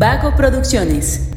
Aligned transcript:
Vago 0.00 0.34
Producciones. 0.34 1.28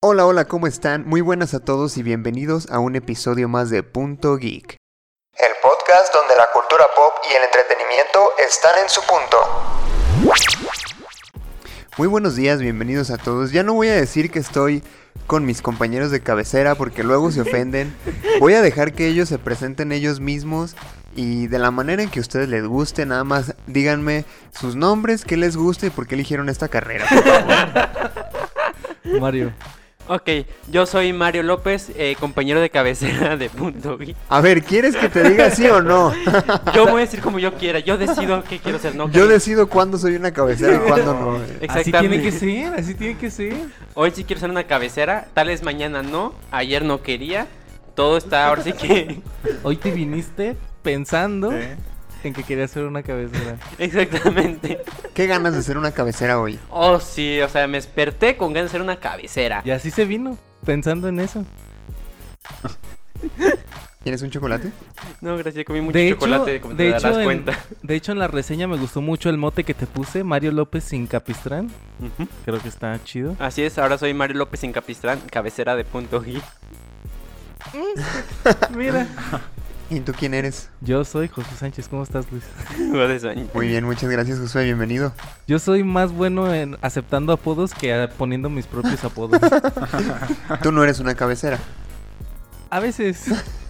Hola, 0.00 0.24
hola, 0.24 0.46
¿cómo 0.46 0.66
están? 0.66 1.06
Muy 1.06 1.20
buenas 1.20 1.52
a 1.52 1.60
todos 1.60 1.98
y 1.98 2.02
bienvenidos 2.02 2.66
a 2.70 2.78
un 2.78 2.96
episodio 2.96 3.46
más 3.46 3.68
de 3.68 3.82
Punto 3.82 4.38
Geek. 4.38 4.76
El 5.34 5.52
podcast 5.60 6.14
donde 6.14 6.34
la 6.36 6.48
cultura 6.50 6.86
pop 6.96 7.12
y 7.30 7.34
el 7.34 7.42
entretenimiento 7.44 8.30
están 8.38 8.78
en 8.82 8.88
su 8.88 9.02
punto. 9.02 9.36
Muy 11.98 12.08
buenos 12.08 12.36
días, 12.36 12.60
bienvenidos 12.60 13.10
a 13.10 13.18
todos. 13.18 13.52
Ya 13.52 13.62
no 13.62 13.74
voy 13.74 13.88
a 13.88 13.96
decir 13.96 14.30
que 14.30 14.38
estoy 14.38 14.82
con 15.26 15.46
mis 15.46 15.62
compañeros 15.62 16.10
de 16.10 16.20
cabecera 16.20 16.74
porque 16.74 17.02
luego 17.02 17.30
se 17.30 17.40
ofenden. 17.40 17.94
Voy 18.40 18.54
a 18.54 18.62
dejar 18.62 18.92
que 18.92 19.08
ellos 19.08 19.28
se 19.28 19.38
presenten 19.38 19.92
ellos 19.92 20.20
mismos 20.20 20.76
y 21.16 21.46
de 21.46 21.58
la 21.58 21.70
manera 21.70 22.02
en 22.02 22.10
que 22.10 22.18
a 22.18 22.22
ustedes 22.22 22.48
les 22.48 22.66
guste, 22.66 23.06
nada 23.06 23.24
más 23.24 23.54
díganme 23.66 24.24
sus 24.52 24.76
nombres, 24.76 25.24
qué 25.24 25.36
les 25.36 25.56
gusta 25.56 25.86
y 25.86 25.90
por 25.90 26.06
qué 26.06 26.14
eligieron 26.14 26.48
esta 26.48 26.68
carrera. 26.68 27.06
por 27.08 27.24
favor. 29.12 29.20
Mario. 29.20 29.52
Ok, 30.06 30.28
yo 30.70 30.84
soy 30.84 31.14
Mario 31.14 31.42
López, 31.42 31.90
eh, 31.96 32.14
compañero 32.20 32.60
de 32.60 32.68
cabecera 32.68 33.36
de 33.38 33.48
Punto 33.48 33.96
Geek. 33.96 34.14
A 34.28 34.42
ver, 34.42 34.62
¿quieres 34.62 34.96
que 34.96 35.08
te 35.08 35.26
diga 35.28 35.50
sí 35.50 35.66
o 35.66 35.80
no? 35.80 36.12
Yo 36.74 36.86
voy 36.86 36.96
a 36.96 37.04
decir 37.04 37.20
como 37.20 37.38
yo 37.38 37.54
quiera, 37.54 37.78
yo 37.78 37.96
decido 37.96 38.44
qué 38.44 38.58
quiero 38.58 38.78
ser, 38.78 38.94
¿no? 38.94 39.10
Yo 39.10 39.26
decido 39.26 39.66
cuándo 39.66 39.96
soy 39.96 40.16
una 40.16 40.32
cabecera 40.32 40.76
y 40.76 40.78
cuándo 40.80 41.14
no. 41.14 41.40
Así 41.68 41.90
tiene 41.90 42.20
que 42.20 42.32
ser, 42.32 42.74
así 42.74 42.94
tiene 42.94 43.16
que 43.16 43.30
ser. 43.30 43.54
Hoy 43.94 44.10
sí 44.14 44.24
quiero 44.24 44.40
ser 44.40 44.50
una 44.50 44.64
cabecera, 44.64 45.28
tal 45.32 45.46
vez 45.46 45.62
mañana 45.62 46.02
no, 46.02 46.34
ayer 46.50 46.84
no 46.84 47.00
quería, 47.02 47.46
todo 47.94 48.18
está 48.18 48.48
ahora 48.48 48.62
sí 48.62 48.72
que... 48.74 49.22
Hoy 49.62 49.76
te 49.76 49.90
viniste 49.90 50.56
pensando 50.82 51.50
en 52.28 52.34
que 52.34 52.42
querías 52.42 52.70
ser 52.70 52.84
una 52.84 53.02
cabecera. 53.02 53.56
Exactamente. 53.78 54.80
¿Qué 55.14 55.26
ganas 55.26 55.54
de 55.54 55.62
ser 55.62 55.78
una 55.78 55.92
cabecera 55.92 56.40
hoy? 56.40 56.58
Oh, 56.70 57.00
sí, 57.00 57.40
o 57.40 57.48
sea, 57.48 57.66
me 57.66 57.78
desperté 57.78 58.36
con 58.36 58.52
ganas 58.52 58.70
de 58.70 58.72
ser 58.72 58.82
una 58.82 59.00
cabecera. 59.00 59.62
Y 59.64 59.70
así 59.70 59.90
se 59.90 60.04
vino, 60.04 60.38
pensando 60.64 61.08
en 61.08 61.20
eso. 61.20 61.44
¿Quieres 64.02 64.20
un 64.20 64.30
chocolate? 64.30 64.70
No, 65.22 65.38
gracias, 65.38 65.64
comí 65.64 65.80
mucho 65.80 65.96
De 65.96 66.08
hecho, 66.08 66.16
chocolate, 66.16 66.60
como 66.60 66.76
te 66.76 66.82
de, 66.82 66.90
darás 66.90 67.04
hecho 67.04 67.20
en, 67.20 67.24
cuenta. 67.24 67.58
de 67.82 67.94
hecho, 67.94 68.12
en 68.12 68.18
la 68.18 68.28
reseña 68.28 68.66
me 68.66 68.76
gustó 68.76 69.00
mucho 69.00 69.30
el 69.30 69.38
mote 69.38 69.64
que 69.64 69.72
te 69.72 69.86
puse, 69.86 70.24
Mario 70.24 70.52
López 70.52 70.84
sin 70.84 71.06
capistrán. 71.06 71.70
Creo 72.44 72.60
que 72.60 72.68
está 72.68 73.02
chido. 73.02 73.34
Así 73.38 73.62
es, 73.62 73.78
ahora 73.78 73.96
soy 73.96 74.12
Mario 74.12 74.36
López 74.36 74.62
en 74.64 74.72
Capistrán, 74.72 75.20
cabecera 75.30 75.74
de 75.74 75.84
Punto 75.84 76.20
Geek. 76.20 76.44
Mira. 78.76 79.06
¿Y 79.94 80.00
tú 80.00 80.12
quién 80.12 80.34
eres? 80.34 80.70
Yo 80.80 81.04
soy 81.04 81.28
José 81.28 81.54
Sánchez, 81.56 81.86
¿cómo 81.86 82.02
estás, 82.02 82.26
Luis? 82.32 82.42
Muy 83.54 83.68
bien, 83.68 83.84
muchas 83.84 84.10
gracias 84.10 84.40
Josué, 84.40 84.64
bienvenido. 84.64 85.12
Yo 85.46 85.60
soy 85.60 85.84
más 85.84 86.10
bueno 86.10 86.52
en 86.52 86.76
aceptando 86.82 87.32
apodos 87.32 87.72
que 87.72 88.08
poniendo 88.18 88.50
mis 88.50 88.66
propios 88.66 89.04
apodos. 89.04 89.40
Tú 90.64 90.72
no 90.72 90.82
eres 90.82 90.98
una 90.98 91.14
cabecera. 91.14 91.60
A 92.70 92.80
veces. 92.80 93.26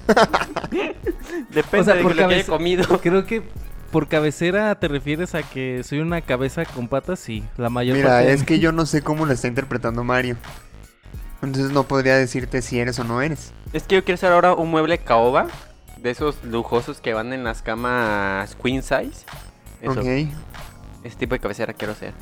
Depende 1.51 1.81
O 1.81 1.85
sea, 1.85 1.95
de 1.97 2.03
por 2.03 2.17
lo 2.17 2.27
que 2.27 2.35
haya 2.37 2.47
comido. 2.47 3.01
Creo 3.03 3.27
que 3.27 3.43
por 3.91 4.09
cabecera 4.09 4.75
te 4.77 4.89
refieres 4.89 5.35
a 5.35 5.43
que 5.43 5.83
soy 5.85 5.99
una 5.99 6.23
cabeza 6.23 6.65
con 6.65 6.89
patas, 6.89 7.21
sí. 7.21 7.45
La 7.59 7.69
mayor 7.69 7.99
Mira, 7.99 8.09
parte 8.09 8.33
es 8.33 8.45
que 8.45 8.61
yo 8.61 8.73
no 8.73 8.87
sé 8.87 9.03
cómo 9.03 9.27
lo 9.27 9.33
está 9.35 9.47
interpretando 9.47 10.05
Mario. 10.05 10.39
Entonces 11.43 11.71
no 11.73 11.83
podría 11.83 12.17
decirte 12.17 12.63
si 12.63 12.79
eres 12.79 12.99
o 12.99 13.05
no 13.05 13.21
eres. 13.21 13.53
Es 13.75 13.83
que 13.83 13.97
yo 13.97 14.05
quiero 14.05 14.15
hacer 14.15 14.33
ahora 14.33 14.55
un 14.55 14.71
mueble 14.71 14.97
caoba. 14.97 15.49
De 16.05 16.11
esos 16.11 16.45
lujosos 16.45 17.01
que 17.01 17.15
van 17.15 17.33
en 17.33 17.45
las 17.45 17.63
camas 17.63 18.55
queen 18.63 18.83
size. 18.83 19.25
Eso, 19.81 19.93
Ok, 19.93 20.29
ese 21.03 21.17
tipo 21.17 21.35
de 21.35 21.39
cabecera 21.39 21.73
quiero 21.73 21.95
ser. 21.95 22.13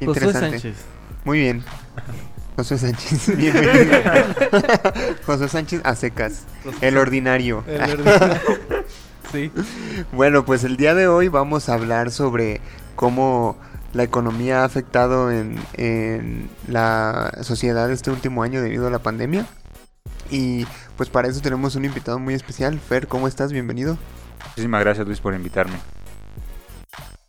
Interesante. 0.00 0.58
Sánchez. 0.58 0.76
Muy 1.24 1.38
bien. 1.38 1.64
Josué 2.56 2.78
Sánchez, 2.78 3.36
bienvenido. 3.36 3.96
Josué 5.24 5.48
Sánchez 5.48 5.82
a 5.84 5.94
secas. 5.94 6.46
El 6.80 6.98
ordinario. 6.98 7.62
El 7.68 7.80
ordinario. 7.92 8.40
sí. 9.30 9.52
Bueno, 10.10 10.44
pues 10.44 10.64
el 10.64 10.76
día 10.76 10.96
de 10.96 11.06
hoy 11.06 11.28
vamos 11.28 11.68
a 11.68 11.74
hablar 11.74 12.10
sobre 12.10 12.60
cómo 12.96 13.56
la 13.92 14.02
economía 14.02 14.62
ha 14.62 14.64
afectado 14.64 15.30
en, 15.30 15.60
en 15.74 16.50
la 16.66 17.30
sociedad 17.42 17.88
este 17.92 18.10
último 18.10 18.42
año 18.42 18.60
debido 18.60 18.88
a 18.88 18.90
la 18.90 18.98
pandemia. 18.98 19.46
Y 20.28 20.66
pues 20.98 21.08
para 21.10 21.28
eso 21.28 21.40
tenemos 21.40 21.76
un 21.76 21.84
invitado 21.84 22.18
muy 22.18 22.34
especial. 22.34 22.78
Fer, 22.80 23.06
¿cómo 23.06 23.28
estás? 23.28 23.52
Bienvenido. 23.52 23.96
Muchísimas 24.48 24.80
gracias 24.82 25.06
Luis 25.06 25.20
por 25.20 25.32
invitarme. 25.32 25.76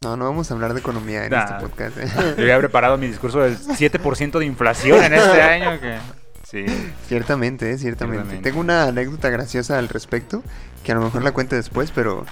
No, 0.01 0.17
no 0.17 0.25
vamos 0.25 0.49
a 0.49 0.55
hablar 0.55 0.73
de 0.73 0.79
economía 0.79 1.25
en 1.25 1.31
Nah. 1.31 1.43
este 1.43 1.53
podcast. 1.67 1.97
¿eh? 1.99 2.07
Yo 2.37 2.43
había 2.43 2.57
preparado 2.57 2.97
mi 2.97 3.05
discurso 3.05 3.41
del 3.41 3.59
7% 3.59 4.39
de 4.39 4.45
inflación 4.45 5.03
en 5.03 5.13
este 5.13 5.41
año. 5.41 5.79
Que... 5.79 5.97
Sí, 6.43 6.65
ciertamente, 7.07 7.71
¿eh? 7.71 7.77
ciertamente. 7.77 8.21
Ciertamente. 8.23 8.49
Tengo 8.49 8.59
una 8.59 8.85
anécdota 8.85 9.29
graciosa 9.29 9.77
al 9.77 9.87
respecto, 9.87 10.41
que 10.83 10.91
a 10.91 10.95
lo 10.95 11.01
mejor 11.01 11.21
la 11.21 11.31
cuente 11.31 11.55
después, 11.55 11.91
pero 11.93 12.25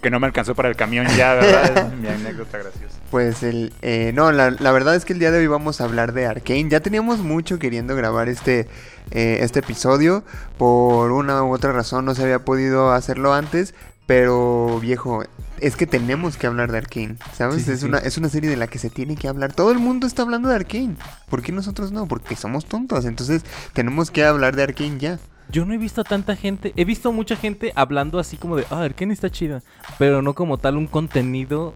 que 0.00 0.10
no 0.10 0.20
me 0.20 0.28
alcanzó 0.28 0.54
para 0.54 0.68
el 0.68 0.76
camión 0.76 1.08
ya, 1.16 1.34
¿verdad? 1.34 1.88
Es 1.92 1.98
mi 1.98 2.06
anécdota 2.06 2.58
graciosa. 2.58 2.93
Pues 3.14 3.44
el... 3.44 3.72
eh, 3.80 4.10
no, 4.12 4.32
la, 4.32 4.50
la 4.50 4.72
verdad 4.72 4.96
es 4.96 5.04
que 5.04 5.12
el 5.12 5.20
día 5.20 5.30
de 5.30 5.38
hoy 5.38 5.46
vamos 5.46 5.80
a 5.80 5.84
hablar 5.84 6.14
de 6.14 6.26
Arkane. 6.26 6.68
Ya 6.68 6.80
teníamos 6.80 7.20
mucho 7.20 7.60
queriendo 7.60 7.94
grabar 7.94 8.28
este, 8.28 8.66
eh, 9.12 9.38
este 9.40 9.60
episodio. 9.60 10.24
Por 10.58 11.12
una 11.12 11.44
u 11.44 11.54
otra 11.54 11.70
razón 11.70 12.06
no 12.06 12.16
se 12.16 12.24
había 12.24 12.40
podido 12.40 12.90
hacerlo 12.90 13.32
antes. 13.32 13.72
Pero 14.06 14.80
viejo, 14.80 15.22
es 15.60 15.76
que 15.76 15.86
tenemos 15.86 16.36
que 16.36 16.48
hablar 16.48 16.72
de 16.72 16.78
Arkane. 16.78 17.16
¿Sabes? 17.32 17.58
Sí, 17.58 17.62
sí, 17.62 17.70
es, 17.70 17.80
sí. 17.82 17.86
Una, 17.86 17.98
es 17.98 18.18
una 18.18 18.28
serie 18.28 18.50
de 18.50 18.56
la 18.56 18.66
que 18.66 18.80
se 18.80 18.90
tiene 18.90 19.14
que 19.14 19.28
hablar. 19.28 19.52
Todo 19.52 19.70
el 19.70 19.78
mundo 19.78 20.08
está 20.08 20.22
hablando 20.22 20.48
de 20.48 20.56
Arkane. 20.56 20.96
¿Por 21.30 21.40
qué 21.40 21.52
nosotros 21.52 21.92
no? 21.92 22.08
Porque 22.08 22.34
somos 22.34 22.66
tontos. 22.66 23.04
Entonces 23.04 23.44
tenemos 23.74 24.10
que 24.10 24.24
hablar 24.24 24.56
de 24.56 24.64
Arkane 24.64 24.98
ya. 24.98 25.20
Yo 25.50 25.64
no 25.64 25.72
he 25.72 25.78
visto 25.78 26.00
a 26.00 26.04
tanta 26.04 26.34
gente. 26.34 26.72
He 26.74 26.84
visto 26.84 27.12
mucha 27.12 27.36
gente 27.36 27.72
hablando 27.76 28.18
así 28.18 28.36
como 28.36 28.56
de, 28.56 28.66
ah, 28.70 28.80
Arkane 28.82 29.14
está 29.14 29.30
chida. 29.30 29.62
Pero 30.00 30.20
no 30.20 30.34
como 30.34 30.58
tal 30.58 30.76
un 30.76 30.88
contenido 30.88 31.74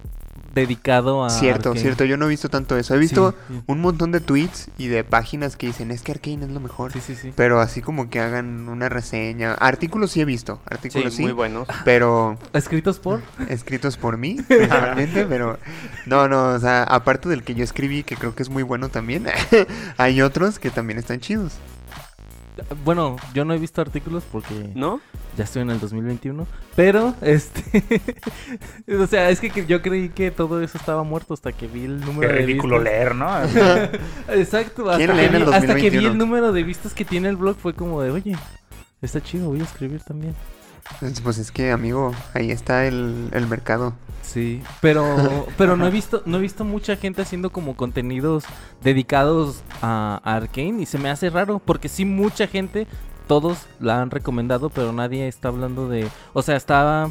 dedicado 0.55 1.25
a. 1.25 1.31
cierto, 1.31 1.71
Arcane. 1.71 1.81
cierto. 1.81 2.05
Yo 2.05 2.17
no 2.17 2.27
he 2.27 2.29
visto 2.29 2.49
tanto 2.49 2.77
eso. 2.77 2.95
He 2.95 2.99
visto 2.99 3.35
Sí, 3.49 3.55
sí. 3.55 3.63
un 3.67 3.81
montón 3.81 4.13
de 4.13 4.21
tweets 4.21 4.69
y 4.79 4.89
de 4.89 5.05
páginas 5.05 5.57
que 5.57 5.67
dicen 5.69 5.91
es 5.91 6.03
que 6.03 6.13
Arkane 6.13 6.45
es 6.45 6.51
lo 6.51 6.61
mejor. 6.61 6.93
Sí, 6.93 7.01
sí, 7.01 7.15
sí. 7.15 7.33
Pero 7.37 7.61
así 7.61 7.81
como 7.83 8.11
que 8.11 8.21
hagan 8.21 8.69
una 8.69 8.89
reseña. 8.89 9.55
Artículos 9.55 10.11
sí 10.13 10.21
he 10.21 10.25
visto, 10.25 10.61
artículos 10.71 11.15
sí, 11.15 11.23
muy 11.23 11.33
buenos. 11.33 11.69
pero 11.85 12.39
¿Escritos 12.53 12.99
por? 12.99 13.23
escritos 13.49 13.97
por 13.97 14.17
mí, 14.17 14.37
personalmente, 14.49 15.25
pero 15.27 15.59
no, 16.07 16.29
no, 16.29 16.49
o 16.55 16.59
sea, 16.59 16.83
aparte 16.85 17.29
del 17.29 17.43
que 17.43 17.55
yo 17.55 17.65
escribí, 17.65 18.03
que 18.03 18.17
creo 18.17 18.35
que 18.35 18.43
es 18.43 18.49
muy 18.49 18.63
bueno 18.63 18.89
también, 18.89 19.27
hay 19.97 20.23
otros 20.23 20.59
que 20.59 20.71
también 20.71 20.99
están 20.99 21.21
chidos. 21.21 21.53
Bueno, 22.85 23.17
yo 23.35 23.45
no 23.45 23.55
he 23.55 23.59
visto 23.59 23.81
artículos 23.81 24.25
porque 24.31 24.73
¿No? 24.75 25.01
ya 25.37 25.45
estoy 25.45 25.63
en 25.63 25.71
el 25.71 25.81
2021. 25.81 26.47
Pero, 26.75 27.15
este. 27.21 27.83
o 29.01 29.07
sea, 29.07 29.31
es 29.31 29.41
que 29.41 29.67
yo 29.67 29.83
creí 29.83 30.09
que 30.11 30.31
todo 30.31 30.61
eso 30.63 30.79
estaba 30.79 31.03
muerto 31.03 31.35
hasta 31.35 31.53
que 31.53 31.67
vi 31.67 31.85
el 31.85 32.01
número 32.01 32.29
Qué 32.29 32.41
de 32.41 32.47
ridículo 32.47 32.79
vistas. 32.79 32.93
leer, 32.93 33.15
¿no? 33.15 33.29
¿Quién 33.53 34.01
Exacto, 34.29 34.91
hasta, 34.91 34.99
lee 35.15 35.21
que 35.21 35.25
en 35.27 35.35
el 35.35 35.45
vi, 35.45 35.53
hasta 35.53 35.75
que 35.75 35.91
vi 35.91 36.07
2021? 36.07 36.09
el 36.13 36.19
número 36.19 36.53
de 36.53 36.63
vistas 36.63 36.95
que 36.95 37.05
tiene 37.05 37.29
el 37.29 37.37
blog 37.37 37.57
fue 37.57 37.75
como 37.75 38.03
de, 38.03 38.11
oye, 38.11 38.37
está 39.03 39.21
chido, 39.21 39.49
voy 39.49 39.61
a 39.61 39.65
escribir 39.65 40.03
también. 40.03 40.35
Entonces, 40.95 41.21
Pues 41.21 41.39
es 41.39 41.53
que, 41.53 41.71
amigo, 41.71 42.13
ahí 42.35 42.51
está 42.51 42.87
el, 42.87 43.29
el 43.33 43.47
mercado. 43.47 43.95
Sí, 44.23 44.63
pero 44.83 45.47
pero 45.57 45.77
no 45.77 45.87
he 45.87 45.91
visto 45.91 46.23
no 46.27 46.37
he 46.37 46.41
visto 46.41 46.63
mucha 46.65 46.97
gente 46.97 47.23
haciendo 47.23 47.51
como 47.51 47.77
contenidos 47.77 48.45
dedicados 48.83 49.63
a, 49.81 50.21
a 50.23 50.37
Arkane 50.37 50.83
y 50.83 50.87
se 50.87 50.99
me 50.99 51.09
hace 51.09 51.31
raro 51.31 51.61
porque 51.65 51.89
sí 51.89 52.05
mucha 52.05 52.47
gente 52.47 52.87
todos 53.27 53.67
la 53.81 54.03
han 54.03 54.11
recomendado, 54.11 54.69
pero 54.71 54.93
nadie 54.93 55.29
está 55.29 55.49
hablando 55.49 55.89
de, 55.89 56.09
o 56.35 56.43
sea, 56.43 56.57
estaba 56.57 57.11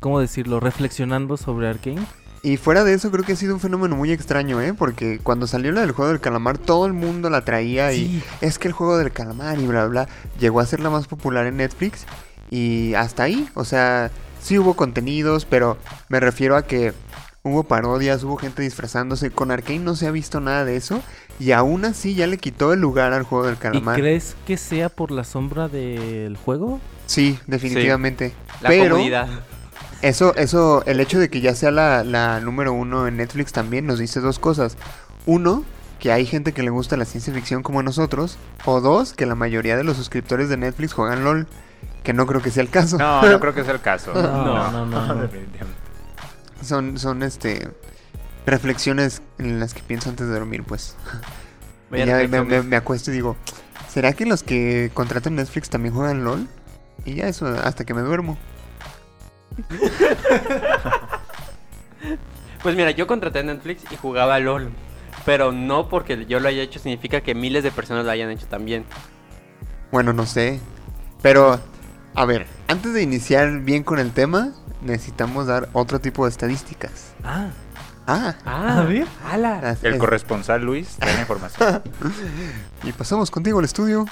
¿cómo 0.00 0.20
decirlo? 0.20 0.60
reflexionando 0.60 1.36
sobre 1.36 1.68
Arkane. 1.68 2.04
Y 2.42 2.58
fuera 2.58 2.84
de 2.84 2.92
eso, 2.92 3.10
creo 3.10 3.24
que 3.24 3.32
ha 3.32 3.36
sido 3.36 3.54
un 3.54 3.60
fenómeno 3.60 3.96
muy 3.96 4.12
extraño, 4.12 4.60
¿eh? 4.60 4.74
Porque 4.74 5.18
cuando 5.22 5.46
salió 5.46 5.72
la 5.72 5.80
del 5.80 5.92
juego 5.92 6.10
del 6.10 6.20
calamar, 6.20 6.58
todo 6.58 6.84
el 6.84 6.92
mundo 6.92 7.30
la 7.30 7.42
traía 7.42 7.94
y 7.94 8.06
Sí, 8.06 8.22
es 8.42 8.58
que 8.58 8.68
el 8.68 8.74
juego 8.74 8.98
del 8.98 9.12
calamar 9.12 9.58
y 9.58 9.66
bla, 9.66 9.86
bla, 9.86 10.08
llegó 10.38 10.60
a 10.60 10.66
ser 10.66 10.80
la 10.80 10.90
más 10.90 11.06
popular 11.06 11.46
en 11.46 11.56
Netflix 11.56 12.04
y 12.50 12.94
hasta 12.94 13.24
ahí, 13.24 13.48
o 13.54 13.64
sea, 13.64 14.10
sí 14.40 14.58
hubo 14.58 14.74
contenidos, 14.74 15.44
pero 15.44 15.78
me 16.08 16.20
refiero 16.20 16.56
a 16.56 16.66
que 16.66 16.94
hubo 17.42 17.64
parodias, 17.64 18.24
hubo 18.24 18.36
gente 18.36 18.62
disfrazándose, 18.62 19.30
con 19.30 19.50
Arkane 19.50 19.80
no 19.80 19.96
se 19.96 20.06
ha 20.06 20.10
visto 20.10 20.40
nada 20.40 20.64
de 20.64 20.76
eso 20.76 21.04
y 21.38 21.52
aún 21.52 21.84
así 21.84 22.14
ya 22.14 22.26
le 22.26 22.38
quitó 22.38 22.72
el 22.72 22.80
lugar 22.80 23.12
al 23.12 23.22
juego 23.24 23.46
del 23.46 23.56
¿Y 23.56 23.58
calamar. 23.58 24.00
crees 24.00 24.36
que 24.46 24.56
sea 24.56 24.88
por 24.88 25.10
la 25.10 25.24
sombra 25.24 25.68
del 25.68 26.36
juego? 26.36 26.80
Sí, 27.06 27.38
definitivamente. 27.46 28.38
La 28.60 28.68
pero 28.68 28.96
comunidad. 28.96 29.28
eso, 30.00 30.34
eso, 30.36 30.84
el 30.86 31.00
hecho 31.00 31.18
de 31.18 31.28
que 31.30 31.40
ya 31.40 31.54
sea 31.54 31.70
la, 31.70 32.04
la 32.04 32.40
número 32.40 32.72
uno 32.72 33.06
en 33.08 33.16
Netflix 33.16 33.52
también 33.52 33.86
nos 33.86 33.98
dice 33.98 34.20
dos 34.20 34.38
cosas. 34.38 34.76
Uno, 35.26 35.64
que 35.98 36.12
hay 36.12 36.26
gente 36.26 36.52
que 36.52 36.62
le 36.62 36.70
gusta 36.70 36.96
la 36.96 37.04
ciencia 37.06 37.32
ficción 37.32 37.62
como 37.62 37.82
nosotros, 37.82 38.38
o 38.64 38.80
dos, 38.80 39.14
que 39.14 39.26
la 39.26 39.34
mayoría 39.34 39.76
de 39.76 39.84
los 39.84 39.96
suscriptores 39.96 40.48
de 40.48 40.56
Netflix 40.56 40.92
juegan 40.92 41.24
LOL, 41.24 41.48
que 42.04 42.12
no 42.12 42.26
creo 42.26 42.40
que 42.40 42.50
sea 42.52 42.62
el 42.62 42.70
caso. 42.70 42.96
No, 42.98 43.22
no 43.28 43.40
creo 43.40 43.52
que 43.54 43.64
sea 43.64 43.74
el 43.74 43.80
caso. 43.80 44.12
No, 44.14 44.70
no, 44.70 44.86
no, 44.86 45.06
no. 45.06 45.14
definitivamente. 45.22 45.80
Son, 46.62 46.96
son 46.98 47.22
este 47.24 47.68
reflexiones 48.46 49.22
en 49.38 49.58
las 49.58 49.74
que 49.74 49.82
pienso 49.82 50.10
antes 50.10 50.26
de 50.28 50.34
dormir, 50.34 50.62
pues. 50.64 50.96
Voy 51.90 52.00
a 52.00 52.04
Y 52.04 52.06
ya 52.06 52.14
me, 52.14 52.22
reflexionar. 52.22 52.62
me- 52.64 52.68
me 52.70 52.76
acuesto 52.76 53.10
y 53.10 53.14
digo, 53.14 53.36
¿será 53.88 54.12
que 54.12 54.24
los 54.26 54.42
que 54.42 54.90
contratan 54.94 55.34
Netflix 55.34 55.68
también 55.70 55.94
juegan 55.94 56.22
LOL? 56.24 56.46
Y 57.04 57.14
ya 57.16 57.26
eso, 57.26 57.46
hasta 57.46 57.84
que 57.84 57.92
me 57.94 58.02
duermo. 58.02 58.38
Pues 62.62 62.76
mira, 62.76 62.90
yo 62.92 63.06
contraté 63.06 63.42
Netflix 63.44 63.82
y 63.92 63.96
jugaba 63.96 64.38
LOL. 64.40 64.70
Pero 65.26 65.52
no 65.52 65.88
porque 65.90 66.24
yo 66.26 66.40
lo 66.40 66.48
haya 66.48 66.62
hecho 66.62 66.78
significa 66.78 67.20
que 67.20 67.34
miles 67.34 67.62
de 67.62 67.70
personas 67.70 68.04
lo 68.06 68.10
hayan 68.10 68.30
hecho 68.30 68.46
también. 68.46 68.84
Bueno, 69.92 70.12
no 70.14 70.24
sé. 70.26 70.60
Pero, 71.22 71.60
a 72.14 72.24
ver, 72.24 72.46
antes 72.68 72.92
de 72.94 73.02
iniciar 73.02 73.60
bien 73.60 73.82
con 73.82 73.98
el 73.98 74.12
tema, 74.12 74.52
necesitamos 74.82 75.46
dar 75.46 75.68
otro 75.72 76.00
tipo 76.00 76.24
de 76.24 76.30
estadísticas. 76.30 77.12
Ah, 77.24 77.48
Ah, 78.06 78.34
a 78.44 78.82
ver. 78.84 79.06
Las- 79.38 79.82
El 79.82 79.94
es- 79.94 79.98
corresponsal 79.98 80.62
Luis 80.62 80.98
la 81.00 81.20
información. 81.20 81.82
y 82.82 82.92
pasamos 82.92 83.30
contigo 83.30 83.60
al 83.60 83.64
estudio. 83.64 84.04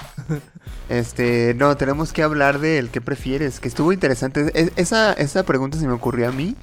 Este, 0.89 1.53
no, 1.53 1.77
tenemos 1.77 2.11
que 2.11 2.23
hablar 2.23 2.57
del 2.59 2.89
que 2.89 3.01
prefieres, 3.01 3.59
que 3.59 3.67
estuvo 3.67 3.93
interesante. 3.93 4.49
Es- 4.55 4.71
esa, 4.77 5.13
esa 5.13 5.43
pregunta 5.43 5.77
se 5.77 5.85
me 5.85 5.93
ocurrió 5.93 6.27
a 6.29 6.31
mí 6.31 6.55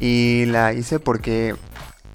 y 0.00 0.46
la 0.46 0.72
hice 0.72 0.98
porque 0.98 1.54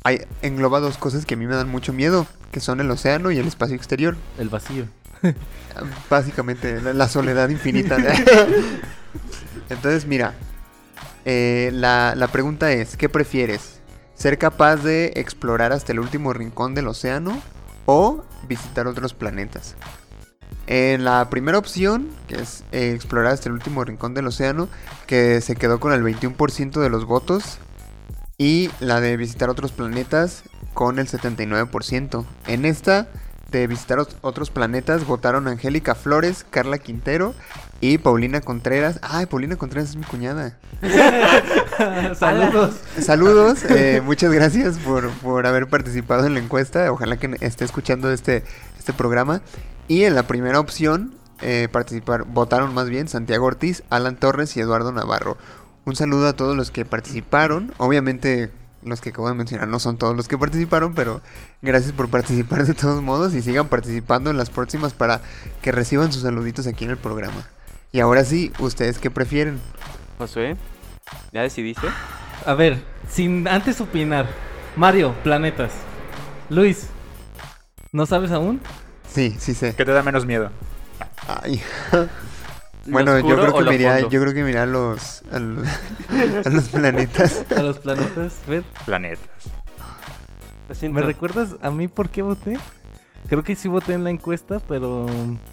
hay, 0.04 0.22
engloba 0.42 0.80
dos 0.80 0.98
cosas 0.98 1.26
que 1.28 1.36
a 1.36 1.38
mí 1.38 1.46
me 1.46 1.56
dan 1.56 1.70
mucho 1.70 1.94
miedo, 1.94 2.26
que 2.52 2.60
son 2.60 2.80
el 2.82 2.90
océano 2.90 3.30
y 3.30 3.38
el 3.38 3.46
espacio 3.48 3.76
exterior. 3.76 4.18
El 4.40 4.50
vacío. 4.50 4.86
Básicamente, 6.10 6.82
la, 6.82 6.94
la 6.94 7.08
soledad 7.08 7.50
infinita. 7.50 7.98
Entonces, 9.70 10.06
mira, 10.06 10.34
eh, 11.26 11.72
la, 11.74 12.14
la 12.16 12.28
pregunta 12.28 12.72
es, 12.72 12.98
¿qué 12.98 13.10
prefieres? 13.10 13.80
¿Ser 14.16 14.38
capaz 14.38 14.78
de 14.78 15.14
explorar 15.16 15.72
hasta 15.72 15.92
el 15.92 16.00
último 16.00 16.34
rincón 16.34 16.76
del 16.76 16.88
océano 16.88 17.42
o 17.86 18.24
visitar 18.48 18.88
otros 18.88 19.14
planetas? 19.14 19.76
En 20.68 21.04
la 21.04 21.30
primera 21.30 21.58
opción, 21.58 22.10
que 22.28 22.36
es 22.36 22.64
eh, 22.72 22.94
explorar 22.96 23.34
hasta 23.34 23.50
el 23.50 23.54
último 23.54 23.84
rincón 23.84 24.14
del 24.14 24.28
océano, 24.28 24.70
que 25.08 25.42
se 25.42 25.56
quedó 25.56 25.80
con 25.80 25.92
el 25.92 26.04
21% 26.04 26.80
de 26.80 26.90
los 26.90 27.06
votos, 27.06 27.58
y 28.38 28.70
la 28.80 29.02
de 29.02 29.18
visitar 29.18 29.50
otros 29.50 29.72
planetas 29.72 30.44
con 30.74 31.00
el 31.00 31.08
79%. 31.08 32.26
En 32.48 32.66
esta 32.66 33.08
de 33.58 33.68
visitar 33.68 34.00
ot- 34.00 34.16
otros 34.22 34.50
planetas 34.50 35.06
votaron 35.06 35.48
Angélica 35.48 35.96
Flores, 35.96 36.46
Carla 36.50 36.78
Quintero 36.78 37.34
y 37.82 37.98
Paulina 37.98 38.42
Contreras. 38.42 39.00
Ay, 39.02 39.26
Paulina 39.26 39.56
Contreras 39.56 39.90
es 39.92 39.96
mi 39.96 40.04
cuñada. 40.04 40.58
Saludos. 42.16 42.76
Saludos, 43.00 43.64
eh, 43.70 44.02
muchas 44.04 44.32
gracias 44.32 44.78
por, 44.80 45.10
por 45.10 45.46
haber 45.48 45.68
participado 45.68 46.26
en 46.26 46.34
la 46.34 46.40
encuesta. 46.40 46.92
Ojalá 46.92 47.18
que 47.18 47.36
esté 47.42 47.66
escuchando 47.66 48.12
este, 48.12 48.44
este 48.78 48.94
programa. 48.94 49.42
Y 49.88 50.04
en 50.04 50.16
la 50.16 50.24
primera 50.24 50.60
opción, 50.60 51.14
eh, 51.42 51.68
participar, 51.72 52.24
votaron 52.26 52.74
más 52.74 52.90
bien 52.90 53.08
Santiago 53.08 53.46
Ortiz, 53.46 53.84
Alan 53.90 54.16
Torres 54.16 54.56
y 54.56 54.62
Eduardo 54.62 54.92
Navarro. 54.92 55.38
Un 55.86 55.96
saludo 55.96 56.28
a 56.28 56.34
todos 56.34 56.56
los 56.56 56.72
que 56.72 56.86
participaron. 56.86 57.74
Obviamente, 57.78 58.50
los 58.86 59.02
que 59.02 59.10
acabo 59.10 59.28
de 59.28 59.36
mencionar 59.36 59.68
no 59.68 59.80
son 59.80 59.98
todos 59.98 60.16
los 60.16 60.28
que 60.28 60.38
participaron, 60.38 60.94
pero 60.94 61.22
gracias 61.62 61.92
por 61.94 62.10
participar 62.10 62.66
de 62.66 62.74
todos 62.74 63.02
modos 63.02 63.34
y 63.34 63.42
sigan 63.42 63.68
participando 63.68 64.30
en 64.30 64.38
las 64.38 64.50
próximas 64.50 64.94
para 64.94 65.22
que 65.62 65.72
reciban 65.72 66.12
sus 66.12 66.24
saluditos 66.24 66.68
aquí 66.68 66.86
en 66.86 66.92
el 66.92 66.98
programa. 66.98 67.48
Y 67.92 68.00
ahora 68.00 68.26
sí, 68.26 68.52
¿ustedes 68.60 68.98
qué 69.00 69.12
prefieren? 69.12 69.60
Josué, 70.18 70.58
¿ya 71.32 71.42
decidiste? 71.42 71.88
A 72.46 72.54
ver, 72.54 72.84
sin 73.10 73.48
antes 73.48 73.80
opinar. 73.82 74.28
Mario, 74.76 75.14
planetas. 75.24 75.72
Luis, 76.50 76.88
¿no 77.92 78.06
sabes 78.06 78.32
aún? 78.32 78.60
Sí, 79.08 79.36
sí 79.40 79.54
sé. 79.54 79.76
¿Qué 79.76 79.86
te 79.86 79.92
da 79.92 80.02
menos 80.02 80.26
miedo? 80.26 80.50
Ay. 81.28 81.62
¿Lo 82.86 82.92
Bueno, 82.92 83.18
yo 83.20 83.36
creo 83.36 83.46
que 83.46 83.52
fondo? 83.52 84.10
yo 84.10 84.22
creo 84.22 84.34
que 84.34 84.44
me 84.44 84.50
iría 84.50 84.64
a 84.64 84.66
los, 84.66 85.24
a 85.32 85.40
los, 85.40 85.68
a 86.46 86.50
los 86.50 86.70
planetas. 86.70 87.46
A 87.56 87.62
los 87.62 87.80
planetas. 87.80 88.34
Ver, 88.48 88.64
Planetas. 88.86 89.20
¿me 90.90 91.02
recuerdas 91.02 91.56
a 91.62 91.72
mí 91.72 91.88
por 91.88 92.10
qué 92.10 92.22
voté? 92.22 92.58
Creo 93.30 93.42
que 93.44 93.56
sí 93.56 93.70
voté 93.70 93.94
en 93.94 94.04
la 94.04 94.10
encuesta, 94.10 94.60
pero 94.68 95.06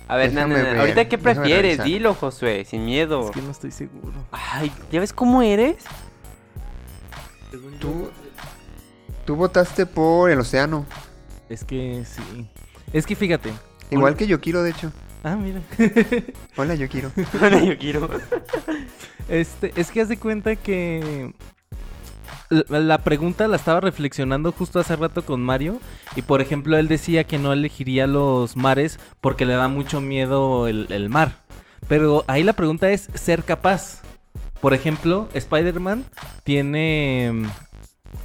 A 0.08 0.16
ver, 0.16 0.32
no, 0.32 0.40
no, 0.40 0.54
Déjame 0.54 0.58
no, 0.58 0.64
ver, 0.70 0.78
ahorita 0.80 1.08
qué 1.08 1.18
prefieres, 1.18 1.84
dilo, 1.84 2.14
Josué, 2.14 2.64
sin 2.64 2.84
miedo. 2.84 3.26
es 3.26 3.30
que 3.30 3.42
no 3.42 3.50
estoy 3.52 3.70
seguro. 3.70 4.12
Ay, 4.32 4.72
¿ya 4.90 4.98
ves 4.98 5.12
cómo 5.12 5.40
eres? 5.42 5.76
Tú, 7.80 8.10
tú 9.24 9.36
votaste 9.36 9.86
por 9.86 10.30
el 10.30 10.40
océano. 10.40 10.84
Es 11.48 11.64
que 11.64 12.04
sí. 12.04 12.48
Es 12.92 13.06
que 13.06 13.14
fíjate. 13.14 13.52
Igual 13.90 14.12
un- 14.12 14.18
que 14.18 14.26
Yokiro, 14.26 14.62
de 14.64 14.70
hecho. 14.70 14.92
Ah, 15.22 15.36
mira. 15.36 15.60
Hola, 16.56 16.74
Yokiro. 16.74 17.10
Bueno, 17.38 17.62
yo 17.64 17.76
quiero. 17.78 18.08
Este, 19.28 19.72
es 19.76 19.90
que 19.90 20.00
haz 20.00 20.08
de 20.08 20.16
cuenta 20.16 20.56
que 20.56 21.32
la, 22.68 22.98
pregunta 22.98 23.46
la 23.46 23.56
estaba 23.56 23.80
reflexionando 23.80 24.50
justo 24.52 24.80
hace 24.80 24.96
rato 24.96 25.24
con 25.24 25.40
Mario 25.40 25.78
y 26.16 26.22
por 26.22 26.40
ejemplo 26.40 26.76
él 26.78 26.88
decía 26.88 27.22
que 27.24 27.38
no 27.38 27.52
elegiría 27.52 28.08
los 28.08 28.56
mares 28.56 28.98
porque 29.20 29.46
le 29.46 29.54
da 29.54 29.68
mucho 29.68 30.00
miedo 30.00 30.66
el, 30.66 30.86
el 30.90 31.10
mar. 31.10 31.36
Pero 31.86 32.24
ahí 32.26 32.42
la 32.42 32.54
pregunta 32.54 32.90
es 32.90 33.08
ser 33.14 33.44
capaz. 33.44 34.00
Por 34.60 34.74
ejemplo, 34.74 35.28
Spider-Man 35.32 36.04
tiene 36.44 37.30
mm, 37.32 37.44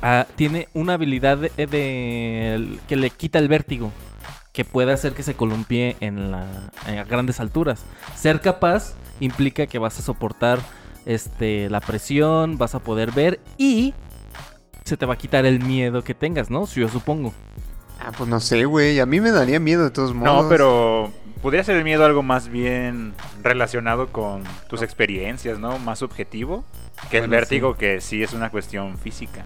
ah, 0.02 0.28
tiene 0.36 0.70
una 0.74 0.94
habilidad 0.94 1.38
de, 1.38 1.50
de- 1.68 2.80
que 2.88 2.96
le 2.96 3.10
quita 3.10 3.40
el 3.40 3.48
vértigo, 3.48 3.92
que 4.56 4.64
puede 4.64 4.94
hacer 4.94 5.14
que 5.14 5.22
se 5.22 5.36
columpie 5.36 5.98
en 6.00 6.32
la 6.32 6.48
a 6.88 7.04
grandes 7.04 7.42
alturas. 7.42 7.84
Ser 8.16 8.40
capaz 8.40 8.94
implica 9.20 9.68
que 9.68 9.80
vas 9.80 10.00
a 10.00 10.02
soportar 10.02 10.60
este 11.06 11.70
la 11.70 11.82
presión, 11.82 12.58
vas 12.58 12.74
a 12.74 12.80
poder 12.80 13.12
ver 13.12 13.42
y 13.58 13.94
se 14.86 14.96
te 14.96 15.06
va 15.06 15.16
a 15.16 15.18
quitar 15.18 15.46
el 15.46 15.60
miedo 15.60 16.04
que 16.04 16.14
tengas, 16.14 16.50
¿no? 16.50 16.66
Yo 16.68 16.88
supongo. 16.88 17.34
Ah, 18.00 18.12
pues 18.18 18.30
no 18.30 18.40
sé, 18.40 18.64
güey. 18.64 19.00
A 19.00 19.06
mí 19.06 19.20
me 19.20 19.32
daría 19.32 19.60
miedo 19.60 19.84
de 19.84 19.92
todos 19.92 20.14
modos. 20.14 20.44
No, 20.44 20.50
pero 20.50 21.12
podría 21.42 21.64
ser 21.64 21.76
el 21.76 21.84
miedo 21.84 22.06
algo 22.06 22.24
más 22.24 22.48
bien 22.48 23.14
relacionado 23.44 24.08
con 24.08 24.44
tus 24.70 24.82
experiencias, 24.82 25.60
¿no? 25.60 25.80
Más 25.80 26.00
subjetivo 26.00 26.64
que 27.12 27.18
el 27.18 27.28
vértigo, 27.28 27.76
que 27.76 28.00
sí 28.00 28.24
es 28.24 28.32
una 28.32 28.52
cuestión 28.52 28.98
física. 28.98 29.44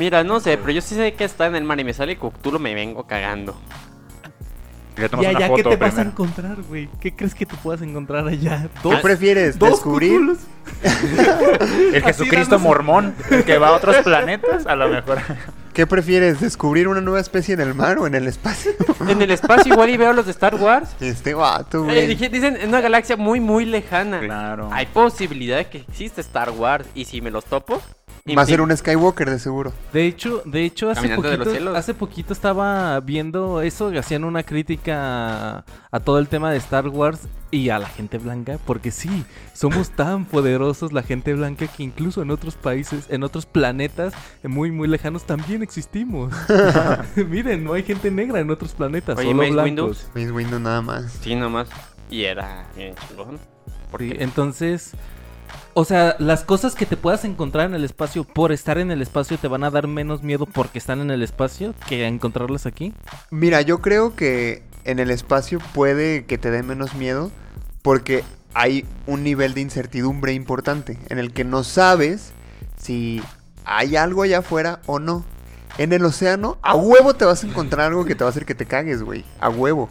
Mira, 0.00 0.24
no 0.24 0.40
sé, 0.40 0.56
pero 0.56 0.72
yo 0.72 0.80
sí 0.80 0.94
sé 0.94 1.12
que 1.12 1.24
está 1.24 1.46
en 1.46 1.54
el 1.56 1.64
mar 1.64 1.78
y 1.78 1.84
me 1.84 1.92
sale 1.92 2.16
Cthulhu, 2.16 2.58
me 2.58 2.74
vengo 2.74 3.04
cagando. 3.06 3.54
Una 4.98 5.08
foto 5.48 5.56
¿qué 5.56 5.62
te 5.62 5.76
vas 5.76 5.98
a 5.98 6.02
encontrar, 6.02 6.56
güey? 6.68 6.88
¿Qué 7.00 7.14
crees 7.14 7.34
que 7.34 7.44
te 7.46 7.54
puedas 7.56 7.80
encontrar 7.82 8.26
allá? 8.26 8.68
¿Qué 8.82 8.96
prefieres? 9.02 9.58
dos 9.58 9.70
¿Descubrir? 9.70 10.20
El 11.94 12.02
Jesucristo 12.02 12.56
dándose- 12.56 12.62
mormón, 12.62 13.14
el 13.30 13.44
que 13.44 13.58
va 13.58 13.68
a 13.68 13.72
otros 13.72 13.96
planetas, 13.98 14.66
a 14.66 14.74
lo 14.76 14.88
mejor. 14.88 15.18
¿Qué 15.74 15.86
prefieres? 15.86 16.40
¿Descubrir 16.40 16.88
una 16.88 17.00
nueva 17.00 17.20
especie 17.20 17.54
en 17.54 17.60
el 17.60 17.74
mar 17.74 17.98
o 17.98 18.06
en 18.06 18.14
el 18.14 18.26
espacio? 18.26 18.72
En 19.08 19.22
el 19.22 19.30
espacio 19.30 19.72
igual 19.72 19.88
y 19.90 19.96
veo 19.96 20.12
los 20.12 20.26
de 20.26 20.32
Star 20.32 20.54
Wars. 20.56 20.90
Este 21.00 21.32
vato, 21.34 21.78
Eh, 21.78 21.84
güey. 21.84 22.06
dije- 22.08 22.28
dicen 22.28 22.56
en 22.60 22.68
una 22.70 22.80
galaxia 22.80 23.16
muy, 23.16 23.38
muy 23.40 23.64
lejana. 23.64 24.20
Claro. 24.20 24.68
Hay 24.72 24.86
posibilidad 24.86 25.58
de 25.58 25.68
que 25.68 25.78
exista 25.78 26.20
Star 26.20 26.50
Wars. 26.50 26.86
Y 26.94 27.04
si 27.04 27.20
me 27.20 27.30
los 27.30 27.44
topo, 27.44 27.80
Va 28.36 28.42
a 28.42 28.46
ser 28.46 28.60
un 28.60 28.76
Skywalker, 28.76 29.30
de 29.30 29.38
seguro. 29.38 29.72
De 29.92 30.06
hecho, 30.06 30.42
de 30.44 30.64
hecho 30.64 30.90
hace 30.90 31.08
poquito, 31.16 31.74
hace 31.74 31.94
poquito 31.94 32.32
estaba 32.32 33.00
viendo 33.00 33.62
eso, 33.62 33.92
hacían 33.98 34.24
una 34.24 34.42
crítica 34.42 35.64
a, 35.90 36.00
todo 36.00 36.18
el 36.18 36.28
tema 36.28 36.50
de 36.52 36.58
Star 36.58 36.88
Wars 36.88 37.28
y 37.50 37.70
a 37.70 37.78
la 37.78 37.88
gente 37.88 38.18
blanca, 38.18 38.58
porque 38.64 38.90
sí, 38.90 39.24
somos 39.54 39.90
tan 39.90 40.24
poderosos 40.24 40.92
la 40.92 41.02
gente 41.02 41.34
blanca 41.34 41.66
que 41.66 41.82
incluso 41.82 42.22
en 42.22 42.30
otros 42.30 42.54
países, 42.54 43.06
en 43.08 43.24
otros 43.24 43.46
planetas 43.46 44.12
muy 44.44 44.70
muy 44.70 44.86
lejanos 44.86 45.24
también 45.24 45.62
existimos. 45.62 46.32
Miren, 47.16 47.64
no 47.64 47.72
hay 47.72 47.82
gente 47.82 48.10
negra 48.10 48.40
en 48.40 48.50
otros 48.50 48.72
planetas, 48.72 49.18
Oye, 49.18 49.28
solo 49.28 49.38
Mace 49.38 49.50
blancos. 49.52 49.66
Windows. 49.68 50.10
Mace 50.14 50.30
Windu 50.30 50.60
nada 50.60 50.82
más. 50.82 51.12
Sí, 51.20 51.34
nomás. 51.34 51.68
Y 52.10 52.24
era 52.24 52.66
entonces, 53.98 54.92
o 55.74 55.84
sea, 55.84 56.16
las 56.18 56.44
cosas 56.44 56.74
que 56.74 56.86
te 56.86 56.96
puedas 56.96 57.24
encontrar 57.24 57.66
en 57.66 57.74
el 57.74 57.84
espacio 57.84 58.24
por 58.24 58.52
estar 58.52 58.78
en 58.78 58.90
el 58.90 59.02
espacio 59.02 59.38
te 59.38 59.48
van 59.48 59.64
a 59.64 59.70
dar 59.70 59.86
menos 59.86 60.22
miedo 60.22 60.46
porque 60.46 60.78
están 60.78 61.00
en 61.00 61.10
el 61.10 61.22
espacio 61.22 61.74
que 61.88 62.06
encontrarlas 62.06 62.66
aquí. 62.66 62.92
Mira, 63.30 63.60
yo 63.62 63.80
creo 63.80 64.16
que 64.16 64.62
en 64.84 64.98
el 64.98 65.10
espacio 65.10 65.58
puede 65.74 66.24
que 66.24 66.38
te 66.38 66.50
dé 66.50 66.62
menos 66.62 66.94
miedo 66.94 67.30
porque 67.82 68.24
hay 68.54 68.84
un 69.06 69.22
nivel 69.22 69.54
de 69.54 69.60
incertidumbre 69.60 70.32
importante 70.32 70.98
en 71.08 71.18
el 71.18 71.32
que 71.32 71.44
no 71.44 71.62
sabes 71.62 72.32
si 72.76 73.22
hay 73.64 73.96
algo 73.96 74.22
allá 74.22 74.38
afuera 74.38 74.80
o 74.86 74.98
no. 74.98 75.24
En 75.78 75.92
el 75.92 76.04
océano, 76.04 76.58
a 76.62 76.74
huevo 76.74 77.14
te 77.14 77.24
vas 77.24 77.44
a 77.44 77.46
encontrar 77.46 77.86
algo 77.86 78.04
que 78.04 78.14
te 78.14 78.24
va 78.24 78.28
a 78.28 78.30
hacer 78.32 78.44
que 78.44 78.56
te 78.56 78.66
cagues, 78.66 79.02
güey. 79.02 79.24
A 79.40 79.48
huevo. 79.48 79.88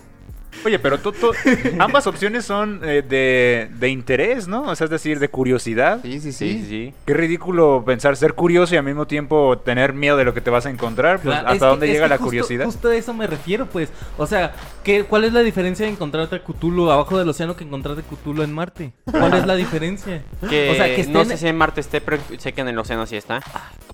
Oye, 0.66 0.80
pero 0.80 0.98
tú, 1.00 1.12
tú- 1.12 1.32
ambas 1.80 2.06
opciones 2.08 2.44
son 2.46 2.82
eh, 2.84 3.02
de, 3.08 3.70
de 3.80 3.90
interés, 3.90 4.48
¿no? 4.48 4.64
O 4.64 4.76
sea, 4.76 4.86
es 4.86 4.92
decir, 4.92 5.20
de 5.20 5.30
curiosidad. 5.30 6.00
Sí, 6.02 6.20
sí, 6.20 6.32
Sí, 6.32 6.32
sí. 6.32 6.60
sí, 6.64 6.66
sí. 6.70 6.94
Qué 7.06 7.14
ridículo 7.14 7.84
pensar 7.86 8.16
ser 8.18 8.34
curioso 8.34 8.74
y 8.76 8.78
al 8.78 8.84
mismo 8.84 9.08
tiempo 9.08 9.58
tener 9.60 9.94
miedo 9.94 10.18
de 10.18 10.26
lo 10.26 10.34
que 10.34 10.42
te 10.42 10.50
vas 10.50 10.66
a 10.66 10.70
encontrar. 10.70 11.20
Pues, 11.22 11.34
Claro, 11.36 11.48
¿Hasta 11.48 11.54
es 11.56 11.60
que- 11.62 11.66
dónde 11.68 11.86
es 11.88 11.92
llega 11.94 12.06
que 12.06 12.10
la 12.10 12.16
justo- 12.18 12.26
curiosidad? 12.26 12.66
Justo 12.66 12.88
a 12.90 12.96
eso 12.96 13.14
me 13.14 13.28
refiero, 13.28 13.68
pues. 13.68 13.90
O 14.18 14.26
sea, 14.28 14.54
¿qué, 14.84 15.04
¿cuál 15.04 15.24
es 15.24 15.34
la 15.34 15.42
diferencia 15.42 15.86
de 15.86 15.92
encontrarte 15.92 16.36
a 16.38 16.44
Cthulhu 16.44 16.90
abajo 16.92 17.18
del 17.18 17.30
océano 17.30 17.56
que 17.56 17.64
encontrarte 17.64 18.02
Cthulhu 18.04 18.42
en 18.44 18.52
Marte? 18.54 18.92
¿Cuál 19.06 19.34
es 19.36 19.46
la 19.46 19.56
diferencia? 19.56 20.24
Que, 20.50 20.72
o 20.72 20.76
sea, 20.76 20.94
que 20.96 21.06
no 21.08 21.24
sé 21.26 21.38
si 21.38 21.48
en 21.48 21.56
Marte 21.58 21.80
esté, 21.82 22.02
pero 22.02 22.18
sé 22.38 22.54
que 22.54 22.62
en 22.62 22.68
el 22.70 22.78
océano 22.80 23.06
sí 23.06 23.16
está. 23.16 23.42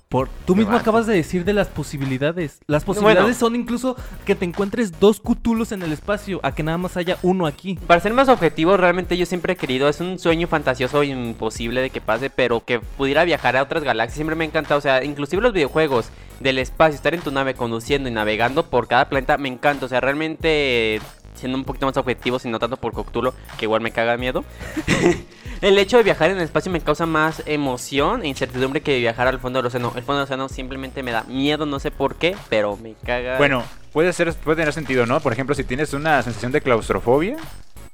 Por, 0.08 0.28
tú 0.44 0.54
mismo 0.54 0.76
acabas 0.76 1.06
de 1.06 1.14
decir 1.14 1.44
de 1.44 1.52
las 1.52 1.66
posibilidades. 1.68 2.60
Las 2.68 2.84
posibilidades 2.84 3.22
Bueno. 3.24 3.38
son 3.38 3.56
incluso 3.56 3.96
que 4.24 4.34
te 4.36 4.44
encuentres 4.44 4.98
dos 5.00 5.20
Cthulhus 5.20 5.72
en 5.72 5.82
el 5.82 5.92
espacio, 5.92 6.40
a 6.46 6.54
que 6.54 6.62
nada 6.62 6.78
más 6.78 6.96
haya 6.96 7.18
uno 7.22 7.46
aquí. 7.46 7.76
Para 7.88 8.00
ser 8.00 8.12
más 8.12 8.28
objetivo, 8.28 8.76
realmente 8.76 9.16
yo 9.16 9.26
siempre 9.26 9.54
he 9.54 9.56
querido, 9.56 9.88
es 9.88 10.00
un 10.00 10.18
sueño 10.18 10.46
fantasioso 10.46 11.02
imposible 11.02 11.80
de 11.80 11.90
que 11.90 12.00
pase, 12.00 12.30
pero 12.30 12.64
que 12.64 12.78
pudiera 12.78 13.24
viajar 13.24 13.56
a 13.56 13.62
otras 13.62 13.82
galaxias, 13.82 14.14
siempre 14.14 14.36
me 14.36 14.44
ha 14.44 14.46
encantado, 14.46 14.78
o 14.78 14.80
sea, 14.80 15.02
inclusive 15.02 15.42
los 15.42 15.52
videojuegos 15.52 16.10
del 16.38 16.58
espacio, 16.58 16.94
estar 16.94 17.14
en 17.14 17.20
tu 17.20 17.32
nave 17.32 17.54
conduciendo 17.54 18.08
y 18.08 18.12
navegando 18.12 18.66
por 18.70 18.86
cada 18.86 19.08
planeta, 19.08 19.38
me 19.38 19.48
encanta, 19.48 19.86
o 19.86 19.88
sea, 19.88 20.00
realmente 20.00 21.00
siendo 21.34 21.58
un 21.58 21.64
poquito 21.64 21.86
más 21.86 21.96
objetivo, 21.96 22.38
y 22.42 22.48
no 22.48 22.60
tanto 22.60 22.76
por 22.76 22.92
Cthulhu, 22.92 23.32
que 23.58 23.64
igual 23.64 23.80
me 23.80 23.90
caga 23.90 24.16
miedo. 24.16 24.44
el 25.60 25.78
hecho 25.78 25.96
de 25.96 26.02
viajar 26.02 26.30
en 26.30 26.36
el 26.38 26.42
espacio 26.44 26.70
me 26.72 26.80
causa 26.80 27.06
más 27.06 27.42
emoción 27.46 28.22
e 28.22 28.28
incertidumbre 28.28 28.80
que 28.80 28.98
viajar 28.98 29.26
al 29.28 29.38
fondo 29.40 29.58
del 29.58 29.66
océano. 29.66 29.92
El 29.96 30.02
fondo 30.02 30.18
del 30.20 30.24
océano 30.24 30.48
simplemente 30.48 31.02
me 31.02 31.12
da 31.12 31.24
miedo, 31.24 31.66
no 31.66 31.78
sé 31.78 31.90
por 31.90 32.16
qué, 32.16 32.36
pero 32.48 32.76
me 32.76 32.94
caga. 33.04 33.38
Bueno, 33.38 33.62
puede, 33.92 34.12
ser, 34.12 34.32
puede 34.34 34.56
tener 34.58 34.72
sentido, 34.72 35.06
¿no? 35.06 35.20
Por 35.20 35.32
ejemplo, 35.32 35.54
si 35.54 35.64
tienes 35.64 35.92
una 35.94 36.22
sensación 36.22 36.52
de 36.52 36.60
claustrofobia, 36.60 37.36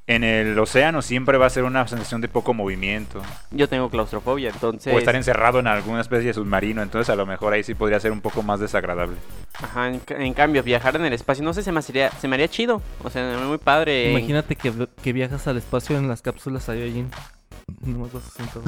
en 0.08 0.24
el 0.24 0.58
océano 0.58 1.00
siempre 1.00 1.38
va 1.38 1.46
a 1.46 1.50
ser 1.50 1.62
una 1.62 1.86
sensación 1.86 2.20
de 2.20 2.28
poco 2.28 2.52
movimiento. 2.54 3.22
yo 3.52 3.68
tengo 3.68 3.88
claustrofobia, 3.88 4.50
entonces... 4.50 4.92
O 4.92 4.98
estar 4.98 5.14
encerrado 5.14 5.60
en 5.60 5.68
alguna 5.68 6.00
especie 6.00 6.26
de 6.26 6.34
submarino, 6.34 6.82
entonces 6.82 7.08
a 7.08 7.14
lo 7.14 7.24
mejor 7.24 7.52
ahí 7.52 7.62
sí 7.62 7.74
podría 7.74 8.00
ser 8.00 8.10
un 8.10 8.20
poco 8.20 8.42
más 8.42 8.58
desagradable. 8.58 9.16
Ajá, 9.54 9.88
en, 9.88 10.00
ca- 10.00 10.16
en 10.16 10.34
cambio, 10.34 10.64
viajar 10.64 10.96
en 10.96 11.04
el 11.04 11.12
espacio, 11.12 11.44
no 11.44 11.54
sé, 11.54 11.62
se 11.62 11.70
me 11.70 11.78
haría, 11.78 12.10
se 12.10 12.26
me 12.26 12.34
haría 12.34 12.48
chido. 12.48 12.82
O 13.04 13.10
sea, 13.10 13.38
muy 13.46 13.58
padre. 13.58 14.10
Imagínate 14.10 14.56
que, 14.56 14.72
que 15.02 15.12
viajas 15.12 15.46
al 15.46 15.56
espacio 15.56 15.96
en 15.96 16.08
las 16.08 16.20
cápsulas 16.20 16.64
Saiyajin. 16.64 17.08
Nomás 17.84 18.12
vas 18.12 18.22
sentado. 18.24 18.62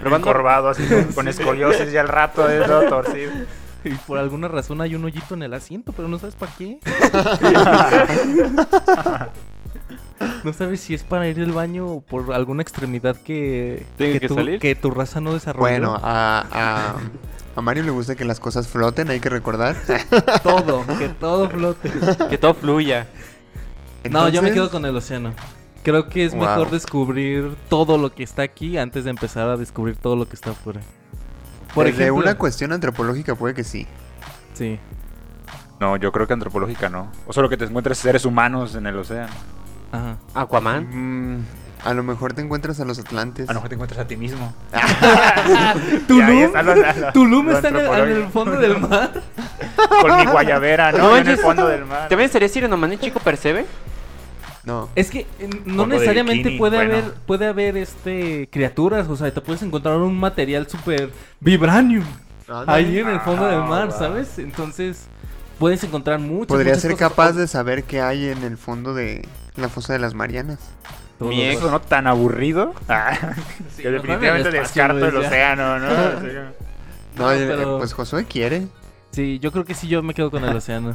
Probando- 0.00 0.16
Encorvado, 0.28 0.68
así 0.68 0.86
con, 0.86 1.04
con 1.12 1.28
escoliosis 1.28 1.92
y 1.92 1.96
al 1.96 2.08
rato 2.08 2.46
de 2.46 2.60
todo 2.64 2.82
torcido. 2.88 3.32
y 3.84 3.90
por 3.90 4.18
alguna 4.18 4.48
razón 4.48 4.80
hay 4.80 4.94
un 4.94 5.04
hoyito 5.04 5.34
en 5.34 5.42
el 5.44 5.54
asiento, 5.54 5.92
pero 5.92 6.08
no 6.08 6.18
sabes 6.18 6.34
para 6.34 6.52
qué. 6.56 6.78
No 10.44 10.52
sabes 10.52 10.80
si 10.80 10.94
es 10.94 11.04
para 11.04 11.28
ir 11.28 11.38
al 11.40 11.52
baño 11.52 11.86
o 11.86 12.00
por 12.00 12.32
alguna 12.34 12.62
extremidad 12.62 13.16
que, 13.16 13.86
Tenga 13.96 14.18
que 14.18 14.28
tu, 14.28 14.34
salir. 14.34 14.58
que 14.60 14.74
tu 14.74 14.90
raza 14.90 15.20
no 15.20 15.32
desarrolló. 15.32 15.60
Bueno, 15.60 15.94
a, 16.02 16.44
a, 16.50 16.94
a 17.54 17.60
Mario 17.60 17.84
le 17.84 17.90
gusta 17.90 18.16
que 18.16 18.24
las 18.24 18.40
cosas 18.40 18.66
floten, 18.68 19.10
hay 19.10 19.20
que 19.20 19.28
recordar. 19.28 19.76
todo, 20.42 20.84
que 20.98 21.08
todo 21.08 21.48
flote. 21.48 21.90
Que 22.30 22.38
todo 22.38 22.54
fluya. 22.54 23.06
No, 24.10 24.28
yo 24.28 24.42
me 24.42 24.52
quedo 24.52 24.70
con 24.70 24.84
el 24.86 24.96
océano. 24.96 25.32
Creo 25.88 26.08
que 26.08 26.26
es 26.26 26.32
Wow. 26.34 26.40
mejor 26.42 26.70
descubrir 26.70 27.54
todo 27.70 27.96
lo 27.96 28.12
que 28.14 28.22
está 28.22 28.42
aquí 28.42 28.76
antes 28.76 29.04
de 29.04 29.10
empezar 29.10 29.48
a 29.48 29.56
descubrir 29.56 29.96
todo 29.96 30.16
lo 30.16 30.28
que 30.28 30.36
está 30.36 30.50
afuera. 30.50 30.80
Por 31.74 31.86
desde 31.86 32.02
ejemplo, 32.02 32.22
una 32.24 32.34
cuestión 32.36 32.72
antropológica 32.72 33.34
puede 33.34 33.54
que 33.54 33.64
sí. 33.64 33.86
sí. 34.52 34.78
No, 35.80 35.96
yo 35.96 36.12
creo 36.12 36.26
que 36.26 36.34
antropológica 36.34 36.90
no. 36.90 37.10
O 37.26 37.32
solo 37.32 37.48
que 37.48 37.56
te 37.56 37.64
encuentres 37.64 37.96
seres 37.96 38.26
humanos 38.26 38.74
en 38.74 38.86
el 38.86 38.98
océano. 38.98 39.32
Ajá. 39.92 40.16
Aquaman. 40.34 41.36
Mm, 41.38 41.44
a 41.86 41.94
lo 41.94 42.02
mejor 42.02 42.34
te 42.34 42.42
encuentras 42.42 42.78
a 42.80 42.84
los 42.84 42.98
atlantes. 42.98 43.48
A 43.48 43.52
lo 43.54 43.60
mejor 43.60 43.68
te 43.70 43.74
encuentras 43.76 44.00
a 44.00 44.06
ti 44.06 44.16
mismo. 44.18 44.52
Tulum, 46.06 46.28
Y 46.28 46.32
ahí 46.32 46.38
está 46.42 46.62
lo- 46.62 46.74
lo- 46.74 47.12
Tulum 47.14 47.50
está 47.50 47.68
en 47.68 47.76
el, 47.76 47.86
en 47.86 48.16
el 48.24 48.26
fondo 48.28 48.58
del 48.58 48.78
mar. 48.78 49.22
Con 50.02 50.16
mi 50.18 50.26
guayabera, 50.26 50.92
¿no? 50.92 50.98
No 50.98 51.16
en 51.16 51.28
el 51.28 51.38
fondo 51.38 51.66
del 51.66 51.86
mar. 51.86 52.08
¿También 52.10 52.28
sería 52.30 52.48
Sirenoman 52.48 52.92
y 52.92 52.98
Chico 52.98 53.20
Percebe? 53.20 53.64
No. 54.68 54.88
Es 54.94 55.10
que 55.10 55.20
eh, 55.40 55.48
no 55.64 55.86
necesariamente 55.86 56.42
bikini, 56.44 56.58
puede 56.58 56.76
bueno. 56.76 56.92
haber 56.92 57.12
puede 57.26 57.46
haber 57.46 57.76
este 57.78 58.48
criaturas, 58.52 59.08
o 59.08 59.16
sea, 59.16 59.32
te 59.32 59.40
puedes 59.40 59.62
encontrar 59.62 59.96
un 59.96 60.18
material 60.20 60.68
super 60.68 61.10
vibranium 61.40 62.04
ahí 62.66 62.98
en 62.98 63.08
el 63.08 63.20
fondo 63.20 63.46
del 63.46 63.60
mar, 63.60 63.88
Ah, 63.90 63.92
va. 63.94 63.98
¿sabes? 63.98 64.38
Entonces 64.38 65.06
puedes 65.58 65.82
encontrar 65.84 66.18
muchas 66.20 66.48
Podría 66.48 66.72
muchas 66.72 66.82
ser 66.82 66.92
cosas. 66.92 67.08
capaz 67.08 67.32
de 67.32 67.46
saber 67.48 67.84
qué 67.84 68.00
hay 68.02 68.28
en 68.28 68.42
el 68.44 68.56
fondo 68.58 68.92
de 68.94 69.26
la 69.56 69.68
fosa 69.68 69.94
de 69.94 69.98
las 70.00 70.14
Marianas. 70.14 70.58
Todo 71.18 71.30
Mi 71.30 71.42
ex- 71.42 71.60
no 71.62 71.80
tan 71.80 72.06
aburrido. 72.06 72.74
Ah, 72.88 73.12
Sí, 73.74 73.82
van 73.84 73.92
definitivamente 73.94 74.48
espacio, 74.50 74.60
descarto 74.60 75.06
el 75.08 75.16
océano, 75.16 75.78
¿no? 75.78 75.88
No, 77.16 77.24
No, 77.24 77.32
eh, 77.32 77.46
pero- 77.48 77.78
pues 77.78 77.92
Josué 77.94 78.24
quiere. 78.26 78.68
Sí, 79.12 79.38
yo 79.40 79.50
creo 79.50 79.64
que 79.64 79.74
sí 79.74 79.88
yo 79.88 80.02
me 80.02 80.14
quedo 80.14 80.30
con 80.30 80.44
el 80.44 80.54
océano. 80.54 80.92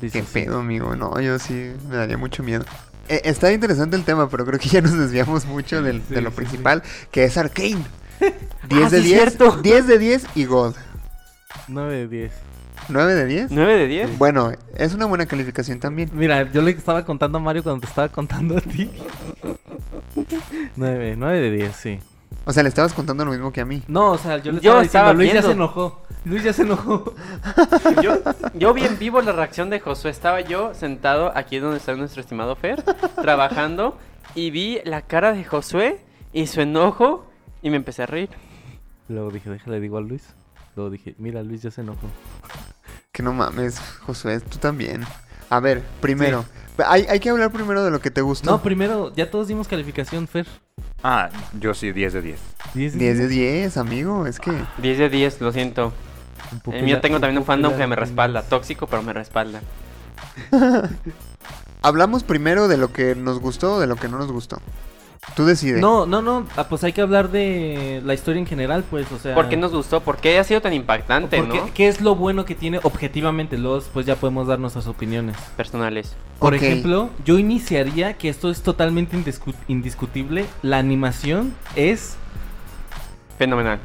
Sí, 0.00 0.10
Qué 0.10 0.20
sí, 0.20 0.26
sí. 0.26 0.32
pedo, 0.32 0.58
amigo. 0.60 0.96
No, 0.96 1.20
yo 1.20 1.38
sí 1.38 1.72
me 1.88 1.96
daría 1.96 2.16
mucho 2.16 2.42
miedo. 2.42 2.64
Eh, 3.08 3.22
está 3.24 3.52
interesante 3.52 3.96
el 3.96 4.04
tema, 4.04 4.28
pero 4.28 4.44
creo 4.46 4.58
que 4.58 4.68
ya 4.70 4.80
nos 4.80 4.96
desviamos 4.98 5.44
mucho 5.46 5.82
del- 5.82 6.02
Sí, 6.08 6.14
de 6.14 6.20
lo 6.22 6.30
sí, 6.30 6.36
principal, 6.36 6.82
que 7.10 7.24
es 7.24 7.36
Arcane. 7.36 7.84
10 8.68 8.84
Ah, 8.86 8.90
de 8.90 8.98
sí, 9.02 9.08
10, 9.08 9.20
cierto. 9.20 9.56
10 9.62 9.86
de 9.86 9.98
10 9.98 10.26
y 10.34 10.44
God. 10.44 10.74
9 11.68 11.94
de 11.96 12.08
10. 12.08 12.32
9 12.88 13.14
de 13.14 13.26
10. 13.26 13.50
9 13.50 13.74
de 13.76 13.86
10. 13.86 14.18
Bueno, 14.18 14.52
es 14.76 14.94
una 14.94 15.06
buena 15.06 15.26
calificación 15.26 15.78
también. 15.80 16.10
Mira, 16.12 16.50
yo 16.50 16.62
le 16.62 16.70
estaba 16.72 17.04
contando 17.04 17.38
a 17.38 17.40
Mario 17.40 17.62
cuando 17.62 17.80
te 17.82 17.86
estaba 17.86 18.08
contando 18.08 18.56
a 18.56 18.60
ti. 18.60 18.90
9, 20.76 21.14
9 21.16 21.40
de 21.40 21.50
10, 21.50 21.76
sí. 21.76 21.98
O 22.44 22.52
sea, 22.52 22.62
le 22.62 22.68
estabas 22.68 22.92
contando 22.92 23.24
lo 23.24 23.30
mismo 23.32 23.52
que 23.52 23.60
a 23.60 23.64
mí. 23.64 23.82
No, 23.86 24.12
o 24.12 24.18
sea, 24.18 24.38
yo 24.38 24.52
le 24.52 24.60
Yo 24.60 24.80
estaba 24.80 24.82
diciendo, 24.82 24.82
estaba 24.82 25.12
Luis 25.12 25.32
ya 25.32 25.42
se 25.42 25.52
enojó. 25.52 26.02
Luis 26.24 26.42
ya 26.42 26.52
se 26.52 26.62
enojó. 26.62 27.14
Yo, 28.02 28.18
yo 28.54 28.74
vi 28.74 28.84
en 28.84 28.98
vivo 28.98 29.22
la 29.22 29.32
reacción 29.32 29.70
de 29.70 29.80
Josué. 29.80 30.10
Estaba 30.10 30.42
yo 30.42 30.74
sentado 30.74 31.32
aquí 31.34 31.58
donde 31.58 31.78
está 31.78 31.94
nuestro 31.94 32.20
estimado 32.20 32.56
Fer, 32.56 32.82
trabajando, 33.14 33.96
y 34.34 34.50
vi 34.50 34.80
la 34.84 35.00
cara 35.02 35.32
de 35.32 35.44
Josué 35.44 36.00
y 36.32 36.46
su 36.46 36.60
enojo, 36.60 37.26
y 37.62 37.70
me 37.70 37.76
empecé 37.76 38.02
a 38.02 38.06
reír. 38.06 38.28
Luego 39.08 39.30
dije, 39.30 39.48
déjale 39.48 39.80
digo 39.80 39.96
a 39.96 40.02
Luis. 40.02 40.34
Luego 40.76 40.90
dije, 40.90 41.14
mira, 41.18 41.42
Luis 41.42 41.62
ya 41.62 41.70
se 41.70 41.80
enojó. 41.80 42.06
Que 43.12 43.22
no 43.22 43.32
mames, 43.32 43.80
Josué, 44.00 44.40
tú 44.40 44.58
también. 44.58 45.04
A 45.48 45.58
ver, 45.58 45.82
primero. 46.00 46.44
Hay, 46.86 47.06
hay 47.08 47.20
que 47.20 47.30
hablar 47.30 47.50
primero 47.50 47.84
de 47.84 47.90
lo 47.90 48.00
que 48.00 48.10
te 48.10 48.20
gustó. 48.20 48.50
No, 48.50 48.62
primero, 48.62 49.12
ya 49.14 49.30
todos 49.30 49.48
dimos 49.48 49.68
calificación, 49.68 50.26
Fer. 50.28 50.46
Ah, 51.02 51.30
yo 51.58 51.74
sí, 51.74 51.92
10 51.92 52.12
de 52.12 52.22
10. 52.22 52.40
10 52.74 52.98
10 52.98 53.18
de 53.18 53.28
10, 53.28 53.76
amigo. 53.76 54.26
Es 54.26 54.38
que 54.38 54.52
10 54.78 54.98
de 54.98 55.08
10, 55.08 55.40
lo 55.40 55.52
siento. 55.52 55.92
El 56.70 56.82
mío 56.82 57.00
tengo 57.00 57.20
también 57.20 57.38
un 57.38 57.44
fandom 57.44 57.76
que 57.76 57.86
me 57.86 57.96
respalda. 57.96 58.42
Tóxico, 58.42 58.86
pero 58.86 59.02
me 59.02 59.12
respalda. 59.12 59.60
hablamos 61.82 62.24
primero 62.24 62.68
de 62.68 62.76
lo 62.76 62.92
que 62.92 63.14
nos 63.14 63.40
gustó 63.40 63.76
o 63.76 63.80
de 63.80 63.86
lo 63.86 63.96
que 63.96 64.08
no 64.08 64.18
nos 64.18 64.30
gustó. 64.30 64.60
Tú 65.36 65.44
decides. 65.44 65.80
No, 65.80 66.06
no, 66.06 66.22
no. 66.22 66.46
ah, 66.56 66.64
pues 66.68 66.82
hay 66.82 66.92
que 66.94 67.02
hablar 67.02 67.30
de 67.30 68.00
la 68.04 68.14
historia 68.14 68.40
en 68.40 68.46
general, 68.46 68.84
pues, 68.88 69.10
o 69.12 69.18
sea. 69.18 69.34
¿Por 69.34 69.48
qué 69.50 69.56
nos 69.56 69.70
gustó? 69.72 70.00
¿Por 70.00 70.16
qué 70.16 70.38
ha 70.38 70.44
sido 70.44 70.62
tan 70.62 70.72
impactante, 70.72 71.40
no? 71.42 71.70
¿Qué 71.74 71.88
es 71.88 72.00
lo 72.00 72.14
bueno 72.16 72.46
que 72.46 72.54
tiene 72.54 72.80
objetivamente? 72.82 73.58
Luego 73.58 73.76
después 73.80 74.06
ya 74.06 74.16
podemos 74.16 74.46
dar 74.46 74.58
nuestras 74.58 74.86
opiniones. 74.86 75.36
Personales. 75.58 76.16
Por 76.38 76.54
ejemplo, 76.54 77.10
yo 77.24 77.38
iniciaría 77.38 78.14
que 78.14 78.30
esto 78.30 78.50
es 78.50 78.62
totalmente 78.62 79.14
indiscu- 79.16 79.54
indiscutible. 79.68 80.46
La 80.62 80.78
animación 80.78 81.54
es, 81.76 82.16
Fenomenal. 83.38 83.78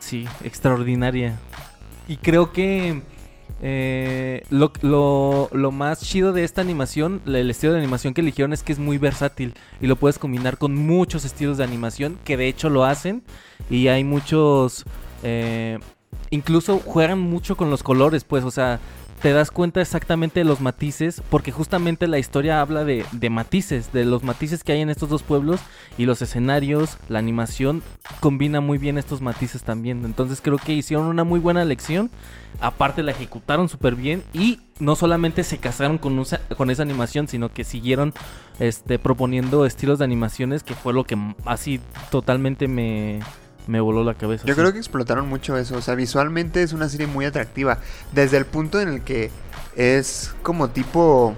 sí, 0.00 0.26
extraordinaria. 0.42 1.38
Y 2.08 2.16
creo 2.16 2.52
que 2.52 3.02
eh, 3.62 4.42
lo, 4.50 4.72
lo- 4.82 5.48
lo 5.52 5.70
más 5.70 6.00
chido 6.02 6.32
de 6.32 6.44
esta 6.44 6.60
animación, 6.60 7.22
el 7.26 7.48
estilo 7.50 7.72
de 7.72 7.78
animación 7.78 8.12
que 8.12 8.20
eligieron 8.20 8.52
es 8.52 8.62
que 8.62 8.72
es 8.72 8.78
muy 8.78 8.98
versátil 8.98 9.54
y 9.80 9.86
lo 9.86 9.96
puedes 9.96 10.18
combinar 10.18 10.58
con 10.58 10.74
muchos 10.74 11.24
estilos 11.24 11.58
de 11.58 11.64
animación 11.64 12.18
que 12.24 12.36
de 12.36 12.48
hecho 12.48 12.68
lo 12.70 12.84
hacen 12.84 13.22
y 13.70 13.88
hay 13.88 14.04
muchos... 14.04 14.84
eh, 15.22 15.78
incluso 16.30 16.78
juegan 16.84 17.20
mucho 17.20 17.56
con 17.56 17.70
los 17.70 17.82
colores, 17.82 18.24
pues, 18.24 18.44
o 18.44 18.50
sea, 18.50 18.80
te 19.22 19.32
das 19.32 19.52
cuenta 19.52 19.80
exactamente 19.80 20.40
de 20.40 20.44
los 20.44 20.60
matices, 20.60 21.22
porque 21.30 21.52
justamente 21.52 22.08
la 22.08 22.18
historia 22.18 22.60
habla 22.60 22.84
de, 22.84 23.06
de 23.12 23.30
matices, 23.30 23.92
de 23.92 24.04
los 24.04 24.24
matices 24.24 24.64
que 24.64 24.72
hay 24.72 24.80
en 24.80 24.90
estos 24.90 25.08
dos 25.08 25.22
pueblos 25.22 25.60
y 25.96 26.06
los 26.06 26.20
escenarios, 26.22 26.98
la 27.08 27.20
animación 27.20 27.84
combina 28.18 28.60
muy 28.60 28.78
bien 28.78 28.98
estos 28.98 29.20
matices 29.20 29.62
también. 29.62 30.04
Entonces 30.04 30.40
creo 30.40 30.58
que 30.58 30.72
hicieron 30.72 31.06
una 31.06 31.22
muy 31.22 31.38
buena 31.38 31.64
lección, 31.64 32.10
aparte 32.60 33.04
la 33.04 33.12
ejecutaron 33.12 33.68
súper 33.68 33.94
bien 33.94 34.24
y 34.32 34.58
no 34.80 34.96
solamente 34.96 35.44
se 35.44 35.58
casaron 35.58 35.98
con, 35.98 36.20
con 36.56 36.70
esa 36.70 36.82
animación, 36.82 37.28
sino 37.28 37.52
que 37.52 37.62
siguieron 37.62 38.12
este, 38.58 38.98
proponiendo 38.98 39.66
estilos 39.66 40.00
de 40.00 40.04
animaciones 40.04 40.64
que 40.64 40.74
fue 40.74 40.92
lo 40.92 41.04
que 41.04 41.16
así 41.44 41.80
totalmente 42.10 42.66
me, 42.66 43.20
me 43.66 43.80
voló 43.80 44.04
la 44.04 44.14
cabeza. 44.14 44.44
Yo 44.46 44.54
sí. 44.54 44.60
creo 44.60 44.72
que 44.72 44.78
explotaron 44.78 45.28
mucho 45.28 45.56
eso. 45.56 45.76
O 45.76 45.82
sea, 45.82 45.94
visualmente 45.94 46.62
es 46.62 46.72
una 46.72 46.88
serie 46.88 47.06
muy 47.06 47.24
atractiva. 47.24 47.78
Desde 48.12 48.36
el 48.36 48.46
punto 48.46 48.80
en 48.80 48.88
el 48.88 49.02
que 49.02 49.30
es 49.76 50.34
como 50.42 50.70
tipo 50.70 51.34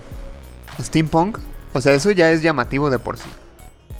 steampunk. 0.80 1.38
O 1.72 1.80
sea, 1.80 1.94
eso 1.94 2.10
ya 2.10 2.30
es 2.30 2.42
llamativo 2.42 2.90
de 2.90 2.98
por 2.98 3.18
sí. 3.18 3.28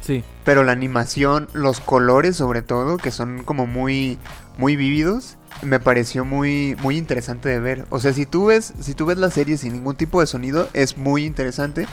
Sí, 0.01 0.23
Pero 0.45 0.65
la 0.65 0.73
animación, 0.73 1.49
los 1.55 1.81
colores 1.81 2.37
sobre 2.37 2.61
todo, 2.61 2.99
que 2.99 3.11
son 3.11 3.43
como 3.43 3.67
muy, 3.67 4.19
muy 4.59 4.77
vívidos, 4.77 5.39
me 5.63 5.81
pareció 5.81 6.27
muy, 6.27 6.77
muy 6.83 6.99
interesante 6.99 7.49
de 7.49 7.59
ver. 7.59 7.87
O 7.89 7.99
sea, 8.01 8.13
si 8.13 8.27
tú 8.27 8.47
ves, 8.47 8.75
si 8.81 8.93
tú 8.93 9.07
ves 9.07 9.17
la 9.17 9.31
serie 9.31 9.57
sin 9.57 9.73
ningún 9.73 9.97
tipo 9.97 10.21
de 10.21 10.27
sonido, 10.27 10.69
es 10.75 10.99
muy 10.99 11.25
interesante. 11.25 11.87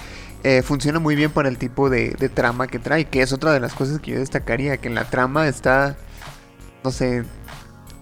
Eh, 0.43 0.61
funciona 0.61 1.00
muy 1.00 1.15
bien 1.15 1.31
para 1.31 1.47
el 1.47 1.57
tipo 1.57 1.89
de, 1.89 2.09
de 2.19 2.27
trama 2.27 2.67
que 2.67 2.79
trae, 2.79 3.05
que 3.05 3.21
es 3.21 3.31
otra 3.31 3.53
de 3.53 3.61
las 3.61 3.73
cosas 3.73 4.01
que 4.01 4.11
yo 4.11 4.19
destacaría, 4.19 4.75
que 4.75 4.89
en 4.89 4.95
la 4.95 5.05
trama 5.05 5.47
está, 5.47 5.95
no 6.83 6.91
sé, 6.91 7.23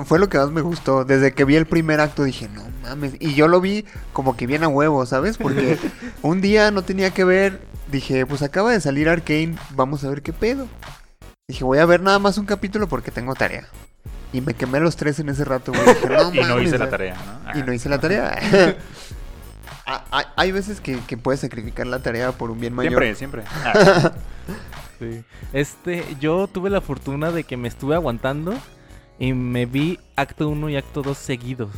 fue 0.06 0.20
lo 0.20 0.30
que 0.30 0.38
más 0.38 0.52
me 0.52 0.62
gustó. 0.62 1.06
Desde 1.06 1.34
que 1.34 1.46
vi 1.46 1.56
el 1.56 1.66
primer 1.66 2.00
acto 2.00 2.24
dije, 2.24 2.48
no 2.50 2.64
mames. 2.84 3.14
Y 3.20 3.34
yo 3.34 3.48
lo 3.48 3.62
vi 3.62 3.86
como 4.14 4.38
que 4.38 4.48
bien 4.48 4.64
a 4.64 4.68
huevo, 4.68 5.06
¿sabes? 5.06 5.38
Porque 5.38 5.78
un 6.22 6.42
día 6.42 6.72
no 6.72 6.84
tenía 6.84 7.12
que 7.12 7.24
ver. 7.24 7.62
Dije, 7.92 8.26
pues 8.26 8.42
acaba 8.44 8.72
de 8.72 8.80
salir 8.82 9.10
Arkane, 9.10 9.56
vamos 9.72 10.04
a 10.04 10.10
ver 10.10 10.22
qué 10.22 10.32
pedo. 10.32 10.68
Dije, 11.48 11.64
voy 11.64 11.80
a 11.80 11.86
ver 11.86 12.02
nada 12.02 12.20
más 12.20 12.38
un 12.38 12.46
capítulo 12.46 12.88
porque 12.88 13.12
tengo 13.12 13.34
tarea. 13.34 13.68
Y 14.32 14.42
me 14.42 14.54
quemé 14.54 14.80
los 14.80 14.96
tres 14.96 15.20
en 15.20 15.30
ese 15.30 15.44
rato, 15.44 15.72
güey. 15.72 15.86
Dije, 15.86 16.08
no 16.08 16.34
Y 16.34 16.40
no 16.40 16.62
hice 16.62 16.78
la 16.78 16.86
ah". 16.86 16.90
tarea, 16.90 17.16
¿no? 17.46 17.60
Y 17.60 17.64
no 17.64 17.74
hice 17.74 17.90
la 17.90 18.00
tarea. 18.00 18.38
Hay- 20.12 20.26
Hay 20.36 20.52
veces 20.52 20.82
que, 20.82 21.00
que 21.00 21.18
puedes 21.18 21.42
sacrificar 21.42 21.88
la 21.88 22.00
tarea 22.00 22.32
por 22.32 22.52
un 22.52 22.60
bien 22.60 22.76
mayor. 22.76 22.92
Siempre, 23.16 23.16
siempre. 23.16 23.44
Ah, 23.66 24.12
sí. 25.00 25.24
Este, 25.54 26.04
yo 26.20 26.48
tuve 26.48 26.70
la 26.70 26.82
fortuna 26.82 27.32
de 27.32 27.44
que 27.44 27.58
me 27.58 27.68
estuve 27.68 27.96
aguantando 27.96 28.54
y 29.18 29.34
me 29.34 29.66
vi 29.66 30.00
acto 30.16 30.50
1 30.50 30.70
y 30.70 30.76
acto 30.78 31.02
2 31.02 31.18
seguidos. 31.18 31.72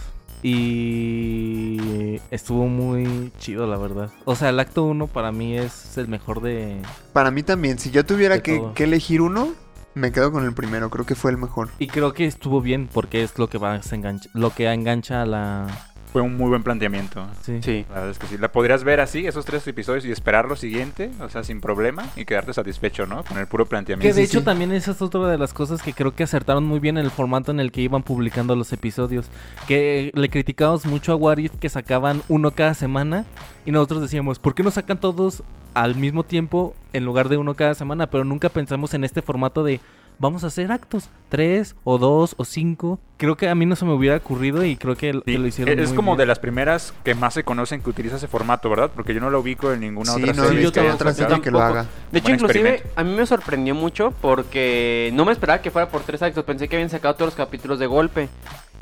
Y 0.43 2.19
estuvo 2.31 2.67
muy 2.67 3.31
chido, 3.37 3.67
la 3.67 3.77
verdad. 3.77 4.11
O 4.25 4.35
sea, 4.35 4.49
el 4.49 4.59
acto 4.59 4.83
1 4.83 5.07
para 5.07 5.31
mí 5.31 5.57
es 5.57 5.97
el 5.97 6.07
mejor 6.07 6.41
de... 6.41 6.81
Para 7.13 7.29
mí 7.29 7.43
también, 7.43 7.77
si 7.77 7.91
yo 7.91 8.03
tuviera 8.03 8.41
que 8.41 8.73
elegir 8.77 9.21
uno, 9.21 9.53
me 9.93 10.11
quedo 10.11 10.31
con 10.31 10.45
el 10.45 10.53
primero. 10.53 10.89
Creo 10.89 11.05
que 11.05 11.15
fue 11.15 11.31
el 11.31 11.37
mejor. 11.37 11.69
Y 11.79 11.87
creo 11.87 12.13
que 12.13 12.25
estuvo 12.25 12.61
bien 12.61 12.89
porque 12.91 13.23
es 13.23 13.37
lo 13.37 13.49
que 13.49 13.57
va 13.57 13.73
a 13.73 13.81
engancha, 13.91 14.29
lo 14.33 14.53
que 14.53 14.71
engancha 14.71 15.21
a 15.21 15.25
la... 15.25 15.90
Fue 16.11 16.21
un 16.21 16.35
muy 16.35 16.49
buen 16.49 16.61
planteamiento. 16.63 17.25
Sí. 17.41 17.59
Sí. 17.61 17.85
La 17.89 17.95
verdad 17.95 18.09
es 18.11 18.19
que 18.19 18.27
sí. 18.27 18.37
La 18.37 18.51
podrías 18.51 18.83
ver 18.83 18.99
así, 18.99 19.25
esos 19.25 19.45
tres 19.45 19.65
episodios, 19.67 20.03
y 20.05 20.11
esperar 20.11 20.45
lo 20.47 20.55
siguiente, 20.57 21.09
o 21.21 21.29
sea, 21.29 21.43
sin 21.43 21.61
problema, 21.61 22.03
y 22.17 22.25
quedarte 22.25 22.53
satisfecho, 22.53 23.05
¿no? 23.05 23.23
Con 23.23 23.37
el 23.37 23.47
puro 23.47 23.63
Que 23.65 23.69
planteamiento. 23.69 24.15
de 24.15 24.21
sí, 24.21 24.29
hecho 24.29 24.39
sí. 24.39 24.45
también 24.45 24.71
esa 24.73 24.91
es 24.91 25.01
otra 25.01 25.25
de 25.27 25.37
las 25.37 25.53
cosas 25.53 25.81
que 25.81 25.93
creo 25.93 26.13
que 26.13 26.23
acertaron 26.23 26.65
muy 26.65 26.79
bien 26.79 26.97
en 26.97 27.05
el 27.05 27.11
formato 27.11 27.51
en 27.51 27.59
el 27.61 27.71
que 27.71 27.81
iban 27.81 28.03
publicando 28.03 28.55
los 28.55 28.73
episodios. 28.73 29.27
Que 29.67 30.11
le 30.13 30.29
criticamos 30.29 30.85
mucho 30.85 31.13
a 31.13 31.15
What 31.15 31.37
If 31.37 31.53
que 31.59 31.69
sacaban 31.69 32.21
uno 32.27 32.51
cada 32.51 32.73
semana 32.73 33.25
y 33.65 33.71
nosotros 33.71 34.01
decíamos, 34.01 34.39
¿por 34.39 34.53
qué 34.53 34.63
no 34.63 34.71
sacan 34.71 34.99
todos 34.99 35.43
al 35.73 35.95
mismo 35.95 36.23
tiempo 36.23 36.75
en 36.91 37.05
lugar 37.05 37.29
de 37.29 37.37
uno 37.37 37.53
cada 37.53 37.73
semana? 37.73 38.07
Pero 38.07 38.25
nunca 38.25 38.49
pensamos 38.49 38.93
en 38.93 39.05
este 39.05 39.21
formato 39.21 39.63
de 39.63 39.79
vamos 40.21 40.43
a 40.43 40.47
hacer 40.47 40.71
actos, 40.71 41.09
tres 41.29 41.75
o 41.83 41.97
dos 41.97 42.35
o 42.37 42.45
cinco. 42.45 42.99
Creo 43.17 43.35
que 43.35 43.49
a 43.49 43.55
mí 43.55 43.65
no 43.65 43.75
se 43.75 43.85
me 43.85 43.93
hubiera 43.93 44.15
ocurrido 44.15 44.63
y 44.63 44.77
creo 44.77 44.95
que, 44.95 45.13
lo 45.13 45.47
hicieron 45.47 45.79
es 45.79 45.89
muy 45.89 45.95
como 45.95 46.11
bien. 46.11 46.19
de 46.19 46.25
las 46.27 46.39
primeras 46.39 46.93
que 47.03 47.15
más 47.15 47.33
se 47.33 47.43
conocen 47.43 47.81
que 47.81 47.89
utiliza 47.89 48.15
ese 48.17 48.27
formato, 48.27 48.69
¿verdad? 48.69 48.91
Porque 48.93 49.13
yo 49.13 49.19
no 49.19 49.29
lo 49.31 49.39
ubico 49.39 49.73
en 49.73 49.81
ninguna 49.81 50.13
Sí, 50.13 50.23
otra 50.23 50.33
no 50.33 50.43
he 50.43 50.47
serie. 50.47 50.63
yo 50.63 50.71
que 50.71 50.79
otra 50.79 51.13
serie 51.13 51.41
que 51.41 51.51
lo 51.51 51.59
haga. 51.59 51.87
De 52.11 52.19
hecho, 52.19 52.31
inclusive 52.31 52.83
a 52.95 53.03
mí 53.03 53.15
me 53.15 53.25
sorprendió 53.25 53.73
mucho 53.73 54.13
porque 54.21 55.09
no 55.13 55.25
me 55.25 55.31
esperaba 55.31 55.61
que 55.61 55.71
fuera 55.71 55.89
por 55.89 56.01
tres 56.03 56.21
actos. 56.21 56.45
Pensé 56.45 56.69
que 56.69 56.75
habían 56.75 56.89
sacado 56.89 57.15
todos 57.15 57.27
los 57.27 57.35
capítulos 57.35 57.79
de 57.79 57.87
golpe. 57.87 58.29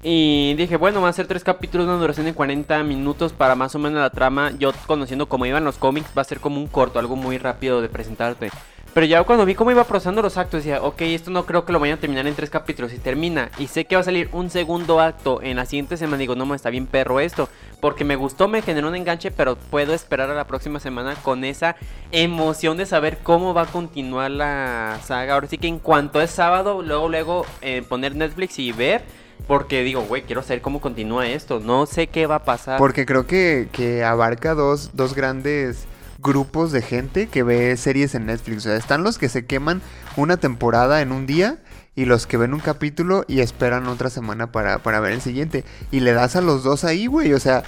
Y 0.02 0.54
dije, 0.56 0.78
bueno, 0.78 1.02
van 1.02 1.10
a 1.10 1.14
ser 1.14 1.28
tres 1.28 1.44
capítulos 1.44 1.86
de 1.86 1.92
una 1.92 2.02
duración 2.02 2.26
de 2.26 2.34
40 2.34 2.84
minutos 2.84 3.34
para 3.34 3.56
más 3.56 3.76
o 3.76 3.80
menos 3.80 4.00
la 4.00 4.10
trama. 4.10 4.52
Yo 4.58 4.72
conociendo 4.88 5.28
cómo 5.28 5.46
iban 5.46 5.66
los 5.66 5.78
cómics, 5.78 6.10
va 6.18 6.22
a 6.22 6.26
ser 6.26 6.40
como 6.40 6.58
un 6.58 6.68
corto, 6.68 7.00
algo 7.00 7.18
muy 7.18 7.38
rápido 7.38 7.82
de 7.82 7.90
presentarte. 7.90 8.50
Pero 8.94 9.06
ya 9.06 9.24
cuando 9.24 9.46
vi 9.46 9.54
cómo 9.54 9.72
iba 9.72 9.84
procesando 9.84 10.22
los 10.22 10.38
actos, 10.38 10.64
decía, 10.64 10.82
ok, 10.82 11.02
esto 11.02 11.30
no 11.30 11.46
creo 11.46 11.64
que 11.64 11.72
lo 11.72 11.80
vayan 11.80 11.98
a 11.98 12.02
terminar 12.02 12.26
en 12.26 12.34
tres 12.34 12.50
capítulos. 12.50 12.92
Y 12.92 12.98
termina, 12.98 13.52
y 13.60 13.68
sé 13.68 13.86
que 13.86 13.96
va 13.96 14.02
a 14.02 14.04
salir 14.04 14.30
un 14.32 14.50
segundo 14.50 15.00
acto 15.00 15.42
en 15.44 15.58
la 15.58 15.66
siguiente 15.66 15.96
semana. 15.96 16.18
Digo, 16.18 16.36
no, 16.36 16.54
está 16.56 16.70
bien 16.70 16.88
perro 16.88 17.20
esto. 17.20 17.50
Porque 17.82 18.04
me 18.04 18.16
gustó, 18.16 18.48
me 18.48 18.62
generó 18.62 18.88
un 18.88 18.96
enganche, 18.96 19.32
pero 19.32 19.56
puedo 19.56 19.94
esperar 19.94 20.30
a 20.32 20.34
la 20.34 20.48
próxima 20.48 20.80
semana 20.80 21.16
con 21.16 21.44
esa 21.44 21.76
emoción 22.12 22.78
de 22.78 22.86
saber 22.86 23.20
cómo 23.22 23.54
va 23.54 23.64
a 23.64 23.66
continuar 23.68 24.32
la 24.32 25.00
saga. 25.06 25.36
Ahora 25.36 25.48
sí 25.48 25.58
que 25.58 25.68
en 25.68 25.80
cuanto 25.80 26.20
es 26.20 26.32
sábado, 26.32 26.82
luego, 26.82 27.10
luego 27.10 27.46
eh, 27.62 27.84
poner 27.88 28.16
Netflix 28.16 28.58
y 28.60 28.72
ver. 28.72 29.04
Porque 29.48 29.84
digo, 29.84 30.02
güey, 30.02 30.24
quiero 30.24 30.42
saber 30.42 30.62
cómo 30.62 30.82
continúa 30.82 31.28
esto. 31.28 31.60
No 31.60 31.86
sé 31.86 32.08
qué 32.08 32.28
va 32.28 32.36
a 32.36 32.44
pasar. 32.44 32.78
Porque 32.78 33.06
creo 33.06 33.26
que, 33.26 33.70
que 33.72 34.04
abarca 34.04 34.54
dos, 34.54 34.92
dos 34.94 35.16
grandes 35.16 35.88
grupos 36.22 36.72
de 36.72 36.82
gente 36.82 37.28
que 37.28 37.44
ve 37.44 37.76
series 37.78 38.16
en 38.16 38.26
Netflix. 38.26 38.60
O 38.60 38.70
sea, 38.70 38.76
están 38.76 39.04
los 39.04 39.18
que 39.18 39.30
se 39.30 39.46
queman 39.46 39.82
una 40.18 40.38
temporada 40.38 41.02
en 41.02 41.12
un 41.12 41.26
día 41.26 41.58
y 41.96 42.06
los 42.06 42.28
que 42.28 42.38
ven 42.38 42.54
un 42.54 42.60
capítulo 42.60 43.26
y 43.28 43.40
esperan 43.42 43.88
otra 43.88 44.10
semana 44.10 44.52
para, 44.52 44.80
para 44.80 45.00
ver 45.00 45.14
el 45.14 45.22
siguiente. 45.22 45.66
Y 45.92 46.00
le 46.02 46.14
das 46.14 46.36
a 46.36 46.42
los 46.42 46.64
dos 46.64 46.84
ahí, 46.84 47.08
güey. 47.08 47.34
O 47.34 47.40
sea, 47.40 47.64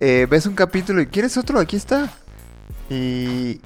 eh, 0.00 0.26
ves 0.30 0.46
un 0.46 0.54
capítulo 0.54 1.00
y 1.00 1.06
quieres 1.06 1.36
otro, 1.36 1.58
aquí 1.58 1.76
está. 1.76 2.10
Y 2.90 3.60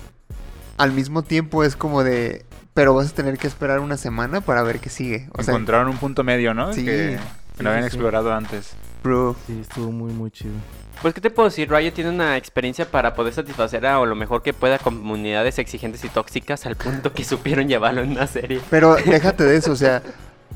al 0.78 0.92
mismo 0.92 1.22
tiempo 1.22 1.64
es 1.64 1.76
como 1.76 2.02
de... 2.04 2.44
Pero 2.74 2.94
vas 2.94 3.10
a 3.10 3.14
tener 3.14 3.38
que 3.38 3.46
esperar 3.46 3.80
una 3.80 3.96
semana 3.96 4.42
para 4.42 4.62
ver 4.62 4.80
qué 4.80 4.90
sigue. 4.90 5.28
O 5.32 5.42
sea, 5.42 5.54
Encontraron 5.54 5.88
un 5.88 5.96
punto 5.96 6.24
medio, 6.24 6.52
¿no? 6.52 6.72
Sí. 6.74 6.84
Que, 6.84 7.18
que 7.18 7.18
Sí, 7.56 7.62
no 7.64 7.70
habían 7.70 7.84
sí. 7.84 7.88
explorado 7.88 8.34
antes. 8.34 8.72
bro. 9.02 9.34
Sí, 9.46 9.58
estuvo 9.62 9.90
muy, 9.90 10.12
muy 10.12 10.30
chido. 10.30 10.52
Pues, 11.02 11.14
¿qué 11.14 11.20
te 11.20 11.30
puedo 11.30 11.48
decir? 11.48 11.70
Riot 11.70 11.92
tiene 11.92 12.10
una 12.10 12.36
experiencia 12.36 12.90
para 12.90 13.14
poder 13.14 13.32
satisfacer 13.34 13.86
a 13.86 14.00
o 14.00 14.06
lo 14.06 14.14
mejor 14.14 14.42
que 14.42 14.52
pueda 14.52 14.78
comunidades 14.78 15.58
exigentes 15.58 16.02
y 16.04 16.08
tóxicas 16.08 16.66
al 16.66 16.76
punto 16.76 17.12
que 17.12 17.24
supieron 17.24 17.68
llevarlo 17.68 18.02
en 18.02 18.12
una 18.12 18.26
serie. 18.26 18.60
Pero 18.70 18.96
déjate 18.96 19.44
de 19.44 19.56
eso, 19.56 19.72
o 19.72 19.76
sea, 19.76 20.02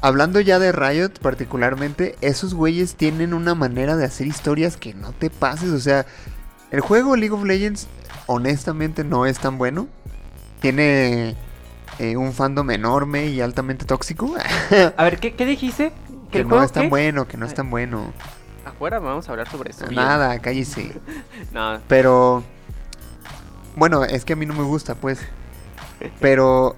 hablando 0.00 0.40
ya 0.40 0.58
de 0.58 0.72
Riot 0.72 1.20
particularmente, 1.20 2.16
esos 2.20 2.54
güeyes 2.54 2.94
tienen 2.94 3.34
una 3.34 3.54
manera 3.54 3.96
de 3.96 4.04
hacer 4.04 4.26
historias 4.26 4.76
que 4.76 4.94
no 4.94 5.12
te 5.12 5.30
pases, 5.30 5.70
o 5.70 5.80
sea, 5.80 6.06
el 6.70 6.80
juego 6.80 7.16
League 7.16 7.34
of 7.34 7.44
Legends 7.44 7.86
honestamente 8.26 9.04
no 9.04 9.26
es 9.26 9.38
tan 9.38 9.58
bueno. 9.58 9.88
Tiene 10.60 11.34
eh, 11.98 12.16
un 12.16 12.32
fandom 12.32 12.70
enorme 12.70 13.26
y 13.26 13.40
altamente 13.40 13.84
tóxico. 13.84 14.34
A 14.96 15.04
ver, 15.04 15.18
¿qué, 15.18 15.34
qué 15.34 15.46
dijiste? 15.46 15.92
que 16.30 16.44
no 16.44 16.62
es 16.62 16.72
tan 16.72 16.84
qué? 16.84 16.88
bueno, 16.88 17.26
que 17.26 17.36
no 17.36 17.46
es 17.46 17.54
tan 17.54 17.70
bueno. 17.70 18.12
Afuera 18.80 18.98
vamos 18.98 19.28
a 19.28 19.32
hablar 19.32 19.46
sobre 19.50 19.72
eso. 19.72 19.84
bien. 19.88 19.96
Nada, 19.96 20.38
cállese. 20.38 20.98
No, 21.52 21.80
Pero 21.86 22.42
bueno, 23.76 24.04
es 24.04 24.24
que 24.24 24.32
a 24.32 24.36
mí 24.36 24.46
no 24.46 24.54
me 24.54 24.62
gusta, 24.62 24.94
pues. 24.94 25.20
Pero 26.20 26.76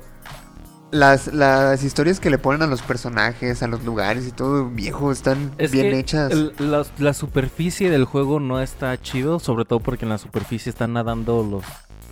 las, 0.91 1.29
las 1.33 1.85
historias 1.85 2.19
que 2.19 2.29
le 2.29 2.38
ponen 2.38 2.61
a 2.62 2.67
los 2.67 2.83
personajes, 2.83 3.62
a 3.62 3.69
los 3.69 3.85
lugares 3.85 4.27
y 4.27 4.33
todo, 4.33 4.69
viejo, 4.69 5.12
están 5.12 5.53
Es 5.59 5.71
bien 5.71 5.91
que 5.91 5.99
hechas. 6.01 6.33
el- 6.33 6.53
la, 6.59 6.85
la 6.99 7.15
superficie 7.15 7.88
del 7.88 8.05
juego 8.05 8.41
no 8.41 8.61
está 8.61 9.01
chido, 9.01 9.38
sobre 9.38 9.65
todo 9.65 9.79
porque 9.79 10.05
en 10.05 10.09
la 10.09 10.19
superficie 10.19 10.71
están 10.71 10.95
nadando 10.95 11.47
los 11.49 11.62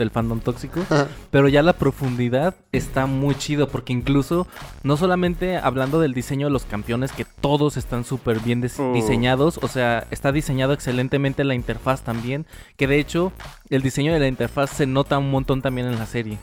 del 0.00 0.10
fandom 0.10 0.40
tóxico, 0.40 0.80
Ajá. 0.80 1.06
pero 1.30 1.46
ya 1.48 1.62
la 1.62 1.74
profundidad 1.74 2.56
está 2.72 3.06
muy 3.06 3.36
chido 3.36 3.68
porque 3.68 3.92
incluso 3.92 4.48
no 4.82 4.96
solamente 4.96 5.56
hablando 5.58 6.00
del 6.00 6.12
diseño 6.14 6.48
de 6.48 6.52
los 6.52 6.64
campeones 6.64 7.12
que 7.12 7.24
todos 7.24 7.76
están 7.76 8.04
súper 8.04 8.40
bien 8.40 8.60
Uh. 8.78 8.92
diseñados, 8.92 9.58
o 9.62 9.68
sea, 9.68 10.06
está 10.10 10.32
diseñado 10.32 10.72
excelentemente 10.72 11.44
la 11.44 11.54
interfaz 11.54 12.02
también, 12.02 12.46
que 12.76 12.86
de 12.86 12.98
hecho 12.98 13.32
el 13.68 13.80
diseño 13.82 14.12
de 14.12 14.18
la 14.18 14.26
interfaz 14.28 14.70
se 14.70 14.86
nota 14.86 15.18
un 15.18 15.30
montón 15.30 15.62
también 15.62 15.86
en 15.86 15.98
la 15.98 16.06
serie. 16.06 16.38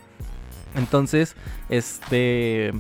Entonces, 0.75 1.35
este 1.69 2.71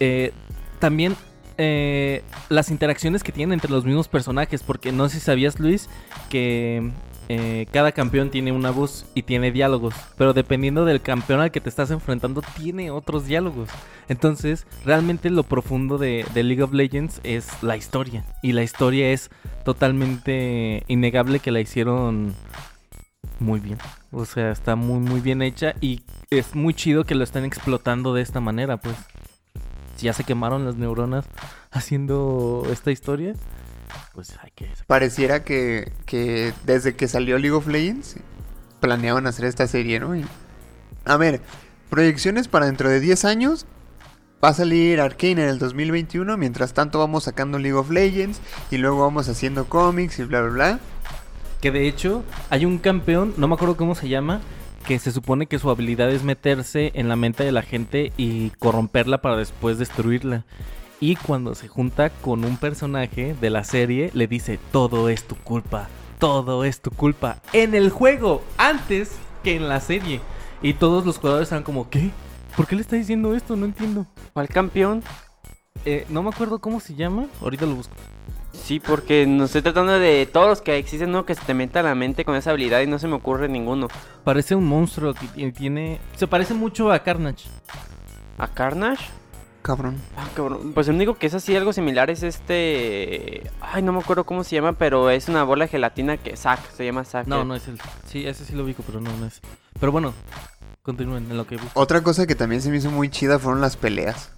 eh, 0.00 0.32
también 0.78 1.16
eh, 1.56 2.22
las 2.48 2.70
interacciones 2.70 3.22
que 3.22 3.32
tienen 3.32 3.54
entre 3.54 3.70
los 3.70 3.84
mismos 3.84 4.08
personajes, 4.08 4.62
porque 4.62 4.92
no 4.92 5.08
sé 5.08 5.18
si 5.18 5.20
sabías, 5.24 5.58
Luis, 5.58 5.88
que 6.30 6.90
eh, 7.28 7.66
cada 7.72 7.92
campeón 7.92 8.30
tiene 8.30 8.52
una 8.52 8.70
voz 8.70 9.06
y 9.14 9.22
tiene 9.22 9.52
diálogos, 9.52 9.94
pero 10.16 10.32
dependiendo 10.32 10.84
del 10.84 11.00
campeón 11.00 11.40
al 11.40 11.50
que 11.50 11.60
te 11.60 11.68
estás 11.68 11.90
enfrentando, 11.90 12.42
tiene 12.56 12.90
otros 12.90 13.26
diálogos. 13.26 13.68
Entonces, 14.08 14.66
realmente 14.84 15.30
lo 15.30 15.42
profundo 15.42 15.98
de, 15.98 16.24
de 16.34 16.42
League 16.42 16.62
of 16.62 16.72
Legends 16.72 17.20
es 17.24 17.62
la 17.62 17.76
historia, 17.76 18.24
y 18.42 18.52
la 18.52 18.62
historia 18.62 19.10
es 19.10 19.30
totalmente 19.64 20.84
innegable 20.88 21.40
que 21.40 21.50
la 21.50 21.60
hicieron 21.60 22.34
muy 23.40 23.60
bien. 23.60 23.78
O 24.10 24.24
sea, 24.24 24.50
está 24.50 24.76
muy, 24.76 25.00
muy 25.00 25.20
bien 25.20 25.42
hecha 25.42 25.74
y 25.80 26.02
es 26.30 26.54
muy 26.54 26.74
chido 26.74 27.04
que 27.04 27.14
lo 27.14 27.24
estén 27.24 27.44
explotando 27.44 28.14
de 28.14 28.22
esta 28.22 28.40
manera, 28.40 28.78
pues. 28.78 28.96
Ya 29.98 30.12
se 30.12 30.22
quemaron 30.22 30.64
las 30.64 30.76
neuronas 30.76 31.26
haciendo 31.72 32.64
esta 32.70 32.92
historia, 32.92 33.34
pues 34.14 34.34
hay 34.42 34.50
que... 34.54 34.70
Pareciera 34.86 35.44
que, 35.44 35.92
que 36.06 36.52
desde 36.64 36.94
que 36.96 37.08
salió 37.08 37.38
League 37.38 37.56
of 37.56 37.66
Legends 37.66 38.16
planeaban 38.80 39.26
hacer 39.26 39.44
esta 39.46 39.66
serie, 39.66 40.00
¿no? 40.00 40.14
Y- 40.16 40.24
a 41.04 41.16
ver, 41.16 41.40
proyecciones 41.90 42.48
para 42.48 42.66
dentro 42.66 42.88
de 42.88 43.00
10 43.00 43.24
años, 43.24 43.66
va 44.44 44.50
a 44.50 44.54
salir 44.54 45.00
Arkane 45.00 45.42
en 45.42 45.48
el 45.48 45.58
2021. 45.58 46.36
Mientras 46.36 46.74
tanto 46.74 46.98
vamos 46.98 47.24
sacando 47.24 47.58
League 47.58 47.76
of 47.78 47.90
Legends 47.90 48.40
y 48.70 48.76
luego 48.78 49.00
vamos 49.00 49.28
haciendo 49.28 49.64
cómics 49.66 50.18
y 50.18 50.24
bla, 50.24 50.42
bla, 50.42 50.50
bla. 50.50 50.80
Que 51.60 51.70
de 51.72 51.88
hecho 51.88 52.24
hay 52.50 52.64
un 52.64 52.78
campeón, 52.78 53.34
no 53.36 53.48
me 53.48 53.54
acuerdo 53.54 53.76
cómo 53.76 53.94
se 53.94 54.08
llama, 54.08 54.40
que 54.86 54.98
se 54.98 55.10
supone 55.12 55.46
que 55.46 55.58
su 55.58 55.68
habilidad 55.70 56.10
es 56.10 56.22
meterse 56.22 56.92
en 56.94 57.08
la 57.08 57.16
mente 57.16 57.42
de 57.42 57.52
la 57.52 57.62
gente 57.62 58.12
y 58.16 58.50
corromperla 58.58 59.20
para 59.20 59.36
después 59.36 59.78
destruirla. 59.78 60.44
Y 61.00 61.14
cuando 61.16 61.54
se 61.54 61.68
junta 61.68 62.10
con 62.10 62.44
un 62.44 62.56
personaje 62.56 63.34
de 63.40 63.50
la 63.50 63.62
serie, 63.64 64.10
le 64.14 64.26
dice, 64.26 64.58
todo 64.72 65.08
es 65.08 65.24
tu 65.24 65.36
culpa, 65.36 65.88
todo 66.18 66.64
es 66.64 66.80
tu 66.80 66.90
culpa. 66.90 67.36
En 67.52 67.74
el 67.74 67.90
juego, 67.90 68.42
antes 68.56 69.12
que 69.44 69.54
en 69.54 69.68
la 69.68 69.80
serie. 69.80 70.20
Y 70.60 70.74
todos 70.74 71.06
los 71.06 71.18
jugadores 71.18 71.46
están 71.46 71.62
como, 71.62 71.88
¿qué? 71.88 72.10
¿Por 72.56 72.66
qué 72.66 72.74
le 72.74 72.82
está 72.82 72.96
diciendo 72.96 73.34
esto? 73.34 73.54
No 73.54 73.66
entiendo. 73.66 74.06
¿Cuál 74.32 74.48
campeón? 74.48 75.04
Eh, 75.84 76.04
no 76.08 76.24
me 76.24 76.30
acuerdo 76.30 76.58
cómo 76.58 76.80
se 76.80 76.96
llama. 76.96 77.26
Ahorita 77.40 77.64
lo 77.64 77.76
busco. 77.76 77.94
Sí, 78.52 78.80
porque 78.80 79.24
no 79.24 79.44
estoy 79.44 79.62
tratando 79.62 79.92
de 80.00 80.26
todos 80.26 80.48
los 80.48 80.60
que 80.60 80.78
existen, 80.78 81.12
¿no? 81.12 81.24
Que 81.24 81.36
se 81.36 81.44
te 81.44 81.54
meta 81.54 81.78
a 81.78 81.84
la 81.84 81.94
mente 81.94 82.24
con 82.24 82.34
esa 82.34 82.50
habilidad 82.50 82.80
y 82.80 82.88
no 82.88 82.98
se 82.98 83.06
me 83.06 83.14
ocurre 83.14 83.48
ninguno. 83.48 83.86
Parece 84.24 84.56
un 84.56 84.66
monstruo 84.66 85.14
que 85.14 85.28
ti- 85.28 85.52
tiene... 85.52 86.00
Se 86.16 86.26
parece 86.26 86.54
mucho 86.54 86.90
a 86.90 86.98
Carnage. 87.04 87.48
¿A 88.36 88.48
Carnage? 88.48 89.04
Cabrón. 89.62 89.96
Ah, 90.16 90.28
cabrón. 90.34 90.72
Pues 90.72 90.88
el 90.88 90.94
único 90.94 91.14
que 91.16 91.26
es 91.26 91.34
así 91.34 91.54
algo 91.56 91.72
similar 91.72 92.10
es 92.10 92.22
este... 92.22 93.50
Ay, 93.60 93.82
no 93.82 93.92
me 93.92 93.98
acuerdo 93.98 94.24
cómo 94.24 94.44
se 94.44 94.56
llama, 94.56 94.72
pero 94.74 95.10
es 95.10 95.28
una 95.28 95.44
bola 95.44 95.64
de 95.64 95.70
gelatina 95.70 96.16
que... 96.16 96.36
Zack, 96.36 96.72
se 96.72 96.84
llama 96.84 97.04
Zack. 97.04 97.26
No, 97.26 97.44
no 97.44 97.54
es 97.54 97.68
el... 97.68 97.78
Sí, 98.06 98.26
ese 98.26 98.44
sí 98.44 98.54
lo 98.54 98.64
ubico, 98.64 98.82
pero 98.86 99.00
no, 99.00 99.14
no 99.16 99.26
es. 99.26 99.40
Pero 99.78 99.92
bueno, 99.92 100.14
continúen 100.82 101.30
en 101.30 101.36
lo 101.36 101.46
que 101.46 101.56
busco. 101.56 101.78
Otra 101.78 102.02
cosa 102.02 102.26
que 102.26 102.34
también 102.34 102.62
se 102.62 102.70
me 102.70 102.78
hizo 102.78 102.90
muy 102.90 103.10
chida 103.10 103.38
fueron 103.38 103.60
las 103.60 103.76
peleas. 103.76 104.30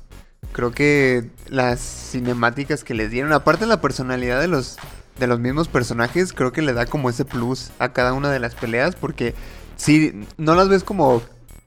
Creo 0.52 0.72
que 0.72 1.30
las 1.48 1.80
cinemáticas 1.80 2.82
que 2.82 2.94
les 2.94 3.10
dieron, 3.10 3.32
aparte 3.32 3.64
de 3.64 3.68
la 3.68 3.80
personalidad 3.80 4.40
de 4.40 4.48
los 4.48 4.78
de 5.18 5.26
los 5.26 5.38
mismos 5.38 5.68
personajes, 5.68 6.32
creo 6.32 6.50
que 6.50 6.62
le 6.62 6.72
da 6.72 6.86
como 6.86 7.10
ese 7.10 7.24
plus 7.24 7.70
a 7.78 7.90
cada 7.90 8.14
una 8.14 8.30
de 8.30 8.40
las 8.40 8.54
peleas 8.54 8.96
porque 8.96 9.34
si 9.76 10.26
no 10.38 10.54
las 10.54 10.68
ves 10.68 10.82
como 10.82 11.22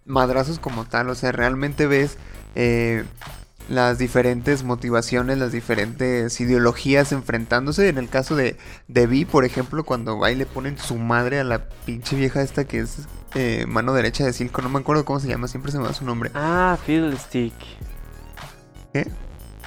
madrazos 0.05 0.59
como 0.59 0.85
tal, 0.85 1.09
o 1.09 1.15
sea, 1.15 1.31
realmente 1.31 1.87
ves 1.87 2.17
eh, 2.55 3.05
las 3.69 3.97
diferentes 3.97 4.63
motivaciones, 4.63 5.37
las 5.37 5.51
diferentes 5.51 6.39
ideologías 6.39 7.11
enfrentándose. 7.11 7.89
En 7.89 7.97
el 7.97 8.09
caso 8.09 8.35
de, 8.35 8.57
de 8.87 9.07
Vi, 9.07 9.25
por 9.25 9.45
ejemplo, 9.45 9.83
cuando 9.83 10.19
va 10.19 10.31
y 10.31 10.35
le 10.35 10.45
ponen 10.45 10.77
su 10.77 10.97
madre 10.97 11.39
a 11.39 11.43
la 11.43 11.65
pinche 11.85 12.15
vieja 12.15 12.41
esta 12.41 12.65
que 12.65 12.79
es 12.79 13.07
eh, 13.35 13.65
mano 13.67 13.93
derecha 13.93 14.25
de 14.25 14.33
Silco, 14.33 14.61
no 14.61 14.69
me 14.69 14.79
acuerdo 14.79 15.05
cómo 15.05 15.19
se 15.19 15.27
llama, 15.27 15.47
siempre 15.47 15.71
se 15.71 15.79
me 15.79 15.85
da 15.85 15.93
su 15.93 16.05
nombre. 16.05 16.31
Ah, 16.33 16.77
Fiddlestick. 16.85 17.53
¿Qué? 18.93 19.07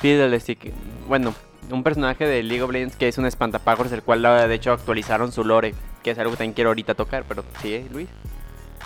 Fiddlestick. 0.01 0.73
Bueno, 1.09 1.35
un 1.71 1.83
personaje 1.83 2.27
de 2.27 2.43
League 2.43 2.63
of 2.63 2.71
Legends 2.71 2.97
que 2.97 3.09
es 3.09 3.19
un 3.19 3.27
espantapájaros, 3.27 3.93
el 3.93 4.03
cual 4.03 4.25
ah, 4.27 4.47
de 4.47 4.55
hecho 4.55 4.73
actualizaron 4.73 5.33
su 5.33 5.45
lore, 5.45 5.75
que 6.03 6.13
es 6.13 6.19
algo 6.19 6.33
que 6.33 6.39
también 6.39 6.55
quiero 6.55 6.71
ahorita 6.71 6.95
tocar, 6.95 7.25
pero 7.27 7.45
sí, 7.61 7.87
Luis. 7.93 8.09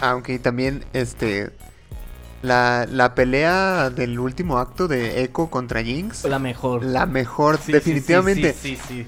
Aunque 0.01 0.39
también, 0.39 0.85
este. 0.93 1.51
La, 2.43 2.87
la 2.91 3.15
pelea 3.15 3.91
del 3.91 4.19
último 4.19 4.59
acto 4.59 4.89
de 4.89 5.23
Echo 5.23 5.49
contra 5.49 5.83
Jinx. 5.83 6.25
La 6.25 6.39
mejor. 6.39 6.83
La 6.83 7.05
mejor, 7.07 7.57
Sí, 7.59 7.65
sí, 7.67 7.73
definitivamente. 7.73 8.53
Sí, 8.55 8.77
sí, 8.77 8.83
sí, 8.89 9.07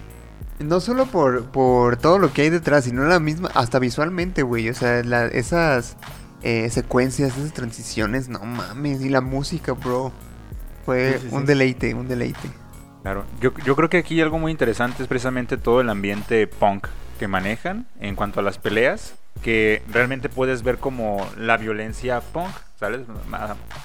sí. 0.58 0.64
No 0.64 0.80
solo 0.80 1.06
por, 1.06 1.46
por 1.46 1.96
todo 1.96 2.18
lo 2.18 2.32
que 2.32 2.42
hay 2.42 2.50
detrás, 2.50 2.84
sino 2.84 3.04
la 3.04 3.18
misma, 3.20 3.48
hasta 3.54 3.78
visualmente, 3.78 4.42
güey. 4.42 4.68
O 4.68 4.74
sea, 4.74 5.02
la- 5.02 5.26
esas 5.26 5.96
eh, 6.42 6.68
secuencias, 6.70 7.36
esas 7.38 7.52
transiciones, 7.54 8.28
no 8.28 8.40
mames. 8.40 9.00
Y 9.00 9.08
la 9.08 9.20
música, 9.22 9.72
bro. 9.72 10.12
Fue 10.84 11.18
Sí, 11.20 11.28
sí, 11.28 11.34
un 11.34 11.40
sí. 11.42 11.46
deleite, 11.46 11.94
un 11.94 12.08
deleite. 12.08 12.50
Claro, 13.02 13.24
yo, 13.40 13.52
yo 13.64 13.74
creo 13.76 13.88
que 13.88 13.98
aquí 13.98 14.20
algo 14.20 14.38
muy 14.38 14.52
interesante 14.52 15.02
es 15.02 15.08
precisamente 15.08 15.56
todo 15.56 15.80
el 15.80 15.88
ambiente 15.88 16.46
punk 16.46 16.86
que 17.22 17.28
manejan 17.28 17.86
en 18.00 18.16
cuanto 18.16 18.40
a 18.40 18.42
las 18.42 18.58
peleas, 18.58 19.14
que 19.44 19.80
realmente 19.88 20.28
puedes 20.28 20.64
ver 20.64 20.78
como 20.78 21.24
la 21.38 21.56
violencia 21.56 22.20
punk, 22.20 22.50
¿sabes? 22.80 23.02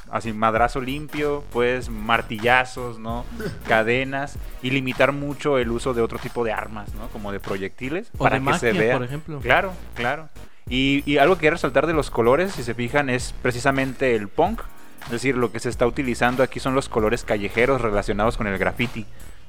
Así 0.10 0.34
madrazo 0.34 0.82
limpio, 0.82 1.44
pues 1.54 1.88
martillazos, 1.88 2.98
¿no? 2.98 3.26
Cadenas 3.68 4.40
y 4.64 4.72
limitar 4.72 5.12
mucho 5.12 5.60
el 5.60 5.70
uso 5.70 5.94
de 5.94 6.02
otro 6.02 6.18
tipo 6.18 6.44
de 6.44 6.52
armas, 6.52 6.96
¿no? 6.96 7.10
Como 7.10 7.32
de 7.32 7.40
proyectiles 7.40 8.10
O 8.18 8.24
para 8.24 8.38
de 8.38 8.40
que 8.40 8.46
magia, 8.46 8.60
se 8.60 8.72
vea. 8.72 8.98
por 8.98 9.06
ejemplo. 9.06 9.40
Claro, 9.40 9.72
claro. 9.94 10.30
Y, 10.68 11.04
y 11.06 11.20
algo 11.20 11.36
que 11.36 11.42
quiero 11.42 11.58
resaltar 11.58 11.86
de 11.86 11.94
los 11.94 12.10
colores, 12.10 12.54
si 12.54 12.64
se 12.64 12.74
fijan, 12.74 13.12
es 13.12 13.36
precisamente 13.44 14.16
el 14.16 14.30
punk. 14.30 14.62
Es 15.06 15.12
decir, 15.12 15.38
lo 15.38 15.52
que 15.52 15.60
se 15.60 15.70
está 15.70 15.86
utilizando 15.86 16.42
aquí 16.42 16.60
son 16.60 16.74
los 16.74 16.90
colores 16.90 17.24
callejeros 17.24 17.82
relacionados 17.82 18.36
con 18.36 18.48
el 18.48 18.58
graffiti. 18.58 19.06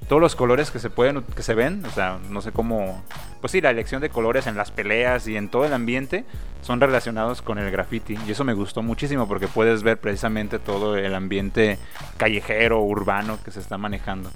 Todos 0.06 0.22
los 0.22 0.36
colores 0.36 0.70
que 0.70 0.78
se 0.78 0.90
pueden, 0.90 1.22
que 1.22 1.42
se 1.42 1.54
ven, 1.54 1.84
o 1.84 1.90
sea, 1.90 2.18
no 2.30 2.40
sé 2.40 2.52
cómo, 2.52 3.02
pues 3.40 3.52
sí, 3.52 3.60
la 3.60 3.70
elección 3.70 4.00
de 4.00 4.08
colores 4.08 4.46
en 4.46 4.56
las 4.56 4.70
peleas 4.70 5.26
y 5.28 5.36
en 5.36 5.48
todo 5.48 5.66
el 5.66 5.72
ambiente 5.72 6.24
son 6.62 6.80
relacionados 6.80 7.42
con 7.42 7.58
el 7.58 7.70
graffiti. 7.70 8.16
Y 8.26 8.30
eso 8.30 8.44
me 8.44 8.54
gustó 8.54 8.82
muchísimo 8.82 9.28
porque 9.28 9.48
puedes 9.48 9.82
ver 9.82 9.98
precisamente 9.98 10.58
todo 10.58 10.96
el 10.96 11.14
ambiente 11.14 11.78
callejero, 12.16 12.80
urbano 12.80 13.38
que 13.44 13.50
se 13.50 13.60
está 13.60 13.76
manejando. 13.76 14.30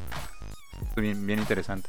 Bien, 0.96 1.27
bien 1.27 1.38
interesante. 1.38 1.88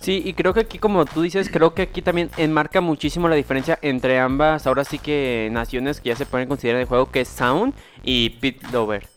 Sí, 0.00 0.22
y 0.24 0.34
creo 0.34 0.54
que 0.54 0.60
aquí, 0.60 0.78
como 0.78 1.04
tú 1.04 1.22
dices, 1.22 1.50
creo 1.50 1.74
que 1.74 1.82
aquí 1.82 2.02
también 2.02 2.30
enmarca 2.36 2.80
muchísimo 2.80 3.28
la 3.28 3.34
diferencia 3.34 3.78
entre 3.82 4.18
ambas, 4.18 4.66
ahora 4.66 4.84
sí 4.84 4.98
que 4.98 5.48
naciones 5.52 6.00
que 6.00 6.10
ya 6.10 6.16
se 6.16 6.26
pueden 6.26 6.48
considerar 6.48 6.80
el 6.80 6.86
juego, 6.86 7.10
que 7.10 7.22
es 7.22 7.28
Sound 7.28 7.74
y 8.04 8.30
Piltover. 8.30 9.08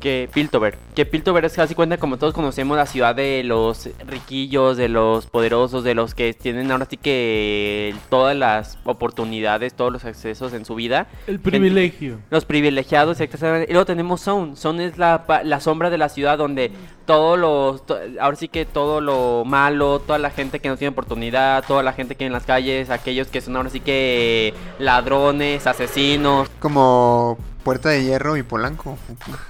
Que 0.00 0.28
Piltover, 0.32 0.78
que 0.94 1.04
Piltover 1.04 1.44
es 1.44 1.52
casi 1.52 1.74
cuenta 1.74 1.98
como 1.98 2.16
todos 2.16 2.32
conocemos 2.32 2.76
la 2.76 2.86
ciudad 2.86 3.14
de 3.14 3.42
los 3.44 3.88
riquillos, 4.06 4.76
de 4.78 4.88
los 4.88 5.26
poderosos, 5.26 5.84
de 5.84 5.94
los 5.94 6.14
que 6.14 6.32
tienen 6.32 6.70
ahora 6.72 6.86
sí 6.88 6.96
que 6.96 7.94
todas 8.08 8.34
las 8.34 8.78
oportunidades, 8.84 9.74
todos 9.74 9.92
los 9.92 10.04
accesos 10.06 10.52
en 10.54 10.64
su 10.64 10.74
vida. 10.74 11.06
El 11.26 11.38
privilegio. 11.38 12.18
Los 12.30 12.44
privilegiados, 12.46 13.20
exactamente. 13.20 13.66
Y 13.70 13.72
luego 13.74 13.84
tenemos 13.86 14.22
Zone. 14.22 14.56
Zone 14.56 14.86
es 14.86 14.96
la, 14.98 15.26
pa- 15.26 15.42
la 15.42 15.60
sombra 15.60 15.90
de 15.90 15.98
la 15.98 16.08
ciudad 16.08 16.38
donde 16.38 16.72
todo 17.04 17.36
lo, 17.36 17.78
to- 17.78 17.98
ahora 18.20 18.36
sí 18.36 18.48
que 18.48 18.64
todo 18.64 19.00
lo 19.00 19.44
malo, 19.44 19.98
toda 20.00 20.18
la 20.18 20.30
gente 20.30 20.60
que 20.60 20.68
no 20.68 20.76
tiene 20.76 20.92
oportunidad, 20.92 21.64
toda 21.66 21.82
la 21.82 21.92
gente 21.92 22.14
que 22.14 22.24
en 22.24 22.32
las 22.32 22.46
calles, 22.46 22.88
aquellos 22.88 23.28
que 23.28 23.40
son 23.40 23.56
ahora 23.56 23.68
sí 23.70 23.80
que 23.80 24.54
ladrones, 24.78 25.66
asesinos. 25.66 26.48
Como 26.60 27.36
Puerta 27.62 27.90
de 27.90 28.02
Hierro 28.04 28.36
y 28.36 28.42
Polanco. 28.42 28.98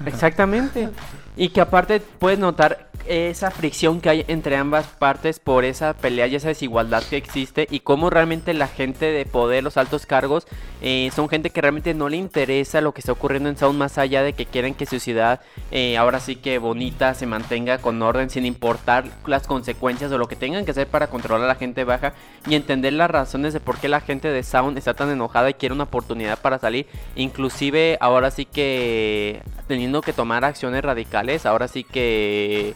Exactamente. 0.04 0.90
Y 1.36 1.50
que 1.50 1.60
aparte 1.60 2.00
puedes 2.00 2.38
notar 2.38 2.89
esa 3.06 3.50
fricción 3.50 4.00
que 4.00 4.10
hay 4.10 4.24
entre 4.28 4.56
ambas 4.56 4.86
partes 4.86 5.40
por 5.40 5.64
esa 5.64 5.94
pelea 5.94 6.26
y 6.26 6.36
esa 6.36 6.48
desigualdad 6.48 7.02
que 7.02 7.16
existe 7.16 7.66
y 7.70 7.80
cómo 7.80 8.10
realmente 8.10 8.54
la 8.54 8.68
gente 8.68 9.06
de 9.06 9.26
poder, 9.26 9.64
los 9.64 9.76
altos 9.76 10.06
cargos, 10.06 10.46
eh, 10.82 11.10
son 11.14 11.28
gente 11.28 11.50
que 11.50 11.60
realmente 11.60 11.94
no 11.94 12.08
le 12.08 12.16
interesa 12.16 12.80
lo 12.80 12.92
que 12.92 13.00
está 13.00 13.12
ocurriendo 13.12 13.48
en 13.48 13.56
Sound 13.56 13.78
más 13.78 13.98
allá 13.98 14.22
de 14.22 14.32
que 14.32 14.46
quieren 14.46 14.74
que 14.74 14.86
su 14.86 15.00
ciudad 15.00 15.40
eh, 15.70 15.96
ahora 15.96 16.20
sí 16.20 16.36
que 16.36 16.58
bonita 16.58 17.14
se 17.14 17.26
mantenga 17.26 17.78
con 17.78 18.00
orden 18.02 18.30
sin 18.30 18.46
importar 18.46 19.04
las 19.26 19.46
consecuencias 19.46 20.12
o 20.12 20.18
lo 20.18 20.28
que 20.28 20.36
tengan 20.36 20.64
que 20.64 20.70
hacer 20.70 20.86
para 20.86 21.08
controlar 21.08 21.44
a 21.44 21.48
la 21.48 21.54
gente 21.54 21.84
baja 21.84 22.14
y 22.46 22.54
entender 22.54 22.92
las 22.92 23.10
razones 23.10 23.52
de 23.52 23.60
por 23.60 23.78
qué 23.78 23.88
la 23.88 24.00
gente 24.00 24.28
de 24.28 24.42
Sound 24.42 24.78
está 24.78 24.94
tan 24.94 25.10
enojada 25.10 25.50
y 25.50 25.54
quiere 25.54 25.74
una 25.74 25.84
oportunidad 25.84 26.38
para 26.38 26.58
salir. 26.58 26.86
Inclusive 27.16 27.98
ahora 28.00 28.30
sí 28.30 28.44
que 28.44 29.42
teniendo 29.68 30.02
que 30.02 30.12
tomar 30.12 30.44
acciones 30.44 30.82
radicales, 30.82 31.46
ahora 31.46 31.68
sí 31.68 31.84
que 31.84 32.74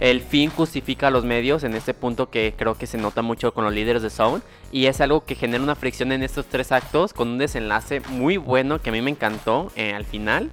el 0.00 0.20
fin 0.20 0.50
justifica 0.50 1.08
a 1.08 1.10
los 1.10 1.24
medios 1.24 1.64
en 1.64 1.74
este 1.74 1.94
punto 1.94 2.30
que 2.30 2.54
creo 2.56 2.76
que 2.76 2.86
se 2.86 2.98
nota 2.98 3.22
mucho 3.22 3.54
con 3.54 3.64
los 3.64 3.72
líderes 3.72 4.02
de 4.02 4.10
Sound 4.10 4.42
y 4.72 4.86
es 4.86 5.00
algo 5.00 5.24
que 5.24 5.34
genera 5.34 5.62
una 5.62 5.76
fricción 5.76 6.12
en 6.12 6.22
estos 6.22 6.46
tres 6.46 6.72
actos 6.72 7.12
con 7.12 7.28
un 7.28 7.38
desenlace 7.38 8.00
muy 8.08 8.36
bueno 8.36 8.80
que 8.80 8.90
a 8.90 8.92
mí 8.92 9.00
me 9.00 9.10
encantó 9.10 9.70
eh, 9.76 9.94
al 9.94 10.04
final 10.04 10.50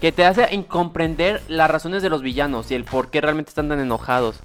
que 0.00 0.12
te 0.12 0.24
hace 0.24 0.54
en 0.54 0.62
comprender 0.62 1.42
las 1.48 1.70
razones 1.70 2.02
de 2.02 2.10
los 2.10 2.22
villanos 2.22 2.70
y 2.70 2.74
el 2.74 2.84
por 2.84 3.08
qué 3.10 3.20
realmente 3.20 3.48
están 3.48 3.68
tan 3.68 3.80
enojados. 3.80 4.40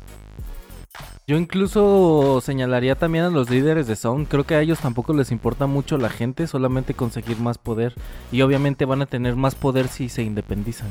Yo 1.28 1.38
incluso 1.38 2.42
señalaría 2.42 2.96
también 2.96 3.26
a 3.26 3.30
los 3.30 3.50
líderes 3.50 3.88
de 3.88 3.96
Sound. 3.96 4.28
Creo 4.28 4.44
que 4.44 4.56
a 4.56 4.62
ellos 4.62 4.80
tampoco 4.80 5.14
les 5.14 5.32
importa 5.32 5.68
mucho 5.68 5.98
la 5.98 6.10
gente, 6.10 6.48
solamente 6.48 6.94
conseguir 6.94 7.38
más 7.38 7.58
poder. 7.58 7.94
Y 8.32 8.42
obviamente 8.42 8.86
van 8.86 9.02
a 9.02 9.06
tener 9.06 9.36
más 9.36 9.56
poder 9.56 9.88
si 9.88 10.10
se 10.10 10.24
independizan. 10.24 10.90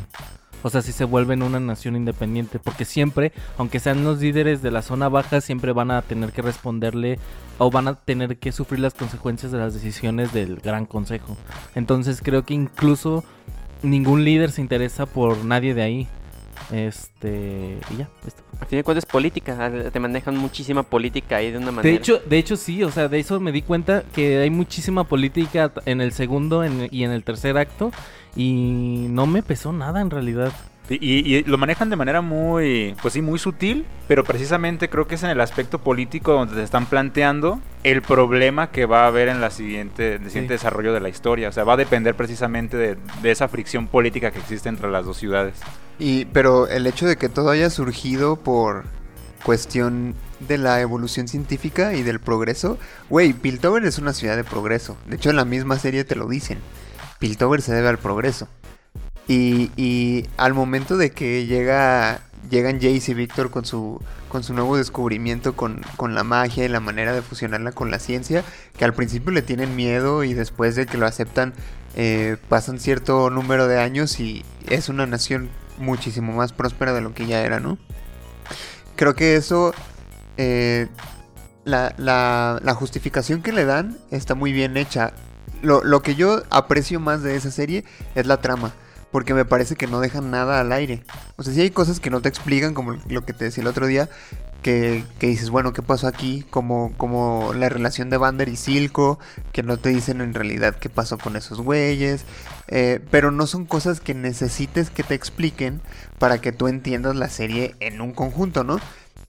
O 0.63 0.71
sea, 0.71 0.83
si 0.83 0.93
se 0.93 1.05
vuelven 1.05 1.43
una 1.43 1.61
nación 1.61 1.97
independiente. 1.97 2.59
Porque 2.59 2.85
siempre, 2.85 3.33
aunque 3.59 3.81
sean 3.81 4.05
los 4.05 4.21
líderes 4.21 4.63
de 4.63 4.71
la 4.71 4.83
zona 4.83 5.09
baja, 5.09 5.41
siempre 5.41 5.73
van 5.73 5.91
a 5.91 6.03
tener 6.03 6.33
que 6.33 6.43
responderle 6.43 7.19
o 7.59 7.71
van 7.71 7.89
a 7.89 7.95
tener 7.95 8.39
que 8.39 8.53
sufrir 8.53 8.81
las 8.81 8.95
consecuencias 8.95 9.53
de 9.53 9.59
las 9.59 9.75
decisiones 9.75 10.33
del 10.33 10.57
Gran 10.57 10.87
Consejo. 10.87 11.37
Entonces 11.75 12.21
creo 12.23 12.45
que 12.45 12.55
incluso 12.55 13.25
ningún 13.83 14.25
líder 14.25 14.51
se 14.51 14.61
interesa 14.61 15.07
por 15.07 15.45
nadie 15.45 15.75
de 15.75 15.83
ahí. 15.83 16.09
Este... 16.73 17.79
Y 17.91 17.97
ya, 17.97 18.09
esto. 18.27 18.43
A 18.61 18.67
fin 18.67 18.79
de 18.79 18.85
cuentas 18.85 19.05
es 19.05 19.11
política, 19.11 19.71
te 19.93 20.01
manejan 20.01 20.37
muchísima 20.37 20.83
política 20.83 21.37
ahí 21.37 21.51
de 21.51 21.59
una 21.59 21.73
manera. 21.73 21.83
De 21.91 21.95
hecho, 21.97 22.21
de 22.25 22.39
hecho 22.39 22.57
sí, 22.57 22.83
o 22.85 22.91
sea, 22.91 23.09
de 23.09 23.19
eso 23.19 23.41
me 23.41 23.53
di 23.53 23.63
cuenta 23.63 24.05
que 24.15 24.39
hay 24.39 24.51
muchísima 24.51 25.05
política 25.05 25.73
en 25.87 26.01
el 26.01 26.13
segundo 26.13 26.63
en- 26.65 26.89
y 26.91 27.05
en 27.05 27.11
el 27.11 27.25
tercer 27.25 27.57
acto 27.59 27.91
y 28.37 29.07
no 29.09 29.27
me 29.27 29.43
pesó 29.43 29.73
nada 29.73 30.01
en 30.01 30.11
realidad. 30.11 30.53
Y, 30.93 31.37
y 31.37 31.45
lo 31.45 31.57
manejan 31.57 31.89
de 31.89 31.95
manera 31.95 32.21
muy, 32.21 32.97
pues 33.01 33.15
sí, 33.15 33.23
muy 33.23 33.39
sutil, 33.39 33.87
pero 34.09 34.25
precisamente 34.25 34.89
creo 34.89 35.07
que 35.07 35.15
es 35.15 35.23
en 35.23 35.31
el 35.31 35.41
aspecto 35.41 35.79
político 35.79 36.33
donde 36.33 36.57
te 36.57 36.65
están 36.65 36.87
planteando 36.87 37.61
el 37.85 38.03
problema 38.03 38.73
que 38.73 38.87
va 38.87 39.05
a 39.05 39.07
haber 39.07 39.29
en 39.29 39.41
la 39.41 39.51
siguiente, 39.51 40.15
el 40.15 40.27
siguiente 40.27 40.55
desarrollo 40.55 40.93
de 40.93 40.99
la 40.99 41.09
historia. 41.09 41.49
O 41.49 41.53
sea, 41.53 41.63
va 41.63 41.75
a 41.75 41.77
depender 41.77 42.17
precisamente 42.17 42.77
de, 42.77 42.97
de 43.23 43.31
esa 43.31 43.47
fricción 43.47 43.87
política 43.87 44.33
que 44.33 44.41
existe 44.41 44.69
entre 44.69 44.91
las 44.91 45.07
dos 45.07 45.17
ciudades. 45.17 45.55
Y, 46.01 46.25
pero 46.25 46.67
el 46.67 46.87
hecho 46.87 47.07
de 47.07 47.17
que 47.17 47.29
todo 47.29 47.51
haya 47.51 47.69
surgido 47.69 48.37
por 48.37 48.85
cuestión 49.45 50.15
de 50.41 50.57
la 50.57 50.81
evolución 50.81 51.29
científica 51.29 51.93
y 51.95 52.03
del 52.03 52.21
progreso, 52.21 52.79
güey, 53.11 53.35
Piltover 53.35 53.85
es 53.85 53.99
una 53.99 54.15
ciudad 54.15 54.37
de 54.37 54.43
progreso. 54.43 54.97
De 55.07 55.17
hecho, 55.17 55.29
en 55.29 55.37
la 55.37 55.45
misma 55.45 55.79
serie 55.79 56.05
te 56.05 56.17
lo 56.17 56.27
dicen. 56.27 56.59
Piltover 57.19 57.61
se 57.61 57.75
debe 57.75 57.89
al 57.89 57.99
progreso. 57.99 58.49
Y, 59.29 60.27
al 60.39 60.55
momento 60.55 60.97
de 60.97 61.11
que 61.13 61.47
llega 61.47 62.23
llegan 62.51 62.81
Jace 62.81 63.13
y 63.13 63.15
Víctor 63.15 63.51
con 63.51 63.65
su, 63.65 64.01
con 64.29 64.43
su 64.43 64.55
nuevo 64.55 64.77
descubrimiento 64.77 65.55
con, 65.55 65.83
con, 65.97 66.17
la 66.17 66.25
magia 66.25 66.65
y 66.65 66.69
la 66.69 66.81
manera 66.81 67.13
de 67.13 67.23
fusionarla 67.23 67.71
con 67.71 67.93
la 67.93 68.01
ciencia, 68.01 68.43
que 68.77 68.85
al 68.85 68.95
principio 68.95 69.31
le 69.31 69.43
tienen 69.43 69.77
miedo 69.77 70.25
y 70.25 70.35
después 70.35 70.75
de 70.75 70.87
que 70.87 70.99
lo 70.99 71.07
aceptan 71.07 71.53
eh, 71.95 72.37
pasan 72.49 72.81
cierto 72.81 73.31
número 73.31 73.69
de 73.69 73.79
años 73.79 74.19
y 74.19 74.45
es 74.69 74.89
una 74.89 75.07
nación 75.07 75.51
muchísimo 75.81 76.33
más 76.33 76.53
próspera 76.53 76.93
de 76.93 77.01
lo 77.01 77.15
que 77.15 77.27
ya 77.27 77.43
era, 77.43 77.61
¿no? 77.61 77.79
Creo 78.97 79.15
que 79.15 79.37
eso, 79.37 79.73
eh, 80.37 80.89
la, 81.65 81.95
la, 81.97 82.75
justificación 82.75 83.43
que 83.43 83.53
le 83.53 83.65
dan 83.65 83.99
está 84.11 84.35
muy 84.35 84.53
bien 84.53 84.77
hecha. 84.77 85.13
Lo, 85.63 86.03
que 86.03 86.15
yo 86.15 86.43
aprecio 86.51 87.01
más 87.01 87.23
de 87.23 87.37
esa 87.37 87.51
serie 87.51 87.85
es 88.15 88.27
la 88.27 88.41
trama 88.41 88.73
porque 89.11 89.35
me 89.35 89.45
parece 89.45 89.75
que 89.75 89.87
no 89.87 90.01
dejan 90.01 90.31
nada 90.31 90.61
al 90.61 90.73
aire. 90.73 91.03
O 91.37 91.43
sea, 91.43 91.53
si 91.53 91.61
hay 91.61 91.71
cosas 91.71 91.99
que 91.99 92.11
no 92.11 92.23
te 92.23 92.29
explican, 92.29 92.75
como 92.75 92.93
lo 93.09 93.25
que 93.25 93.33
te 93.33 93.45
decía 93.45 93.63
el 93.63 93.69
otro 93.69 93.87
día, 93.87 94.09
que, 94.63 95.05
que 95.19 95.27
dices, 95.27 95.51
bueno, 95.51 95.73
¿qué 95.73 95.83
pasó 95.83 96.07
aquí? 96.07 96.47
Como, 96.51 96.93
como 96.97 97.53
la 97.55 97.69
relación 97.69 98.09
de 98.09 98.19
Vander 98.19 98.49
y 98.49 98.57
Silco, 98.57 99.19
que 99.53 99.63
no 99.63 99.79
te 99.79 99.89
dicen 99.89 100.21
en 100.21 100.33
realidad 100.35 100.77
qué 100.77 100.89
pasó 100.89 101.19
con 101.19 101.37
esos 101.37 101.61
güeyes. 101.61 102.25
Eh, 102.71 103.01
pero 103.11 103.33
no 103.33 103.47
son 103.47 103.67
cosas 103.67 104.01
que 104.01 104.15
necesites 104.15 104.91
que 104.91 105.03
te 105.03 105.15
expliquen 105.15 105.81
para 106.19 106.41
que 106.41 106.53
tú 106.53 106.69
entiendas 106.69 107.17
la 107.17 107.29
serie 107.29 107.75
en 107.81 108.01
un 108.01 108.13
conjunto, 108.13 108.63
¿no? 108.63 108.79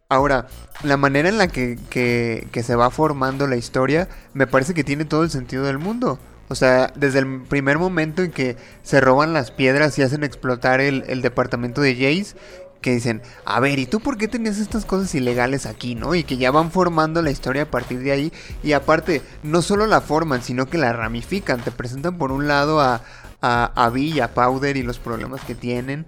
Ahora, 0.09 0.47
la 0.83 0.97
manera 0.97 1.29
en 1.29 1.37
la 1.37 1.47
que, 1.47 1.79
que, 1.89 2.47
que 2.51 2.63
se 2.63 2.75
va 2.75 2.91
formando 2.91 3.47
la 3.47 3.55
historia 3.55 4.09
me 4.33 4.45
parece 4.45 4.73
que 4.73 4.83
tiene 4.83 5.05
todo 5.05 5.23
el 5.23 5.29
sentido 5.29 5.63
del 5.63 5.79
mundo. 5.79 6.19
O 6.49 6.55
sea, 6.55 6.91
desde 6.95 7.19
el 7.19 7.43
primer 7.43 7.79
momento 7.79 8.21
en 8.21 8.31
que 8.31 8.57
se 8.83 8.99
roban 8.99 9.31
las 9.31 9.51
piedras 9.51 9.97
y 9.97 10.01
hacen 10.01 10.25
explotar 10.25 10.81
el, 10.81 11.05
el, 11.07 11.21
departamento 11.21 11.79
de 11.79 11.95
Jace, 11.95 12.35
que 12.81 12.91
dicen, 12.91 13.21
a 13.45 13.59
ver, 13.61 13.79
¿y 13.79 13.85
tú 13.85 14.01
por 14.01 14.17
qué 14.17 14.27
tenías 14.27 14.57
estas 14.57 14.83
cosas 14.83 15.15
ilegales 15.15 15.65
aquí, 15.65 15.95
no? 15.95 16.13
Y 16.13 16.25
que 16.25 16.37
ya 16.37 16.51
van 16.51 16.71
formando 16.71 17.21
la 17.21 17.31
historia 17.31 17.63
a 17.63 17.71
partir 17.71 17.99
de 17.99 18.11
ahí. 18.11 18.33
Y 18.63 18.73
aparte, 18.73 19.21
no 19.43 19.61
solo 19.61 19.87
la 19.87 20.01
forman, 20.01 20.43
sino 20.43 20.65
que 20.65 20.77
la 20.77 20.91
ramifican. 20.91 21.61
Te 21.61 21.71
presentan 21.71 22.17
por 22.17 22.31
un 22.33 22.47
lado 22.47 22.81
a, 22.81 23.01
a, 23.41 23.71
a 23.75 23.89
Vi 23.89 24.13
y 24.13 24.19
a 24.19 24.33
Powder 24.33 24.77
y 24.77 24.83
los 24.83 24.99
problemas 24.99 25.41
que 25.41 25.55
tienen. 25.55 26.05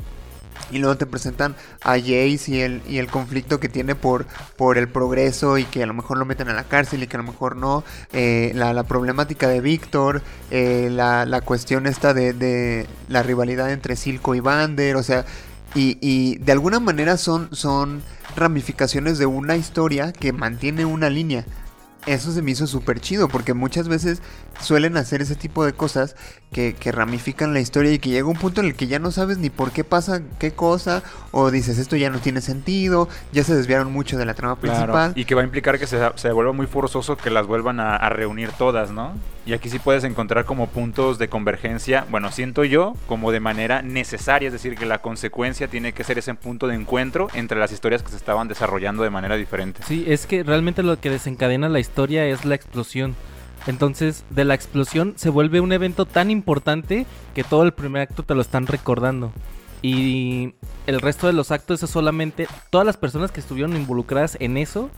Y 0.72 0.80
luego 0.80 0.98
te 0.98 1.06
presentan 1.06 1.56
a 1.82 1.94
Jace 2.00 2.44
y 2.48 2.62
el, 2.62 2.82
y 2.88 2.98
el 2.98 3.08
conflicto 3.08 3.60
que 3.60 3.70
tiene 3.70 3.96
por, 3.96 4.26
por 4.56 4.78
el 4.78 4.88
progreso 4.88 5.58
y 5.58 5.66
que 5.66 5.84
a 5.84 5.86
lo 5.86 5.94
mejor 5.94 6.18
lo 6.18 6.26
meten 6.26 6.50
a 6.50 6.54
la 6.54 6.64
cárcel 6.64 7.04
y 7.04 7.08
que 7.08 7.18
a 7.18 7.22
lo 7.22 7.26
mejor 7.26 7.56
no. 7.56 7.84
Eh, 8.12 8.52
la, 8.56 8.84
problemática 8.84 9.48
de 9.48 9.62
Víctor, 9.62 10.22
eh, 10.52 10.90
la, 10.92 11.26
la, 11.26 11.42
cuestión 11.42 11.86
esta 11.86 12.14
de, 12.14 12.34
de, 12.34 12.88
la 13.08 13.24
rivalidad 13.24 13.72
entre 13.72 13.96
Silco 13.96 14.36
y 14.36 14.40
Vander, 14.40 14.96
o 14.96 15.04
sea, 15.04 15.26
y, 15.76 15.98
y 16.02 16.38
de 16.38 16.52
alguna 16.52 16.80
manera 16.80 17.18
son, 17.18 17.50
son 17.56 18.04
ramificaciones 18.36 19.18
de 19.18 19.26
una 19.26 19.56
historia 19.56 20.12
que 20.12 20.34
mantiene 20.34 20.86
una 20.86 21.10
línea 21.10 21.46
eso 22.06 22.32
se 22.32 22.42
me 22.42 22.52
hizo 22.52 22.68
súper 22.68 23.00
chido 23.00 23.28
porque 23.28 23.54
muchas 23.54 23.88
veces 23.88 24.22
suelen 24.60 24.98
hacer 24.98 25.22
ese 25.22 25.36
tipo 25.36 25.66
de 25.66 25.74
cosas 25.74 26.16
que, 26.52 26.74
que, 26.76 26.92
ramifican 26.92 27.54
la 27.54 27.62
historia 27.62 27.92
y 27.92 28.00
que 28.00 28.10
llega 28.10 28.28
un 28.28 28.38
punto 28.38 28.62
en 28.62 28.68
el 28.68 28.76
que 28.76 28.88
ya 28.88 29.00
no 29.00 29.12
sabes 29.12 29.40
ni 29.40 29.50
por 29.50 29.72
qué 29.72 29.84
pasa 29.84 30.22
qué 30.40 30.52
cosa 30.52 31.02
o 31.32 31.50
dices 31.50 31.80
esto 31.80 31.96
ya 31.96 32.12
no 32.12 32.20
tiene 32.20 32.42
sentido, 32.42 33.10
ya 33.32 33.44
se 33.44 33.56
desviaron 33.56 33.92
mucho 33.92 34.18
de 34.18 34.26
la 34.26 34.36
trama 34.36 34.58
principal. 34.58 34.92
Claro, 34.92 35.14
y 35.16 35.26
que 35.26 35.34
va 35.34 35.42
a 35.42 35.46
implicar 35.46 35.80
que 35.80 35.88
se, 35.88 36.00
se 36.16 36.32
vuelva 36.32 36.52
muy 36.52 36.68
forzoso 36.68 37.18
que 37.18 37.32
las 37.32 37.48
vuelvan 37.48 37.80
a, 37.80 37.96
a, 37.96 38.10
reunir 38.10 38.52
todas, 38.52 38.92
¿no? 38.92 39.14
Y 39.46 39.54
aquí 39.54 39.70
sí 39.70 39.80
puedes 39.80 40.04
encontrar 40.04 40.46
como 40.46 40.68
puntos 40.68 41.18
de 41.18 41.28
convergencia, 41.28 42.06
bueno, 42.10 42.32
siento 42.32 42.64
yo, 42.64 42.94
como 43.08 43.32
de 43.32 43.40
manera 43.40 43.82
necesaria, 43.82 44.48
es 44.48 44.54
decir, 44.54 44.78
que 44.78 44.86
la 44.86 45.00
consecuencia 45.00 45.68
tiene 45.68 45.92
que 45.94 46.04
ser 46.04 46.20
ese 46.20 46.34
punto 46.36 46.68
de 46.68 46.76
encuentro 46.76 47.28
entre 47.34 47.60
las 47.60 47.72
historias 47.72 48.04
que 48.04 48.10
se 48.10 48.16
estaban 48.16 48.48
desarrollando 48.48 49.04
de 49.04 49.10
manera 49.10 49.36
diferente. 49.36 49.82
Sí, 49.86 50.06
es 50.08 50.28
que 50.28 50.44
realmente 50.44 50.84
lo 50.84 50.98
que 51.00 51.10
desencadena 51.10 51.68
la 51.68 51.80
historia 51.80 51.94
historia 51.94 52.26
es 52.26 52.44
la 52.44 52.56
explosión. 52.56 53.16
Entonces, 53.68 54.26
de 54.30 54.46
la 54.46 54.56
explosión 54.56 55.14
se 55.16 55.30
vuelve 55.30 55.62
un 55.62 55.72
evento 55.72 56.06
tan 56.06 56.30
importante 56.30 57.06
que 57.34 57.44
todo 57.44 57.64
el 57.64 57.74
primer 57.74 58.04
acto 58.04 58.24
te 58.24 58.36
lo 58.36 58.42
están 58.42 58.68
recordando. 58.68 59.32
Y 59.82 60.54
el 60.88 61.02
resto 61.02 61.28
de 61.28 61.34
los 61.34 61.52
actos 61.52 61.84
es 61.84 61.90
solamente 61.90 62.48
todas 62.70 62.86
las 62.88 62.98
personas 62.98 63.32
que 63.32 63.40
estuvieron 63.40 63.76
involucradas 63.76 64.38
en 64.40 64.58
eso 64.58 64.90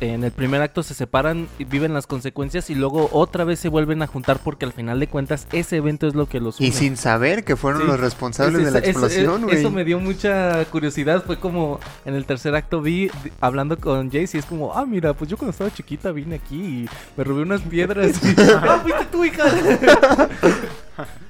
en 0.00 0.24
el 0.24 0.32
primer 0.32 0.62
acto 0.62 0.82
se 0.82 0.94
separan 0.94 1.48
y 1.58 1.64
viven 1.64 1.94
las 1.94 2.06
consecuencias 2.06 2.70
y 2.70 2.74
luego 2.74 3.08
otra 3.12 3.44
vez 3.44 3.58
se 3.60 3.68
vuelven 3.68 4.02
a 4.02 4.06
juntar 4.06 4.38
porque 4.42 4.64
al 4.64 4.72
final 4.72 5.00
de 5.00 5.06
cuentas 5.06 5.46
ese 5.52 5.76
evento 5.76 6.06
es 6.06 6.14
lo 6.14 6.26
que 6.28 6.40
los 6.40 6.58
une. 6.58 6.68
Y 6.68 6.72
sin 6.72 6.96
saber 6.96 7.44
que 7.44 7.56
fueron 7.56 7.82
sí. 7.82 7.86
los 7.86 8.00
responsables 8.00 8.60
es, 8.60 8.66
es, 8.66 8.72
de 8.72 8.80
la 8.80 8.86
explosión, 8.86 9.48
es, 9.50 9.60
Eso 9.60 9.70
me 9.70 9.84
dio 9.84 10.00
mucha 10.00 10.64
curiosidad, 10.66 11.24
fue 11.24 11.38
como 11.38 11.80
en 12.04 12.14
el 12.14 12.26
tercer 12.26 12.54
acto 12.54 12.80
vi 12.80 13.10
hablando 13.40 13.78
con 13.78 14.10
Jace 14.10 14.36
y 14.36 14.40
es 14.40 14.46
como, 14.46 14.74
ah, 14.74 14.84
mira, 14.86 15.14
pues 15.14 15.30
yo 15.30 15.36
cuando 15.36 15.50
estaba 15.50 15.72
chiquita 15.72 16.12
vine 16.12 16.36
aquí 16.36 16.56
y 16.56 16.88
me 17.16 17.24
robé 17.24 17.42
unas 17.42 17.62
piedras 17.62 18.20
y, 18.22 18.34
ah, 18.54 18.80
fuiste 18.82 19.04
tu 19.06 19.24
hija. 19.24 19.44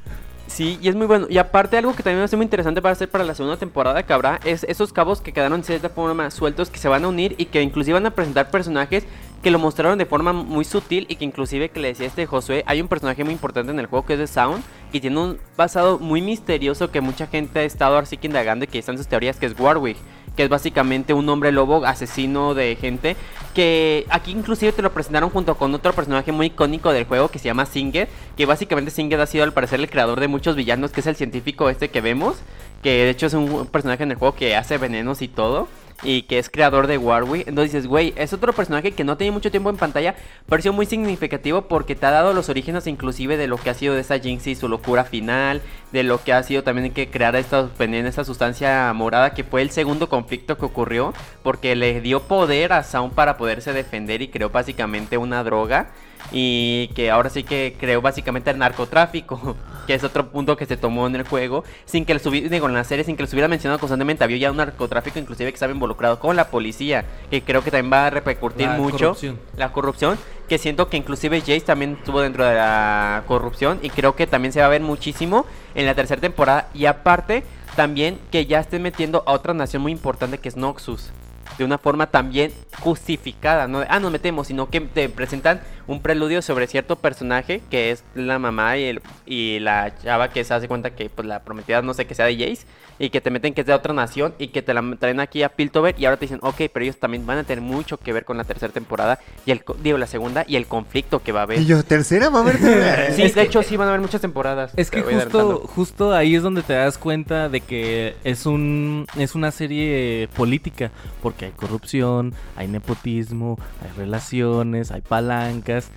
Sí, 0.55 0.79
y 0.81 0.87
es 0.87 0.95
muy 0.95 1.09
bueno. 1.09 1.27
Y 1.29 1.39
aparte, 1.39 1.77
algo 1.77 1.97
que 1.97 2.05
también 2.05 2.19
me 2.19 2.25
hace 2.27 2.37
muy 2.37 2.45
interesante 2.45 2.81
para 2.81 2.93
hacer 2.93 3.11
para 3.11 3.25
la 3.25 3.35
segunda 3.35 3.57
temporada 3.57 4.05
que 4.07 4.13
habrá 4.13 4.39
es 4.45 4.63
esos 4.63 4.93
cabos 4.93 5.21
que 5.21 5.33
quedaron 5.33 5.63
de 5.63 5.67
cierta 5.67 5.89
forma 5.89 6.31
sueltos 6.31 6.71
que 6.71 6.79
se 6.79 6.87
van 6.87 7.05
a 7.05 7.09
unir 7.09 7.35
y 7.39 7.47
que 7.47 7.61
inclusive 7.61 7.95
van 7.95 8.07
a 8.07 8.13
presentar 8.13 8.53
personajes 8.53 9.05
que 9.43 9.51
lo 9.51 9.59
mostraron 9.59 9.99
de 9.99 10.07
forma 10.07 10.33
muy 10.33 10.65
sutil 10.65 11.07
y 11.09 11.17
que 11.17 11.25
inclusive 11.25 11.71
que 11.71 11.81
le 11.81 11.89
decía 11.89 12.07
este 12.07 12.27
Josué, 12.27 12.63
hay 12.67 12.81
un 12.81 12.87
personaje 12.87 13.25
muy 13.25 13.33
importante 13.33 13.73
en 13.73 13.81
el 13.81 13.87
juego 13.87 14.07
que 14.07 14.13
es 14.13 14.21
de 14.21 14.29
Sound 14.29 14.63
y 14.93 15.01
tiene 15.01 15.19
un 15.19 15.39
pasado 15.57 15.99
muy 15.99 16.23
misterioso 16.23 16.93
que 16.93 17.01
mucha 17.01 17.27
gente 17.27 17.59
ha 17.59 17.65
estado 17.65 17.99
así 17.99 18.17
que 18.17 18.29
indagando 18.29 18.65
y 18.65 18.69
que 18.69 18.79
están 18.79 18.97
sus 18.97 19.09
teorías 19.09 19.41
que 19.41 19.47
es 19.47 19.59
Warwick 19.59 19.97
que 20.37 20.45
es 20.45 20.49
básicamente 20.49 21.15
un 21.15 21.29
hombre 21.29 21.53
lobo 21.53 21.85
asesino 21.85 22.55
de 22.55 22.77
gente, 22.77 23.17
que 23.55 24.07
aquí 24.11 24.33
inclusive 24.33 24.73
te 24.73 24.83
lo 24.83 24.93
presentaron 24.93 25.31
junto 25.31 25.57
con 25.57 25.75
otro 25.75 25.93
personaje 25.93 26.33
muy 26.33 26.47
icónico 26.47 26.93
del 26.93 27.05
juego 27.05 27.29
que 27.29 27.39
se 27.39 27.47
llama 27.47 27.67
Singer, 27.67 28.09
que 28.37 28.47
básicamente 28.47 28.91
Singer 28.91 29.21
ha 29.21 29.27
sido 29.27 29.45
al 29.45 29.53
parecer 29.53 29.81
el 29.81 29.89
creador 29.89 30.21
de 30.21 30.29
muchos 30.29 30.57
villanos, 30.57 30.91
que 30.91 31.01
es 31.01 31.07
el 31.07 31.17
científico 31.17 31.71
este 31.71 31.89
que 31.89 32.01
vemos, 32.01 32.37
que 32.83 32.91
de 32.91 33.11
hecho 33.11 33.27
es 33.27 33.35
un 33.35 33.67
personaje 33.67 34.03
en 34.03 34.11
el 34.11 34.17
juego 34.17 34.35
que 34.35 34.57
hace 34.57 34.79
venenos 34.79 35.23
y 35.23 35.29
todo 35.29 35.69
y 36.05 36.23
que 36.23 36.39
es 36.39 36.51
creador 36.51 36.87
de 36.87 36.99
Warwick. 36.99 37.49
Entonces 37.49 37.73
dices, 37.73 37.87
güey, 37.89 38.13
es 38.17 38.33
otro 38.33 38.53
personaje 38.53 38.93
que 38.93 39.05
no 39.05 39.17
tiene 39.17 39.33
mucho 39.33 39.51
tiempo 39.51 39.71
en 39.71 39.77
pantalla, 39.77 40.15
pero 40.47 40.61
ha 40.61 40.63
sido 40.63 40.75
muy 40.75 40.87
significativo 40.87 41.63
porque 41.63 41.97
te 41.97 42.07
ha 42.07 42.11
dado 42.11 42.33
los 42.33 42.49
orígenes 42.49 42.87
inclusive 42.87 43.37
de 43.37 43.49
lo 43.49 43.57
que 43.57 43.71
ha 43.71 43.75
sido 43.75 43.95
de 43.95 44.03
esa 44.03 44.19
Jinx 44.19 44.47
y 44.47 44.55
su 44.55 44.69
locura 44.69 45.05
final, 45.05 45.63
de 45.93 46.03
lo 46.03 46.23
que 46.23 46.33
ha 46.33 46.43
sido 46.43 46.63
también 46.63 46.93
que 46.93 47.09
crear 47.09 47.35
esta, 47.37 47.69
esta 47.79 48.25
sustancia 48.25 48.93
morada 48.93 49.35
que 49.35 49.45
fue 49.45 49.63
el 49.63 49.71
segundo 49.71 50.09
conflicto 50.09 50.59
que 50.59 50.65
ocurrió 50.67 51.15
porque 51.43 51.75
le 51.75 52.01
dio 52.01 52.23
poder 52.23 52.73
a 52.73 52.83
Sound 52.83 53.15
para 53.15 53.37
poderse 53.37 53.73
defender 53.73 54.23
y 54.23 54.29
creó 54.29 54.51
básicamente 54.51 55.19
una 55.19 55.43
droga 55.43 55.91
y 56.33 56.89
que 56.95 57.11
ahora 57.11 57.31
sí 57.31 57.45
que 57.45 57.77
creó 57.79 58.01
básicamente 58.01 58.51
el 58.51 58.59
narcotráfico, 58.59 59.57
que 59.87 59.95
es 59.95 60.05
otro 60.05 60.31
punto 60.31 60.57
que 60.57 60.67
se 60.67 60.77
tomó 60.77 61.07
en 61.07 61.17
el 61.17 61.27
juego, 61.27 61.65
sin 61.85 62.05
que 62.05 62.15
le 62.15 62.21
digo, 62.49 62.69
en 62.69 62.75
la 62.75 62.85
serie, 62.85 63.05
sin 63.05 63.17
que 63.17 63.23
lo 63.23 63.25
estuviera 63.25 63.49
mencionado 63.49 63.79
constantemente, 63.79 64.25
había 64.25 64.37
ya 64.39 64.51
un 64.51 64.57
narcotráfico 64.57 65.19
inclusive 65.19 65.51
que 65.51 65.55
estaba 65.55 65.73
involucrado 65.73 66.19
con 66.19 66.37
la 66.37 66.49
policía, 66.49 67.05
que 67.31 67.43
creo 67.43 67.63
que 67.63 67.71
también 67.71 67.93
va 67.93 68.07
a 68.07 68.11
repercutir 68.11 68.67
la 68.67 68.77
mucho 68.77 68.99
corrupción. 68.99 69.39
la 69.57 69.73
corrupción, 69.73 70.19
que 70.49 70.59
siento 70.59 70.89
que 70.89 70.97
inclusive 70.97 71.41
Jace 71.41 71.61
también 71.61 71.97
estuvo 71.99 72.21
dentro 72.21 72.45
de 72.45 72.55
la 72.55 73.25
corrupción 73.27 73.79
y 73.83 73.91
creo 73.91 74.15
que 74.15 74.27
también 74.27 74.53
se 74.53 74.61
va 74.61 74.67
a 74.67 74.71
ver 74.71 74.83
muchísimo 74.83 75.47
en 75.75 75.87
la 75.87 75.95
tercera 75.95 76.21
temporada 76.21 76.69
y 76.75 76.87
aparte 76.87 77.45
también 77.77 78.19
que 78.31 78.47
ya 78.47 78.61
estén 78.61 78.83
metiendo 78.83 79.23
a 79.27 79.33
otra 79.33 79.55
nación 79.55 79.83
muy 79.83 79.93
importante 79.93 80.39
que 80.39 80.49
es 80.49 80.57
Noxus 80.57 81.11
de 81.59 81.65
una 81.65 81.79
forma 81.79 82.07
también 82.09 82.53
justificada, 82.81 83.67
no 83.69 83.81
de, 83.81 83.87
ah, 83.91 84.01
nos 84.01 84.11
metemos, 84.13 84.47
sino 84.47 84.71
que 84.71 84.81
te 84.81 85.09
presentan 85.09 85.61
un 85.87 86.01
preludio 86.01 86.41
sobre 86.43 86.67
cierto 86.67 86.97
personaje 86.97 87.61
que 87.71 87.91
es 87.91 88.05
la 88.15 88.39
mamá 88.39 88.79
y, 88.79 88.85
el, 88.85 89.03
y 89.27 89.59
la 89.61 89.93
chava 90.03 90.29
que 90.31 90.43
se 90.45 90.55
hace 90.55 90.69
cuenta 90.69 90.91
que 90.91 91.11
pues 91.11 91.29
la 91.29 91.41
prometida 91.41 91.83
no 91.83 91.93
sé 91.93 92.07
que 92.07 92.15
sea 92.15 92.25
de 92.27 92.37
Jace 92.39 92.67
y 92.99 93.11
que 93.11 93.21
te 93.21 93.31
meten 93.31 93.53
que 93.55 93.63
es 93.63 93.67
de 93.67 93.73
otra 93.75 93.93
nación 93.93 94.35
y 94.39 94.49
que 94.49 94.63
te 94.63 94.73
la 94.73 94.83
traen 94.99 95.19
aquí 95.21 95.43
a 95.43 95.49
Piltover 95.49 95.95
y 95.99 96.05
ahora 96.07 96.17
te 96.17 96.27
dicen, 96.27 96.39
ok, 96.43 96.57
pero 96.73 96.85
ellos 96.85 96.97
también 96.99 97.27
van 97.27 97.39
a 97.39 97.45
tener 97.45 97.61
mucho 97.61 97.99
que 97.99 98.13
ver 98.13 98.25
con 98.25 98.37
la 98.39 98.45
tercera 98.45 98.73
temporada 98.73 99.19
y 99.45 99.51
el, 99.51 99.65
co- 99.65 99.77
digo, 99.83 99.99
la 99.99 100.07
segunda 100.07 100.45
y 100.47 100.55
el 100.57 100.67
conflicto 100.67 101.19
que 101.21 101.33
va 101.33 101.41
a 101.41 101.43
haber. 101.43 101.61
Y 101.61 101.67
yo, 101.67 101.83
tercera 101.85 102.31
va 102.31 102.39
a 102.39 102.43
haber. 102.43 102.55
Sí, 103.15 103.29
de 103.31 103.43
hecho 103.43 103.63
sí 103.63 103.77
van 103.77 103.89
a 103.89 103.91
haber 103.91 104.01
muchas 104.01 104.21
temporadas. 104.21 104.73
Es 104.77 104.91
que 104.91 105.03
justo, 105.03 105.63
justo 105.67 106.15
ahí 106.15 106.35
es 106.37 106.43
donde 106.43 106.63
te 106.63 106.73
das 106.73 106.97
cuenta 106.97 107.49
de 107.49 107.61
que 107.61 108.15
es 108.25 108.47
un 108.47 109.07
es 109.17 109.35
una 109.35 109.51
serie 109.51 110.29
política, 110.37 110.91
porque 111.23 111.44
hay 111.45 111.53
corrupción, 111.53 112.35
hay 112.57 112.69
nepotismo, 112.69 113.59
hay 113.83 113.91
relaciones, 113.97 114.91
hay 114.91 115.01
palancas. 115.01 115.89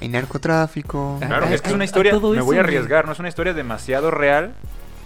Y 0.00 0.08
narcotráfico. 0.08 1.18
Claro, 1.20 1.46
Hay- 1.46 1.54
es 1.54 1.60
que 1.60 1.66
es 1.68 1.72
hay- 1.72 1.74
una 1.76 1.82
hay 1.82 1.86
historia, 1.86 2.12
me 2.18 2.40
voy 2.40 2.56
a 2.56 2.60
arriesgar, 2.60 3.06
no 3.06 3.12
es 3.12 3.18
una 3.18 3.28
historia 3.28 3.54
demasiado 3.54 4.10
real 4.10 4.52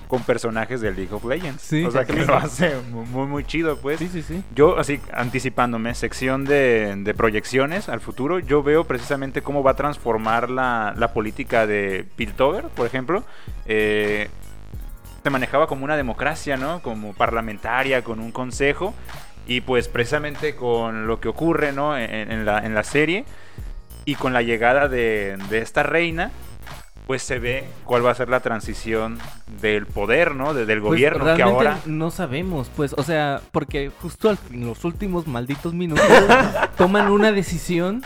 con 0.08 0.22
personajes 0.22 0.80
de 0.80 0.92
League 0.92 1.12
of 1.12 1.24
Legends. 1.24 1.60
Sí. 1.60 1.84
o 1.84 1.90
sea 1.90 2.04
que 2.04 2.12
lo 2.14 2.36
hace 2.36 2.76
mu- 2.92 3.04
muy, 3.04 3.26
muy 3.26 3.44
chido, 3.44 3.76
pues. 3.78 3.98
Sí, 3.98 4.08
sí, 4.08 4.22
sí. 4.22 4.42
Yo, 4.54 4.78
así, 4.78 5.00
anticipándome, 5.12 5.94
sección 5.96 6.44
de, 6.44 6.94
de 6.96 7.12
proyecciones 7.12 7.88
al 7.88 8.00
futuro, 8.00 8.38
yo 8.38 8.62
veo 8.62 8.84
precisamente 8.84 9.42
cómo 9.42 9.62
va 9.64 9.72
a 9.72 9.74
transformar 9.74 10.48
la, 10.48 10.94
la 10.96 11.12
política 11.12 11.66
de 11.66 12.06
Piltover, 12.16 12.66
por 12.68 12.86
ejemplo. 12.86 13.24
Eh, 13.66 14.28
se 15.24 15.28
manejaba 15.30 15.66
como 15.66 15.84
una 15.84 15.96
democracia, 15.96 16.56
¿no? 16.56 16.80
Como 16.82 17.12
parlamentaria, 17.12 18.02
con 18.04 18.20
un 18.20 18.30
consejo. 18.30 18.94
Y 19.46 19.60
pues 19.60 19.88
precisamente 19.88 20.56
con 20.56 21.06
lo 21.06 21.20
que 21.20 21.28
ocurre, 21.28 21.72
¿no? 21.72 21.96
En, 21.96 22.30
en 22.32 22.44
la, 22.44 22.58
en 22.66 22.74
la 22.74 22.82
serie 22.84 23.24
y 24.04 24.14
con 24.16 24.32
la 24.32 24.42
llegada 24.42 24.88
de, 24.88 25.36
de 25.50 25.58
esta 25.58 25.82
reina, 25.84 26.30
pues 27.06 27.22
se 27.22 27.38
ve 27.38 27.64
cuál 27.84 28.04
va 28.04 28.10
a 28.10 28.14
ser 28.16 28.28
la 28.28 28.40
transición 28.40 29.18
del 29.60 29.86
poder, 29.86 30.34
¿no? 30.34 30.52
De- 30.54 30.66
del 30.66 30.80
Pues, 30.80 30.90
gobierno, 30.90 31.36
que 31.36 31.42
ahora... 31.42 31.78
no 31.86 32.10
sabemos, 32.10 32.68
pues, 32.74 32.92
o 32.96 33.04
sea, 33.04 33.40
porque 33.52 33.92
justo 34.02 34.36
en 34.50 34.66
los 34.66 34.84
últimos 34.84 35.28
malditos 35.28 35.72
minutos 35.74 36.04
toman 36.76 37.08
una 37.12 37.30
decisión, 37.30 38.02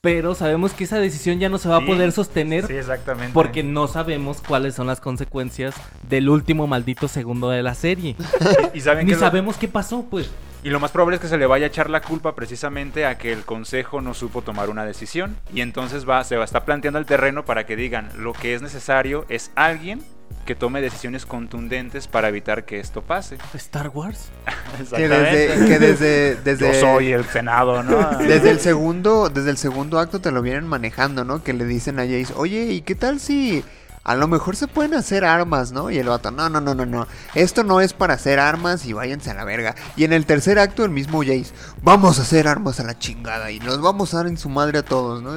pero 0.00 0.34
sabemos 0.34 0.72
que 0.72 0.82
esa 0.82 0.98
decisión 0.98 1.38
ya 1.38 1.48
no 1.48 1.58
se 1.58 1.68
va 1.68 1.78
Sí, 1.78 1.84
a 1.84 1.86
poder 1.86 2.10
sostener 2.10 2.66
Sí, 2.66 2.74
exactamente. 2.74 3.32
porque 3.32 3.62
no 3.62 3.86
sabemos 3.86 4.40
cuáles 4.40 4.74
son 4.74 4.88
las 4.88 5.00
consecuencias 5.00 5.76
del 6.08 6.28
último 6.28 6.66
maldito 6.66 7.06
segundo 7.06 7.48
de 7.50 7.62
la 7.62 7.74
serie. 7.76 8.16
Y 8.74 8.80
saben 8.80 9.06
Ni 9.06 9.12
lo- 9.12 9.20
sabemos 9.20 9.56
qué 9.58 9.68
pasó, 9.68 10.04
pues. 10.10 10.28
Y 10.64 10.70
lo 10.70 10.78
más 10.78 10.92
probable 10.92 11.16
es 11.16 11.20
que 11.20 11.28
se 11.28 11.38
le 11.38 11.46
vaya 11.46 11.66
a 11.66 11.68
echar 11.68 11.90
la 11.90 12.00
culpa 12.00 12.36
precisamente 12.36 13.04
a 13.04 13.18
que 13.18 13.32
el 13.32 13.44
consejo 13.44 14.00
no 14.00 14.14
supo 14.14 14.42
tomar 14.42 14.70
una 14.70 14.84
decisión. 14.84 15.36
Y 15.52 15.60
entonces 15.60 16.08
va, 16.08 16.22
se 16.22 16.36
va 16.36 16.42
a 16.42 16.44
estar 16.44 16.64
planteando 16.64 17.00
el 17.00 17.06
terreno 17.06 17.44
para 17.44 17.66
que 17.66 17.74
digan 17.74 18.10
lo 18.16 18.32
que 18.32 18.54
es 18.54 18.62
necesario 18.62 19.26
es 19.28 19.50
alguien 19.56 20.02
que 20.46 20.54
tome 20.54 20.80
decisiones 20.80 21.26
contundentes 21.26 22.08
para 22.08 22.28
evitar 22.28 22.64
que 22.64 22.80
esto 22.80 23.02
pase. 23.02 23.38
Star 23.54 23.88
Wars. 23.88 24.30
Que 24.96 25.06
desde, 25.06 25.66
que 25.66 25.78
desde, 25.78 26.34
desde, 26.36 26.72
Yo 26.72 26.80
soy 26.80 27.12
el 27.12 27.26
Senado, 27.26 27.82
¿no? 27.82 28.18
desde 28.26 28.50
el 28.50 28.58
segundo, 28.58 29.28
desde 29.28 29.50
el 29.50 29.58
segundo 29.58 29.98
acto 29.98 30.20
te 30.20 30.30
lo 30.30 30.40
vienen 30.40 30.66
manejando, 30.66 31.24
¿no? 31.24 31.42
Que 31.44 31.52
le 31.52 31.66
dicen 31.66 31.98
a 31.98 32.04
Jace, 32.04 32.32
oye, 32.36 32.72
¿y 32.72 32.80
qué 32.80 32.94
tal 32.94 33.20
si 33.20 33.62
a 34.04 34.14
lo 34.14 34.26
mejor 34.26 34.56
se 34.56 34.68
pueden 34.68 34.94
hacer 34.94 35.24
armas, 35.24 35.72
¿no? 35.72 35.90
Y 35.90 35.98
el 35.98 36.08
vato, 36.08 36.30
no, 36.30 36.48
no, 36.48 36.60
no, 36.60 36.74
no, 36.74 36.86
no. 36.86 37.06
Esto 37.34 37.62
no 37.62 37.80
es 37.80 37.92
para 37.92 38.14
hacer 38.14 38.40
armas 38.40 38.84
y 38.86 38.92
váyanse 38.92 39.30
a 39.30 39.34
la 39.34 39.44
verga. 39.44 39.74
Y 39.96 40.04
en 40.04 40.12
el 40.12 40.26
tercer 40.26 40.58
acto 40.58 40.84
el 40.84 40.90
mismo 40.90 41.20
Jace, 41.20 41.52
vamos 41.82 42.18
a 42.18 42.22
hacer 42.22 42.48
armas 42.48 42.80
a 42.80 42.84
la 42.84 42.98
chingada 42.98 43.50
y 43.50 43.60
nos 43.60 43.80
vamos 43.80 44.12
a 44.12 44.18
dar 44.18 44.26
en 44.26 44.36
su 44.36 44.48
madre 44.48 44.78
a 44.78 44.84
todos, 44.84 45.22
¿no? 45.22 45.34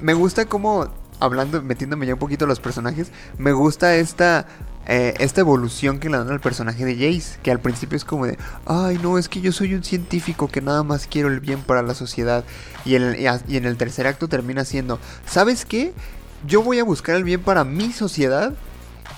Me 0.00 0.14
gusta 0.14 0.46
como, 0.46 0.88
hablando, 1.18 1.60
metiéndome 1.62 2.06
ya 2.06 2.14
un 2.14 2.20
poquito 2.20 2.46
a 2.46 2.48
los 2.48 2.60
personajes, 2.60 3.12
me 3.36 3.52
gusta 3.52 3.94
esta 3.96 4.46
eh, 4.86 5.14
esta 5.18 5.42
evolución 5.42 6.00
que 6.00 6.08
le 6.08 6.16
dan 6.16 6.30
al 6.30 6.40
personaje 6.40 6.84
de 6.84 6.94
Jace, 6.94 7.38
que 7.42 7.50
al 7.50 7.60
principio 7.60 7.96
es 7.96 8.04
como 8.04 8.26
de, 8.26 8.38
ay 8.66 8.98
no, 9.02 9.18
es 9.18 9.28
que 9.28 9.40
yo 9.40 9.52
soy 9.52 9.74
un 9.74 9.84
científico 9.84 10.48
que 10.48 10.62
nada 10.62 10.82
más 10.82 11.06
quiero 11.06 11.28
el 11.28 11.38
bien 11.38 11.60
para 11.62 11.82
la 11.82 11.94
sociedad. 11.94 12.44
Y 12.84 12.94
en, 12.94 13.14
y 13.46 13.56
en 13.56 13.66
el 13.66 13.76
tercer 13.76 14.06
acto 14.06 14.26
termina 14.26 14.64
siendo, 14.64 14.98
¿sabes 15.26 15.64
qué? 15.64 15.92
Yo 16.46 16.62
voy 16.62 16.78
a 16.78 16.84
buscar 16.84 17.16
el 17.16 17.24
bien 17.24 17.42
para 17.42 17.64
mi 17.64 17.92
sociedad 17.92 18.54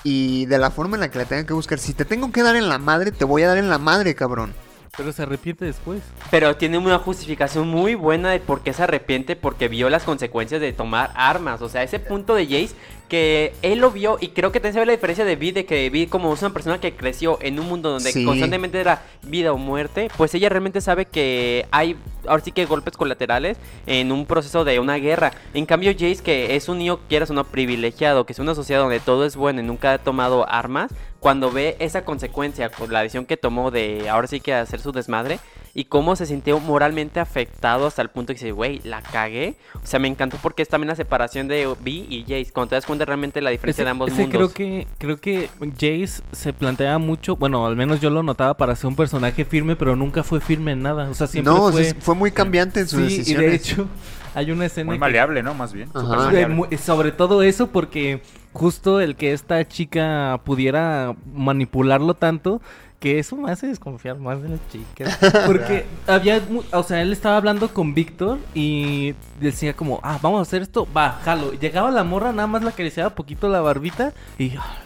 y 0.03 0.45
de 0.47 0.57
la 0.57 0.71
forma 0.71 0.97
en 0.97 1.01
la 1.01 1.09
que 1.09 1.19
la 1.19 1.25
tenga 1.25 1.45
que 1.45 1.53
buscar. 1.53 1.79
Si 1.79 1.93
te 1.93 2.05
tengo 2.05 2.31
que 2.31 2.43
dar 2.43 2.55
en 2.55 2.67
la 2.67 2.79
madre, 2.79 3.11
te 3.11 3.25
voy 3.25 3.43
a 3.43 3.47
dar 3.47 3.57
en 3.57 3.69
la 3.69 3.77
madre, 3.77 4.15
cabrón. 4.15 4.53
Pero 4.95 5.11
se 5.11 5.23
arrepiente 5.23 5.65
después. 5.65 6.01
Pero 6.29 6.55
tiene 6.55 6.77
una 6.77 6.99
justificación 6.99 7.67
muy 7.67 7.95
buena 7.95 8.29
de 8.29 8.39
por 8.39 8.61
qué 8.61 8.73
se 8.73 8.83
arrepiente 8.83 9.35
porque 9.35 9.67
vio 9.67 9.89
las 9.89 10.03
consecuencias 10.03 10.61
de 10.61 10.71
tomar 10.71 11.11
armas. 11.15 11.63
O 11.63 11.69
sea, 11.69 11.81
ese 11.81 11.97
punto 11.99 12.35
de 12.35 12.45
Jace 12.45 12.75
que 13.09 13.53
él 13.63 13.79
lo 13.79 13.91
vio 13.91 14.17
y 14.21 14.29
creo 14.29 14.51
que 14.51 14.59
también 14.59 14.73
se 14.73 14.79
ve 14.79 14.85
la 14.85 14.91
diferencia 14.93 15.25
de 15.25 15.35
Vi 15.35 15.51
de 15.51 15.65
que 15.65 15.89
Vi 15.89 16.07
como 16.07 16.33
es 16.33 16.41
una 16.41 16.53
persona 16.53 16.79
que 16.79 16.95
creció 16.95 17.37
en 17.41 17.59
un 17.59 17.67
mundo 17.67 17.89
donde 17.89 18.11
Sí. 18.11 18.23
constantemente 18.23 18.79
era 18.79 19.03
vida 19.23 19.51
o 19.51 19.57
muerte, 19.57 20.09
pues 20.17 20.33
ella 20.35 20.49
realmente 20.49 20.79
sabe 20.79 21.05
que 21.05 21.67
hay 21.71 21.95
ahora 22.27 22.43
sí 22.43 22.51
que 22.51 22.65
golpes 22.65 22.95
colaterales 22.95 23.57
en 23.87 24.11
un 24.11 24.25
proceso 24.25 24.63
de 24.63 24.79
una 24.79 24.95
guerra. 24.95 25.31
En 25.53 25.65
cambio 25.65 25.91
Jace 25.91 26.23
que 26.23 26.55
es 26.55 26.69
un 26.69 26.77
niño 26.77 26.99
quieras 27.09 27.29
o 27.31 27.33
no 27.33 27.43
privilegiado, 27.43 28.25
que 28.25 28.33
es 28.33 28.39
una 28.39 28.55
sociedad 28.55 28.81
donde 28.81 28.99
todo 28.99 29.25
es 29.25 29.35
bueno 29.35 29.59
y 29.61 29.63
nunca 29.63 29.93
ha 29.93 29.97
tomado 29.97 30.47
armas, 30.49 30.91
cuando 31.23 31.51
ve 31.51 31.77
esa 31.79 32.03
consecuencia 32.05 32.69
con 32.69 32.91
la 32.91 32.99
decisión 33.01 33.25
que 33.25 33.37
tomó 33.37 33.71
de 33.71 34.09
ahora 34.09 34.27
sí 34.27 34.41
que 34.41 34.53
hacer 34.53 34.81
su 34.81 34.91
desmadre 34.91 35.39
y 35.73 35.85
cómo 35.85 36.15
se 36.17 36.25
sintió 36.25 36.59
moralmente 36.59 37.19
afectado 37.21 37.87
hasta 37.87 38.01
el 38.01 38.09
punto 38.09 38.27
que 38.27 38.33
dice, 38.33 38.51
güey, 38.51 38.81
la 38.83 39.01
cagué. 39.01 39.55
O 39.81 39.87
sea, 39.87 39.99
me 39.99 40.07
encantó 40.09 40.37
porque 40.41 40.61
es 40.61 40.67
también 40.69 40.89
la 40.89 40.95
separación 40.95 41.47
de 41.47 41.67
Vi 41.81 42.05
y 42.09 42.23
Jace, 42.23 42.51
cuando 42.53 42.69
te 42.71 42.75
das 42.75 42.85
cuenta 42.85 43.05
realmente 43.05 43.41
la 43.41 43.49
diferencia 43.51 43.81
Ese, 43.81 43.85
de 43.85 43.89
ambos 43.89 44.11
ese 44.11 44.21
mundos. 44.23 44.53
creo 44.53 44.53
que 44.53 44.87
creo 44.99 45.17
que 45.17 45.49
Jace 45.73 46.21
se 46.33 46.51
plantea 46.53 46.97
mucho, 46.99 47.37
bueno, 47.37 47.65
al 47.65 47.75
menos 47.77 48.01
yo 48.01 48.09
lo 48.09 48.21
notaba 48.21 48.55
para 48.57 48.75
ser 48.75 48.87
un 48.87 48.95
personaje 48.97 49.45
firme, 49.45 49.75
pero 49.77 49.95
nunca 49.95 50.23
fue 50.23 50.41
firme 50.41 50.73
en 50.73 50.83
nada. 50.83 51.09
O 51.09 51.13
sea, 51.13 51.25
siempre 51.27 51.53
no, 51.53 51.71
fue 51.71 51.95
fue 52.01 52.13
muy 52.15 52.31
cambiante 52.31 52.81
en 52.81 52.87
sus 52.89 53.11
Sí, 53.11 53.23
y 53.31 53.33
de 53.33 53.55
hecho 53.55 53.87
hay 54.35 54.51
una 54.51 54.65
escena 54.65 54.87
Muy 54.87 54.97
que- 54.97 54.99
maleable, 54.99 55.41
¿no? 55.41 55.53
Más 55.53 55.71
bien. 55.73 55.89
Maleable. 55.93 56.77
sobre 56.77 57.11
todo 57.13 57.41
eso 57.43 57.67
porque 57.67 58.21
justo 58.53 58.99
el 59.01 59.15
que 59.15 59.33
esta 59.33 59.67
chica 59.67 60.39
pudiera 60.45 61.15
manipularlo 61.33 62.13
tanto 62.13 62.61
que 62.99 63.19
eso 63.19 63.35
me 63.35 63.51
hace 63.51 63.67
desconfiar 63.67 64.17
más 64.17 64.41
de 64.41 64.47
las 64.47 64.59
chicas. 64.71 65.17
Porque 65.45 65.85
había, 66.07 66.41
o 66.71 66.83
sea, 66.83 67.01
él 67.01 67.11
estaba 67.11 67.35
hablando 67.35 67.67
con 67.73 67.93
Víctor 67.93 68.39
y 68.53 69.13
decía 69.41 69.73
como, 69.73 69.99
ah, 70.03 70.19
vamos 70.21 70.39
a 70.39 70.43
hacer 70.43 70.61
esto, 70.61 70.87
va, 70.95 71.19
jalo. 71.25 71.51
Llegaba 71.51 71.91
la 71.91 72.05
morra, 72.05 72.31
nada 72.31 72.47
más 72.47 72.63
la 72.63 72.69
acariciaba 72.69 73.09
poquito 73.09 73.49
la 73.49 73.59
barbita 73.59 74.13
y, 74.37 74.55
"Ah, 74.55 74.77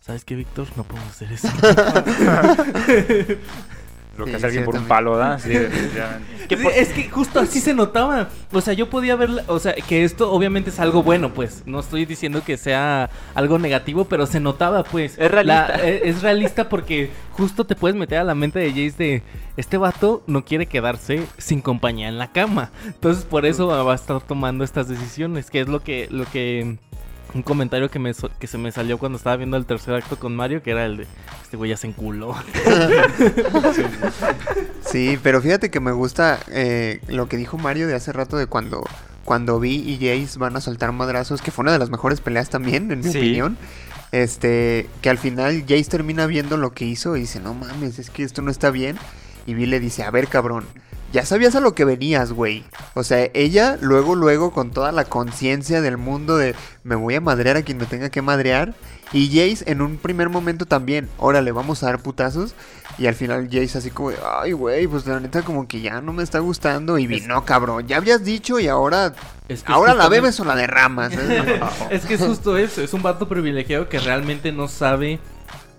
¿sabes 0.00 0.24
qué, 0.24 0.36
Víctor? 0.36 0.68
No 0.76 0.84
podemos 0.84 1.10
hacer 1.10 1.32
eso. 1.32 1.48
Lo 4.18 4.24
que 4.24 4.32
Sí, 4.32 4.36
hace 4.36 4.46
alguien 4.46 4.64
sí, 4.64 4.66
por 4.66 4.76
un 4.76 4.86
palo, 4.86 5.16
¿da? 5.16 5.38
Sí, 5.38 5.52
por- 6.62 6.72
Es 6.72 6.88
que 6.92 7.08
justo 7.08 7.40
así 7.40 7.60
se 7.60 7.72
notaba. 7.72 8.28
O 8.52 8.60
sea, 8.60 8.74
yo 8.74 8.90
podía 8.90 9.14
ver, 9.16 9.30
o 9.46 9.58
sea, 9.58 9.74
que 9.74 10.04
esto 10.04 10.32
obviamente 10.32 10.70
es 10.70 10.80
algo 10.80 11.02
bueno, 11.02 11.32
pues. 11.32 11.62
No 11.66 11.80
estoy 11.80 12.04
diciendo 12.04 12.42
que 12.44 12.56
sea 12.56 13.10
algo 13.34 13.58
negativo, 13.58 14.06
pero 14.06 14.26
se 14.26 14.40
notaba, 14.40 14.82
pues. 14.84 15.16
Es 15.18 15.30
realista. 15.30 15.76
La- 15.78 15.84
e- 15.88 16.08
es 16.08 16.22
realista 16.22 16.68
porque 16.68 17.10
justo 17.32 17.64
te 17.64 17.76
puedes 17.76 17.96
meter 17.96 18.18
a 18.18 18.24
la 18.24 18.34
mente 18.34 18.58
de 18.58 18.70
Jace 18.70 18.94
de 18.98 19.22
este 19.56 19.76
vato 19.76 20.22
no 20.26 20.44
quiere 20.44 20.66
quedarse 20.66 21.24
sin 21.38 21.60
compañía 21.60 22.08
en 22.08 22.18
la 22.18 22.32
cama. 22.32 22.70
Entonces 22.86 23.24
por 23.24 23.46
eso 23.46 23.66
va 23.68 23.92
a 23.92 23.94
estar 23.94 24.20
tomando 24.20 24.64
estas 24.64 24.88
decisiones, 24.88 25.50
que 25.50 25.60
es 25.60 25.68
lo 25.68 25.80
que, 25.82 26.08
lo 26.10 26.24
que 26.26 26.78
un 27.34 27.42
comentario 27.42 27.90
que 27.90 27.98
me 27.98 28.12
que 28.38 28.46
se 28.46 28.56
me 28.58 28.72
salió 28.72 28.98
cuando 28.98 29.18
estaba 29.18 29.36
viendo 29.36 29.56
el 29.56 29.66
tercer 29.66 29.94
acto 29.94 30.18
con 30.18 30.34
Mario, 30.34 30.62
que 30.62 30.70
era 30.70 30.86
el 30.86 30.96
de 30.98 31.06
este 31.42 31.56
güey 31.56 31.70
ya 31.70 31.76
se 31.76 31.86
enculó. 31.86 32.34
Sí, 34.90 35.18
pero 35.22 35.42
fíjate 35.42 35.70
que 35.70 35.80
me 35.80 35.92
gusta 35.92 36.38
eh, 36.50 37.00
lo 37.08 37.28
que 37.28 37.36
dijo 37.36 37.58
Mario 37.58 37.86
de 37.88 37.94
hace 37.94 38.12
rato 38.12 38.36
de 38.38 38.46
cuando, 38.46 38.82
cuando 39.24 39.60
Vi 39.60 39.74
y 39.76 39.96
Jace 39.96 40.38
van 40.38 40.56
a 40.56 40.60
soltar 40.60 40.92
madrazos, 40.92 41.42
que 41.42 41.50
fue 41.50 41.62
una 41.62 41.72
de 41.72 41.78
las 41.78 41.90
mejores 41.90 42.20
peleas 42.20 42.48
también, 42.48 42.90
en 42.90 43.00
mi 43.00 43.04
Sí. 43.10 43.18
opinión. 43.18 43.58
Este, 44.12 44.88
que 45.02 45.10
al 45.10 45.18
final 45.18 45.62
Jace 45.68 45.84
termina 45.84 46.26
viendo 46.26 46.56
lo 46.56 46.72
que 46.72 46.86
hizo 46.86 47.16
y 47.16 47.20
dice, 47.20 47.40
no 47.40 47.52
mames, 47.52 47.98
es 47.98 48.08
que 48.08 48.22
esto 48.22 48.40
no 48.40 48.50
está 48.50 48.70
bien. 48.70 48.96
Y 49.46 49.52
Vi 49.54 49.66
le 49.66 49.80
dice, 49.80 50.02
a 50.04 50.10
ver 50.10 50.28
cabrón, 50.28 50.64
ya 51.12 51.24
sabías 51.24 51.54
a 51.56 51.60
lo 51.60 51.74
que 51.74 51.84
venías, 51.84 52.32
güey. 52.32 52.64
O 52.94 53.02
sea, 53.02 53.28
ella 53.34 53.78
luego, 53.80 54.14
luego, 54.14 54.52
con 54.52 54.70
toda 54.70 54.92
la 54.92 55.04
conciencia 55.04 55.80
del 55.80 55.96
mundo 55.96 56.36
de 56.36 56.54
me 56.84 56.94
voy 56.96 57.14
a 57.14 57.20
madrear 57.20 57.56
a 57.56 57.62
quien 57.62 57.78
me 57.78 57.86
tenga 57.86 58.10
que 58.10 58.22
madrear. 58.22 58.74
Y 59.12 59.28
Jace 59.28 59.70
en 59.70 59.80
un 59.80 59.96
primer 59.96 60.28
momento 60.28 60.66
también, 60.66 61.08
órale, 61.16 61.50
vamos 61.50 61.82
a 61.82 61.86
dar 61.86 62.00
putazos. 62.02 62.54
Y 62.98 63.06
al 63.06 63.14
final 63.14 63.48
Jace 63.50 63.78
así 63.78 63.90
como, 63.90 64.10
de, 64.10 64.18
ay, 64.40 64.52
güey, 64.52 64.86
pues 64.86 65.06
la 65.06 65.18
neta 65.18 65.40
como 65.42 65.66
que 65.66 65.80
ya 65.80 66.00
no 66.02 66.12
me 66.12 66.22
está 66.22 66.40
gustando. 66.40 66.98
Y 66.98 67.06
vi, 67.06 67.16
Es- 67.18 67.26
no, 67.26 67.44
cabrón, 67.44 67.86
ya 67.86 67.96
habías 67.96 68.22
dicho 68.24 68.60
y 68.60 68.68
ahora, 68.68 69.14
Es 69.48 69.62
que 69.62 69.72
ahora 69.72 69.94
la 69.94 70.02
justamente- 70.04 70.20
bebes 70.20 70.40
o 70.40 70.44
la 70.44 70.56
derramas. 70.56 71.12
¿eh? 71.14 71.60
es 71.90 72.04
que 72.04 72.14
es 72.14 72.20
justo 72.20 72.58
eso, 72.58 72.82
es 72.82 72.92
un 72.92 73.02
vato 73.02 73.28
privilegiado 73.28 73.88
que 73.88 73.98
realmente 73.98 74.52
no 74.52 74.68
sabe 74.68 75.20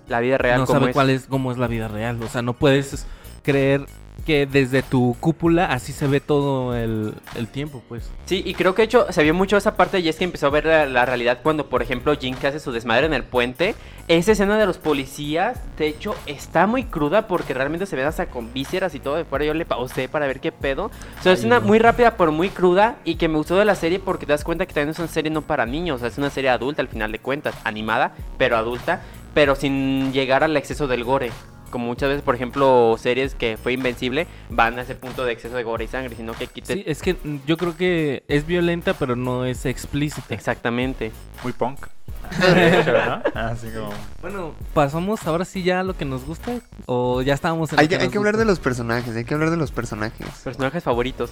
la 0.08 0.22
vida 0.22 0.39
real 0.39 0.62
no 0.62 0.66
sabe 0.66 0.88
es. 0.88 0.93
cuál 0.93 1.12
es 1.12 1.26
cómo 1.30 1.51
es 1.51 1.60
la 1.60 1.68
vida 1.68 1.88
real. 1.88 2.20
O 2.24 2.28
sea, 2.30 2.41
no 2.41 2.54
puedes 2.54 3.06
creer 3.43 3.86
que 4.20 4.45
desde 4.45 4.84
tu 4.84 5.15
cúpula 5.20 5.65
así 5.65 5.93
se 5.93 6.07
ve 6.07 6.20
todo 6.20 6.76
el, 6.76 7.13
el 7.36 7.47
tiempo, 7.47 7.82
pues. 7.88 8.09
Sí, 8.26 8.43
y 8.45 8.53
creo 8.53 8.76
que 8.76 8.84
de 8.84 8.86
hecho 8.86 9.07
se 9.11 9.24
vio 9.24 9.34
mucho 9.34 9.57
esa 9.57 9.76
parte 9.76 9.99
y 9.99 10.09
es 10.09 10.17
que 10.17 10.24
empezó 10.24 10.47
a 10.47 10.51
ver 10.51 10.65
la, 10.65 10.86
la 10.86 11.05
realidad 11.05 11.39
cuando, 11.43 11.70
por 11.70 11.82
ejemplo, 11.82 12.15
Jinx 12.15 12.43
hace 12.45 12.59
su 12.59 12.72
desmadre 12.72 13.05
en 13.05 13.13
el 13.13 13.24
puente. 13.24 13.76
Esa 14.07 14.32
escena 14.32 14.57
de 14.57 14.65
los 14.65 14.80
policías, 14.80 15.61
de 15.78 15.88
hecho, 15.88 16.15
está 16.26 16.65
muy 16.65 16.84
cruda 16.86 17.28
porque 17.28 17.53
realmente 17.53 17.86
se 17.86 17.95
ven 17.95 18.07
hasta 18.07 18.28
con 18.28 18.53
vísceras 18.53 18.95
y 18.95 18.99
todo 18.99 19.15
de 19.15 19.26
fuera. 19.26 19.45
Yo 19.45 19.53
le 19.53 19.65
pausé 19.65 20.09
para 20.09 20.26
ver 20.26 20.39
qué 20.39 20.51
pedo. 20.51 20.86
O 21.20 21.24
sea, 21.24 21.34
es 21.34 21.43
una 21.43 21.59
no. 21.59 21.67
muy 21.67 21.78
rápida 21.78 22.17
pero 22.17 22.32
muy 22.32 22.49
cruda 22.49 22.97
y 23.03 23.15
que 23.15 23.28
me 23.28 23.38
gustó 23.38 23.57
de 23.57 23.65
la 23.65 23.76
serie 23.76 23.99
porque 23.99 24.26
te 24.26 24.32
das 24.32 24.43
cuenta 24.43 24.65
que 24.65 24.74
también 24.74 24.89
es 24.89 24.99
una 24.99 25.07
serie 25.07 25.32
no 25.32 25.41
para 25.41 25.65
niños, 25.65 25.97
o 25.97 25.99
sea, 25.99 26.07
es 26.07 26.17
una 26.17 26.30
serie 26.30 26.49
adulta 26.49 26.82
al 26.82 26.88
final 26.88 27.11
de 27.11 27.20
cuentas, 27.20 27.55
animada, 27.63 28.13
pero 28.38 28.57
adulta, 28.57 29.01
pero 29.34 29.55
sin 29.55 30.11
llegar 30.11 30.43
al 30.43 30.55
exceso 30.57 30.88
del 30.88 31.03
gore. 31.03 31.32
Como 31.70 31.86
muchas 31.88 32.09
veces, 32.09 32.24
por 32.24 32.36
ejemplo, 32.36 32.95
series 32.99 33.36
que 33.36 33.57
fue 33.57 33.74
Invencible 33.74 34.28
van 34.49 34.78
a 34.80 34.82
ese 34.82 34.95
punto 34.95 35.26
de 35.26 35.32
exceso 35.34 35.55
de 35.55 35.63
gore 35.63 35.86
y 35.86 35.88
sangre, 35.88 36.15
sino 36.15 36.34
que 36.34 36.47
quite 36.47 36.74
Sí, 36.74 36.84
es 36.86 37.01
que 37.01 37.15
yo 37.45 37.57
creo 37.57 37.76
que 37.78 38.24
es 38.28 38.45
violenta, 38.45 38.93
pero 38.93 39.15
no 39.15 39.45
es 39.45 39.65
explícita. 39.65 40.34
exactamente. 40.34 41.11
Muy 41.43 41.53
punk. 41.53 41.88
De 42.53 42.80
hecho, 42.82 42.91
¿no? 42.93 43.22
Así 43.34 43.67
como... 43.70 43.89
Bueno, 44.22 44.53
pasamos 44.74 45.26
ahora 45.26 45.45
sí 45.45 45.63
ya 45.63 45.80
a 45.80 45.84
lo 45.84 45.95
que 45.97 46.05
nos 46.05 46.26
gusta 46.26 46.59
o 46.86 47.22
ya 47.22 47.34
estábamos 47.34 47.74
en 47.74 47.80
Hay 47.80 47.86
lo 47.86 47.89
que, 47.89 47.95
hay 47.95 48.01
nos 48.03 48.11
que 48.11 48.17
hablar 48.17 48.38
de 48.38 48.45
los 48.45 48.59
personajes, 48.59 49.15
hay 49.15 49.24
que 49.26 49.34
hablar 49.34 49.49
de 49.49 49.57
los 49.57 49.72
personajes. 49.72 50.28
Personajes 50.43 50.84
favoritos. 50.84 51.32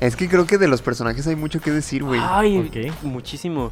Es 0.00 0.16
que 0.16 0.28
creo 0.28 0.46
que 0.46 0.58
de 0.58 0.68
los 0.68 0.80
personajes 0.80 1.26
hay 1.26 1.36
mucho 1.36 1.60
que 1.60 1.70
decir, 1.70 2.02
güey. 2.04 2.20
Ay, 2.22 2.58
Ok. 2.58 3.02
muchísimo. 3.02 3.70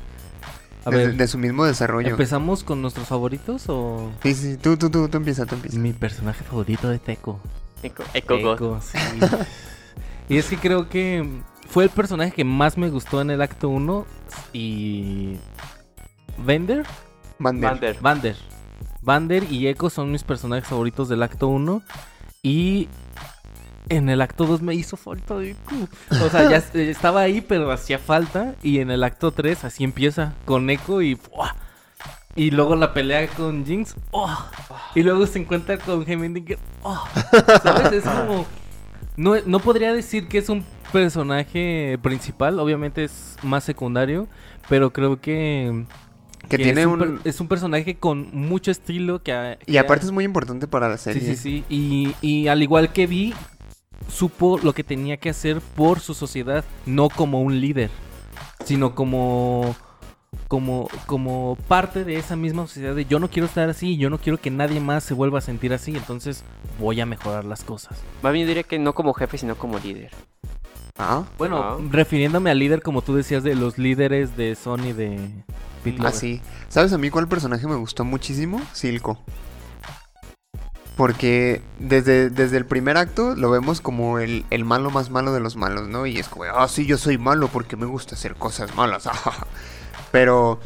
A 0.89 0.91
de, 0.91 0.97
ver, 0.97 1.17
de 1.17 1.29
su 1.29 1.39
mismo 1.39 1.65
desarrollo. 1.65 2.09
¿empezamos 2.09 2.65
con 2.65 2.83
nuestros 2.83 3.07
favoritos 3.07 3.65
o...? 3.69 4.11
Sí, 4.23 4.35
sí, 4.35 4.57
tú, 4.57 4.77
tú, 4.77 4.91
tú, 4.91 5.09
tú 5.09 5.17
empieza, 5.17 5.47
tú 5.47 5.55
empieza. 5.55 5.79
Mi 5.79 5.93
personaje 5.93 6.45
favorito 6.45 6.89
de 6.89 6.99
Teco. 6.99 7.41
Eco, 7.83 8.03
Eco 8.15 8.81
sí. 8.81 8.99
y 10.29 10.39
es 10.39 10.47
que 10.47 10.57
creo 10.57 10.89
que 10.89 11.43
fue 11.69 11.85
el 11.85 11.91
personaje 11.91 12.33
que 12.33 12.45
más 12.45 12.77
me 12.77 12.91
gustó 12.91 13.21
en 13.21 13.31
el 13.31 13.43
acto 13.43 13.69
1 13.69 14.07
y... 14.53 15.37
¿Vender? 16.39 16.85
Vander. 17.39 17.71
Vander. 17.71 17.97
Vander. 18.01 18.37
Vander 19.03 19.53
y 19.53 19.69
Echo 19.69 19.91
son 19.91 20.11
mis 20.11 20.23
personajes 20.23 20.69
favoritos 20.69 21.09
del 21.09 21.23
acto 21.23 21.49
1. 21.49 21.83
Y 22.43 22.89
en 23.89 24.09
el 24.09 24.21
acto 24.21 24.47
2 24.47 24.63
me 24.63 24.75
hizo 24.75 24.97
falta 24.97 25.41
Echo. 25.43 25.89
O 26.25 26.29
sea, 26.29 26.49
ya 26.51 26.57
es- 26.57 26.75
estaba 26.75 27.21
ahí, 27.23 27.41
pero 27.41 27.71
hacía 27.73 27.99
falta. 27.99 28.55
Y 28.63 28.79
en 28.81 28.91
el 28.91 29.03
acto 29.05 29.31
3 29.33 29.65
así 29.65 29.85
empieza 29.85 30.35
con 30.45 30.69
Echo 30.71 31.03
y... 31.03 31.19
Y 32.37 32.51
luego 32.53 32.77
la 32.77 32.95
pelea 32.95 33.27
con 33.29 33.67
Jinx. 33.67 33.97
¡oh! 34.13 34.31
Y 34.95 35.03
luego 35.03 35.27
se 35.27 35.41
encuentra 35.41 35.77
con 35.79 36.09
Heimendinger. 36.09 36.59
¡oh! 36.83 37.05
¿Sabes? 37.63 37.93
Es 37.93 38.05
como... 38.05 38.47
No, 39.17 39.35
no 39.47 39.59
podría 39.59 39.93
decir 39.93 40.29
que 40.29 40.39
es 40.39 40.49
un 40.49 40.65
personaje 40.93 41.99
principal. 42.01 42.61
Obviamente 42.61 43.03
es 43.05 43.37
más 43.43 43.65
secundario. 43.65 44.29
Pero 44.69 44.93
creo 44.93 45.21
que... 45.21 45.85
Que 46.49 46.57
que 46.57 46.63
tiene 46.63 46.83
es 46.83 46.87
un... 46.87 46.99
per- 46.99 47.19
es 47.25 47.41
un 47.41 47.49
personaje 47.49 47.97
con 47.97 48.29
mucho 48.33 48.71
estilo 48.71 49.21
que... 49.23 49.59
Y 49.67 49.77
aparte 49.79 50.05
ha- 50.05 50.07
es 50.07 50.13
muy 50.13 50.25
importante 50.25 50.69
para 50.69 50.89
la 50.89 50.97
Sí, 50.97 51.05
serie. 51.13 51.35
sí, 51.35 51.37
sí. 51.37 51.65
Y, 51.69 52.15
y 52.27 52.47
al 52.49 52.63
igual 52.63 52.93
que 52.93 53.07
Vi, 53.09 53.35
supo 54.09 54.59
lo 54.59 54.73
que 54.73 54.85
tenía 54.85 55.17
que 55.19 55.31
hacer 55.31 55.61
por 55.61 56.01
su 56.01 56.15
sociedad. 56.15 56.65
No 56.87 57.09
como 57.09 57.41
un 57.41 57.61
líder, 57.61 57.91
sino 58.65 58.95
como... 58.95 59.75
Como, 60.47 60.89
como 61.07 61.57
parte 61.69 62.05
de 62.05 62.17
esa 62.17 62.37
misma 62.37 62.67
sociedad 62.67 62.95
de 62.95 63.07
yo 63.07 63.19
no 63.19 63.29
quiero 63.31 63.47
estar 63.47 63.69
así, 63.71 63.97
yo 63.97 64.11
no 64.11 64.19
quiero 64.19 64.39
que 64.39 64.51
nadie 64.51 64.79
más 64.79 65.03
se 65.05 65.15
vuelva 65.15 65.39
a 65.39 65.43
sentir 65.43 65.73
así, 65.73 65.93
entonces 65.97 66.43
voy 66.79 67.01
a 67.01 67.07
mejorar 67.07 67.47
las 67.47 67.65
cosas. 67.65 67.99
Más 68.23 68.33
bien 68.35 68.45
yo 68.45 68.49
diría 68.49 68.63
que 68.63 68.79
no 68.79 68.95
como 68.95 69.15
jefe, 69.15 69.39
sino 69.39 69.57
como 69.57 69.79
líder. 69.79 70.11
Ah, 70.99 71.25
Bueno, 71.39 71.63
Ah. 71.63 71.79
refiriéndome 71.91 72.51
al 72.51 72.59
líder 72.59 72.83
como 72.83 73.01
tú 73.01 73.15
decías 73.15 73.43
de 73.43 73.55
los 73.55 73.79
líderes 73.79 74.37
de 74.37 74.55
Sony 74.55 74.93
de 74.95 75.31
Pete 75.83 76.03
ah, 76.05 76.13
sí. 76.13 76.43
¿Sabes 76.69 76.93
a 76.93 76.99
mí 76.99 77.09
cuál 77.09 77.27
personaje 77.29 77.67
me 77.67 77.77
gustó 77.77 78.05
muchísimo? 78.05 78.61
Silco. 78.73 79.19
Porque 80.99 81.63
desde, 81.79 82.29
desde 82.29 82.57
el 82.57 82.67
primer 82.67 82.97
acto 82.97 83.37
lo 83.37 83.53
vemos 83.53 83.81
como 83.81 84.19
el, 84.19 84.45
el 84.51 84.65
malo 84.65 84.91
más 84.91 85.11
malo 85.11 85.33
de 85.33 85.39
los 85.39 85.55
malos, 85.55 85.87
¿no? 85.87 86.07
Y 86.07 86.19
es 86.19 86.27
como, 86.27 86.43
ah, 86.43 86.67
sí, 86.67 86.87
yo 86.87 86.99
soy 86.99 87.19
malo 87.19 87.47
porque 87.47 87.77
me 87.77 87.87
gusta 87.87 88.17
hacer 88.17 88.35
cosas 88.35 88.75
malas. 88.75 89.09
Pero 90.11 90.59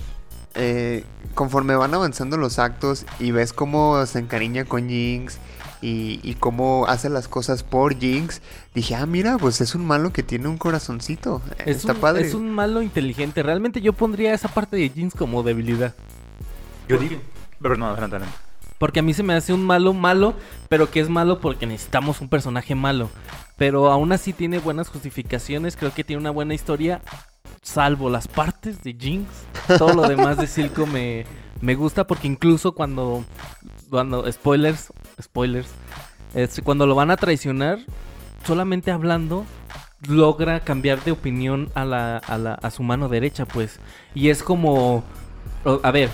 eh, 0.55 1.05
conforme 1.35 1.76
van 1.76 1.93
avanzando 1.93 2.39
los 2.39 2.59
actos 2.59 3.05
y 3.18 3.30
ves 3.30 3.53
cómo 3.53 4.07
se 4.07 4.20
encariña 4.20 4.64
con 4.64 4.89
Jinx 4.89 5.37
y, 5.83 6.18
y 6.22 6.37
cómo 6.37 6.87
hace 6.89 7.11
las 7.11 7.28
cosas 7.28 7.62
por 7.62 7.99
Jinx, 7.99 8.41
dije, 8.74 8.95
ah, 8.95 9.05
mira, 9.05 9.37
pues 9.37 9.61
es 9.61 9.74
un 9.74 9.85
malo 9.85 10.14
que 10.14 10.22
tiene 10.22 10.49
un 10.49 10.57
corazoncito. 10.57 11.43
Es 11.59 11.76
Está 11.76 11.93
un, 11.93 12.01
padre. 12.01 12.26
es 12.26 12.33
un 12.33 12.51
malo 12.51 12.80
inteligente. 12.80 13.43
Realmente 13.43 13.83
yo 13.83 13.93
pondría 13.93 14.33
esa 14.33 14.49
parte 14.49 14.78
de 14.78 14.89
Jeans 14.89 15.12
como 15.12 15.43
debilidad. 15.43 15.95
Yo 16.89 16.97
¿Por 16.97 17.07
digo... 17.07 17.20
Pero 17.61 17.76
no, 17.76 17.89
adelante, 17.89 18.16
adelante. 18.16 18.52
Porque 18.83 18.99
a 18.99 19.03
mí 19.05 19.14
se 19.14 19.22
me 19.22 19.35
hace 19.35 19.53
un 19.53 19.64
malo 19.64 19.93
malo, 19.93 20.35
pero 20.68 20.91
que 20.91 20.99
es 20.99 21.09
malo 21.09 21.39
porque 21.39 21.66
necesitamos 21.66 22.20
un 22.20 22.28
personaje 22.28 22.74
malo. 22.74 23.11
Pero 23.57 23.93
aún 23.93 24.11
así 24.11 24.33
tiene 24.33 24.59
buenas 24.59 24.89
justificaciones, 24.89 25.76
creo 25.76 25.95
que 25.95 26.03
tiene 26.03 26.18
una 26.18 26.33
buena 26.33 26.53
historia, 26.53 27.01
salvo 27.62 28.11
las 28.11 28.26
partes 28.26 28.83
de 28.83 28.97
Jinx. 28.99 29.28
Todo 29.78 29.95
lo 29.95 30.09
demás 30.09 30.37
de 30.37 30.49
Silco 30.49 30.85
me, 30.85 31.26
me 31.61 31.76
gusta 31.76 32.09
porque 32.09 32.26
incluso 32.26 32.72
cuando, 32.72 33.24
cuando 33.89 34.24
spoilers, 34.33 34.93
spoilers, 35.22 35.68
este, 36.35 36.61
cuando 36.61 36.85
lo 36.85 36.97
van 36.97 37.12
a 37.12 37.16
traicionar, 37.16 37.78
solamente 38.45 38.91
hablando 38.91 39.47
logra 40.09 40.59
cambiar 40.59 41.05
de 41.05 41.12
opinión 41.12 41.70
a, 41.76 41.85
la, 41.85 42.16
a, 42.16 42.37
la, 42.37 42.55
a 42.55 42.70
su 42.72 42.83
mano 42.83 43.09
derecha, 43.09 43.47
pues. 43.47 43.78
Y 44.12 44.30
es 44.30 44.43
como, 44.43 45.05
a 45.85 45.91
ver, 45.93 46.11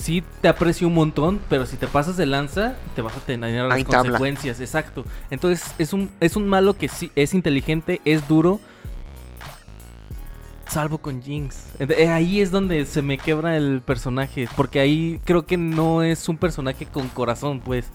sí 0.00 0.22
te 0.40 0.48
aprecio 0.48 0.86
un 0.88 0.94
montón, 0.94 1.40
pero 1.48 1.66
si 1.66 1.76
te 1.76 1.86
pasas 1.86 2.16
de 2.16 2.26
lanza, 2.26 2.74
te 2.96 3.02
vas 3.02 3.16
a 3.16 3.20
tener 3.20 3.64
las 3.64 3.76
Hay 3.76 3.84
tabla. 3.84 4.02
consecuencias, 4.12 4.60
exacto. 4.60 5.04
Entonces 5.30 5.74
es 5.78 5.92
un, 5.92 6.10
es 6.20 6.36
un 6.36 6.48
malo 6.48 6.74
que 6.76 6.88
sí 6.88 7.10
es 7.14 7.34
inteligente, 7.34 8.00
es 8.04 8.26
duro. 8.26 8.60
Salvo 10.68 10.98
con 10.98 11.20
Jinx. 11.20 11.56
Eh, 11.80 12.06
Ahí 12.08 12.40
es 12.40 12.52
donde 12.52 12.86
se 12.86 13.02
me 13.02 13.18
quebra 13.18 13.56
el 13.56 13.82
personaje. 13.84 14.48
Porque 14.56 14.78
ahí 14.78 15.20
creo 15.24 15.44
que 15.44 15.56
no 15.56 16.04
es 16.04 16.28
un 16.28 16.36
personaje 16.38 16.86
con 16.86 17.08
corazón, 17.08 17.58
pues. 17.58 17.86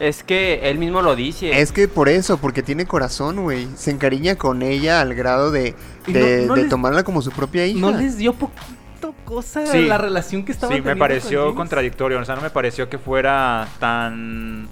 Es 0.00 0.24
que 0.24 0.68
él 0.68 0.78
mismo 0.78 1.00
lo 1.00 1.14
dice. 1.14 1.60
Es 1.60 1.70
que 1.70 1.86
por 1.86 2.08
eso, 2.08 2.38
porque 2.38 2.64
tiene 2.64 2.86
corazón, 2.86 3.36
güey. 3.44 3.68
Se 3.76 3.92
encariña 3.92 4.34
con 4.34 4.62
ella 4.62 5.00
al 5.00 5.14
grado 5.14 5.52
de, 5.52 5.76
de, 6.08 6.40
no- 6.40 6.46
no 6.48 6.54
de 6.56 6.62
les- 6.62 6.70
tomarla 6.70 7.04
como 7.04 7.22
su 7.22 7.30
propia 7.30 7.64
hija. 7.66 7.78
¿No 7.78 7.92
les 7.92 8.16
dio 8.16 8.32
poquito 8.32 8.62
cosa 9.24 9.66
Sí. 9.66 9.86
la 9.86 9.98
relación 9.98 10.44
que 10.44 10.52
estaba 10.52 10.74
Sí, 10.74 10.80
me 10.80 10.96
pareció 10.96 11.54
contradictorio. 11.54 12.18
O 12.20 12.24
sea, 12.24 12.36
no 12.36 12.42
me 12.42 12.50
pareció 12.50 12.88
que 12.88 12.98
fuera 12.98 13.66
tan 13.78 14.68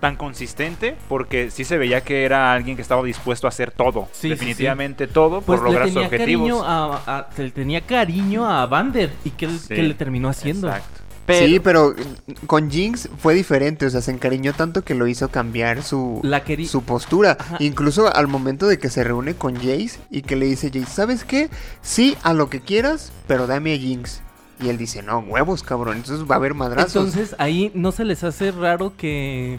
tan 0.00 0.16
consistente 0.16 0.96
porque 1.08 1.50
sí 1.50 1.64
se 1.64 1.78
veía 1.78 2.02
que 2.02 2.24
era 2.26 2.52
alguien 2.52 2.76
que 2.76 2.82
estaba 2.82 3.02
dispuesto 3.02 3.46
a 3.46 3.48
hacer 3.48 3.70
todo, 3.70 4.06
Sí, 4.12 4.22
sí, 4.22 4.28
definitivamente 4.28 5.06
todo 5.06 5.40
Pues 5.40 5.58
por 5.60 5.66
le 5.68 5.72
lograr 5.72 5.88
sus 5.88 5.96
objetivos. 6.04 6.62
cariño 6.62 6.62
a, 6.62 7.02
a- 7.20 7.28
le 7.38 7.50
tenía 7.50 7.80
cariño 7.80 8.44
a 8.46 8.66
Vander. 8.66 9.10
¿Y 9.24 9.30
qué, 9.30 9.48
Sí, 9.48 9.74
le 9.74 9.94
terminó 9.94 10.28
haciendo? 10.28 10.66
Exacto. 10.68 11.00
Pero, 11.26 11.46
Sí, 11.46 11.60
pero 11.60 11.94
con 12.46 12.70
Jinx 12.70 13.08
fue 13.18 13.34
diferente. 13.34 13.86
O 13.86 13.90
sea, 13.90 14.00
se 14.00 14.10
encariñó 14.10 14.52
tanto 14.52 14.82
que 14.82 14.94
lo 14.94 15.06
hizo 15.06 15.28
cambiar 15.28 15.82
su, 15.82 16.20
La 16.22 16.44
quería... 16.44 16.68
su 16.68 16.82
postura. 16.82 17.36
Ajá. 17.38 17.56
Incluso 17.60 18.14
al 18.14 18.28
momento 18.28 18.66
de 18.66 18.78
que 18.78 18.90
se 18.90 19.04
reúne 19.04 19.34
con 19.34 19.54
Jace 19.56 19.98
y 20.10 20.22
que 20.22 20.36
le 20.36 20.46
dice 20.46 20.68
Jace, 20.72 20.86
¿sabes 20.92 21.24
qué? 21.24 21.48
Sí, 21.82 22.16
a 22.22 22.32
lo 22.34 22.48
que 22.50 22.60
quieras, 22.60 23.12
pero 23.26 23.46
dame 23.46 23.74
a 23.74 23.78
Jinx. 23.78 24.20
Y 24.60 24.68
él 24.68 24.78
dice, 24.78 25.02
no, 25.02 25.18
huevos, 25.18 25.62
cabrón. 25.62 25.96
Entonces 25.98 26.26
va 26.30 26.36
a 26.36 26.38
haber 26.38 26.54
madrazos. 26.54 26.94
Entonces 27.06 27.34
ahí 27.38 27.70
no 27.74 27.90
se 27.92 28.04
les 28.04 28.22
hace 28.24 28.52
raro 28.52 28.92
que 28.96 29.58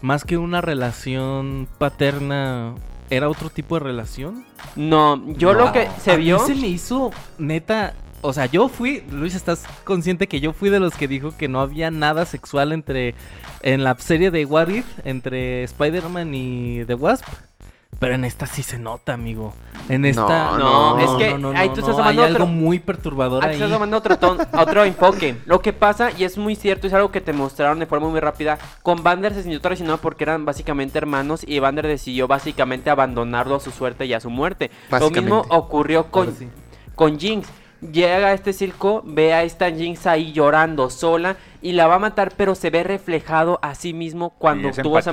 más 0.00 0.24
que 0.24 0.36
una 0.36 0.60
relación 0.60 1.68
paterna 1.78 2.74
era 3.10 3.28
otro 3.28 3.50
tipo 3.50 3.76
de 3.76 3.80
relación. 3.84 4.44
no, 4.74 5.22
yo 5.34 5.52
No, 5.52 5.66
lo 5.66 5.72
que 5.72 5.88
se 6.02 6.12
a 6.12 6.16
mí 6.16 6.24
vio. 6.24 6.38
se 6.46 6.54
me 6.54 6.66
hizo 6.68 7.10
neta. 7.38 7.94
O 8.24 8.32
sea, 8.32 8.46
yo 8.46 8.68
fui, 8.68 9.02
Luis, 9.10 9.34
estás 9.34 9.64
consciente 9.84 10.28
que 10.28 10.40
yo 10.40 10.52
fui 10.52 10.70
de 10.70 10.78
los 10.80 10.94
que 10.94 11.08
dijo 11.08 11.36
que 11.36 11.48
no 11.48 11.60
había 11.60 11.90
nada 11.90 12.24
sexual 12.24 12.72
entre 12.72 13.14
en 13.62 13.82
la 13.82 13.96
serie 13.98 14.30
de 14.30 14.44
What 14.44 14.68
If 14.68 14.86
entre 15.04 15.64
Spider-Man 15.64 16.32
y 16.34 16.84
The 16.86 16.94
Wasp. 16.94 17.24
Pero 17.98 18.14
en 18.14 18.24
esta 18.24 18.46
sí 18.46 18.62
se 18.62 18.78
nota, 18.78 19.12
amigo. 19.12 19.54
En 19.88 20.04
esta 20.04 20.56
no, 20.58 20.98
es 20.98 21.10
que 21.18 21.24
ahí 21.56 21.68
tú 21.68 21.80
estás 21.80 21.90
hay 21.90 21.96
tomando 21.96 22.22
algo 22.24 22.34
otro- 22.36 22.46
muy 22.46 22.78
perturbador 22.80 23.44
Ah, 23.44 23.48
ahí. 23.48 23.54
estás 23.54 23.70
tomando 23.70 23.96
otro, 23.96 24.18
ton- 24.18 24.38
otro 24.58 24.84
enfoque. 24.84 25.36
Lo 25.44 25.60
que 25.60 25.72
pasa, 25.72 26.10
y 26.16 26.24
es 26.24 26.38
muy 26.38 26.56
cierto, 26.56 26.86
es 26.86 26.92
algo 26.94 27.12
que 27.12 27.20
te 27.20 27.32
mostraron 27.32 27.78
de 27.80 27.86
forma 27.86 28.08
muy 28.08 28.18
rápida. 28.18 28.58
Con 28.82 29.02
Vander 29.04 29.34
se 29.34 29.42
sintió 29.42 29.60
traicionado 29.60 29.98
porque 29.98 30.24
eran 30.24 30.44
básicamente 30.44 30.98
hermanos 30.98 31.44
y 31.46 31.58
Vander 31.60 31.86
decidió 31.86 32.26
básicamente 32.26 32.88
abandonarlo 32.90 33.56
a 33.56 33.60
su 33.60 33.70
suerte 33.70 34.06
y 34.06 34.14
a 34.14 34.20
su 34.20 34.30
muerte. 34.30 34.70
Lo 34.90 35.10
mismo 35.10 35.44
ocurrió 35.50 36.10
con, 36.10 36.34
sí. 36.34 36.48
con 36.96 37.18
Jinx. 37.20 37.48
Llega 37.90 38.28
a 38.28 38.32
este 38.32 38.52
circo, 38.52 39.02
ve 39.04 39.34
a 39.34 39.42
esta 39.42 39.68
Jinx 39.68 40.06
ahí 40.06 40.32
llorando 40.32 40.88
sola 40.88 41.36
y 41.60 41.72
la 41.72 41.88
va 41.88 41.96
a 41.96 41.98
matar, 41.98 42.32
pero 42.36 42.54
se 42.54 42.70
ve 42.70 42.84
reflejado 42.84 43.58
a 43.60 43.74
sí 43.74 43.92
mismo 43.92 44.30
cuando 44.38 44.70
tuvo 44.70 44.98
Ah, 44.98 45.00
ese 45.00 45.10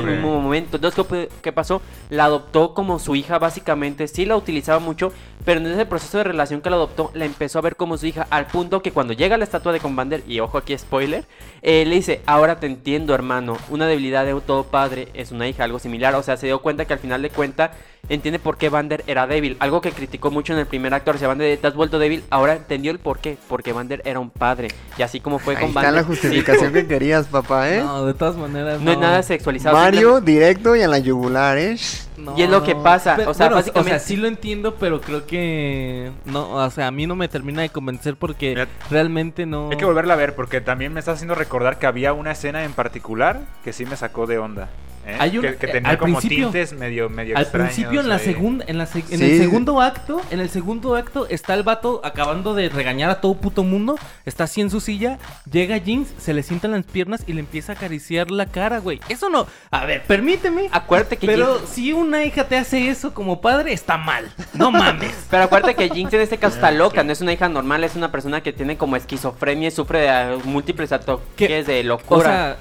ocurre. 0.00 0.12
mismo 0.12 0.40
momento. 0.40 0.76
Entonces, 0.78 1.04
¿qué, 1.06 1.28
qué 1.42 1.52
pasó? 1.52 1.82
La 2.08 2.24
adoptó 2.24 2.72
como 2.72 2.98
su 2.98 3.14
hija, 3.16 3.38
básicamente. 3.38 4.08
Sí 4.08 4.24
la 4.24 4.34
utilizaba 4.36 4.78
mucho, 4.78 5.12
pero 5.44 5.60
en 5.60 5.66
ese 5.66 5.84
proceso 5.84 6.16
de 6.18 6.24
relación 6.24 6.62
que 6.62 6.70
la 6.70 6.76
adoptó, 6.76 7.10
la 7.12 7.26
empezó 7.26 7.58
a 7.58 7.62
ver 7.62 7.76
como 7.76 7.98
su 7.98 8.06
hija, 8.06 8.26
al 8.30 8.46
punto 8.46 8.80
que 8.80 8.92
cuando 8.92 9.12
llega 9.12 9.36
la 9.36 9.44
estatua 9.44 9.72
de 9.72 9.80
Commander, 9.80 10.22
y 10.26 10.40
ojo 10.40 10.56
aquí 10.56 10.76
spoiler, 10.78 11.26
eh, 11.60 11.84
le 11.86 11.94
dice, 11.96 12.22
ahora 12.24 12.60
te 12.60 12.66
entiendo, 12.66 13.14
hermano. 13.14 13.58
Una 13.68 13.86
debilidad 13.86 14.24
de 14.24 14.34
todo 14.40 14.64
padre 14.64 15.08
es 15.12 15.32
una 15.32 15.48
hija, 15.48 15.64
algo 15.64 15.78
similar. 15.78 16.14
O 16.14 16.22
sea, 16.22 16.38
se 16.38 16.46
dio 16.46 16.62
cuenta 16.62 16.86
que 16.86 16.94
al 16.94 16.98
final 16.98 17.20
de 17.20 17.28
cuenta 17.28 17.72
entiende 18.08 18.38
por 18.38 18.56
qué 18.56 18.68
Vander 18.68 19.04
era 19.06 19.26
débil. 19.26 19.56
Algo 19.60 19.80
que 19.80 19.92
criticó 19.92 20.30
mucho 20.30 20.52
en 20.52 20.58
el 20.58 20.66
primer 20.66 20.92
acto. 20.94 21.12
Decía, 21.12 21.28
Vander, 21.28 21.58
te 21.58 21.66
has 21.66 21.74
vuelto 21.74 21.98
débil. 21.98 22.24
Ahora 22.30 22.54
entendió 22.54 22.90
el 22.90 22.98
por 22.98 23.18
qué. 23.18 23.36
Porque 23.48 23.72
Vander 23.72 24.02
era 24.04 24.20
un 24.20 24.30
padre. 24.30 24.68
Y 24.98 25.02
así 25.02 25.20
como 25.20 25.38
fue 25.38 25.54
Ahí 25.54 25.60
con 25.60 25.68
está 25.70 25.82
Vander. 25.82 25.94
la 26.02 26.04
justificación 26.04 26.72
que 26.72 26.86
querías, 26.86 27.26
papá, 27.26 27.70
¿eh? 27.70 27.80
No, 27.82 28.04
de 28.06 28.14
todas 28.14 28.36
maneras. 28.36 28.80
No 28.80 28.92
es 28.92 28.98
nada 28.98 29.22
sexualizado. 29.22 29.76
Mario 29.76 30.20
directo 30.20 30.74
y 30.76 30.82
a 30.82 30.88
la 30.88 30.98
yugular, 30.98 31.58
¿eh? 31.58 31.76
No, 32.16 32.38
Y 32.38 32.42
es 32.42 32.48
lo 32.50 32.62
que 32.62 32.74
no. 32.74 32.82
pasa, 32.84 33.14
o 33.26 33.34
sea, 33.34 33.46
bueno, 33.46 33.56
básicamente- 33.56 33.80
O 33.96 33.98
sea, 33.98 33.98
sí 33.98 34.16
lo 34.16 34.28
entiendo, 34.28 34.76
pero 34.76 35.00
creo 35.00 35.26
que. 35.26 36.12
No, 36.26 36.50
o 36.52 36.70
sea, 36.70 36.86
a 36.86 36.90
mí 36.92 37.06
no 37.08 37.16
me 37.16 37.26
termina 37.26 37.62
de 37.62 37.70
convencer 37.70 38.14
porque 38.14 38.50
Mira, 38.50 38.68
realmente 38.88 39.46
no. 39.46 39.70
Hay 39.70 39.76
que 39.76 39.84
volverla 39.84 40.14
a 40.14 40.16
ver 40.16 40.34
porque 40.36 40.60
también 40.60 40.92
me 40.92 41.00
está 41.00 41.12
haciendo 41.12 41.34
recordar 41.34 41.78
que 41.80 41.86
había 41.86 42.12
una 42.12 42.30
escena 42.30 42.62
en 42.64 42.72
particular 42.72 43.40
que 43.64 43.72
sí 43.72 43.84
me 43.84 43.96
sacó 43.96 44.26
de 44.26 44.38
onda. 44.38 44.68
¿Eh? 45.06 45.16
Hay 45.18 45.36
un- 45.38 45.42
que, 45.44 45.56
que 45.56 45.66
eh, 45.66 45.72
tenía 45.72 45.90
al 45.90 45.98
como 45.98 46.18
principio- 46.18 46.46
tintes 46.50 46.72
medio, 46.72 47.08
medio 47.08 47.36
Al 47.36 47.42
extraños 47.42 47.72
principio, 47.74 48.00
en 48.00 48.08
la 48.08 48.18
segunda, 48.18 48.64
en, 48.68 48.78
la 48.78 48.84
en 48.94 49.02
Sí. 49.18 49.24
el 49.24 49.38
segundo 49.38 49.80
acto, 49.80 50.20
en 50.30 50.40
el 50.40 50.48
segundo 50.48 50.96
acto 50.96 51.26
está 51.28 51.54
el 51.54 51.62
vato 51.62 52.00
acabando 52.04 52.54
de 52.54 52.68
regañar 52.68 53.10
a 53.10 53.20
todo 53.20 53.34
puto 53.34 53.62
mundo, 53.64 53.98
está 54.24 54.44
así 54.44 54.60
en 54.60 54.70
su 54.70 54.80
silla, 54.80 55.18
llega 55.50 55.78
Jinx, 55.78 56.08
se 56.18 56.32
le 56.34 56.42
sientan 56.42 56.72
las 56.72 56.84
piernas 56.84 57.22
y 57.26 57.32
le 57.32 57.40
empieza 57.40 57.72
a 57.72 57.74
acariciar 57.74 58.30
la 58.30 58.46
cara, 58.46 58.78
güey. 58.78 59.00
Eso 59.08 59.30
no, 59.30 59.46
a 59.70 59.84
ver, 59.84 60.02
permíteme. 60.04 60.68
Acuérdate 60.72 61.16
que 61.16 61.26
Pero 61.26 61.60
Jinx- 61.60 61.66
si 61.68 61.92
una 61.92 62.24
hija 62.24 62.44
te 62.48 62.56
hace 62.56 62.88
eso 62.88 63.14
como 63.14 63.40
padre, 63.40 63.72
está 63.72 63.96
mal. 63.96 64.30
No 64.52 64.70
mames. 64.70 65.14
Pero 65.30 65.44
acuérdate 65.44 65.74
que 65.74 65.88
Jinx 65.94 66.12
en 66.14 66.20
este 66.20 66.38
caso 66.38 66.56
está 66.56 66.70
loca, 66.72 67.02
no 67.02 67.12
es 67.12 67.20
una 67.20 67.32
hija 67.32 67.48
normal, 67.48 67.84
es 67.84 67.96
una 67.96 68.10
persona 68.12 68.42
que 68.42 68.52
tiene 68.52 68.76
como 68.76 68.96
esquizofrenia 68.96 69.68
y 69.68 69.70
sufre 69.70 70.00
de 70.00 70.36
múltiples 70.44 70.92
ataques 70.92 71.66
de 71.66 71.80
O 71.80 71.84
locura. 71.84 72.22
sea, 72.24 72.56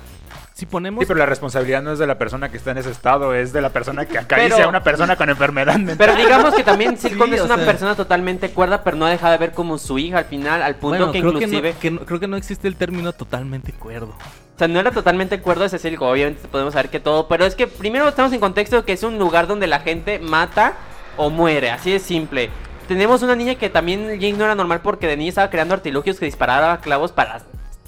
si 0.63 0.65
ponemos 0.65 1.01
Sí, 1.01 1.05
pero 1.07 1.19
la 1.19 1.25
responsabilidad 1.25 1.81
no 1.83 1.91
es 1.91 1.99
de 1.99 2.07
la 2.07 2.17
persona 2.17 2.49
que 2.49 2.55
está 2.55 2.71
en 2.71 2.77
ese 2.77 2.89
estado, 2.89 3.33
es 3.33 3.51
de 3.51 3.61
la 3.61 3.69
persona 3.71 4.05
que 4.05 4.17
acaricia 4.17 4.55
Pero- 4.55 4.67
a 4.67 4.69
una 4.69 4.81
persona 4.83 5.17
con 5.17 5.29
enfermedad 5.29 5.75
mental. 5.75 5.97
Pero 5.97 6.15
digamos 6.15 6.53
que 6.55 6.63
también 6.63 6.97
Silcon 6.97 7.27
Sí, 7.29 7.35
es 7.35 7.41
una 7.41 7.57
sea- 7.57 7.65
persona 7.65 7.95
totalmente 7.95 8.49
cuerda, 8.51 8.81
pero 8.81 8.95
no 8.95 9.05
deja 9.07 9.29
de 9.29 9.37
ver 9.37 9.51
como 9.51 9.77
su 9.77 9.99
hija 9.99 10.19
al 10.19 10.25
final, 10.25 10.61
al 10.61 10.75
punto 10.75 10.97
bueno, 11.07 11.11
que 11.11 11.19
creo 11.19 11.33
inclusive... 11.33 11.73
que, 11.81 11.91
no, 11.91 11.97
que 11.97 12.01
no- 12.03 12.05
creo 12.07 12.19
que 12.21 12.27
no 12.27 12.37
existe 12.37 12.67
el 12.69 12.77
término 12.77 13.11
totalmente 13.11 13.73
cuerdo. 13.73 14.15
O 14.55 14.57
sea, 14.57 14.69
no 14.69 14.79
era 14.79 14.91
totalmente 14.91 15.41
cuerdo 15.41 15.65
ese 15.65 15.79
Silco, 15.79 16.07
obviamente 16.07 16.47
podemos 16.47 16.73
saber 16.73 16.89
que 16.89 17.01
todo, 17.01 17.27
pero 17.27 17.45
es 17.45 17.55
que 17.55 17.67
primero 17.67 18.07
estamos 18.07 18.31
en 18.31 18.39
contexto 18.39 18.77
de 18.77 18.83
que 18.83 18.93
es 18.93 19.03
un 19.03 19.19
lugar 19.19 19.47
donde 19.47 19.67
la 19.67 19.81
gente 19.81 20.19
mata 20.19 20.73
o 21.17 21.29
muere, 21.29 21.71
así 21.71 21.91
de 21.91 21.99
simple. 21.99 22.49
Tenemos 22.87 23.21
una 23.21 23.35
niña 23.35 23.55
que 23.55 23.69
también 23.69 24.05
Jane 24.19 24.33
no 24.33 24.45
era 24.45 24.55
normal 24.55 24.79
porque 24.81 25.07
de 25.07 25.17
niña 25.17 25.29
estaba 25.29 25.49
creando 25.49 25.73
artilugios 25.73 26.19
que 26.19 26.25
disparaba 26.25 26.77
clavos 26.77 27.11
para 27.11 27.41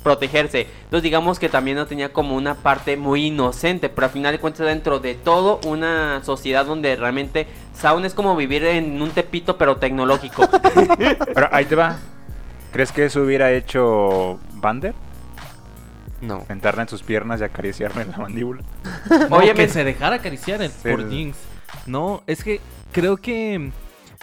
protegerse. 0.05 0.67
Entonces 0.83 1.01
digamos 1.01 1.39
que 1.39 1.49
también 1.49 1.77
no 1.77 1.87
tenía 1.87 2.13
como 2.13 2.35
una 2.35 2.53
parte 2.53 2.95
muy 2.95 3.25
inocente, 3.25 3.89
pero 3.89 4.05
al 4.05 4.13
final 4.13 4.31
de 4.33 4.39
cuentas 4.39 4.67
dentro 4.67 4.99
de 4.99 5.15
todo 5.15 5.59
una 5.65 6.23
sociedad 6.23 6.63
donde 6.63 6.95
realmente 6.95 7.47
Sound 7.73 8.05
es 8.05 8.13
como 8.13 8.35
vivir 8.35 8.63
en 8.65 9.01
un 9.01 9.09
tepito 9.09 9.57
pero 9.57 9.77
tecnológico. 9.77 10.47
Pero 11.33 11.49
ahí 11.51 11.65
te 11.65 11.75
va. 11.75 11.97
¿Crees 12.71 12.91
que 12.91 13.05
eso 13.05 13.21
hubiera 13.23 13.51
hecho 13.51 14.39
Vander? 14.53 14.93
No. 16.21 16.43
Sentarla 16.47 16.83
en 16.83 16.87
sus 16.89 17.01
piernas 17.01 17.41
y 17.41 17.43
acariciarme 17.43 18.03
en 18.03 18.11
la 18.11 18.17
mandíbula. 18.17 18.61
No, 19.09 19.37
Obviamente- 19.37 19.65
que 19.65 19.69
se 19.69 19.83
dejara 19.83 20.17
acariciar 20.17 20.61
el- 20.61 20.71
Sí, 20.71 20.89
por 20.89 21.09
Jinx. 21.09 21.37
No, 21.87 22.21
es 22.27 22.43
que 22.43 22.61
creo 22.91 23.17
que. 23.17 23.71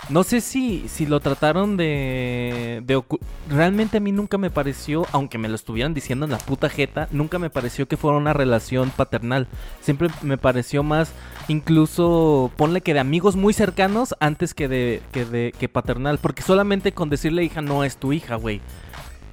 No 0.08 0.24
sé 0.24 0.40
si, 0.40 0.88
si 0.88 1.06
lo 1.06 1.20
trataron 1.20 1.76
de, 1.76 2.82
de 2.84 3.02
Realmente 3.48 3.98
a 3.98 4.00
mí 4.00 4.12
nunca 4.12 4.38
me 4.38 4.50
pareció, 4.50 5.06
aunque 5.12 5.38
me 5.38 5.48
lo 5.48 5.54
estuvieran 5.54 5.94
diciendo 5.94 6.24
en 6.24 6.32
la 6.32 6.38
puta 6.38 6.68
jeta, 6.68 7.08
nunca 7.10 7.38
me 7.38 7.50
pareció 7.50 7.86
que 7.86 7.96
fuera 7.96 8.16
una 8.16 8.32
relación 8.32 8.90
paternal. 8.90 9.46
Siempre 9.80 10.08
me 10.22 10.38
pareció 10.38 10.82
más, 10.82 11.12
incluso, 11.48 12.50
ponle 12.56 12.80
que 12.80 12.94
de 12.94 13.00
amigos 13.00 13.36
muy 13.36 13.52
cercanos 13.52 14.14
antes 14.20 14.54
que 14.54 14.68
de, 14.68 15.02
que 15.12 15.24
de 15.24 15.54
que 15.58 15.68
paternal. 15.68 16.18
Porque 16.18 16.42
solamente 16.42 16.92
con 16.92 17.10
decirle 17.10 17.44
hija 17.44 17.62
no 17.62 17.84
es 17.84 17.96
tu 17.96 18.12
hija, 18.12 18.36
güey. 18.36 18.60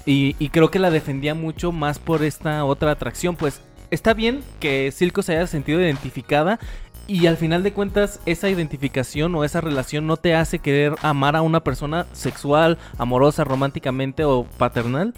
Y, 0.05 0.35
y 0.39 0.49
creo 0.49 0.71
que 0.71 0.79
la 0.79 0.91
defendía 0.91 1.35
mucho 1.35 1.71
más 1.71 1.99
por 1.99 2.23
esta 2.23 2.65
otra 2.65 2.91
atracción. 2.91 3.35
Pues 3.35 3.61
está 3.91 4.13
bien 4.13 4.41
que 4.59 4.91
Silco 4.91 5.21
se 5.21 5.35
haya 5.35 5.47
sentido 5.47 5.81
identificada. 5.81 6.59
Y 7.09 7.25
al 7.25 7.37
final 7.37 7.63
de 7.63 7.73
cuentas, 7.73 8.19
esa 8.27 8.49
identificación 8.49 9.33
o 9.33 9.43
esa 9.43 9.61
relación 9.61 10.05
no 10.05 10.15
te 10.15 10.35
hace 10.35 10.59
querer 10.59 10.93
amar 11.01 11.35
a 11.35 11.41
una 11.41 11.63
persona 11.63 12.05
sexual, 12.13 12.77
amorosa, 12.99 13.43
románticamente 13.43 14.25
o 14.25 14.43
paternal. 14.59 15.15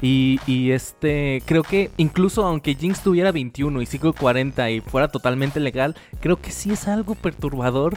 Y, 0.00 0.70
este, 0.70 1.42
creo 1.44 1.62
que 1.62 1.90
incluso 1.98 2.46
aunque 2.46 2.74
Jinx 2.74 3.02
tuviera 3.02 3.30
21 3.30 3.82
y 3.82 3.86
Silco 3.86 4.14
40 4.14 4.70
y 4.70 4.80
fuera 4.80 5.08
totalmente 5.08 5.60
legal, 5.60 5.96
creo 6.20 6.40
que 6.40 6.50
sí 6.50 6.72
es 6.72 6.88
algo 6.88 7.14
perturbador 7.14 7.94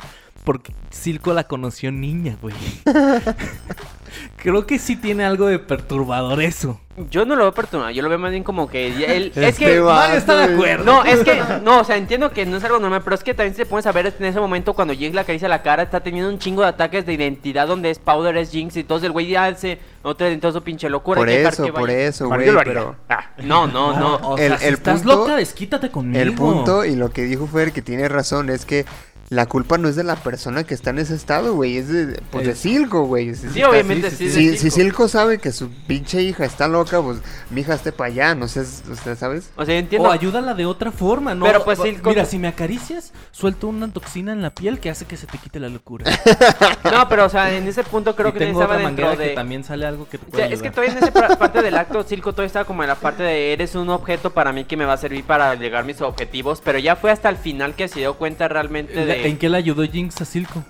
porque 0.48 0.74
Silco 0.92 1.34
la 1.34 1.44
conoció 1.44 1.92
niña, 1.92 2.38
güey. 2.42 2.56
creo 4.38 4.66
que 4.66 4.80
sí 4.80 4.96
tiene 4.96 5.26
algo 5.26 5.48
de 5.48 5.60
perturbador 5.60 6.42
eso. 6.42 6.80
Yo 7.12 7.26
no 7.26 7.36
lo 7.36 7.44
veo 7.44 7.54
personal, 7.54 7.94
yo 7.94 8.02
lo 8.02 8.10
veo 8.10 8.18
más 8.18 8.32
bien 8.32 8.44
como 8.44 8.68
que 8.68 8.88
él, 8.88 9.32
es 9.36 9.38
Este 9.38 9.66
que 9.66 9.82
Mario 9.82 10.18
está 10.18 10.48
de 10.48 10.54
acuerdo. 10.56 10.84
No, 10.84 11.04
es 11.06 11.20
que, 11.20 11.40
no, 11.64 11.82
o 11.82 11.84
sea, 11.84 11.96
entiendo 11.96 12.32
que 12.32 12.44
no 12.48 12.58
es 12.58 12.64
algo 12.64 12.80
normal, 12.80 13.02
pero 13.04 13.16
es 13.16 13.24
que 13.24 13.36
también 13.36 13.68
pones 13.68 13.86
a 13.86 13.92
ver 13.92 14.16
en 14.18 14.26
ese 14.26 14.40
momento 14.40 14.74
cuando 14.74 14.96
Jinx 14.96 15.14
le 15.14 15.22
acaricia 15.22 15.48
la 15.48 15.62
cara, 15.62 15.84
está 15.84 16.00
teniendo 16.00 16.28
un 16.32 16.40
chingo 16.40 16.64
de 16.64 16.70
ataques 16.70 17.06
de 17.06 17.14
identidad 17.14 17.68
donde 17.68 17.92
es 17.92 18.00
Powder, 18.00 18.36
es 18.38 18.50
Jinx 18.50 18.78
y 18.78 18.84
todo, 18.84 19.06
el 19.06 19.12
güey 19.12 19.28
ya 19.28 19.46
hace 19.46 19.78
otra 20.02 20.26
de 20.28 20.52
su 20.52 20.64
pinche 20.64 20.90
locura. 20.90 21.20
Por 21.20 21.30
eso, 21.30 21.66
que 21.66 21.72
por 21.72 21.84
vaya. 21.84 22.00
eso, 22.00 22.28
güey. 22.30 22.50
Pero 22.64 22.96
Ah, 23.10 23.30
No, 23.44 23.68
no, 23.68 23.94
no. 24.00 24.16
o 24.16 24.38
El- 24.40 24.48
sea, 24.48 24.58
si 24.58 24.66
el 24.66 24.74
estás 24.74 25.02
punto- 25.02 25.18
loca, 25.18 25.36
desquítate 25.36 25.92
conmigo. 25.92 26.20
el 26.20 26.34
punto 26.34 26.84
y 26.84 26.96
lo 26.96 27.12
que 27.12 27.24
dijo 27.24 27.46
Fer 27.46 27.74
que 27.74 27.84
tiene 27.84 28.08
razón 28.10 28.50
es 28.50 28.66
que 28.66 28.86
la 29.30 29.46
culpa 29.46 29.78
no 29.78 29.90
es 29.90 29.96
de 29.98 30.04
la 30.06 30.16
persona 30.16 30.64
que 30.64 30.74
está 30.74 30.92
en 30.92 31.00
ese 31.00 31.14
estado, 31.16 31.54
güey, 31.56 31.78
es 31.78 31.90
de, 31.90 32.22
pues, 32.32 32.48
de 32.48 32.56
Silco, 32.56 33.04
güey. 33.06 33.36
Si- 33.36 33.48
Sí, 33.48 33.54
si- 33.56 33.64
obviamente 33.64 34.10
sí, 34.12 34.16
sí. 34.18 34.30
sí, 34.32 34.48
es 34.50 34.60
Si, 34.62 34.70
si 34.70 34.82
Silco. 34.82 35.08
Sabe 35.10 35.38
que 35.40 35.52
su 35.52 35.70
pinche 35.88 36.22
hija 36.22 36.46
está 36.46 36.68
loca, 36.68 37.02
pues 37.02 37.20
mi 37.50 37.62
hija 37.62 37.74
esté 37.74 37.92
para 37.92 38.08
allá, 38.10 38.36
no 38.36 38.48
sé, 38.48 38.62
usted 38.62 39.18
sabes. 39.18 39.52
O 39.58 39.66
sea, 39.66 39.76
yo 39.76 39.80
entiendo. 39.80 40.08
O 40.08 40.12
ayúdala 40.12 40.54
de 40.54 40.66
otra 40.66 40.92
forma, 40.92 41.36
¿no? 41.36 41.46
Pero, 41.46 41.64
pues, 41.66 41.78
Silco- 41.80 42.10
Mira, 42.10 42.24
si 42.26 42.40
me 42.40 42.48
acaricias, 42.48 43.12
suelto 43.32 43.68
una 43.68 43.92
toxina 43.92 44.32
en 44.32 44.42
la 44.42 44.52
piel 44.52 44.80
que 44.80 44.90
hace 44.90 45.06
que 45.06 45.18
se 45.18 45.28
te 45.28 45.38
quite 45.38 45.60
la 45.60 45.70
locura. 45.70 46.06
No, 46.92 47.08
pero 47.10 47.26
o 47.26 47.30
sea, 47.30 47.54
en 47.56 47.68
ese 47.68 47.84
punto 47.84 48.16
creo 48.16 48.30
y 48.30 48.34
que 48.34 48.40
tengo 48.40 48.62
estaba 48.62 48.76
otra 48.78 48.88
dentro 48.88 49.06
manguera 49.08 49.22
de. 49.24 49.30
que 49.32 49.36
también 49.36 49.64
sale 49.64 49.86
algo 49.86 50.08
que 50.10 50.18
te 50.18 50.26
O 50.34 50.36
sea, 50.38 50.48
es 50.48 50.62
que 50.62 50.72
todavía 50.72 50.94
en 50.98 51.04
esa 51.04 51.12
parte 51.38 51.62
del 51.62 51.76
acto, 51.76 52.02
Silco 52.04 52.32
todavía 52.32 52.48
estaba 52.48 52.66
como 52.66 52.84
en 52.84 52.90
la 52.90 52.96
parte 52.96 53.24
de 53.24 53.52
eres 53.54 53.76
un 53.76 53.90
objeto 53.90 54.32
para 54.32 54.52
mí 54.54 54.64
que 54.64 54.78
me 54.78 54.86
va 54.86 54.94
a 54.94 54.98
servir 54.98 55.24
para 55.26 55.54
llegar 55.56 55.82
a 55.82 55.86
mis 55.86 56.02
objetivos, 56.02 56.62
pero 56.64 56.80
ya 56.80 56.96
fue 56.96 57.12
hasta 57.12 57.30
el 57.30 57.36
final 57.38 57.76
que 57.76 57.88
se 57.88 58.00
dio 58.00 58.14
cuenta 58.16 58.48
realmente 58.48 58.94
de... 59.06 59.17
¿En 59.26 59.38
qué 59.38 59.50
le 59.50 59.58
ayudó 59.58 59.84
Jinx 59.84 60.22
a 60.22 60.26
Silco? 60.26 60.64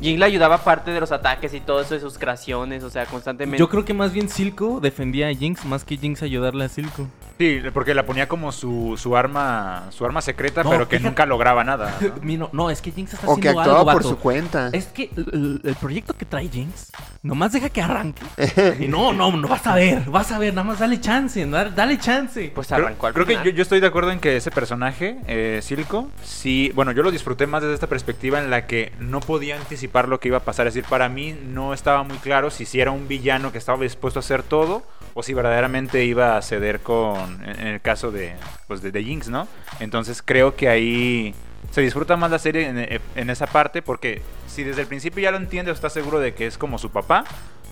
Jing 0.00 0.18
le 0.18 0.24
ayudaba 0.26 0.58
parte 0.58 0.90
de 0.92 1.00
los 1.00 1.12
ataques 1.12 1.52
y 1.54 1.60
todo 1.60 1.80
eso 1.80 1.94
de 1.94 2.00
sus 2.00 2.18
creaciones, 2.18 2.82
o 2.84 2.90
sea, 2.90 3.06
constantemente. 3.06 3.58
Yo 3.58 3.68
creo 3.68 3.84
que 3.84 3.94
más 3.94 4.12
bien 4.12 4.28
Silco 4.28 4.80
defendía 4.80 5.28
a 5.28 5.34
Jinx 5.34 5.64
más 5.64 5.84
que 5.84 5.96
Jinx 5.96 6.22
ayudarle 6.22 6.64
a 6.64 6.68
Silco. 6.68 7.08
sí, 7.38 7.60
porque 7.74 7.94
la 7.94 8.06
ponía 8.06 8.28
como 8.28 8.52
su, 8.52 8.94
su 8.96 9.16
arma 9.16 9.86
su 9.90 10.04
arma 10.04 10.20
secreta, 10.22 10.62
No, 10.62 10.70
pero 10.70 10.88
que 10.88 10.98
fíjate- 10.98 11.08
nunca 11.10 11.26
lograba 11.26 11.64
nada. 11.64 11.96
¿no? 12.22 12.48
No, 12.52 12.70
es 12.70 12.80
que 12.80 12.92
Jinx 12.92 13.14
está 13.14 13.26
O 13.26 13.34
que 13.36 13.48
haciendo 13.48 13.60
actuaba 13.60 13.78
algo, 13.80 13.92
por 13.92 14.02
vato. 14.02 14.08
su 14.10 14.18
cuenta. 14.18 14.68
Es 14.72 14.86
que 14.86 15.10
el, 15.16 15.60
el 15.64 15.74
proyecto 15.76 16.14
que 16.14 16.24
trae 16.24 16.48
Jinx, 16.48 16.92
nomás 17.22 17.52
deja 17.52 17.68
que 17.68 17.82
arranque. 17.82 18.22
y 18.80 18.86
no, 18.86 19.12
no, 19.12 19.32
no 19.32 19.48
vas 19.48 19.66
a 19.66 19.74
ver, 19.74 20.02
vas 20.10 20.30
a 20.32 20.38
ver, 20.38 20.54
nada 20.54 20.66
más 20.68 20.78
dale 20.78 21.00
chance, 21.00 21.44
dale, 21.46 21.70
dale 21.74 21.98
chance. 21.98 22.52
Pues 22.54 22.68
Creo, 22.68 22.84
arrancó 22.86 23.06
al 23.08 23.14
creo 23.14 23.26
que 23.26 23.32
final. 23.32 23.46
yo, 23.46 23.50
yo 23.52 23.62
estoy 23.62 23.80
de 23.80 23.86
acuerdo 23.88 24.10
en 24.12 24.20
que 24.20 24.36
ese 24.36 24.50
personaje, 24.50 25.18
eh, 25.26 25.60
Silco, 25.62 26.08
sí, 26.22 26.70
bueno, 26.74 26.92
yo 26.92 27.02
lo 27.02 27.10
disfruté 27.10 27.46
más 27.48 27.62
desde 27.62 27.74
esta 27.74 27.86
perspectiva 27.88 28.38
en 28.38 28.50
la 28.50 28.66
que 28.66 28.92
no 29.00 29.20
podía 29.20 29.56
anticipar 29.56 29.87
lo 30.08 30.20
que 30.20 30.28
iba 30.28 30.38
a 30.38 30.44
pasar. 30.44 30.66
Es 30.66 30.74
decir, 30.74 30.88
para 30.88 31.08
mí 31.08 31.32
no 31.32 31.74
estaba 31.74 32.02
muy 32.02 32.18
claro 32.18 32.50
si, 32.50 32.80
era 32.80 32.90
un 32.90 33.08
villano 33.08 33.52
que 33.52 33.58
estaba 33.58 33.82
dispuesto 33.82 34.18
a 34.18 34.22
hacer 34.22 34.42
todo 34.42 34.82
o 35.14 35.22
si 35.22 35.34
verdaderamente 35.34 36.04
iba 36.04 36.36
a 36.36 36.42
ceder 36.42 36.80
con, 36.80 37.42
en, 37.44 37.66
el 37.66 37.80
caso 37.80 38.10
de, 38.12 38.34
pues 38.66 38.82
de, 38.82 38.92
de 38.92 39.02
Jinx, 39.02 39.28
¿no? 39.28 39.48
Entonces 39.80 40.22
creo 40.22 40.54
que 40.54 40.68
ahí 40.68 41.34
se 41.70 41.80
disfruta 41.80 42.16
más 42.16 42.30
la 42.30 42.38
serie 42.38 43.00
en, 43.14 43.30
esa 43.30 43.46
parte 43.46 43.82
porque 43.82 44.22
si 44.46 44.64
desde 44.64 44.82
el 44.82 44.86
principio 44.86 45.22
ya 45.22 45.30
lo 45.30 45.36
entiendes 45.36 45.72
o 45.72 45.74
estás 45.74 45.92
seguro 45.92 46.18
de 46.18 46.34
que 46.34 46.46
es 46.46 46.56
como 46.56 46.78
su 46.78 46.90
papá, 46.90 47.24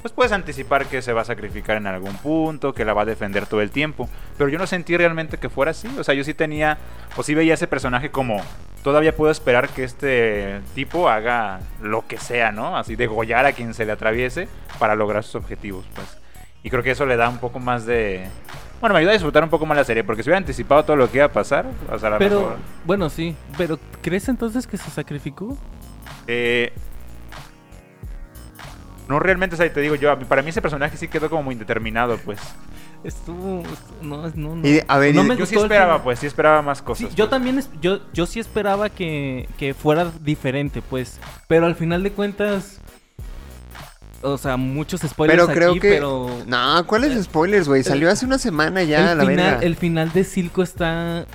pues 0.02 0.12
puedes 0.12 0.32
anticipar 0.32 0.86
que 0.86 1.02
se 1.02 1.12
va 1.12 1.22
a 1.22 1.24
sacrificar 1.24 1.76
en 1.76 1.86
algún 1.86 2.14
punto, 2.16 2.72
que 2.72 2.84
la 2.84 2.94
va 2.94 3.02
a 3.02 3.04
defender 3.06 3.46
todo 3.46 3.60
el 3.60 3.70
tiempo. 3.70 4.08
Pero 4.38 4.48
yo 4.48 4.58
no 4.58 4.66
sentí 4.66 4.96
realmente 4.96 5.38
que 5.38 5.48
fuera 5.48 5.72
así. 5.72 5.88
O 5.98 6.04
sea, 6.04 6.14
yo 6.14 6.22
sí 6.24 6.34
tenía, 6.34 6.78
o 7.16 7.22
sí 7.22 7.34
veía 7.34 7.54
ese 7.54 7.66
personaje 7.66 8.10
como, 8.10 8.40
todavía 8.84 9.16
puedo 9.16 9.32
esperar 9.32 9.68
que 9.68 9.82
este 9.84 10.60
tipo 10.74 11.08
haga 11.08 11.60
lo 11.82 12.06
que 12.06 12.18
sea, 12.18 12.52
¿no? 12.52 12.76
Así 12.76 12.94
degollar 12.94 13.46
a 13.46 13.52
quien 13.52 13.74
se 13.74 13.84
le 13.84 13.92
atraviese 13.92 14.48
para 14.78 14.94
lograr 14.94 15.24
sus 15.24 15.36
objetivos, 15.36 15.84
pues. 15.94 16.18
Y 16.62 16.70
creo 16.70 16.82
que 16.82 16.92
eso 16.92 17.06
le 17.06 17.16
da 17.16 17.28
un 17.28 17.38
poco 17.38 17.58
más 17.60 17.86
de, 17.86 18.28
Bueno, 18.80 18.94
me 18.94 18.98
ayuda 19.00 19.12
a 19.12 19.14
disfrutar 19.14 19.42
un 19.42 19.50
poco 19.50 19.66
más 19.66 19.76
la 19.76 19.84
serie, 19.84 20.04
porque 20.04 20.22
si 20.22 20.28
hubiera 20.28 20.38
anticipado 20.38 20.84
todo 20.84 20.96
lo 20.96 21.10
que 21.10 21.18
iba 21.18 21.26
a 21.26 21.32
pasar, 21.32 21.66
o 21.90 21.98
sea, 21.98 22.08
a 22.08 22.12
lo 22.12 22.18
Pero, 22.18 22.40
mejor, 22.40 22.56
bueno, 22.84 23.08
sí. 23.10 23.34
Pero, 23.56 23.78
¿crees 24.02 24.28
entonces 24.28 24.66
que 24.66 24.76
se 24.76 24.90
sacrificó? 24.90 25.56
eh, 26.28 26.72
no 29.08 29.18
realmente, 29.20 29.54
o 29.54 29.56
sea, 29.56 29.72
te 29.72 29.80
digo 29.80 29.94
yo, 29.94 30.18
para 30.20 30.42
mí 30.42 30.50
ese 30.50 30.60
personaje 30.62 30.96
sí 30.96 31.08
quedó 31.08 31.28
como 31.30 31.44
muy 31.44 31.52
indeterminado, 31.54 32.18
pues. 32.24 32.38
Estuvo. 33.04 33.62
estu- 33.62 34.02
No, 34.02 34.28
no, 34.34 34.56
no. 34.56 34.66
Y, 34.68 34.80
a 34.88 34.98
ver, 34.98 35.14
No 35.14 35.22
y- 35.22 35.28
me 35.28 35.36
Yo 35.36 35.46
sí 35.46 35.54
gustó 35.54 35.66
esperaba, 35.66 36.02
pues, 36.02 36.18
sí 36.18 36.26
esperaba 36.26 36.60
más 36.62 36.82
cosas. 36.82 37.08
Sí, 37.08 37.14
yo 37.14 37.24
pues. 37.26 37.30
también, 37.30 37.58
es- 37.58 37.70
yo, 37.80 38.00
yo 38.12 38.26
sí 38.26 38.40
esperaba 38.40 38.88
que, 38.88 39.48
que 39.58 39.74
fuera 39.74 40.10
diferente, 40.22 40.82
pues. 40.82 41.20
Pero 41.46 41.66
al 41.66 41.76
final 41.76 42.02
de 42.02 42.10
cuentas. 42.12 42.80
O 44.22 44.38
sea, 44.38 44.56
muchos 44.56 45.02
spoilers 45.02 45.42
pero 45.44 45.54
creo 45.54 45.70
aquí, 45.72 45.80
que... 45.80 45.90
pero. 45.90 46.42
No, 46.46 46.84
¿cuáles 46.86 47.22
spoilers, 47.24 47.68
güey? 47.68 47.84
Salió 47.84 48.10
hace 48.10 48.24
una 48.26 48.38
semana 48.38 48.82
ya, 48.82 49.12
el, 49.12 49.18
la 49.18 49.26
final, 49.26 49.36
verga. 49.52 49.60
el 49.66 49.76
final 49.76 50.12
de 50.12 50.24
Silco 50.24 50.62
está 50.62 51.26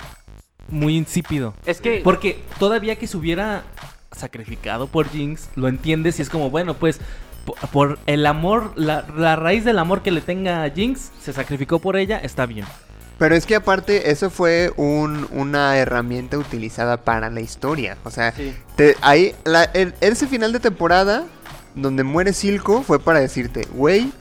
muy 0.68 0.96
insípido. 0.96 1.54
Es 1.64 1.80
que 1.80 2.00
Porque 2.04 2.42
todavía 2.58 2.96
que 2.96 3.06
se 3.06 3.16
hubiera 3.16 3.62
sacrificado 4.10 4.88
por 4.88 5.08
Jinx, 5.08 5.48
lo 5.54 5.68
entiendes 5.68 6.18
y 6.18 6.22
es 6.22 6.28
como, 6.28 6.50
bueno, 6.50 6.74
pues 6.74 7.00
po- 7.44 7.54
por, 7.72 7.98
el 8.06 8.26
amor, 8.26 8.72
la, 8.76 9.04
la 9.16 9.36
raíz 9.36 9.64
del 9.64 9.78
amor 9.78 10.02
que 10.02 10.10
le 10.10 10.20
tenga 10.20 10.62
a 10.64 10.70
Jinx, 10.70 11.10
se 11.22 11.32
sacrificó 11.32 11.78
por 11.78 11.96
ella, 11.96 12.18
está 12.18 12.46
bien. 12.46 12.66
Pero 13.18 13.34
es 13.36 13.46
que 13.46 13.54
aparte, 13.54 14.10
eso 14.10 14.30
fue 14.30 14.72
un- 14.76 15.28
una 15.30 15.76
herramienta 15.76 16.38
utilizada 16.38 16.96
para 17.04 17.30
la 17.30 17.40
historia. 17.40 17.96
O 18.04 18.10
sea, 18.10 18.32
Sí. 18.32 18.54
te- 18.76 18.96
ahí, 19.00 19.34
la- 19.44 19.64
el- 19.64 19.94
ese 20.00 20.26
final 20.26 20.52
de 20.52 20.60
temporada, 20.60 21.24
donde 21.74 22.02
muere 22.04 22.32
Silco, 22.32 22.82
fue 22.82 22.98
para 22.98 23.20
decirte, 23.20 23.66
güey, 23.72 24.12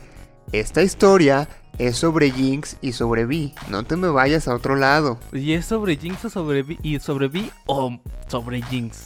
esta 0.52 0.84
historia 0.84 1.48
es 1.78 1.98
sobre 1.98 2.30
Jinx 2.32 2.78
y 2.82 2.92
sobre 2.92 3.26
Vi. 3.26 3.54
No 3.70 3.84
te 3.84 3.96
me 3.96 4.10
vayas 4.10 4.48
a 4.48 4.54
otro 4.54 4.76
lado. 4.76 5.18
¿Y 5.32 5.54
es 5.54 5.66
sobre 5.66 5.96
Jinx 5.98 6.26
o 6.26 6.30
sobre 6.30 6.62
Vi? 6.62 6.78
¿Y 6.84 7.00
sobre 7.00 7.28
Vi 7.28 7.50
o 7.66 7.98
sobre 8.28 8.62
Jinx? 8.62 9.06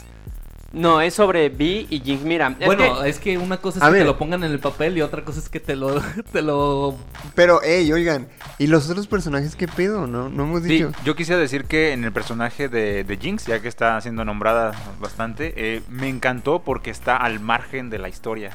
No, 0.76 1.00
es 1.00 1.14
sobre 1.14 1.48
Vi 1.48 1.86
y 1.90 2.00
Jinx. 2.00 2.22
Mira, 2.22 2.54
es 2.60 2.66
bueno, 2.66 3.02
que- 3.02 3.08
es 3.08 3.18
que 3.18 3.38
una 3.38 3.56
cosa 3.56 3.78
es 3.78 3.82
A 3.82 3.86
que 3.86 3.92
ver. 3.94 4.02
te 4.02 4.06
lo 4.06 4.16
pongan 4.18 4.44
en 4.44 4.52
el 4.52 4.60
papel 4.60 4.96
y 4.96 5.02
otra 5.02 5.24
cosa 5.24 5.40
es 5.40 5.48
que 5.48 5.58
te 5.58 5.74
lo, 5.74 6.00
te 6.32 6.42
lo 6.42 6.96
Pero, 7.34 7.60
hey, 7.64 7.92
oigan, 7.92 8.28
¿y 8.58 8.66
los 8.68 8.88
otros 8.88 9.06
personajes 9.06 9.56
qué 9.56 9.66
pedo? 9.66 10.06
No, 10.06 10.28
no 10.28 10.44
hemos 10.44 10.62
Sí, 10.62 10.68
dicho. 10.68 10.92
yo 11.04 11.16
quisiera 11.16 11.40
decir 11.40 11.64
que 11.64 11.92
en 11.92 12.04
el 12.04 12.12
personaje 12.12 12.68
de, 12.68 13.02
de 13.04 13.16
Jinx, 13.16 13.46
ya 13.46 13.60
que 13.60 13.68
está 13.68 14.00
siendo 14.00 14.24
nombrada 14.24 14.72
bastante, 15.00 15.54
eh, 15.56 15.82
me 15.88 16.08
encantó 16.08 16.60
porque 16.62 16.90
está 16.90 17.16
al 17.16 17.40
margen 17.40 17.90
de 17.90 17.98
la 17.98 18.08
historia. 18.08 18.50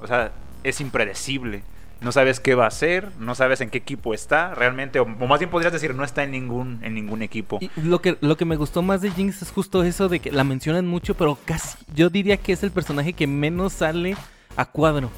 O 0.00 0.06
sea, 0.06 0.32
es 0.62 0.80
impredecible. 0.80 1.62
No 2.00 2.12
sabes 2.12 2.40
qué 2.40 2.54
va 2.54 2.64
a 2.64 2.68
hacer, 2.68 3.08
no 3.18 3.34
sabes 3.34 3.60
en 3.60 3.70
qué 3.70 3.78
equipo 3.78 4.14
está, 4.14 4.54
realmente, 4.54 5.00
o, 5.00 5.06
más 5.06 5.38
bien 5.38 5.50
podrías 5.50 5.72
decir, 5.72 5.94
no 5.94 6.04
está 6.04 6.22
en 6.24 6.32
ningún, 6.32 6.80
en 6.82 6.94
ningún 6.94 7.22
equipo. 7.22 7.60
Lo 7.76 8.00
que, 8.00 8.18
lo 8.20 8.36
que 8.36 8.44
me 8.44 8.56
gustó 8.56 8.82
más 8.82 9.00
de 9.00 9.10
Jinx 9.10 9.42
es 9.42 9.50
justo 9.50 9.82
eso 9.84 10.08
de 10.08 10.20
que 10.20 10.30
la 10.30 10.44
mencionan 10.44 10.86
mucho, 10.86 11.14
pero 11.14 11.38
casi 11.44 11.78
yo 11.94 12.10
diría 12.10 12.36
que 12.36 12.52
es 12.52 12.62
el 12.62 12.70
personaje 12.70 13.12
que 13.12 13.26
menos 13.26 13.72
sale 13.72 14.16
a 14.56 14.64
cuadro. 14.66 15.10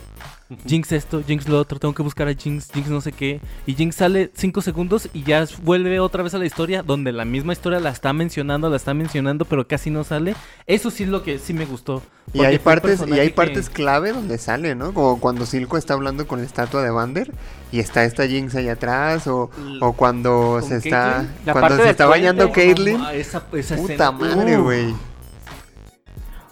Jinx 0.66 0.92
esto, 0.92 1.22
Jinx 1.26 1.48
lo 1.48 1.58
otro, 1.58 1.78
tengo 1.80 1.92
que 1.92 2.02
buscar 2.02 2.28
a 2.28 2.34
Jinx, 2.34 2.70
Jinx 2.72 2.88
no 2.88 3.00
sé 3.00 3.10
qué. 3.12 3.40
Y 3.66 3.74
Jinx 3.74 3.96
sale 3.96 4.30
5 4.34 4.62
segundos 4.62 5.08
y 5.12 5.24
ya 5.24 5.44
vuelve 5.64 5.98
otra 5.98 6.22
vez 6.22 6.34
a 6.34 6.38
la 6.38 6.46
historia, 6.46 6.84
donde 6.84 7.10
la 7.12 7.24
misma 7.24 7.52
historia 7.52 7.80
la 7.80 7.90
está 7.90 8.12
mencionando, 8.12 8.70
la 8.70 8.76
está 8.76 8.94
mencionando, 8.94 9.44
pero 9.44 9.66
casi 9.66 9.90
no 9.90 10.04
sale. 10.04 10.36
Eso 10.66 10.90
sí 10.92 11.02
es 11.02 11.08
lo 11.08 11.22
que 11.24 11.38
sí 11.38 11.52
me 11.52 11.64
gustó. 11.66 12.00
Y 12.32 12.44
hay 12.44 12.58
partes, 12.58 13.02
y 13.08 13.12
hay 13.18 13.28
que- 13.28 13.34
partes 13.34 13.68
clave 13.70 14.12
donde 14.12 14.38
sale, 14.38 14.74
¿no? 14.76 14.94
Como 14.94 15.18
cuando 15.20 15.46
Silco 15.46 15.76
está 15.78 15.94
hablando 15.94 16.26
con 16.28 16.38
la 16.40 16.46
estatua 16.46 16.82
de 16.82 16.90
Vander 16.90 17.32
y 17.72 17.80
está 17.80 18.04
esta 18.04 18.26
Jinx 18.26 18.54
allá 18.54 18.72
atrás, 18.72 19.26
o, 19.26 19.50
o 19.80 19.92
cuando 19.94 20.58
¿Con 20.60 20.68
se 20.68 20.76
está? 20.76 21.26
La 21.44 21.52
cuando 21.54 21.76
se 21.82 21.90
está 21.90 22.06
bañando. 22.06 22.52
Caitlyn. 22.52 23.00
Ah, 23.00 23.14
esa, 23.14 23.42
esa 23.52 23.76
Puta 23.76 23.92
escena. 23.94 24.10
madre, 24.12 24.58
Uh. 24.58 24.96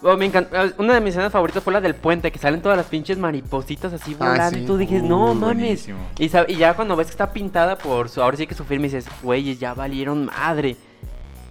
Güey. 0.05 0.15
Oh, 0.15 0.17
me 0.17 0.25
encanta. 0.25 0.73
Una 0.77 0.93
de 0.93 1.01
mis 1.01 1.11
escenas 1.11 1.31
favoritas 1.31 1.63
fue 1.63 1.73
la 1.73 1.81
del 1.81 1.95
puente, 1.95 2.31
que 2.31 2.39
salen 2.39 2.61
todas 2.61 2.77
las 2.77 2.87
pinches 2.87 3.17
maripositas 3.17 3.91
así 3.93 4.15
Ah, 4.19 4.29
volando. 4.29 4.57
sí. 4.57 4.63
Y 4.63 4.65
tú 4.67 4.77
dices, 4.77 5.03
no 5.03 5.31
Uh, 5.31 5.35
mames. 5.35 5.87
Y, 6.19 6.29
ya 6.57 6.73
cuando 6.75 6.95
ves 6.95 7.07
que 7.07 7.11
está 7.11 7.31
pintada 7.33 7.77
por 7.77 8.09
su. 8.09 8.21
Ahora 8.21 8.37
sí 8.37 8.47
que 8.47 8.55
su 8.55 8.63
firma, 8.65 8.83
dices, 8.83 9.05
güeyes, 9.23 9.59
ya 9.59 9.73
valieron 9.73 10.25
madre. 10.25 10.75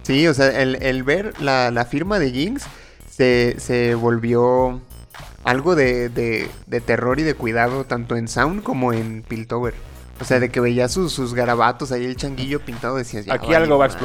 Sí, 0.03 0.27
o 0.27 0.33
sea, 0.33 0.61
el, 0.61 0.75
el 0.83 1.03
ver 1.03 1.33
la, 1.41 1.71
la 1.71 1.85
firma 1.85 2.19
de 2.19 2.31
Jinx 2.31 2.65
se, 3.09 3.55
se 3.59 3.95
volvió 3.95 4.79
algo 5.43 5.75
de, 5.75 6.09
de, 6.09 6.49
de 6.67 6.81
terror 6.81 7.19
y 7.19 7.23
de 7.23 7.33
cuidado, 7.33 7.85
tanto 7.85 8.15
en 8.15 8.27
Sound 8.27 8.63
como 8.63 8.93
en 8.93 9.23
Piltover. 9.23 9.73
O 10.19 10.23
sea, 10.23 10.39
de 10.39 10.49
que 10.49 10.61
veías 10.61 10.93
sus, 10.93 11.11
sus 11.11 11.33
garabatos 11.33 11.91
ahí, 11.91 12.05
el 12.05 12.15
changuillo 12.15 12.61
pintado, 12.61 12.95
decías, 12.95 13.25
ya 13.25 13.33
Aquí 13.33 13.53
algo 13.53 13.77
va 13.77 13.85
a 13.85 13.87
madre". 13.89 13.99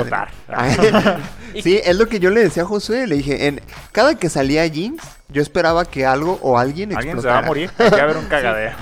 explotar. 0.49 1.21
Sí, 1.63 1.81
es 1.85 1.97
lo 1.97 2.07
que 2.07 2.21
yo 2.21 2.31
le 2.31 2.41
decía 2.43 2.63
a 2.63 2.67
Josué. 2.67 3.07
Le 3.09 3.17
dije, 3.17 3.47
en 3.49 3.61
cada 3.93 4.15
que 4.17 4.29
salía 4.29 4.69
Jinx, 4.69 5.03
yo 5.29 5.43
esperaba 5.43 5.85
que 5.85 6.07
algo 6.07 6.39
o 6.43 6.59
alguien 6.59 6.95
Alguien 6.97 7.17
explotara. 7.17 7.39
se 7.39 7.41
va 7.43 7.45
a 7.45 7.49
morir, 7.49 7.71
va 7.81 7.87
a 7.99 8.03
haber 8.05 8.17
un 8.17 8.27
cagadero. 8.29 8.77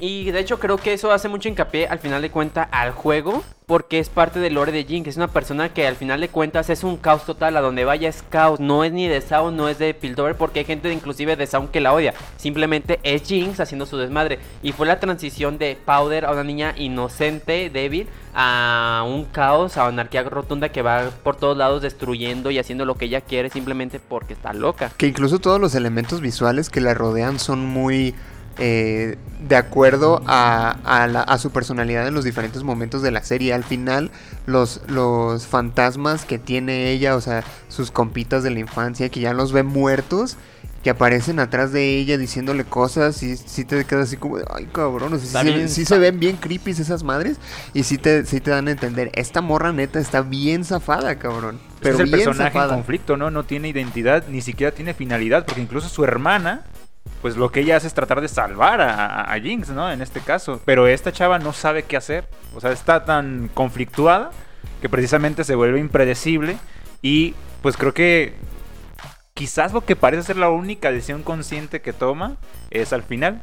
Y 0.00 0.30
de 0.32 0.40
hecho 0.40 0.58
creo 0.58 0.76
que 0.76 0.92
eso 0.92 1.12
hace 1.12 1.28
mucho 1.28 1.48
hincapié 1.48 1.86
al 1.86 2.00
final 2.00 2.20
de 2.20 2.30
cuenta 2.30 2.64
al 2.64 2.90
juego, 2.90 3.44
porque 3.66 3.98
es 3.98 4.08
parte 4.08 4.40
del 4.40 4.54
lore 4.54 4.72
de 4.72 4.84
Jinx. 4.84 5.08
Es 5.08 5.16
una 5.16 5.28
persona 5.28 5.68
que 5.68 5.86
al 5.86 5.96
final 5.96 6.20
de 6.20 6.28
cuentas 6.28 6.68
es 6.68 6.82
un 6.84 6.96
caos 6.96 7.24
total, 7.24 7.56
a 7.56 7.60
donde 7.60 7.84
vaya 7.84 8.08
es 8.08 8.22
caos. 8.28 8.58
No 8.58 8.84
es 8.84 8.92
ni 8.92 9.06
de 9.06 9.20
Sound, 9.20 9.56
no 9.56 9.68
es 9.68 9.78
de 9.78 9.94
Piltover, 9.94 10.36
porque 10.36 10.60
hay 10.60 10.64
gente 10.64 10.92
inclusive 10.92 11.36
de 11.36 11.46
Sound 11.46 11.70
que 11.70 11.80
la 11.80 11.94
odia. 11.94 12.12
Simplemente 12.36 12.98
es 13.04 13.22
Jinx 13.22 13.60
haciendo 13.60 13.86
su 13.86 13.96
desmadre. 13.96 14.40
Y 14.62 14.72
fue 14.72 14.86
la 14.86 15.00
transición 15.00 15.58
de 15.58 15.78
Powder 15.84 16.24
a 16.24 16.32
una 16.32 16.44
niña 16.44 16.74
inocente, 16.76 17.70
débil, 17.70 18.08
a 18.34 19.04
un 19.06 19.24
caos, 19.26 19.76
a 19.76 19.86
anarquía 19.86 20.24
rotunda 20.24 20.70
que 20.70 20.82
va 20.82 21.10
por 21.22 21.36
todos 21.36 21.56
lados 21.56 21.82
destruyendo 21.82 22.50
y 22.50 22.58
haciendo 22.58 22.84
lo 22.84 22.96
que 22.96 23.04
ella 23.06 23.20
quiere 23.20 23.48
simplemente 23.48 24.00
porque 24.00 24.34
está 24.34 24.52
loca. 24.52 24.90
Que 24.96 25.06
incluso 25.06 25.38
todos 25.38 25.60
los 25.60 25.74
elementos 25.76 26.20
visuales 26.20 26.68
que 26.68 26.80
la 26.80 26.94
rodean 26.94 27.38
son 27.38 27.64
muy 27.64 28.14
eh, 28.58 29.16
de 29.48 29.56
acuerdo 29.56 30.22
a, 30.26 30.76
a 30.84 31.06
la- 31.06 31.22
a 31.22 31.38
su 31.38 31.50
personalidad 31.50 32.06
en 32.08 32.14
los 32.14 32.24
diferentes 32.24 32.62
momentos 32.62 33.02
de 33.02 33.10
la 33.10 33.22
serie. 33.22 33.52
Al 33.52 33.64
final, 33.64 34.10
los, 34.46 34.80
los 34.88 35.46
fantasmas 35.46 36.24
que 36.24 36.38
tiene 36.38 36.90
ella, 36.90 37.16
o 37.16 37.20
sea, 37.20 37.44
sus 37.68 37.90
compitas 37.90 38.42
de 38.42 38.50
la 38.50 38.60
infancia, 38.60 39.08
que 39.08 39.20
ya 39.20 39.34
los 39.34 39.52
ve 39.52 39.62
muertos, 39.62 40.36
que 40.82 40.90
aparecen 40.90 41.40
atrás 41.40 41.72
de 41.72 41.96
ella 41.98 42.18
diciéndole 42.18 42.64
cosas, 42.64 43.22
y 43.22 43.36
si 43.38 43.64
te 43.64 43.84
quedas 43.86 44.08
así 44.08 44.16
como, 44.18 44.36
ay 44.54 44.66
cabrón, 44.70 45.14
o 45.14 45.18
sea, 45.18 45.20
sí, 45.20 45.26
Está 45.28 45.42
se, 45.42 45.50
ven- 45.50 45.68
sí 45.70 45.82
está- 45.82 45.94
se 45.94 45.98
ven 46.00 46.20
bien 46.20 46.36
creepy 46.36 46.72
esas 46.72 47.02
madres, 47.02 47.38
y 47.72 47.84
sí 47.84 47.96
te, 47.96 48.26
sí 48.26 48.40
te 48.40 48.50
dan 48.50 48.68
a 48.68 48.72
entender, 48.72 49.10
esta 49.14 49.40
morra 49.40 49.72
neta 49.72 49.98
está 49.98 50.20
bien 50.20 50.62
zafada, 50.64 51.16
cabrón. 51.18 51.58
Pero 51.80 51.94
es 51.96 52.00
el 52.00 52.06
bien 52.10 52.24
personaje 52.26 52.58
en 52.58 52.68
conflicto, 52.76 53.16
¿no? 53.16 53.30
No 53.30 53.44
tiene 53.44 53.68
identidad, 53.68 54.24
ni 54.28 54.42
siquiera 54.42 54.74
tiene 54.74 54.92
finalidad, 54.92 55.46
porque 55.46 55.62
incluso 55.62 55.88
su 55.88 56.04
hermana, 56.04 56.64
pues 57.24 57.38
lo 57.38 57.50
que 57.50 57.60
ella 57.60 57.78
hace 57.78 57.86
es 57.86 57.94
tratar 57.94 58.20
de 58.20 58.28
salvar 58.28 58.82
a, 58.82 59.34
Jinx, 59.42 59.70
¿no? 59.70 59.90
En 59.90 60.02
este 60.02 60.20
caso. 60.20 60.60
Pero 60.66 60.86
esta 60.86 61.10
chava 61.10 61.38
no 61.38 61.54
sabe 61.54 61.84
qué 61.84 61.96
hacer. 61.96 62.28
O 62.54 62.60
sea, 62.60 62.70
está 62.70 63.06
tan 63.06 63.48
conflictuada 63.54 64.30
que 64.82 64.90
precisamente 64.90 65.42
se 65.42 65.54
vuelve 65.54 65.80
impredecible. 65.80 66.58
Y 67.00 67.34
pues 67.62 67.78
creo 67.78 67.94
que 67.94 68.34
quizás 69.32 69.72
lo 69.72 69.86
que 69.86 69.96
parece 69.96 70.22
ser 70.22 70.36
la 70.36 70.50
única 70.50 70.92
decisión 70.92 71.22
consciente 71.22 71.80
que 71.80 71.94
toma 71.94 72.36
es 72.68 72.92
al 72.92 73.02
final. 73.02 73.40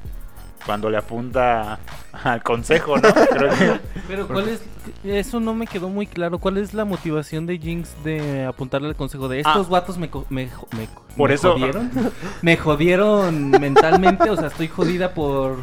Cuando 0.66 0.90
le 0.90 0.98
apunta 0.98 1.80
al 2.24 2.44
consejo, 2.44 2.98
¿no? 2.98 3.10
Creo 3.32 3.50
que- 3.52 3.80
Pero 4.08 4.28
¿cuál 4.28 4.50
es? 4.50 4.62
Eso 5.04 5.40
no 5.40 5.54
me 5.54 5.66
quedó 5.68 5.90
muy 5.90 6.06
claro. 6.08 6.38
¿Cuál 6.40 6.58
es 6.58 6.74
la 6.74 6.86
motivación 6.86 7.46
de 7.46 7.58
Jinx 7.58 7.90
de 8.04 8.46
apuntarle 8.46 8.88
al 8.90 8.96
consejo 8.96 9.28
de 9.28 9.40
estos 9.40 9.70
vatos 9.70 9.98
me, 9.98 10.10
me, 10.30 10.50
me 10.78 10.88
Por 11.18 11.30
me 11.30 11.36
eso- 11.36 11.54
jodieron? 11.54 11.92
¿Me 12.42 12.58
jodieron 12.58 13.52
mentalmente? 13.52 14.30
O 14.30 14.36
sea, 14.38 14.48
¿estoy 14.48 14.68
jodida 14.68 15.14
por, 15.14 15.58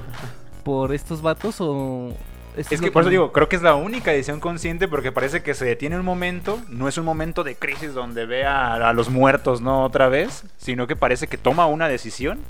por 0.64 0.92
estos 0.94 1.22
vatos 1.22 1.57
o...? 1.61 2.12
eso 2.57 2.74
Es 2.74 2.80
lo 2.80 2.86
que 2.86 2.90
por 2.92 3.03
eso 3.03 3.09
no- 3.09 3.11
digo, 3.12 3.32
creo 3.32 3.49
que 3.49 3.55
es 3.55 3.62
la 3.62 3.76
única 3.76 4.11
decisión 4.11 4.40
consciente 4.40 4.88
porque 4.88 5.12
parece 5.12 5.42
que 5.44 5.55
se 5.55 5.64
detiene 5.64 5.96
un 5.96 6.05
momento, 6.05 6.59
no 6.68 6.88
es 6.88 6.99
un 6.99 7.05
momento 7.05 7.44
de 7.44 7.55
crisis 7.55 7.94
donde 7.94 8.26
ve 8.26 8.44
a, 8.46 8.74
a 8.74 8.92
los 8.92 9.11
muertos, 9.11 9.61
¿no? 9.61 9.84
Otra 9.84 10.09
vez, 10.09 10.44
sino 10.57 10.88
que 10.88 10.96
parece 10.96 11.28
que 11.28 11.38
toma 11.38 11.66
una 11.66 11.86
decisión. 11.88 12.40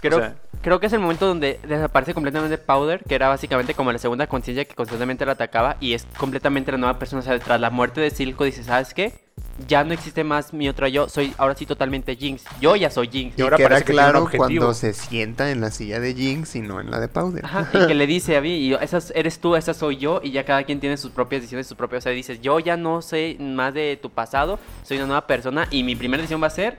Creo, 0.00 0.18
O 0.18 0.20
sea- 0.20 0.34
creo 0.62 0.80
que 0.80 0.86
es 0.86 0.92
el 0.92 1.00
momento 1.00 1.26
donde 1.26 1.60
desaparece 1.66 2.14
completamente 2.14 2.58
Powder, 2.58 3.02
que 3.06 3.14
era 3.14 3.28
básicamente 3.28 3.74
como 3.74 3.92
la 3.92 3.98
segunda 3.98 4.26
conciencia 4.26 4.64
que 4.64 4.74
constantemente 4.74 5.24
la 5.26 5.32
atacaba 5.32 5.76
y 5.80 5.92
es 5.94 6.06
completamente 6.16 6.72
la 6.72 6.78
nueva 6.78 6.98
persona. 6.98 7.20
O 7.20 7.24
sea, 7.24 7.38
tras 7.38 7.60
la 7.60 7.70
muerte 7.70 8.00
de 8.00 8.10
Silco 8.10 8.44
dice, 8.44 8.62
¿sabes 8.64 8.94
qué? 8.94 9.24
Ya 9.68 9.84
no 9.84 9.92
existe 9.94 10.24
más 10.24 10.52
mi 10.52 10.68
otra 10.68 10.88
yo, 10.88 11.08
soy 11.08 11.32
ahora 11.38 11.54
sí 11.54 11.64
totalmente 11.64 12.16
Jinx. 12.16 12.42
Yo 12.60 12.74
ya 12.74 12.90
soy 12.90 13.08
Jinx. 13.08 13.36
Y 13.38 13.40
Y 13.40 13.44
ahora 13.44 13.56
queda 13.56 13.68
parece 13.68 13.84
que 13.84 13.92
claro 13.92 14.22
objetivo. 14.24 14.38
cuando 14.46 14.74
se 14.74 14.92
sienta 14.92 15.50
en 15.52 15.60
la 15.60 15.70
silla 15.70 16.00
de 16.00 16.12
Jinx 16.14 16.56
y 16.56 16.60
no 16.60 16.80
en 16.80 16.90
la 16.90 16.98
de 16.98 17.06
Powder. 17.08 17.44
Ajá, 17.44 17.68
y 17.72 17.86
que 17.86 17.94
le 17.94 18.06
dice 18.08 18.36
a 18.36 18.40
mí, 18.40 18.56
y 18.56 18.68
yo, 18.70 18.78
esa 18.80 18.98
es- 18.98 19.12
eres 19.14 19.38
tú, 19.38 19.54
esa 19.54 19.72
soy 19.74 19.98
yo, 19.98 20.20
y 20.24 20.32
ya 20.32 20.44
cada 20.44 20.64
quien 20.64 20.80
tiene 20.80 20.96
sus 20.96 21.12
propias 21.12 21.42
decisiones, 21.42 21.68
sus 21.68 21.76
propias, 21.76 22.02
o 22.02 22.04
sea, 22.04 22.12
dices, 22.12 22.40
yo 22.40 22.58
ya 22.58 22.76
no 22.76 23.00
sé 23.00 23.36
más 23.38 23.72
de 23.74 23.96
tu 24.00 24.10
pasado, 24.10 24.58
soy 24.82 24.96
una 24.96 25.06
nueva 25.06 25.26
persona, 25.28 25.68
y 25.70 25.84
mi 25.84 25.94
primera 25.94 26.20
decisión 26.20 26.42
va 26.42 26.48
a 26.48 26.50
ser 26.50 26.78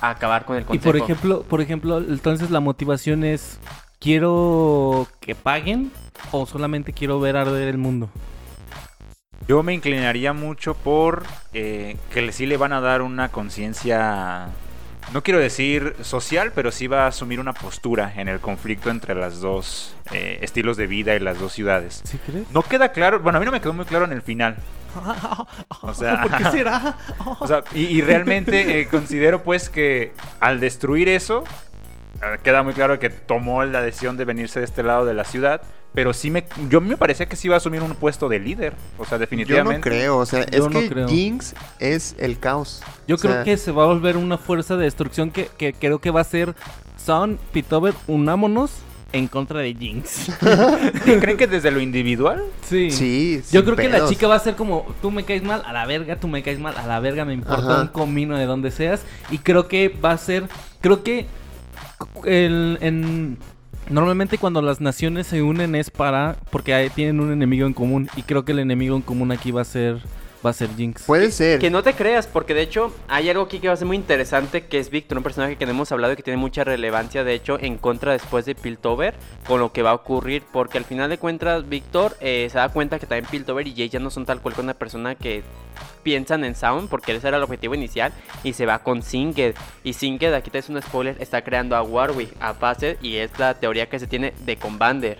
acabar 0.00 0.44
con 0.44 0.56
el 0.56 0.62
Y 0.62 0.66
consejo. 0.66 0.84
por 0.84 0.96
ejemplo, 0.96 1.42
por 1.42 1.60
ejemplo, 1.60 1.98
entonces 1.98 2.50
la 2.50 2.60
motivación 2.60 3.24
es... 3.24 3.58
¿Quiero 3.98 5.08
que 5.20 5.34
paguen 5.34 5.90
o 6.30 6.44
solamente 6.44 6.92
quiero 6.92 7.18
ver 7.18 7.36
arder 7.36 7.66
el 7.68 7.78
mundo? 7.78 8.10
Yo 9.48 9.62
me 9.62 9.72
inclinaría 9.72 10.34
mucho 10.34 10.74
por 10.74 11.22
eh, 11.54 11.96
que 12.12 12.30
sí 12.30 12.44
le 12.44 12.58
van 12.58 12.74
a 12.74 12.80
dar 12.82 13.00
una 13.00 13.30
conciencia, 13.30 14.48
no 15.12 15.22
quiero 15.22 15.38
decir 15.38 15.94
social, 16.02 16.52
pero 16.54 16.72
sí 16.72 16.86
va 16.86 17.04
a 17.04 17.08
asumir 17.08 17.40
una 17.40 17.52
postura 17.52 18.12
en 18.16 18.28
el 18.28 18.40
conflicto 18.40 18.90
entre 18.90 19.14
las 19.14 19.40
dos 19.40 19.94
eh, 20.12 20.38
estilos 20.42 20.76
de 20.76 20.86
vida 20.86 21.14
y 21.14 21.20
las 21.20 21.38
dos 21.38 21.52
ciudades. 21.52 22.02
¿Sí 22.04 22.18
crees? 22.18 22.50
No 22.50 22.62
queda 22.62 22.90
claro, 22.92 23.20
bueno, 23.20 23.38
a 23.38 23.40
mí 23.40 23.46
no 23.46 23.52
me 23.52 23.60
quedó 23.60 23.72
muy 23.72 23.84
claro 23.84 24.04
en 24.04 24.12
el 24.12 24.22
final. 24.22 24.56
O 25.82 25.92
sea, 25.94 26.22
¿Por 26.22 26.36
qué 26.36 26.44
será? 26.50 26.96
O 27.38 27.46
sea, 27.46 27.62
y, 27.74 27.84
y 27.84 28.00
realmente 28.00 28.80
eh, 28.80 28.88
considero 28.88 29.42
pues 29.42 29.68
que 29.68 30.12
al 30.40 30.58
destruir 30.58 31.08
eso, 31.08 31.44
eh, 32.22 32.38
queda 32.42 32.62
muy 32.62 32.72
claro 32.72 32.98
que 32.98 33.10
tomó 33.10 33.64
la 33.64 33.82
decisión 33.82 34.16
de 34.16 34.24
venirse 34.24 34.58
de 34.58 34.64
este 34.64 34.82
lado 34.82 35.04
de 35.04 35.14
la 35.14 35.24
ciudad, 35.24 35.60
pero 35.94 36.12
sí 36.12 36.30
me, 36.30 36.44
yo 36.68 36.80
me 36.80 36.96
parecía 36.96 37.26
que 37.26 37.36
sí 37.36 37.48
iba 37.48 37.54
a 37.54 37.58
asumir 37.58 37.82
un 37.82 37.94
puesto 37.94 38.28
de 38.28 38.38
líder, 38.38 38.74
o 38.98 39.04
sea, 39.04 39.16
Yo 39.16 39.20
definitivamente. 39.20 39.78
no 39.78 39.82
creo, 39.82 40.18
o 40.18 40.26
sea, 40.26 40.44
Yo 40.50 40.66
es 40.66 40.72
no 40.72 40.80
que 40.80 40.88
creo. 40.88 41.08
Jinx 41.08 41.54
es 41.78 42.14
el 42.18 42.38
caos. 42.38 42.82
Yo 43.08 43.14
O 43.16 43.18
sea, 43.18 43.30
creo 43.30 43.44
que 43.44 43.56
se 43.56 43.72
va 43.72 43.84
a 43.84 43.86
volver 43.86 44.16
una 44.16 44.36
fuerza 44.38 44.76
de 44.76 44.84
destrucción 44.84 45.30
que, 45.30 45.46
que 45.56 45.72
creo 45.72 45.98
que 46.00 46.10
va 46.10 46.20
a 46.20 46.24
ser 46.24 46.54
Sound, 47.02 47.38
Pitover, 47.52 47.94
unámonos 48.06 48.72
en 49.12 49.28
contra 49.28 49.60
de 49.60 49.72
Jinx. 49.74 50.28
¿Y 51.06 51.12
¿Creen 51.20 51.36
que 51.38 51.46
desde 51.46 51.70
lo 51.70 51.80
individual? 51.80 52.42
Sí. 52.68 52.90
Sí, 52.90 53.40
Yo 53.52 53.64
creo 53.64 53.76
que 53.76 53.88
la 53.88 54.06
chica 54.08 54.26
va 54.28 54.34
a 54.34 54.40
ser 54.40 54.56
como, 54.56 54.84
tú 55.00 55.10
me 55.10 55.24
caes 55.24 55.42
mal, 55.42 55.62
a 55.64 55.72
la 55.72 55.86
verga, 55.86 56.16
tú 56.16 56.28
me 56.28 56.42
caes 56.42 56.58
mal, 56.58 56.76
a 56.76 56.86
la 56.86 57.00
verga, 57.00 57.24
me 57.24 57.32
importa 57.32 57.72
Ajá. 57.72 57.82
un 57.82 57.88
comino 57.88 58.36
de 58.36 58.44
donde 58.44 58.70
seas. 58.70 59.02
Y 59.30 59.38
creo 59.38 59.68
que 59.68 59.88
va 59.88 60.10
a 60.10 60.18
ser, 60.18 60.48
creo 60.80 61.02
que 61.02 61.26
el, 62.24 62.78
en, 62.80 63.38
normalmente 63.88 64.38
cuando 64.38 64.62
las 64.62 64.80
naciones 64.80 65.26
se 65.26 65.42
unen 65.42 65.74
es 65.74 65.90
para, 65.90 66.36
porque 66.50 66.90
tienen 66.94 67.20
un 67.20 67.32
enemigo 67.32 67.66
en 67.66 67.72
común. 67.72 68.08
Y 68.16 68.22
creo 68.22 68.44
que 68.44 68.52
el 68.52 68.58
enemigo 68.58 68.96
en 68.96 69.02
común 69.02 69.32
aquí 69.32 69.50
va 69.50 69.62
a 69.62 69.64
ser, 69.64 69.98
va 70.44 70.50
a 70.50 70.52
ser 70.52 70.68
Jinx. 70.76 71.04
Puede 71.04 71.30
ser. 71.30 71.58
Que 71.58 71.70
no 71.70 71.82
te 71.82 71.94
creas, 71.94 72.26
porque 72.26 72.54
de 72.54 72.62
hecho 72.62 72.92
hay 73.08 73.28
algo 73.30 73.44
aquí 73.44 73.58
que 73.58 73.68
va 73.68 73.74
a 73.74 73.76
ser 73.76 73.86
muy 73.86 73.96
interesante, 73.96 74.66
que 74.66 74.78
es 74.78 74.90
Víctor, 74.90 75.18
un 75.18 75.24
personaje 75.24 75.56
que 75.56 75.66
no 75.66 75.72
hemos 75.72 75.92
hablado 75.92 76.12
y 76.12 76.16
que 76.16 76.22
tiene 76.22 76.36
mucha 76.36 76.64
relevancia, 76.64 77.24
de 77.24 77.34
hecho, 77.34 77.58
en 77.60 77.78
contra 77.78 78.12
después 78.12 78.44
de 78.44 78.54
Piltover, 78.54 79.14
con 79.46 79.60
lo 79.60 79.72
que 79.72 79.82
va 79.82 79.90
a 79.90 79.94
ocurrir, 79.94 80.42
porque 80.52 80.78
al 80.78 80.84
final 80.84 81.10
de 81.10 81.18
cuentas 81.18 81.68
Víctor 81.68 82.16
eh, 82.20 82.48
se 82.50 82.58
da 82.58 82.68
cuenta 82.68 82.98
que 82.98 83.06
también 83.06 83.30
Piltover 83.30 83.66
y 83.66 83.74
Jay 83.74 83.88
ya 83.88 84.00
no 84.00 84.10
son 84.10 84.26
tal 84.26 84.40
cual 84.40 84.54
con 84.54 84.64
una 84.64 84.74
persona 84.74 85.14
que 85.14 85.42
piensan 86.02 86.44
en 86.44 86.54
Sound, 86.54 86.88
porque 86.88 87.14
ese 87.14 87.28
era 87.28 87.36
el 87.36 87.42
objetivo 87.42 87.74
inicial, 87.74 88.12
y 88.44 88.52
se 88.52 88.66
va 88.66 88.80
con 88.80 89.02
Singed. 89.02 89.54
Y 89.82 89.92
Singed, 89.92 90.32
aquí 90.34 90.50
te 90.50 90.58
es 90.58 90.68
un 90.68 90.80
spoiler, 90.80 91.16
está 91.20 91.42
creando 91.42 91.76
a 91.76 91.82
Warwick, 91.82 92.30
a 92.40 92.54
Facet, 92.54 93.02
y 93.02 93.16
es 93.16 93.36
la 93.38 93.54
teoría 93.54 93.88
que 93.88 93.98
se 93.98 94.06
tiene 94.06 94.32
de 94.44 94.56
Commander. 94.56 95.18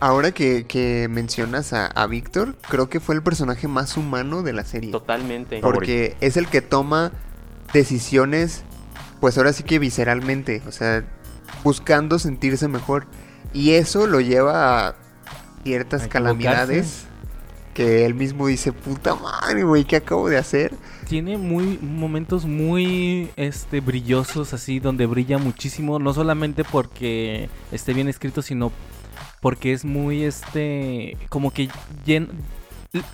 Ahora 0.00 0.32
que, 0.32 0.66
que 0.66 1.08
mencionas 1.10 1.72
a, 1.74 1.86
a 1.86 2.06
Víctor, 2.06 2.56
creo 2.68 2.88
que 2.88 3.00
fue 3.00 3.14
el 3.14 3.22
personaje 3.22 3.68
más 3.68 3.96
humano 3.96 4.42
de 4.42 4.54
la 4.54 4.64
serie. 4.64 4.90
Totalmente. 4.90 5.60
Porque 5.60 6.16
es 6.20 6.38
el 6.38 6.46
que 6.46 6.62
toma 6.62 7.12
decisiones, 7.72 8.62
pues 9.20 9.36
ahora 9.36 9.52
sí 9.52 9.62
que 9.62 9.78
visceralmente, 9.78 10.62
o 10.66 10.72
sea, 10.72 11.04
buscando 11.62 12.18
sentirse 12.18 12.66
mejor. 12.66 13.06
Y 13.52 13.72
eso 13.72 14.06
lo 14.06 14.20
lleva 14.20 14.88
a 14.88 14.94
ciertas 15.64 16.04
A 16.04 16.08
calamidades 16.08 17.06
que 17.74 18.04
él 18.04 18.14
mismo 18.14 18.46
dice, 18.46 18.72
puta 18.72 19.14
madre, 19.14 19.62
güey, 19.62 19.84
¿qué 19.84 19.96
acabo 19.96 20.28
de 20.28 20.38
hacer? 20.38 20.74
Tiene 21.08 21.38
muy 21.38 21.78
momentos 21.80 22.44
muy 22.44 23.30
este 23.36 23.80
brillosos 23.80 24.52
así 24.52 24.80
donde 24.80 25.06
brilla 25.06 25.38
muchísimo, 25.38 25.98
no 25.98 26.12
solamente 26.12 26.64
porque 26.64 27.48
esté 27.70 27.94
bien 27.94 28.08
escrito, 28.08 28.42
sino 28.42 28.72
porque 29.40 29.72
es 29.72 29.84
muy 29.84 30.22
este 30.24 31.16
como 31.28 31.52
que 31.52 31.68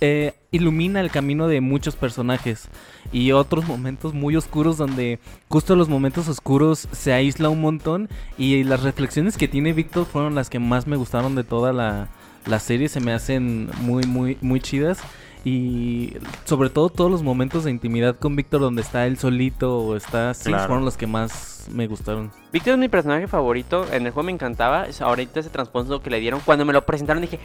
eh, 0.01 0.33
ilumina 0.51 1.01
el 1.01 1.11
camino 1.11 1.47
de 1.47 1.61
muchos 1.61 1.95
personajes 1.95 2.67
y 3.11 3.31
otros 3.31 3.67
momentos 3.67 4.13
muy 4.13 4.35
oscuros 4.35 4.77
donde 4.77 5.19
justo 5.49 5.75
los 5.75 5.87
momentos 5.87 6.27
oscuros 6.27 6.87
se 6.91 7.13
aísla 7.13 7.49
un 7.49 7.61
montón 7.61 8.09
y 8.37 8.63
las 8.63 8.81
reflexiones 8.81 9.37
que 9.37 9.47
tiene 9.47 9.73
Víctor 9.73 10.05
fueron 10.05 10.35
las 10.35 10.49
que 10.49 10.59
más 10.59 10.87
me 10.87 10.97
gustaron 10.97 11.35
de 11.35 11.43
toda 11.43 11.73
la, 11.73 12.09
la 12.45 12.59
serie, 12.59 12.89
se 12.89 12.99
me 12.99 13.13
hacen 13.13 13.69
muy 13.81 14.03
muy 14.05 14.37
muy 14.41 14.59
chidas 14.59 14.99
y 15.47 16.17
sobre 16.43 16.69
todo 16.69 16.89
todos 16.89 17.09
los 17.09 17.23
momentos 17.23 17.63
de 17.63 17.71
intimidad 17.71 18.17
con 18.17 18.35
Víctor 18.35 18.59
donde 18.59 18.81
está 18.81 19.05
él 19.05 19.17
solito 19.17 19.77
o 19.79 19.95
está 19.95 20.31
así 20.31 20.49
Claro. 20.49 20.67
fueron 20.67 20.83
los 20.83 20.97
que 20.97 21.07
más 21.07 21.67
me 21.71 21.87
gustaron. 21.87 22.31
Víctor 22.51 22.73
es 22.73 22.79
mi 22.79 22.89
personaje 22.89 23.27
favorito. 23.27 23.85
En 23.93 24.05
el 24.05 24.11
juego 24.11 24.25
me 24.25 24.31
encantaba. 24.33 24.87
Ahorita 24.99 25.39
ese 25.39 25.49
trasfondo 25.49 26.01
que 26.01 26.09
le 26.09 26.19
dieron. 26.19 26.41
Cuando 26.41 26.65
me 26.65 26.73
lo 26.73 26.85
presentaron 26.85 27.21
dije, 27.21 27.39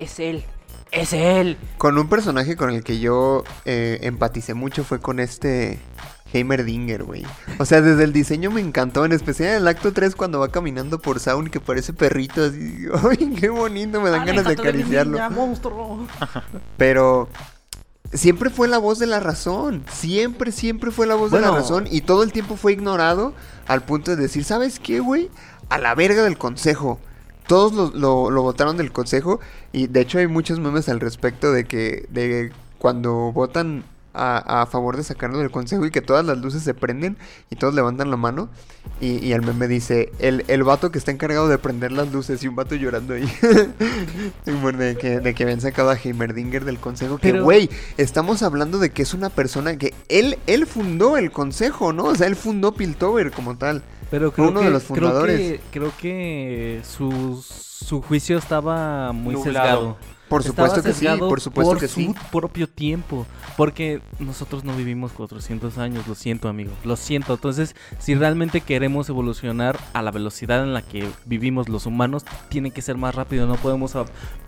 es 0.00 0.18
él. 0.18 0.44
Es 0.92 1.12
él. 1.12 1.58
Con 1.76 1.98
un 1.98 2.08
personaje 2.08 2.56
con 2.56 2.70
el 2.70 2.82
que 2.82 2.98
yo 3.00 3.44
eh, 3.66 3.98
empaticé 4.02 4.54
mucho 4.54 4.82
fue 4.82 4.98
con 5.00 5.20
este 5.20 5.78
Heimerdinger, 6.32 7.04
güey. 7.04 7.24
O 7.58 7.64
sea, 7.64 7.80
desde 7.80 8.04
el 8.04 8.12
diseño 8.12 8.50
me 8.50 8.60
encantó, 8.60 9.04
en 9.04 9.12
especial 9.12 9.50
en 9.50 9.56
el 9.56 9.68
acto 9.68 9.92
3 9.92 10.16
cuando 10.16 10.40
va 10.40 10.48
caminando 10.48 11.00
por 11.00 11.20
Sound 11.20 11.50
que 11.50 11.60
parece 11.60 11.92
perrito 11.92 12.44
así. 12.44 12.86
¡Ay, 13.10 13.34
qué 13.38 13.48
bonito! 13.48 14.00
Me 14.00 14.10
dan 14.10 14.26
ganas 14.26 14.44
de 14.44 14.52
acariciarlo. 14.52 15.18
Pero 16.76 17.28
siempre 18.12 18.50
fue 18.50 18.68
la 18.68 18.78
voz 18.78 18.98
de 18.98 19.06
la 19.06 19.20
razón. 19.20 19.84
Siempre, 19.90 20.52
siempre 20.52 20.90
fue 20.90 21.06
la 21.06 21.14
voz 21.14 21.30
de 21.30 21.40
la 21.40 21.50
razón. 21.50 21.86
Y 21.90 22.02
todo 22.02 22.22
el 22.22 22.32
tiempo 22.32 22.56
fue 22.56 22.72
ignorado 22.72 23.34
al 23.66 23.82
punto 23.84 24.10
de 24.10 24.16
decir, 24.16 24.44
¿sabes 24.44 24.78
qué, 24.78 25.00
güey? 25.00 25.30
A 25.68 25.78
la 25.78 25.94
verga 25.94 26.22
del 26.22 26.38
consejo. 26.38 26.98
Todos 27.46 27.72
lo, 27.72 27.90
lo, 27.90 28.30
lo 28.30 28.42
votaron 28.42 28.76
del 28.76 28.92
consejo. 28.92 29.40
Y 29.72 29.86
de 29.86 30.00
hecho 30.00 30.18
hay 30.18 30.26
muchos 30.26 30.60
memes 30.60 30.88
al 30.88 31.00
respecto 31.00 31.52
de 31.52 31.64
que 31.64 32.06
de 32.10 32.52
cuando 32.78 33.32
votan 33.32 33.84
a, 34.14 34.62
a 34.62 34.66
favor 34.66 34.96
de 34.96 35.04
sacarlo 35.04 35.38
del 35.38 35.50
consejo 35.50 35.86
y 35.86 35.90
que 35.90 36.00
todas 36.02 36.24
las 36.24 36.38
luces 36.38 36.62
se 36.62 36.74
prenden 36.74 37.16
y 37.50 37.56
todos 37.56 37.74
levantan 37.74 38.10
la 38.10 38.16
mano. 38.16 38.48
Y, 39.00 39.24
y 39.24 39.32
el 39.32 39.42
meme 39.42 39.68
dice, 39.68 40.12
el, 40.18 40.44
el 40.48 40.64
vato 40.64 40.90
que 40.90 40.98
está 40.98 41.10
encargado 41.12 41.48
de 41.48 41.58
prender 41.58 41.92
las 41.92 42.12
luces 42.12 42.42
y 42.42 42.48
un 42.48 42.56
vato 42.56 42.74
llorando 42.74 43.14
ahí. 43.14 43.28
Bueno, 44.60 44.78
de, 44.78 44.96
que, 44.96 45.20
de 45.20 45.34
que 45.34 45.42
habían 45.44 45.60
sacado 45.60 45.90
a 45.90 45.96
Heimerdinger 45.96 46.64
del 46.64 46.78
consejo. 46.78 47.18
Que, 47.18 47.40
güey, 47.40 47.70
estamos 47.96 48.42
hablando 48.42 48.78
de 48.78 48.90
que 48.90 49.02
es 49.02 49.14
una 49.14 49.28
persona 49.30 49.76
que 49.76 49.94
él, 50.08 50.38
él 50.46 50.66
fundó 50.66 51.16
el 51.16 51.30
consejo, 51.30 51.92
¿no? 51.92 52.04
O 52.04 52.14
sea, 52.14 52.26
él 52.26 52.36
fundó 52.36 52.72
Piltover 52.72 53.30
como 53.30 53.56
tal. 53.56 53.82
Pero 54.10 54.30
Fue 54.30 54.36
creo 54.44 54.48
uno 54.50 54.60
que, 54.60 54.66
de 54.66 54.72
los 54.72 54.82
creo 54.84 54.96
fundadores. 54.96 55.38
que- 55.38 55.60
Creo 55.72 55.92
que, 55.98 56.80
su, 56.84 57.42
su 57.42 58.02
juicio 58.02 58.36
estaba 58.38 59.12
muy 59.12 59.34
Nublado. 59.34 59.96
sesgado. 59.96 59.96
Por 60.32 60.40
Estaba 60.46 60.68
supuesto 60.68 60.88
que 60.88 60.94
sí, 60.94 61.06
por 61.18 61.40
supuesto 61.40 61.70
por 61.72 61.80
que 61.80 61.88
su 61.88 61.94
sí. 62.00 62.14
propio 62.30 62.68
tiempo. 62.68 63.26
Porque 63.56 64.00
nosotros 64.18 64.64
no 64.64 64.74
vivimos 64.74 65.12
400 65.12 65.76
años, 65.78 66.08
lo 66.08 66.14
siento, 66.14 66.48
amigo. 66.48 66.70
Lo 66.84 66.96
siento. 66.96 67.34
Entonces, 67.34 67.76
si 67.98 68.14
realmente 68.14 68.62
queremos 68.62 69.08
evolucionar 69.10 69.78
a 69.92 70.00
la 70.00 70.10
velocidad 70.10 70.62
en 70.62 70.72
la 70.72 70.80
que 70.82 71.06
vivimos 71.26 71.68
los 71.68 71.84
humanos, 71.86 72.24
tiene 72.48 72.70
que 72.70 72.80
ser 72.80 72.96
más 72.96 73.14
rápido. 73.14 73.46
No 73.46 73.56
podemos 73.56 73.92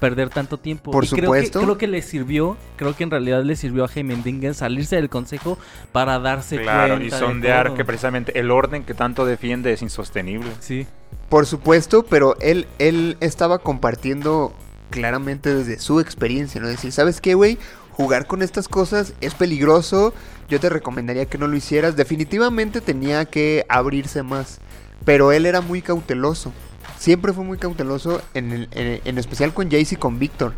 perder 0.01 0.31
tanto 0.31 0.57
tiempo. 0.59 0.91
Por 0.91 1.05
Y 1.05 1.09
creo 1.09 1.21
que- 1.21 1.27
supuesto. 1.27 1.61
Creo 1.61 1.79
que, 1.79 1.87
le 1.87 2.01
sirvió, 2.03 2.57
creo 2.77 2.97
que 2.97 3.05
en 3.05 3.11
realidad 3.11 3.45
le 3.45 3.55
sirvió 3.57 3.85
a 3.85 3.91
Heimendingen 3.95 4.55
salirse 4.55 4.97
del 4.97 5.11
consejo 5.11 5.59
para 5.93 6.19
darse 6.19 6.63
Claro, 6.63 6.95
y 6.95 6.99
cuenta 7.09 7.17
de 7.21 7.23
sondear 7.27 7.67
todo. 7.67 7.77
que 7.77 7.85
precisamente 7.85 8.39
el 8.39 8.51
orden 8.51 8.85
que 8.85 8.95
tanto 8.95 9.27
defiende 9.27 9.73
es 9.73 9.83
insostenible. 9.83 10.51
Sí. 10.61 10.87
Por 11.29 11.45
supuesto, 11.47 12.05
pero 12.09 12.37
él, 12.41 12.67
él 12.79 13.17
estaba 13.21 13.59
compartiendo 13.59 14.53
claramente 14.95 15.53
desde 15.53 15.81
su 15.81 15.99
experiencia, 15.99 16.61
¿no? 16.61 16.69
Decir, 16.69 16.93
¿sabes 16.93 17.21
qué, 17.21 17.35
güey? 17.35 17.59
Jugar 17.91 18.27
con 18.29 18.43
estas 18.43 18.69
cosas 18.69 19.13
es 19.21 19.35
peligroso. 19.35 20.15
Yo 20.49 20.61
te 20.61 20.69
recomendaría 20.69 21.27
que 21.27 21.37
no 21.39 21.49
lo 21.49 21.57
hicieras. 21.57 21.97
Definitivamente 21.97 22.81
tenía 22.81 23.25
que 23.25 23.67
abrirse 23.69 24.23
más. 24.23 24.59
Pero 25.05 25.33
él 25.33 25.47
era 25.47 25.61
muy 25.61 25.83
cauteloso. 25.83 26.53
Siempre 26.99 27.33
fue 27.33 27.43
muy 27.45 27.59
cauteloso, 27.59 28.23
en, 28.35 28.53
el- 28.53 28.69
en- 28.71 29.01
en 29.05 29.19
especial 29.19 29.53
con 29.53 29.71
Jace 29.71 29.97
y 29.97 29.99
con 29.99 30.19
Víctor. 30.21 30.55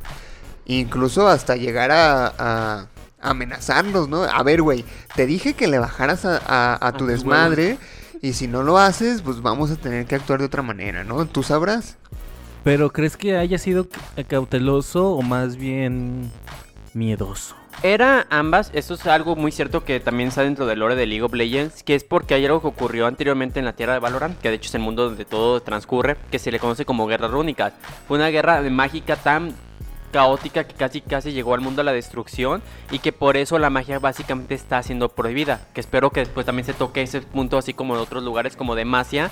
Incluso 0.67 1.29
hasta 1.29 1.57
llegar 1.57 1.91
a, 1.93 2.27
a 2.39 2.87
amenazarlos, 3.21 4.09
¿no? 4.09 4.25
A 4.25 4.43
ver, 4.43 4.63
güey, 4.63 4.85
te 5.15 5.25
dije 5.27 5.55
que 5.55 5.67
le 5.69 5.79
bajaras 5.79 6.25
a, 6.25 6.41
a- 6.47 6.87
a 6.87 6.93
tu 6.93 7.07
desmadre. 7.07 7.79
Y 8.23 8.33
si 8.33 8.49
no 8.49 8.63
lo 8.63 8.79
haces, 8.79 9.23
pues 9.23 9.41
vamos 9.43 9.71
a 9.71 9.77
tener 9.77 10.07
que 10.07 10.15
actuar 10.17 10.39
de 10.41 10.47
otra 10.47 10.63
manera, 10.63 11.05
¿no? 11.05 11.27
Tú 11.27 11.43
sabrás. 11.43 11.97
Pero 12.67 12.91
¿crees 12.93 13.17
que 13.17 13.37
haya 13.37 13.59
sido 13.59 13.89
ca- 13.89 14.25
cauteloso 14.25 15.11
o 15.13 15.23
más 15.23 15.57
bien 15.57 16.33
miedoso? 16.95 17.55
Era 17.85 18.27
ambas, 18.29 18.73
esto 18.75 18.95
es 18.95 19.07
algo 19.07 19.37
muy 19.37 19.53
cierto 19.53 19.85
que 19.85 20.01
también 20.01 20.31
está 20.31 20.43
dentro 20.43 20.67
del 20.67 20.81
lore 20.81 20.97
de 20.97 21.07
League 21.07 21.23
of 21.23 21.33
Legends, 21.33 21.85
que 21.85 21.95
es 21.95 22.03
porque 22.03 22.35
hay 22.35 22.45
algo 22.45 22.61
que 22.61 22.67
ocurrió 22.67 23.07
anteriormente 23.07 23.61
en 23.61 23.67
la 23.67 23.75
Tierra 23.75 23.93
de 23.93 24.01
Valorant, 24.01 24.37
que 24.41 24.49
de 24.49 24.57
hecho 24.57 24.67
es 24.67 24.75
el 24.75 24.81
mundo 24.81 25.05
donde 25.05 25.25
todo 25.25 25.61
transcurre, 25.61 26.17
que 26.33 26.41
se 26.41 26.51
le 26.51 26.59
conoce 26.59 26.85
como 26.85 27.07
guerras 27.07 27.31
rúnicas. 27.31 27.73
Fue 28.09 28.17
una 28.19 28.31
guerra 28.31 28.61
de 28.61 28.71
mágica 28.71 29.15
tan 29.15 29.55
caótica 30.11 30.65
que 30.65 30.75
casi 30.75 31.03
casi 31.03 31.31
llegó 31.31 31.55
al 31.55 31.61
mundo 31.61 31.83
a 31.83 31.85
la 31.85 31.93
destrucción 31.93 32.63
y 32.91 32.99
que 32.99 33.13
por 33.13 33.37
eso 33.37 33.61
la 33.61 33.71
magia 33.71 34.01
básicamente 34.01 34.57
está 34.57 34.83
siendo 34.83 35.09
prohibida, 35.11 35.69
que 35.73 35.81
espero 35.81 36.11
que 36.11 36.19
después 36.19 36.45
también 36.45 36.67
se 36.67 36.75
toque 36.75 37.03
ese 37.03 37.21
punto 37.21 37.59
así 37.59 37.75
como 37.75 37.95
en 37.95 38.01
otros 38.01 38.25
lugares 38.25 38.57
como 38.57 38.75
Demacia, 38.75 39.31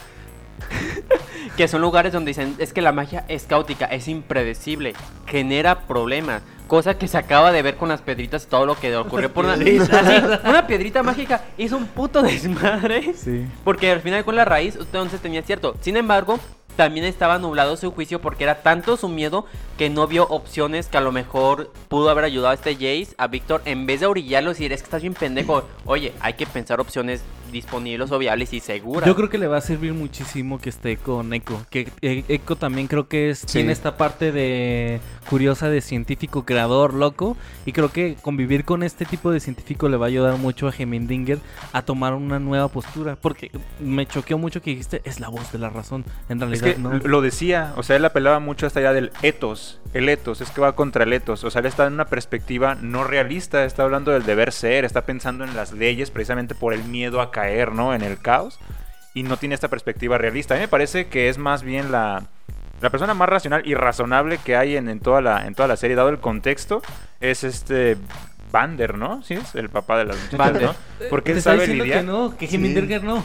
que 1.56 1.68
son 1.68 1.80
lugares 1.80 2.12
donde 2.12 2.30
dicen, 2.30 2.54
es 2.58 2.72
que 2.72 2.82
la 2.82 2.92
magia 2.92 3.24
es 3.28 3.44
caótica, 3.44 3.86
es 3.86 4.08
impredecible, 4.08 4.94
genera 5.26 5.86
problemas. 5.86 6.42
Cosa 6.66 6.96
que 6.96 7.08
se 7.08 7.18
acaba 7.18 7.52
de 7.52 7.60
ver 7.60 7.76
con 7.76 7.90
las 7.90 8.00
piedritas 8.00 8.46
todo 8.46 8.64
lo 8.64 8.74
que 8.74 8.96
ocurrió 8.96 9.32
por 9.32 9.44
una, 9.44 9.54
así, 9.54 9.78
una 10.48 10.66
piedrita 10.66 11.02
mágica 11.02 11.44
hizo 11.58 11.76
un 11.76 11.86
puto 11.86 12.22
desmadre. 12.22 13.12
Sí. 13.14 13.46
Porque 13.64 13.90
al 13.90 14.00
final 14.00 14.24
con 14.24 14.34
la 14.34 14.46
raíz, 14.46 14.76
entonces 14.76 15.20
tenía 15.20 15.42
cierto. 15.42 15.76
Sin 15.82 15.98
embargo, 15.98 16.40
también 16.76 17.04
estaba 17.04 17.38
nublado 17.38 17.76
su 17.76 17.92
juicio 17.92 18.20
porque 18.20 18.44
era 18.44 18.62
tanto 18.62 18.96
su 18.96 19.08
miedo 19.08 19.46
que 19.78 19.90
no 19.90 20.06
vio 20.06 20.26
opciones 20.28 20.88
que 20.88 20.96
a 20.96 21.00
lo 21.00 21.12
mejor 21.12 21.70
pudo 21.88 22.10
haber 22.10 22.24
ayudado 22.24 22.50
a 22.50 22.54
este 22.54 22.74
Jace, 22.74 23.14
a 23.18 23.28
Víctor, 23.28 23.62
en 23.64 23.86
vez 23.86 24.00
de 24.00 24.06
orillarlo 24.06 24.50
y 24.50 24.54
decir, 24.54 24.72
es 24.72 24.80
que 24.80 24.86
estás 24.86 25.02
bien 25.02 25.14
pendejo. 25.14 25.64
Oye, 25.84 26.12
hay 26.20 26.32
que 26.32 26.46
pensar 26.46 26.80
opciones 26.80 27.22
disponibles 27.54 28.10
o 28.12 28.18
viables 28.18 28.52
y 28.52 28.60
seguras. 28.60 29.06
Yo 29.06 29.16
creo 29.16 29.30
que 29.30 29.38
le 29.38 29.46
va 29.46 29.56
a 29.56 29.60
servir 29.62 29.94
muchísimo 29.94 30.58
que 30.60 30.68
esté 30.68 30.98
con 30.98 31.32
Echo. 31.32 31.64
Que 31.70 31.88
eh, 32.02 32.24
Echo 32.28 32.56
también 32.56 32.86
creo 32.86 33.08
que 33.08 33.30
es, 33.30 33.38
Sí. 33.38 33.46
tiene 33.58 33.72
esta 33.72 33.96
parte 33.96 34.30
de 34.32 35.00
curiosa 35.30 35.70
de 35.70 35.80
científico 35.80 36.44
creador 36.44 36.92
loco. 36.92 37.36
Y 37.64 37.72
creo 37.72 37.90
que 37.90 38.16
convivir 38.20 38.64
con 38.64 38.82
este 38.82 39.06
tipo 39.06 39.30
de 39.30 39.40
científico 39.40 39.88
le 39.88 39.96
va 39.96 40.06
a 40.06 40.08
ayudar 40.08 40.36
mucho 40.36 40.68
a 40.68 40.72
Gemindinger 40.72 41.38
a 41.72 41.82
tomar 41.82 42.12
una 42.14 42.38
nueva 42.38 42.68
postura. 42.68 43.16
Porque 43.20 43.50
me 43.80 44.04
choqueó 44.06 44.36
mucho 44.36 44.60
que 44.60 44.70
dijiste, 44.70 45.00
es 45.04 45.20
la 45.20 45.28
voz 45.28 45.50
de 45.52 45.58
la 45.58 45.70
razón. 45.70 46.04
En 46.28 46.36
Es 46.42 46.48
realidad 46.48 46.74
que 46.74 46.78
no. 46.80 46.92
lo 46.98 47.20
decía, 47.22 47.72
o 47.76 47.82
sea, 47.82 47.96
él 47.96 48.04
apelaba 48.04 48.40
mucho 48.40 48.66
hasta 48.66 48.80
allá 48.80 48.92
del 48.92 49.10
etos. 49.22 49.80
El 49.94 50.08
etos, 50.08 50.40
es 50.40 50.50
que 50.50 50.60
va 50.60 50.74
contra 50.74 51.04
el 51.04 51.12
etos. 51.12 51.44
O 51.44 51.50
sea, 51.50 51.60
él 51.60 51.66
está 51.66 51.86
en 51.86 51.92
una 51.92 52.06
perspectiva 52.06 52.74
no 52.74 53.04
realista, 53.04 53.64
está 53.64 53.84
hablando 53.84 54.10
del 54.10 54.24
deber 54.24 54.50
ser, 54.50 54.84
está 54.84 55.06
pensando 55.06 55.44
en 55.44 55.54
las 55.54 55.72
leyes 55.72 56.10
precisamente 56.10 56.56
por 56.56 56.74
el 56.74 56.82
miedo 56.82 57.20
a 57.20 57.30
caer, 57.30 57.43
¿no? 57.72 57.94
En 57.94 58.02
el 58.02 58.18
caos. 58.18 58.58
Y 59.14 59.22
no 59.22 59.36
tiene 59.36 59.54
esta 59.54 59.68
perspectiva 59.68 60.18
realista. 60.18 60.54
A 60.54 60.56
mí 60.56 60.62
me 60.62 60.68
parece 60.68 61.06
que 61.06 61.28
es 61.28 61.38
más 61.38 61.62
bien 61.62 61.92
la, 61.92 62.24
la 62.80 62.90
persona 62.90 63.14
más 63.14 63.28
racional 63.28 63.62
y 63.64 63.74
razonable 63.74 64.38
que 64.44 64.56
hay 64.56 64.76
en, 64.76 64.88
en 64.88 64.98
toda 65.00 65.20
la, 65.20 65.46
en 65.46 65.54
toda 65.54 65.68
la 65.68 65.76
serie, 65.76 65.94
dado 65.96 66.08
el 66.08 66.18
contexto, 66.18 66.82
es 67.20 67.44
este 67.44 67.96
Vander, 68.50 68.96
¿no? 68.98 69.22
Sí, 69.22 69.34
es 69.34 69.54
el 69.54 69.68
papá 69.68 69.98
de 69.98 70.04
las 70.06 70.16
muchachas, 70.16 70.38
Vander. 70.38 70.62
¿no? 70.62 70.74
Porque 71.10 71.32
él 71.32 71.42
sabe 71.42 71.66
lidiar. 71.66 72.00
que 72.00 72.04
no, 72.04 72.36
que 72.36 72.46
Sí. 72.46 72.58
No. 73.02 73.24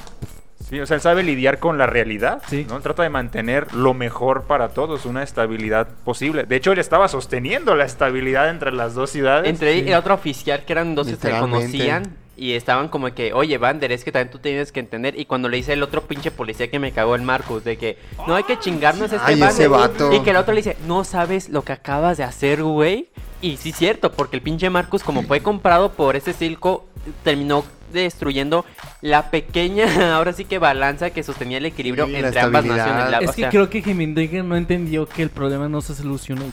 Sí, 0.70 0.80
o 0.80 0.86
sea, 0.86 0.95
él 0.95 1.01
sabe 1.01 1.24
lidiar 1.24 1.57
con 1.57 1.78
la 1.80 1.88
realidad, 1.88 2.43
Sí. 2.47 2.67
¿no? 2.70 2.80
Trata 2.82 3.01
de 3.01 3.09
mantener 3.09 3.74
lo 3.74 3.93
mejor 3.95 4.43
para 4.43 4.70
todos, 4.70 5.05
una 5.05 5.24
estabilidad 5.24 5.88
posible. 6.03 6.43
De 6.43 6.57
hecho, 6.57 6.72
él 6.74 6.78
estaba 6.80 7.07
sosteniendo 7.07 7.76
la 7.76 7.86
estabilidad 7.86 8.49
entre 8.49 8.72
las 8.72 8.93
dos 8.93 9.09
ciudades. 9.09 9.49
Entre 9.49 9.74
él 9.74 9.80
Sí. 9.80 9.86
y 9.89 9.91
el 9.93 9.97
otro 9.97 10.13
oficial 10.13 10.65
que 10.65 10.74
eran 10.74 10.93
dos 10.93 11.07
que 11.07 11.15
se 11.15 11.39
conocían 11.39 12.15
y 12.40 12.54
estaban 12.54 12.88
como 12.88 13.14
que, 13.14 13.34
oye, 13.34 13.58
Vander, 13.58 13.92
es 13.92 14.04
que 14.06 14.12
también 14.12 14.32
tú 14.32 14.40
tienes 14.40 14.72
que 14.72 14.80
entender. 14.80 15.20
Y 15.20 15.26
cuando 15.26 15.50
le 15.50 15.58
dice 15.58 15.74
el 15.74 15.84
otro 15.84 16.04
pinche 16.08 16.32
policía 16.32 16.70
que 16.72 16.80
me 16.80 16.92
cagó 16.94 17.16
el 17.16 17.22
Marcus, 17.22 17.64
de 17.66 17.78
que 17.78 17.98
no 18.28 18.36
hay 18.36 18.44
que 18.44 18.58
chingarnos 18.58 19.12
a 19.12 19.18
este 19.18 19.34
Ay, 19.34 19.40
Vander. 19.40 19.70
vato. 19.70 20.14
Y 20.14 20.22
que 20.22 20.30
el 20.30 20.38
otro 20.38 20.54
le 20.54 20.62
dice, 20.62 20.78
no 20.88 21.04
sabes 21.04 21.50
lo 21.50 21.64
que 21.64 21.74
acabas 21.74 22.18
de 22.18 22.24
hacer, 22.24 22.64
güey. 22.64 23.10
Y 23.42 23.58
sí, 23.58 23.72
cierto, 23.74 24.12
porque 24.14 24.38
el 24.38 24.42
pinche 24.42 24.70
Marcus, 24.70 25.04
como 25.04 25.24
fue 25.24 25.42
comprado 25.42 25.92
por 25.94 26.16
ese 26.16 26.34
circo, 26.34 26.86
terminó 27.24 27.64
destruyendo 27.92 28.66
la 29.02 29.32
pequeña, 29.32 29.86
ahora 30.16 30.32
sí 30.34 30.46
que 30.46 30.60
balanza 30.60 31.10
que 31.10 31.24
sostenía 31.24 31.58
el 31.58 31.66
equilibrio 31.66 32.06
Sí, 32.06 32.16
entre 32.16 32.40
ambas 32.40 32.64
naciones. 32.66 33.10
La- 33.12 33.20
Es 33.20 33.32
que 33.32 33.42
sea, 33.42 33.50
creo 33.50 33.70
que 33.70 33.82
Gemindinger 33.82 34.44
no 34.46 34.56
entendió 34.56 35.08
que 35.08 35.24
el 35.24 35.30
problema 35.30 35.68
no 35.68 35.82
se 35.82 35.96
soluciona. 35.96 36.44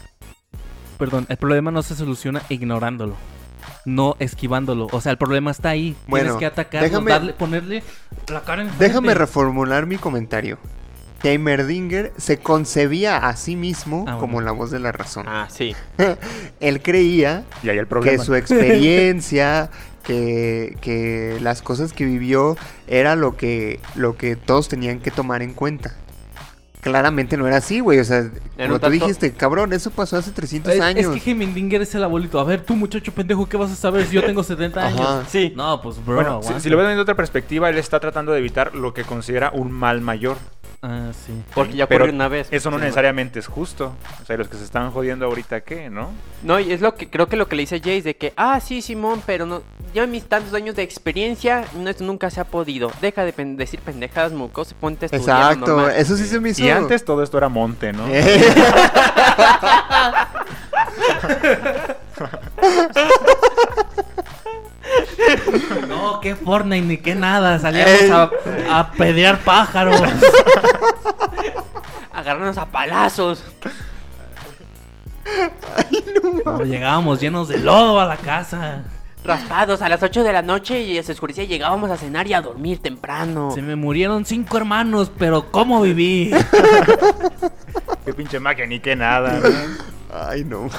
Perdón, 0.99 1.27
el 1.29 1.37
problema 1.37 1.71
no 1.71 1.83
se 1.83 1.95
soluciona 1.95 2.43
ignorándolo. 2.49 3.15
No 3.87 4.17
esquivándolo. 4.19 4.89
O 4.93 5.01
sea, 5.01 5.13
el 5.13 5.19
problema 5.19 5.51
está 5.51 5.71
ahí. 5.71 5.97
Bueno, 6.09 6.25
Tienes 6.25 6.39
que 6.41 6.47
atacarlo, 6.47 6.87
déjame- 6.89 7.11
darle, 7.11 7.33
ponerle 7.33 7.83
la 8.29 8.43
cara 8.43 8.63
en 8.63 8.79
Déjame 8.79 9.15
reformular 9.15 9.87
mi 9.87 9.97
comentario. 9.97 10.59
Heimerdinger 11.23 12.13
se 12.19 12.39
concebía 12.39 13.17
a 13.17 13.37
sí 13.37 13.57
mismo 13.57 14.01
Ah, 14.07 14.13
bueno. 14.13 14.19
como 14.19 14.41
la 14.43 14.53
voz 14.53 14.71
de 14.71 14.79
la 14.81 14.93
razón. 14.93 15.27
Ah, 15.29 15.47
sí. 15.51 15.75
Él 16.61 16.83
creía 16.83 17.45
Y 17.63 17.71
ahí 17.71 17.79
el 17.79 17.87
que 17.87 18.19
su 18.19 18.35
experiencia, 18.35 19.71
que, 20.05 20.77
que 20.81 21.39
las 21.41 21.63
cosas 21.63 21.93
que 21.93 22.05
vivió 22.05 22.57
era 22.87 23.17
lo 23.17 23.37
que, 23.37 23.81
lo 23.95 24.17
que 24.17 24.37
todos 24.37 24.69
tenían 24.69 25.01
que 25.01 25.11
tomar 25.11 25.43
en 25.43 25.53
cuenta. 25.55 25.95
Claramente 26.87 27.37
no 27.37 27.49
era 27.49 27.57
así, 27.57 27.81
güey. 27.81 27.99
O 27.99 28.05
sea, 28.05 28.23
como 28.23 28.75
tú 28.75 28.79
tanto- 28.79 28.91
dijiste, 28.91 29.33
cabrón, 29.33 29.73
eso 29.73 29.91
pasó 29.91 30.17
hace 30.17 30.31
300 30.31 30.73
Es, 30.73 30.79
es 30.79 30.85
años. 30.85 31.15
que 31.15 31.21
Gemindinger 31.21 31.83
es 31.83 31.93
el 31.97 32.05
abuelito. 32.05 32.39
A 32.39 32.45
ver, 32.45 32.61
tú, 32.61 32.77
muchacho 32.77 33.13
pendejo, 33.13 33.49
¿qué 33.49 33.57
vas 33.57 33.73
a 33.73 33.75
saber 33.75 34.07
si 34.07 34.15
yo 34.15 34.25
tengo 34.25 34.45
70 34.45 34.87
años? 34.87 35.01
Ajá. 35.01 35.25
Sí. 35.29 35.53
No, 35.57 35.83
pues, 35.83 35.97
bro. 36.05 36.15
Bueno, 36.15 36.41
si, 36.61 36.69
lo 36.69 36.77
ves 36.77 36.87
desde 36.87 37.01
otra 37.01 37.17
perspectiva, 37.17 37.69
él 37.71 37.79
está 37.79 37.99
tratando 37.99 38.31
de 38.33 38.39
evitar 38.39 38.75
lo 38.77 38.95
que 38.95 39.03
considera 39.03 39.51
un 39.53 39.73
mal 39.73 40.01
mayor. 40.01 40.37
Ah, 40.89 41.11
sí. 41.27 41.33
Porque 41.53 41.73
ya 41.75 41.89
Pero 41.89 42.05
ocurrió 42.05 42.15
una 42.15 42.29
vez. 42.29 42.47
Eso 42.53 42.71
no 42.71 42.77
Sí, 42.79 42.85
necesariamente 42.85 43.41
es 43.41 43.49
justo. 43.49 43.93
O 44.23 44.25
sea, 44.25 44.37
los 44.37 44.47
que 44.49 44.57
se 44.57 44.63
están 44.63 44.93
jodiendo 44.93 45.27
ahorita, 45.27 45.63
¿qué? 45.63 45.91
¿No? 45.91 46.11
No, 46.45 46.61
y 46.61 46.71
es 46.73 46.81
lo 46.81 46.95
que 46.95 47.11
creo 47.11 47.27
que 47.27 47.35
lo 47.37 47.49
que 47.49 47.57
le 47.57 47.63
dice 47.63 47.79
Jace 47.81 48.03
de 48.03 48.17
que, 48.17 48.33
ah, 48.37 48.61
sí, 48.61 48.81
Simón, 48.83 49.21
pero 49.27 49.47
no, 49.47 49.63
ya 49.95 50.07
mis 50.07 50.25
tantos 50.27 50.55
años 50.55 50.77
de 50.77 50.85
experiencia, 50.85 51.65
no, 51.75 51.91
esto 51.91 52.05
nunca 52.05 52.31
se 52.31 52.41
ha 52.41 52.45
podido. 52.45 52.93
Deja 53.01 53.25
de 53.25 53.33
pen- 53.33 53.57
decir 53.57 53.81
pendejadas, 53.81 54.31
mucos, 54.33 54.75
ponte 54.75 55.07
a 55.07 55.09
estudiar 55.09 55.53
Exacto, 55.55 55.73
normal". 55.77 55.95
eso 55.97 56.17
sí 56.17 56.25
se 56.25 56.39
me 56.39 56.51
hizo. 56.51 56.63
Y 56.63 56.71
antes 56.71 57.05
todo 57.05 57.23
esto 57.25 57.37
era 57.37 57.49
monte, 57.49 57.93
¿no? 57.93 58.07
Eh, 58.09 58.55
No, 65.89 66.21
qué 66.21 66.35
Fortnite 66.35 66.87
ni 66.87 66.97
qué 66.99 67.15
nada. 67.15 67.59
Salíamos 67.59 68.01
Ey. 68.01 68.11
a, 68.11 68.31
a 68.79 68.93
pedrear 68.93 69.39
pájaros. 69.41 70.01
Agarrarnos 72.13 72.59
a 72.59 72.67
palazos. 72.67 73.45
No, 76.45 76.63
llegábamos 76.65 77.21
llenos 77.21 77.49
de 77.49 77.59
lodo 77.59 78.01
a 78.01 78.07
la 78.07 78.17
casa. 78.17 78.85
Raspados 79.25 79.83
a 79.83 79.89
las 79.89 80.03
8 80.03 80.23
de 80.23 80.33
la 80.33 80.43
noche 80.43 80.81
y 80.81 81.03
se 81.03 81.13
oscurecía 81.13 81.45
y 81.45 81.49
llegábamos 81.49 81.91
a 81.91 81.97
cenar 81.97 82.29
y 82.29 82.35
a 82.35 82.41
dormir 82.41 82.79
temprano. 82.81 83.51
Se 83.51 83.61
me 83.61 83.75
murieron 83.75 84.25
cinco 84.25 84.57
hermanos, 84.57 85.11
pero 85.19 85.51
¿cómo 85.51 85.81
viví? 85.83 86.33
Qué 88.05 88.15
pinche 88.15 88.39
magia, 88.39 88.67
ni 88.67 88.79
qué 88.79 88.95
nada. 88.95 89.41
¿no? 89.41 89.49
Ay, 90.17 90.45
no. 90.45 90.71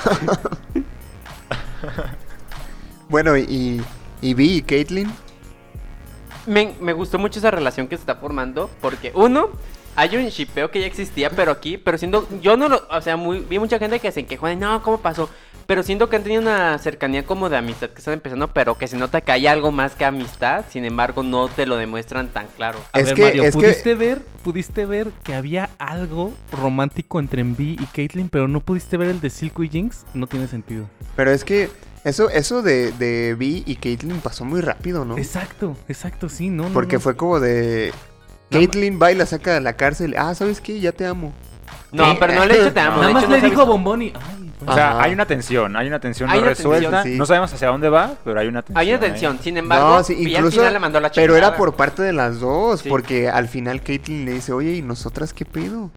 bueno, 3.10 3.36
y, 3.36 3.82
y 4.22 4.34
Vi 4.34 4.58
y 4.58 4.62
Caitlyn. 4.62 5.12
Me, 6.46 6.74
me 6.80 6.94
gustó 6.94 7.20
mucho 7.20 7.40
esa 7.40 7.52
relación 7.52 7.88
que 7.88 7.98
se 7.98 8.02
está 8.02 8.16
formando 8.16 8.70
porque, 8.82 9.12
uno, 9.16 9.50
hay 9.96 10.16
un 10.16 10.28
shipeo 10.28 10.72
que 10.72 10.80
ya 10.80 10.88
existía, 10.88 11.30
pero 11.30 11.52
aquí, 11.52 11.78
pero 11.78 11.98
siendo, 11.98 12.28
yo 12.42 12.56
no 12.56 12.70
lo, 12.70 12.84
o 12.90 13.02
sea, 13.02 13.18
muy, 13.18 13.40
vi 13.42 13.60
mucha 13.60 13.80
gente 13.80 14.00
que 14.00 14.12
se 14.12 14.26
quejó 14.26 14.48
de, 14.48 14.56
no, 14.56 14.82
¿cómo 14.82 15.00
pasó? 15.00 15.30
Pero 15.66 15.84
siento 15.84 16.08
que 16.08 16.16
han 16.16 16.24
tenido 16.24 16.42
una 16.42 16.78
cercanía 16.80 17.26
como 17.26 17.50
de 17.50 17.58
amistad 17.58 17.90
que 17.90 17.98
están 17.98 18.14
empezando, 18.14 18.48
pero 18.48 18.78
que 18.78 18.88
se 18.88 18.96
nota 18.96 19.20
que 19.20 19.34
hay 19.34 19.48
algo 19.48 19.74
más 19.74 19.96
que 19.96 20.06
amistad, 20.06 20.64
sin 20.70 20.86
embargo, 20.86 21.24
no 21.24 21.50
te 21.50 21.66
lo 21.66 21.76
demuestran 21.76 22.30
tan 22.30 22.48
claro. 22.56 22.80
A 22.94 23.00
Es 23.02 23.08
ver, 23.08 23.16
que- 23.16 23.22
Mario, 23.24 23.44
es 23.44 23.54
que- 23.54 23.62
¿pudiste 23.62 23.96
ver, 23.96 24.22
pudiste 24.46 24.86
ver 24.86 25.12
que 25.26 25.34
había 25.36 25.70
algo 25.78 26.34
romántico 26.54 27.20
entre 27.20 27.42
Envy 27.42 27.76
y 27.78 27.86
Caitlyn, 27.88 28.30
pero 28.30 28.48
no 28.48 28.62
pudiste 28.62 28.96
ver 28.96 29.10
el 29.10 29.20
de 29.20 29.30
Silco 29.30 29.62
y 29.64 29.68
Jinx? 29.70 30.06
No 30.14 30.28
tiene 30.28 30.48
sentido. 30.48 30.86
Pero 31.18 31.32
es 31.32 31.44
que 31.44 31.70
eso, 32.08 32.30
eso 32.30 32.62
de, 32.62 32.92
de 32.94 33.36
Vi 33.36 33.64
y 33.66 33.76
Caitlyn 33.76 34.20
pasó 34.22 34.46
muy 34.46 34.62
rápido, 34.62 35.06
¿no? 35.06 35.18
Exacto, 35.18 35.76
exacto, 35.88 36.30
sí, 36.30 36.50
no, 36.50 36.66
Porque 36.70 36.96
no. 36.98 37.02
fue 37.02 37.16
como 37.16 37.40
de. 37.40 37.94
Caitlyn 38.50 39.00
va 39.02 39.12
y 39.12 39.16
la 39.16 39.26
saca 39.26 39.54
de 39.54 39.62
la 39.62 39.74
cárcel. 39.74 40.16
Ah, 40.18 40.34
¿sabes 40.34 40.62
qué? 40.62 40.80
Ya 40.80 40.92
te 40.92 41.06
amo. 41.06 41.34
No, 41.92 42.06
¿Qué? 42.14 42.18
pero 42.20 42.34
no 42.36 42.46
le 42.46 42.54
he 42.56 42.58
dicho 42.60 42.74
te 42.74 42.80
amo. 42.80 42.98
Nada 43.02 43.12
más 43.14 43.30
le 43.30 43.42
dijo 43.42 43.62
a. 43.62 43.66
Ay, 43.96 44.14
pues. 44.60 44.70
O 44.70 44.74
sea, 44.74 44.92
Ajá. 44.92 45.04
hay 45.04 45.14
una 45.14 45.26
tensión, 45.26 45.76
hay 45.76 45.88
una 45.88 46.00
tensión 46.00 46.30
Hay 46.30 46.38
no 46.38 46.42
una 46.44 46.50
resuelta. 46.50 46.90
tensión, 46.90 47.14
sí. 47.14 47.18
No 47.20 47.26
sabemos 47.26 47.54
hacia 47.54 47.68
dónde 47.68 47.90
va, 47.90 48.14
pero 48.26 48.40
hay 48.40 48.48
una 48.48 48.62
tensión. 48.64 48.78
Hay 48.80 48.90
una 48.94 49.04
ahí. 49.04 49.12
tensión, 49.12 49.40
sin 49.42 49.58
embargo, 49.58 49.88
No, 49.98 50.04
sí, 50.04 50.14
al 50.14 50.28
incluso. 50.28 50.58
final 50.58 50.74
le 50.74 50.80
mandó 50.80 51.00
la 51.00 51.12
pero 51.12 51.36
era 51.36 51.56
por 51.56 51.76
parte 51.76 52.02
de 52.02 52.14
las 52.14 52.40
dos. 52.40 52.82
Sí. 52.82 52.90
Porque 52.90 53.30
al 53.30 53.48
final 53.48 53.82
Caitlyn 53.84 54.26
le 54.26 54.34
dice, 54.34 54.54
oye, 54.54 54.74
¿y 54.76 54.82
nosotras 54.82 55.34
qué 55.34 55.46
pedo? 55.46 55.92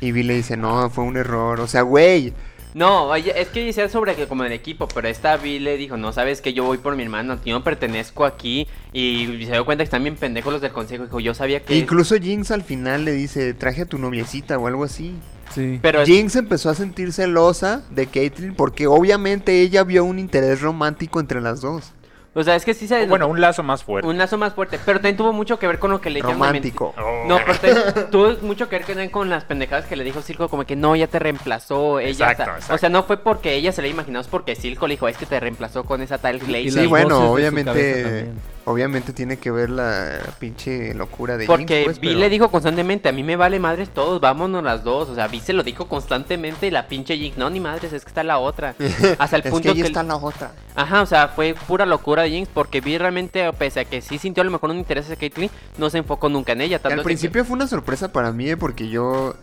Y 0.00 0.12
Vi 0.12 0.22
le 0.22 0.34
dice, 0.34 0.56
no, 0.56 0.90
fue 0.90 1.04
un 1.04 1.16
error. 1.16 1.60
O 1.60 1.66
sea, 1.66 1.82
güey. 1.82 2.32
No, 2.74 3.04
oye, 3.04 3.32
es 3.40 3.48
que 3.48 3.64
decía 3.64 3.88
sobre 3.88 4.16
que 4.16 4.26
como 4.26 4.42
el 4.44 4.52
equipo, 4.52 4.88
pero 4.88 5.06
esta 5.08 5.36
Vi 5.36 5.60
le 5.60 5.76
dijo, 5.76 5.96
no, 5.96 6.12
sabes 6.12 6.40
que 6.40 6.52
yo 6.52 6.64
voy 6.64 6.78
por 6.78 6.96
mi 6.96 7.04
hermano, 7.04 7.38
yo 7.44 7.54
no 7.54 7.62
pertenezco 7.64 8.24
aquí. 8.24 8.66
Y 8.92 9.26
se 9.46 9.52
dio 9.52 9.64
cuenta 9.64 9.82
que 9.82 9.86
están 9.86 10.02
bien 10.02 10.16
pendejos 10.16 10.52
los 10.52 10.60
del 10.60 10.72
consejo. 10.72 11.04
Dijo, 11.04 11.20
yo 11.20 11.34
sabía 11.34 11.60
que... 11.62 11.76
Incluso 11.78 12.16
Jinx 12.16 12.50
al 12.50 12.62
final 12.62 13.04
le 13.04 13.12
dice, 13.12 13.54
traje 13.54 13.82
a 13.82 13.86
tu 13.86 13.96
noviecita 13.98 14.58
o 14.58 14.66
algo 14.66 14.82
así. 14.84 15.14
Sí. 15.54 15.78
Pero 15.80 16.02
es- 16.02 16.08
Jinx 16.08 16.34
empezó 16.36 16.68
a 16.70 16.74
sentir 16.74 17.12
celosa 17.12 17.82
de 17.90 18.06
Caitlyn 18.08 18.54
porque 18.56 18.88
obviamente 18.88 19.60
ella 19.60 19.84
vio 19.84 20.04
un 20.04 20.18
interés 20.18 20.60
romántico 20.60 21.20
entre 21.20 21.40
las 21.40 21.60
dos. 21.60 21.92
O 22.34 22.42
sea, 22.42 22.56
es 22.56 22.64
que 22.64 22.74
sí 22.74 22.88
se... 22.88 23.06
Bueno, 23.06 23.28
un 23.28 23.40
lazo 23.40 23.62
más 23.62 23.84
fuerte. 23.84 24.08
un 24.08 24.18
lazo 24.18 24.36
más 24.36 24.54
fuerte. 24.54 24.78
Pero 24.84 24.98
también 24.98 25.16
tuvo 25.16 25.32
mucho 25.32 25.58
que 25.58 25.66
ver 25.66 25.78
con 25.78 25.90
lo 25.90 26.00
que 26.00 26.10
le 26.10 26.20
Romántico. 26.20 26.94
Oh. 26.98 27.24
No, 27.26 27.38
pero 27.46 27.58
también 27.58 28.10
tuvo 28.10 28.32
mucho 28.42 28.68
que 28.68 28.76
ver 28.76 28.86
también 28.86 29.10
con 29.10 29.30
las 29.30 29.44
pendejadas 29.44 29.86
que 29.86 29.96
le 29.96 30.04
dijo 30.04 30.20
Silco, 30.22 30.48
como 30.48 30.64
que 30.64 30.76
no, 30.76 30.96
ya 30.96 31.06
te 31.06 31.18
reemplazó, 31.18 32.00
ella... 32.00 32.10
Exacto, 32.10 32.42
o 32.42 32.46
sea- 32.46 32.54
exacto. 32.56 32.74
O 32.74 32.78
sea, 32.78 32.88
no 32.88 33.02
fue 33.04 33.18
porque 33.18 33.54
ella 33.54 33.72
se 33.72 33.82
le 33.82 33.88
imaginó, 33.88 34.20
es 34.20 34.26
porque 34.26 34.56
Silco 34.56 34.86
le 34.86 34.94
dijo, 34.94 35.08
es 35.08 35.16
que 35.16 35.26
te 35.26 35.38
reemplazó 35.38 35.84
con 35.84 36.02
esa 36.02 36.18
tal 36.18 36.38
Glaze. 36.38 36.70
Sí, 36.70 36.86
bueno, 36.86 37.20
voces 37.20 37.20
de 37.20 37.26
su 37.26 37.32
obviamente-. 37.32 38.53
Obviamente 38.66 39.12
tiene 39.12 39.36
que 39.38 39.50
ver 39.50 39.70
la 39.70 40.18
pinche 40.38 40.94
locura 40.94 41.36
de 41.36 41.46
Porque 41.46 41.74
Jinx, 41.82 41.84
pues, 41.84 42.00
Vi 42.00 42.08
pero- 42.08 42.20
le 42.20 42.28
dijo 42.30 42.50
constantemente, 42.50 43.08
a 43.08 43.12
mí 43.12 43.22
me 43.22 43.36
vale 43.36 43.58
madres 43.60 43.90
todos, 43.90 44.20
vámonos 44.20 44.62
las 44.64 44.84
dos. 44.84 45.08
O 45.10 45.14
sea, 45.14 45.28
Vi 45.28 45.40
se 45.40 45.52
lo 45.52 45.62
dijo 45.62 45.86
constantemente 45.88 46.66
y 46.66 46.70
la 46.70 46.88
pinche 46.88 47.16
Jinx, 47.16 47.36
no, 47.38 47.50
ni 47.50 47.60
madres, 47.60 47.92
es 47.92 48.04
que 48.04 48.08
está 48.08 48.22
la 48.24 48.38
otra. 48.38 48.74
Hasta 49.18 49.36
el 49.36 49.42
es 49.44 49.50
punto 49.50 49.62
que 49.64 49.68
ahí 49.70 49.80
que... 49.82 49.86
está 49.88 50.02
la 50.02 50.16
otra. 50.16 50.52
Ajá, 50.74 51.02
o 51.02 51.06
sea, 51.06 51.28
fue 51.28 51.54
pura 51.66 51.86
locura 51.86 52.22
de 52.22 52.30
Jinx 52.30 52.48
porque 52.52 52.80
Vi 52.80 52.96
realmente, 52.98 53.52
pese 53.54 53.80
a 53.80 53.84
que 53.84 54.00
sí 54.00 54.18
sintió 54.18 54.40
a 54.40 54.44
lo 54.44 54.50
mejor 54.50 54.70
un 54.70 54.78
interés 54.78 55.04
hacia 55.04 55.16
Caitlyn, 55.16 55.50
no 55.78 55.90
se 55.90 55.98
enfocó 55.98 56.28
nunca 56.28 56.52
en 56.52 56.60
ella. 56.62 56.78
tanto 56.78 56.94
Al 56.94 57.00
que- 57.00 57.04
principio 57.04 57.44
fue 57.44 57.54
una 57.56 57.66
sorpresa 57.66 58.12
para 58.12 58.32
mí, 58.32 58.48
eh, 58.50 58.56
porque 58.56 58.88
yo... 58.88 59.34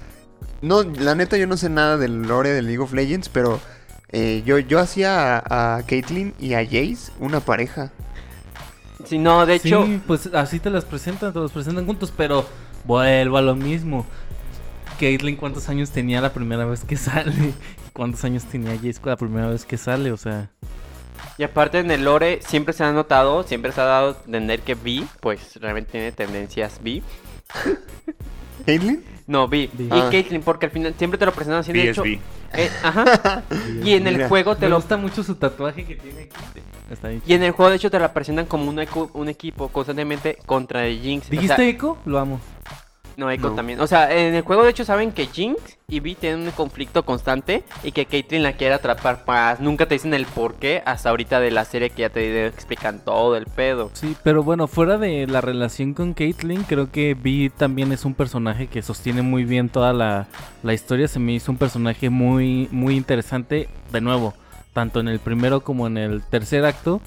No, 0.62 0.84
la 0.84 1.16
neta 1.16 1.38
yo 1.38 1.48
no 1.48 1.58
sé 1.58 1.70
nada 1.70 1.98
del 1.98 2.24
lore 2.24 2.50
de 2.50 2.62
League 2.62 2.80
of 2.80 2.94
Legends, 2.94 3.30
pero 3.30 3.60
eh, 4.12 4.44
yo, 4.46 4.60
yo 4.60 4.80
hacía 4.80 5.38
a, 5.38 5.78
a 5.78 5.84
Caitlyn 5.84 6.34
y 6.40 6.54
a 6.56 6.64
Jace 6.66 7.12
una 7.20 7.40
pareja. 7.40 7.92
Sí, 9.06 9.18
no, 9.18 9.46
de 9.46 9.56
hecho... 9.56 9.86
Sí, 9.86 10.02
pues 10.06 10.28
así 10.34 10.60
te 10.60 10.70
las 10.70 10.86
presentan, 10.86 11.34
te 11.34 11.40
los 11.40 11.52
presentan 11.52 11.86
juntos, 11.86 12.14
pero 12.16 12.46
vuelvo 12.86 13.38
a 13.38 13.42
lo 13.42 13.56
mismo. 13.56 14.06
Caitlyn, 15.00 15.36
¿cuántos 15.36 15.68
años 15.70 15.90
tenía 15.92 16.22
la 16.22 16.32
primera 16.34 16.66
vez 16.66 16.84
que 16.84 16.96
sale? 16.98 17.54
¿Cuántos 17.94 18.24
años 18.24 18.44
tenía 18.46 18.76
Jace 18.76 19.00
la 19.04 19.18
primera 19.18 19.48
vez 19.48 19.66
que 19.66 19.78
sale? 19.78 20.12
O 20.12 20.18
sea, 20.18 20.50
Y 21.38 21.44
aparte 21.44 21.80
en 21.80 21.92
el 21.92 22.04
lore 22.04 22.40
siempre 22.42 22.74
se 22.74 22.84
ha 22.84 22.92
notado, 22.92 23.44
siempre 23.44 23.72
se 23.72 23.82
ha 23.82 23.86
dado 23.86 24.12
a 24.12 24.26
entender 24.26 24.62
que 24.62 24.76
Vi, 24.76 25.08
pues 25.20 25.56
realmente 25.60 25.92
tiene 25.92 26.12
tendencias 26.12 26.80
Vi. 26.82 27.04
¿Caitlyn? 28.66 29.04
No, 29.32 29.48
Vi. 29.48 29.70
Y 29.80 29.88
Ah. 29.90 30.10
Caitlyn, 30.12 30.42
porque 30.42 30.66
al 30.66 30.72
final 30.74 30.94
siempre 30.98 31.18
te 31.18 31.26
lo 31.26 31.32
presentan 31.32 31.62
así 31.62 31.72
de 31.72 31.90
hecho. 31.90 32.04
Eh, 32.06 32.70
ajá. 32.84 33.44
y 33.84 33.94
en 33.94 34.08
el 34.08 34.16
Mira, 34.16 34.28
juego 34.28 34.56
te 34.58 34.66
me 34.66 34.72
lo 34.72 34.76
gusta 34.76 34.98
mucho 34.98 35.24
su 35.24 35.36
tatuaje 35.36 35.86
que 35.86 35.96
tiene 35.96 36.24
aquí. 36.24 36.36
Está 36.92 37.08
ahí. 37.08 37.22
y 37.26 37.34
en 37.34 37.44
el 37.44 37.52
juego 37.54 37.70
de 37.70 37.78
hecho 37.78 37.90
te 37.90 37.98
la 37.98 38.12
presentan 38.14 38.46
como 38.46 38.70
un, 38.70 38.78
eco- 38.80 39.10
un 39.14 39.30
equipo 39.30 39.70
constantemente 39.70 40.38
contra 40.46 40.86
el 40.86 41.00
Jinx. 41.00 41.28
O 41.28 41.32
¿Dijiste 41.32 41.56
sea, 41.56 41.66
Echo? 41.66 41.98
Lo 42.06 42.20
amo. 42.20 42.42
No, 43.18 43.30
Echo 43.30 43.50
No. 43.50 43.56
también. 43.56 43.80
O 43.80 43.88
sea, 43.88 44.12
en 44.12 44.34
el 44.36 44.42
juego 44.44 44.64
de 44.64 44.70
hecho 44.72 44.86
saben 44.86 45.12
que 45.12 45.26
Jinx 45.28 45.78
y 45.88 46.00
Vi 46.00 46.16
tienen 46.16 46.42
un 46.42 46.52
conflicto 46.52 47.04
constante 47.04 47.64
y 47.84 47.92
que 47.92 48.06
Caitlyn 48.06 48.44
la 48.44 48.54
quiere 48.54 48.74
atrapar 48.74 49.24
más. 49.28 49.60
Nunca 49.60 49.86
te 49.86 49.96
dicen 49.96 50.14
el 50.14 50.26
por 50.26 50.56
qué 50.56 50.82
hasta 50.86 51.10
ahorita 51.10 51.40
de 51.40 51.52
la 51.52 51.66
serie 51.66 51.90
que 51.90 52.02
ya 52.04 52.10
te 52.10 52.48
explican 52.48 53.00
todo 53.04 53.36
el 53.36 53.46
pedo. 53.46 53.90
Sí, 53.94 54.16
pero 54.24 54.44
bueno, 54.44 54.68
fuera 54.68 54.98
de 54.98 55.28
la 55.28 55.42
relación 55.42 55.94
con 55.94 56.14
Caitlyn, 56.14 56.64
creo 56.64 56.92
que 56.92 57.14
Vi 57.14 57.50
también 57.50 57.92
es 57.92 58.06
un 58.06 58.14
personaje 58.14 58.68
que 58.68 58.82
sostiene 58.82 59.22
muy 59.22 59.44
bien 59.44 59.70
toda 59.70 59.94
la, 59.94 60.28
la 60.64 60.74
historia. 60.74 61.08
Se 61.08 61.20
me 61.20 61.34
hizo 61.34 61.52
un 61.52 61.58
personaje 61.58 62.10
muy, 62.10 62.68
muy 62.72 62.96
interesante, 62.96 63.68
de 63.92 64.02
nuevo, 64.02 64.34
tanto 64.74 65.00
en 65.02 65.08
el 65.10 65.20
primero 65.20 65.62
como 65.62 65.88
en 65.88 65.98
el 65.98 66.24
tercer 66.24 66.66
acto. 66.66 67.02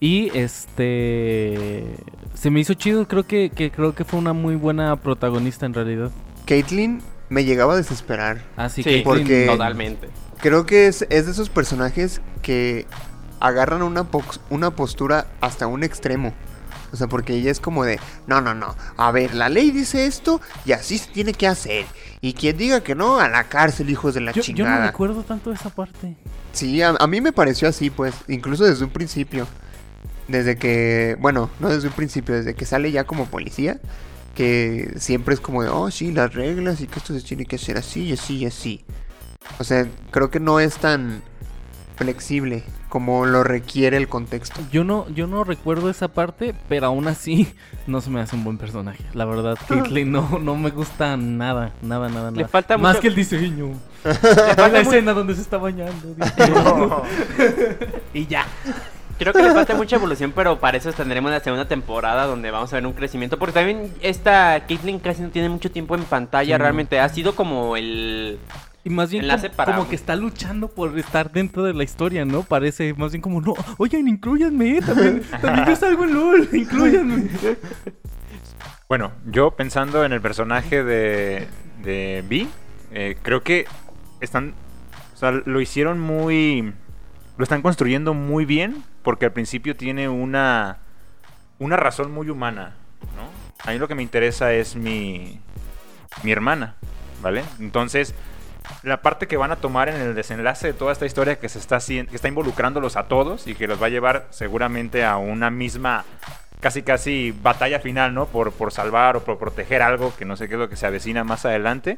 Y 0.00 0.30
este 0.36 1.96
se 2.34 2.50
me 2.50 2.60
hizo 2.60 2.74
chido, 2.74 3.08
creo 3.08 3.26
que, 3.26 3.50
que 3.50 3.70
creo 3.70 3.94
que 3.94 4.04
fue 4.04 4.18
una 4.20 4.32
muy 4.32 4.54
buena 4.54 4.94
protagonista 4.96 5.66
en 5.66 5.74
realidad. 5.74 6.10
Caitlyn 6.46 7.02
me 7.28 7.44
llegaba 7.44 7.74
a 7.74 7.76
desesperar. 7.76 8.42
Así 8.56 8.82
Sí, 8.82 8.90
que 8.90 9.02
porque- 9.02 9.46
Totalmente. 9.46 10.08
Creo 10.40 10.66
que 10.66 10.86
es, 10.86 11.04
es 11.10 11.26
de 11.26 11.32
esos 11.32 11.50
personajes 11.50 12.20
que 12.42 12.86
agarran 13.40 13.82
una, 13.82 14.06
una 14.50 14.70
postura 14.70 15.26
hasta 15.40 15.66
un 15.66 15.82
extremo. 15.82 16.32
O 16.92 16.96
sea, 16.96 17.08
porque 17.08 17.34
ella 17.34 17.50
es 17.50 17.58
como 17.60 17.84
de, 17.84 17.98
no, 18.28 18.40
no, 18.40 18.54
no, 18.54 18.74
a 18.96 19.10
ver, 19.10 19.34
la 19.34 19.48
ley 19.50 19.72
dice 19.72 20.06
esto 20.06 20.40
y 20.64 20.72
así 20.72 20.96
se 20.96 21.10
tiene 21.10 21.34
que 21.34 21.46
hacer. 21.48 21.84
Y 22.22 22.32
quien 22.34 22.56
diga 22.56 22.82
que 22.82 22.94
no, 22.94 23.18
a 23.18 23.28
la 23.28 23.44
cárcel, 23.44 23.90
hijos 23.90 24.14
de 24.14 24.20
la 24.20 24.30
yo, 24.32 24.36
yo 24.36 24.40
no 24.40 24.44
chingada. 24.70 24.86
recuerdo 24.86 25.22
tanto 25.24 25.52
esa 25.52 25.68
parte. 25.70 26.16
Sí, 26.52 26.80
a, 26.80 26.90
a 26.98 27.06
mí 27.08 27.20
me 27.20 27.32
pareció 27.32 27.68
así, 27.68 27.90
pues, 27.90 28.14
incluso 28.28 28.64
desde 28.64 28.84
un 28.84 28.90
principio. 28.90 29.46
Desde 30.28 30.56
que, 30.56 31.16
bueno, 31.20 31.50
no 31.58 31.68
desde 31.70 31.88
un 31.88 31.94
principio, 31.94 32.34
desde 32.34 32.54
que 32.54 32.66
sale 32.66 32.92
ya 32.92 33.04
como 33.04 33.26
policía, 33.26 33.80
que 34.34 34.92
siempre 34.98 35.34
es 35.34 35.40
como 35.40 35.62
de, 35.62 35.68
oh, 35.70 35.90
sí, 35.90 36.12
las 36.12 36.34
reglas 36.34 36.80
y 36.80 36.86
que 36.86 36.98
esto 36.98 37.12
se 37.18 37.22
tiene 37.26 37.46
que 37.46 37.56
hacer 37.56 37.76
así 37.78 38.02
y 38.04 38.12
así 38.12 38.36
y 38.38 38.46
así. 38.46 38.84
O 39.58 39.64
sea, 39.64 39.86
creo 40.10 40.30
que 40.30 40.38
no 40.40 40.60
es 40.60 40.76
tan 40.76 41.22
flexible 41.96 42.62
como 42.88 43.26
lo 43.26 43.42
requiere 43.42 43.96
el 43.96 44.06
contexto. 44.08 44.60
Yo 44.70 44.84
no, 44.84 45.08
yo 45.10 45.26
no 45.26 45.42
recuerdo 45.44 45.90
esa 45.90 46.08
parte, 46.08 46.54
pero 46.68 46.86
aún 46.86 47.08
así 47.08 47.52
no 47.86 48.00
se 48.00 48.10
me 48.10 48.20
hace 48.20 48.36
un 48.36 48.44
buen 48.44 48.58
personaje. 48.58 49.02
La 49.14 49.24
verdad, 49.24 49.58
Caitlyn 49.68 50.12
no, 50.12 50.38
no 50.38 50.56
me 50.56 50.70
gusta 50.70 51.16
nada, 51.16 51.72
nada, 51.82 52.08
nada, 52.10 52.30
Le 52.30 52.36
nada. 52.36 52.48
falta 52.48 52.76
Más 52.78 52.92
mucho- 52.96 53.00
que 53.02 53.08
el 53.08 53.14
diseño. 53.14 53.68
Le 54.04 54.10
la 54.12 54.54
falta 54.54 54.82
mu- 54.84 54.90
escena 54.90 55.12
donde 55.14 55.34
se 55.34 55.40
está 55.40 55.56
bañando. 55.56 56.14
Y 58.14 58.26
ya. 58.26 58.46
Creo 59.18 59.32
que 59.32 59.42
le 59.42 59.52
falta 59.52 59.74
mucha 59.74 59.96
evolución, 59.96 60.32
pero 60.34 60.58
para 60.60 60.76
eso 60.76 60.92
tendremos 60.92 61.30
la 61.30 61.40
segunda 61.40 61.66
temporada 61.66 62.26
donde 62.26 62.50
vamos 62.50 62.72
a 62.72 62.76
ver 62.76 62.86
un 62.86 62.92
crecimiento. 62.92 63.38
Porque 63.38 63.52
también 63.54 63.92
esta 64.00 64.64
Caitlyn 64.66 64.98
casi 65.00 65.22
no 65.22 65.30
tiene 65.30 65.48
mucho 65.48 65.70
tiempo 65.70 65.94
en 65.96 66.04
pantalla. 66.04 66.56
Sí. 66.56 66.60
Realmente 66.62 67.00
ha 67.00 67.08
sido 67.08 67.34
como 67.34 67.76
el. 67.76 68.38
Y 68.84 68.90
más 68.90 69.10
bien 69.10 69.28
como, 69.28 69.42
para- 69.56 69.74
como 69.76 69.88
que 69.88 69.96
está 69.96 70.14
luchando 70.16 70.68
por 70.68 70.96
estar 70.98 71.30
dentro 71.32 71.64
de 71.64 71.74
la 71.74 71.82
historia, 71.84 72.24
¿no? 72.24 72.42
Parece 72.44 72.94
más 72.94 73.10
bien 73.12 73.20
como, 73.20 73.40
no, 73.40 73.54
oigan, 73.76 74.06
incluyanme, 74.08 74.80
también, 74.80 75.22
también 75.42 75.66
yo 75.66 75.76
salgo 75.76 76.04
en 76.04 76.14
LOL, 76.14 76.48
incluyanme. 76.54 77.28
Bueno, 78.88 79.12
yo 79.26 79.50
pensando 79.50 80.04
en 80.04 80.12
el 80.12 80.20
personaje 80.22 80.82
de, 80.82 81.46
de 81.82 82.24
Vi, 82.26 82.48
eh, 82.92 83.16
creo 83.22 83.42
que 83.42 83.66
están, 84.20 84.54
o 85.12 85.16
sea, 85.16 85.32
lo 85.32 85.60
hicieron 85.60 86.00
muy, 86.00 86.72
lo 87.38 87.44
están 87.44 87.62
construyendo 87.62 88.14
muy 88.14 88.44
bien, 88.44 88.82
porque 89.02 89.24
al 89.24 89.32
principio 89.32 89.76
tiene 89.76 90.08
una, 90.08 90.78
una 91.60 91.76
razón 91.76 92.12
muy 92.12 92.28
humana, 92.28 92.74
¿no? 93.16 93.30
A 93.64 93.72
mí 93.72 93.78
lo 93.78 93.86
que 93.86 93.94
me 93.94 94.02
interesa 94.02 94.52
es 94.52 94.74
mi, 94.74 95.40
mi 96.24 96.32
hermana, 96.32 96.74
¿vale? 97.22 97.44
Entonces, 97.60 98.12
la 98.82 99.02
parte 99.02 99.28
que 99.28 99.36
van 99.36 99.52
a 99.52 99.56
tomar 99.56 99.88
en 99.88 100.00
el 100.00 100.16
desenlace 100.16 100.66
de 100.66 100.72
toda 100.72 100.90
esta 100.90 101.06
historia 101.06 101.38
que 101.38 101.48
se 101.48 101.60
está 101.60 101.76
haciendo, 101.76 102.10
que 102.10 102.16
está 102.16 102.26
involucrándolos 102.26 102.96
a 102.96 103.04
todos 103.04 103.46
y 103.46 103.54
que 103.54 103.68
los 103.68 103.80
va 103.80 103.86
a 103.86 103.90
llevar 103.90 104.26
seguramente 104.30 105.04
a 105.04 105.16
una 105.16 105.48
misma 105.48 106.04
casi 106.60 106.82
casi 106.82 107.32
batalla 107.40 107.78
final, 107.78 108.14
¿no? 108.14 108.26
Por, 108.26 108.50
por 108.50 108.72
salvar 108.72 109.16
o 109.16 109.24
por 109.24 109.38
proteger 109.38 109.80
algo 109.80 110.12
que 110.16 110.24
no 110.24 110.36
sé 110.36 110.48
qué 110.48 110.54
es 110.54 110.60
lo 110.60 110.68
que 110.68 110.76
se 110.76 110.86
avecina 110.86 111.22
más 111.22 111.44
adelante. 111.44 111.96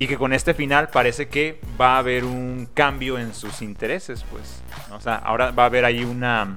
Y 0.00 0.08
que 0.08 0.16
con 0.16 0.32
este 0.32 0.54
final 0.54 0.88
parece 0.88 1.28
que 1.28 1.60
va 1.78 1.96
a 1.96 1.98
haber 1.98 2.24
un 2.24 2.66
cambio 2.72 3.18
en 3.18 3.34
sus 3.34 3.60
intereses, 3.60 4.24
pues. 4.30 4.62
O 4.92 5.00
sea, 5.00 5.16
ahora 5.16 5.50
va 5.50 5.64
a 5.64 5.66
haber 5.66 5.84
ahí 5.84 6.04
una, 6.04 6.56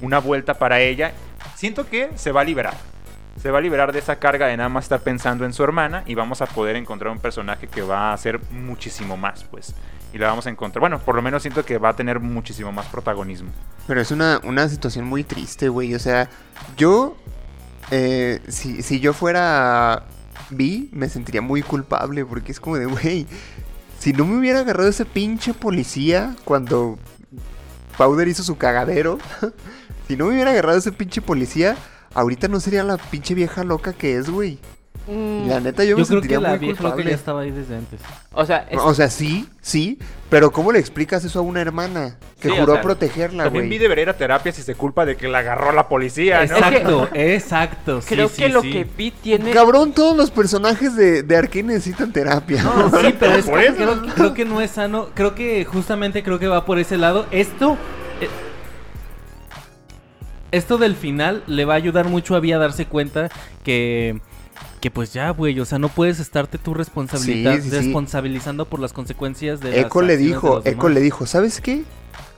una 0.00 0.18
vuelta 0.18 0.54
para 0.54 0.80
ella. 0.80 1.12
Siento 1.54 1.88
que 1.88 2.10
se 2.16 2.32
va 2.32 2.40
a 2.40 2.44
liberar. 2.44 2.74
Se 3.40 3.52
va 3.52 3.58
a 3.58 3.60
liberar 3.60 3.92
de 3.92 4.00
esa 4.00 4.16
carga 4.16 4.48
de 4.48 4.56
nada 4.56 4.68
más 4.68 4.86
estar 4.86 5.00
pensando 5.02 5.44
en 5.44 5.52
su 5.52 5.62
hermana 5.62 6.02
y 6.04 6.16
vamos 6.16 6.42
a 6.42 6.46
poder 6.46 6.74
encontrar 6.74 7.12
un 7.12 7.20
personaje 7.20 7.68
que 7.68 7.80
va 7.80 8.10
a 8.10 8.12
hacer 8.12 8.40
muchísimo 8.50 9.16
más, 9.16 9.44
pues. 9.44 9.72
Y 10.12 10.18
la 10.18 10.26
vamos 10.26 10.48
a 10.48 10.50
encontrar. 10.50 10.80
Bueno, 10.80 10.98
por 10.98 11.14
lo 11.14 11.22
menos 11.22 11.42
siento 11.42 11.64
que 11.64 11.78
va 11.78 11.90
a 11.90 11.94
tener 11.94 12.18
muchísimo 12.18 12.72
más 12.72 12.86
protagonismo. 12.86 13.52
Pero 13.86 14.00
es 14.00 14.10
una, 14.10 14.40
una 14.42 14.68
situación 14.68 15.04
muy 15.04 15.22
triste, 15.22 15.68
güey. 15.68 15.94
O 15.94 16.00
sea, 16.00 16.28
yo, 16.76 17.16
eh, 17.92 18.40
si, 18.48 18.82
si 18.82 18.98
yo 18.98 19.12
fuera 19.12 20.06
Vi, 20.50 20.88
me 20.92 21.08
sentiría 21.08 21.42
muy 21.42 21.62
culpable 21.62 22.24
porque 22.24 22.52
es 22.52 22.60
como 22.60 22.76
de, 22.76 22.86
güey, 22.86 23.26
si 23.98 24.12
no 24.12 24.24
me 24.24 24.38
hubiera 24.38 24.60
agarrado 24.60 24.88
ese 24.88 25.04
pinche 25.04 25.54
policía 25.54 26.34
cuando 26.44 26.98
Powder 27.96 28.28
hizo 28.28 28.42
su 28.42 28.56
cagadero, 28.56 29.18
si 30.08 30.16
no 30.16 30.26
me 30.26 30.34
hubiera 30.34 30.50
agarrado 30.50 30.78
ese 30.78 30.92
pinche 30.92 31.20
policía, 31.20 31.76
ahorita 32.14 32.48
no 32.48 32.60
sería 32.60 32.82
la 32.82 32.96
pinche 32.96 33.34
vieja 33.34 33.62
loca 33.62 33.92
que 33.92 34.16
es, 34.16 34.30
güey. 34.30 34.58
Mm, 35.12 35.48
La 35.48 35.58
neta, 35.58 35.82
yo, 35.82 35.96
me 35.96 36.04
creo 36.04 36.20
sentiría 36.20 36.36
que 36.36 36.42
la 36.44 36.48
muy 36.50 36.58
vieja 36.58 36.82
loca 36.84 36.94
culpable. 36.94 37.10
ya 37.10 37.16
estaba 37.16 37.40
ahí 37.40 37.50
desde 37.50 37.74
antes. 37.76 37.98
o 38.32 38.46
sea, 38.46 38.66
es- 38.70 38.78
O 38.78 38.94
sea, 38.94 39.10
sí, 39.10 39.48
sí, 39.60 39.98
pero 40.28 40.52
¿cómo 40.52 40.70
le 40.70 40.78
explicas 40.78 41.24
eso 41.24 41.40
a 41.40 41.42
una 41.42 41.60
hermana 41.60 42.16
que 42.40 42.48
Sí, 42.48 42.54
o 42.54 42.60
juró 42.60 42.74
sea, 42.74 42.82
protegerla, 42.82 43.44
También 43.44 43.64
güey? 43.64 43.70
Vi 43.70 43.78
debería 43.82 44.02
ir 44.02 44.08
a 44.10 44.16
terapia 44.16 44.52
si 44.52 44.62
se 44.62 44.76
culpa 44.76 45.04
de 45.04 45.16
que 45.16 45.26
la 45.26 45.38
agarró 45.38 45.72
la 45.72 45.88
policía, 45.88 46.36
¿no? 46.36 46.42
Exacto, 46.56 47.08
exacto. 47.12 48.00
sí, 48.02 48.14
creo 48.14 48.28
sí, 48.28 48.42
que 48.42 48.48
lo 48.50 48.62
sí. 48.62 48.70
que 48.70 48.84
Vi 48.96 49.10
tiene. 49.10 49.50
Cabrón, 49.50 49.92
todos 49.94 50.16
los 50.16 50.30
personajes 50.30 50.94
de, 50.94 51.24
de 51.24 51.36
Arkane 51.36 51.64
necesitan 51.74 52.12
terapia. 52.12 52.62
No, 52.62 52.88
sí, 53.00 53.14
pero 53.18 53.34
es 53.34 53.46
Por 53.46 53.58
que 53.58 53.66
eso. 53.66 53.74
creo, 53.76 54.02
creo 54.14 54.34
que 54.34 54.44
no 54.44 54.60
es 54.60 54.70
sano. 54.70 55.08
Creo 55.14 55.34
que 55.34 55.64
justamente 55.64 56.22
creo 56.22 56.38
que 56.38 56.46
va 56.46 56.64
por 56.64 56.78
ese 56.78 56.96
lado. 56.98 57.26
Esto. 57.32 57.76
eh, 58.20 58.28
esto 60.52 60.78
del 60.78 60.96
final 60.96 61.42
le 61.46 61.64
va 61.64 61.74
a 61.74 61.76
ayudar 61.76 62.08
mucho 62.08 62.34
a 62.34 62.40
Vi 62.40 62.52
a 62.52 62.58
darse 62.58 62.86
cuenta 62.86 63.28
que. 63.64 64.20
Que 64.80 64.90
pues 64.90 65.12
ya, 65.12 65.28
güey, 65.30 65.58
o 65.60 65.64
sea, 65.66 65.78
no 65.78 65.88
puedes 65.90 66.20
estarte 66.20 66.56
tú 66.56 66.72
responsabilidad, 66.72 67.56
Sí, 67.56 67.62
sí, 67.62 67.70
sí. 67.70 67.76
responsabilizando 67.76 68.64
por 68.64 68.80
las 68.80 68.92
consecuencias 68.94 69.60
de 69.60 69.70
las 69.72 69.78
Echo 69.86 70.00
le 70.00 70.16
de 70.16 70.22
dijo, 70.24 70.54
los 70.56 70.66
Echo 70.66 70.76
demás. 70.78 70.92
le 70.94 71.00
dijo, 71.00 71.26
¿sabes 71.26 71.60
qué? 71.60 71.82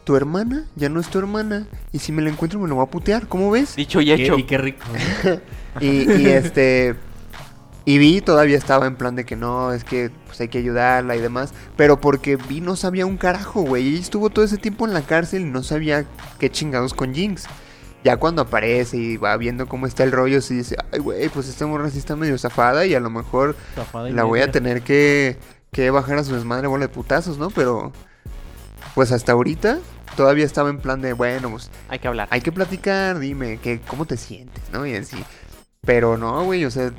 Tu 0.05 0.16
hermana 0.16 0.66
ya 0.74 0.88
no 0.88 0.99
es 0.99 1.07
tu 1.09 1.20
hermana. 1.20 1.68
Y 1.93 2.01
si 2.01 2.11
me 2.11 2.20
la 2.22 2.30
encuentro 2.30 2.59
me 2.59 2.68
lo 2.68 2.74
voy 2.74 2.84
a 2.84 2.90
putear, 2.90 3.28
¿cómo 3.28 3.53
ves? 3.53 3.76
Dicho 3.76 4.01
y 4.01 4.11
hecho. 4.11 4.36
y 4.38 4.43
qué 4.45 4.59
rico. 4.59 4.84
Y, 5.80 5.86
y 6.20 6.26
este... 6.26 6.97
Y 7.84 7.99
Vi 7.99 8.20
todavía 8.20 8.59
estaba 8.59 8.86
en 8.86 8.95
plan 8.97 9.16
de 9.16 9.24
que 9.24 9.36
no, 9.36 9.72
es 9.72 9.82
que 9.84 10.11
pues 10.26 10.40
hay 10.40 10.49
que 10.49 10.59
ayudarla 10.59 11.16
y 11.16 11.20
demás. 11.20 11.55
Pero 11.76 12.01
porque 12.01 12.36
Vi 12.36 12.61
no 12.61 12.76
sabía 12.76 13.07
un 13.07 13.16
carajo, 13.16 13.62
güey. 13.62 13.88
Ella 13.88 13.99
estuvo 14.01 14.28
todo 14.30 14.45
ese 14.45 14.59
tiempo 14.59 14.86
en 14.86 14.93
la 14.95 15.03
cárcel 15.03 15.43
y 15.43 15.45
no 15.47 15.62
sabía 15.62 16.05
qué 16.38 16.51
chingados 16.51 16.93
con 16.95 17.14
Jinx. 17.14 17.45
Ya 18.05 18.16
cuando 18.16 18.42
aparece 18.42 18.96
y 18.96 19.16
va 19.16 19.36
viendo 19.36 19.66
cómo 19.66 19.86
está 19.86 20.03
el 20.05 20.12
rollo, 20.12 20.40
sí 20.40 20.57
dice, 20.57 20.76
ay, 20.92 20.98
güey, 20.98 21.28
pues 21.28 21.48
esta 21.48 21.66
morra 21.66 21.88
sí 21.90 21.98
está 21.98 22.16
medio 22.16 22.36
zafada 22.38 22.84
y 22.84 22.94
a 22.94 23.00
lo 23.00 23.11
mejor 23.11 23.55
la 24.11 24.24
voy 24.24 24.40
a 24.40 24.50
tener 24.50 24.82
que, 24.82 25.36
que 25.72 25.90
bajar 25.90 26.18
a 26.18 26.24
su 26.24 26.34
desmadre 26.34 26.66
bola 26.66 26.86
de 26.86 26.92
putazos, 26.92 27.38
¿no? 27.38 27.50
Pero, 27.50 27.92
pues 28.94 29.12
hasta 29.12 29.32
ahorita 29.32 29.78
todavía 30.16 30.44
estaba 30.44 30.68
en 30.70 30.78
plan 30.78 31.00
de, 31.00 31.12
bueno, 31.12 31.50
pues 31.50 31.70
Hay 31.88 31.98
que 32.00 32.09
hablar. 32.09 32.28
hay 32.30 32.40
que 32.40 32.53
platicar, 32.53 33.18
dime, 33.18 33.59
que, 33.59 33.80
¿cómo 33.80 34.05
te 34.05 34.16
sientes, 34.16 34.62
no? 34.72 34.84
Y 34.86 34.94
así. 34.96 35.24
Pero 35.84 36.16
no, 36.16 36.44
güey, 36.44 36.64
o 36.64 36.70
sea, 36.70 36.90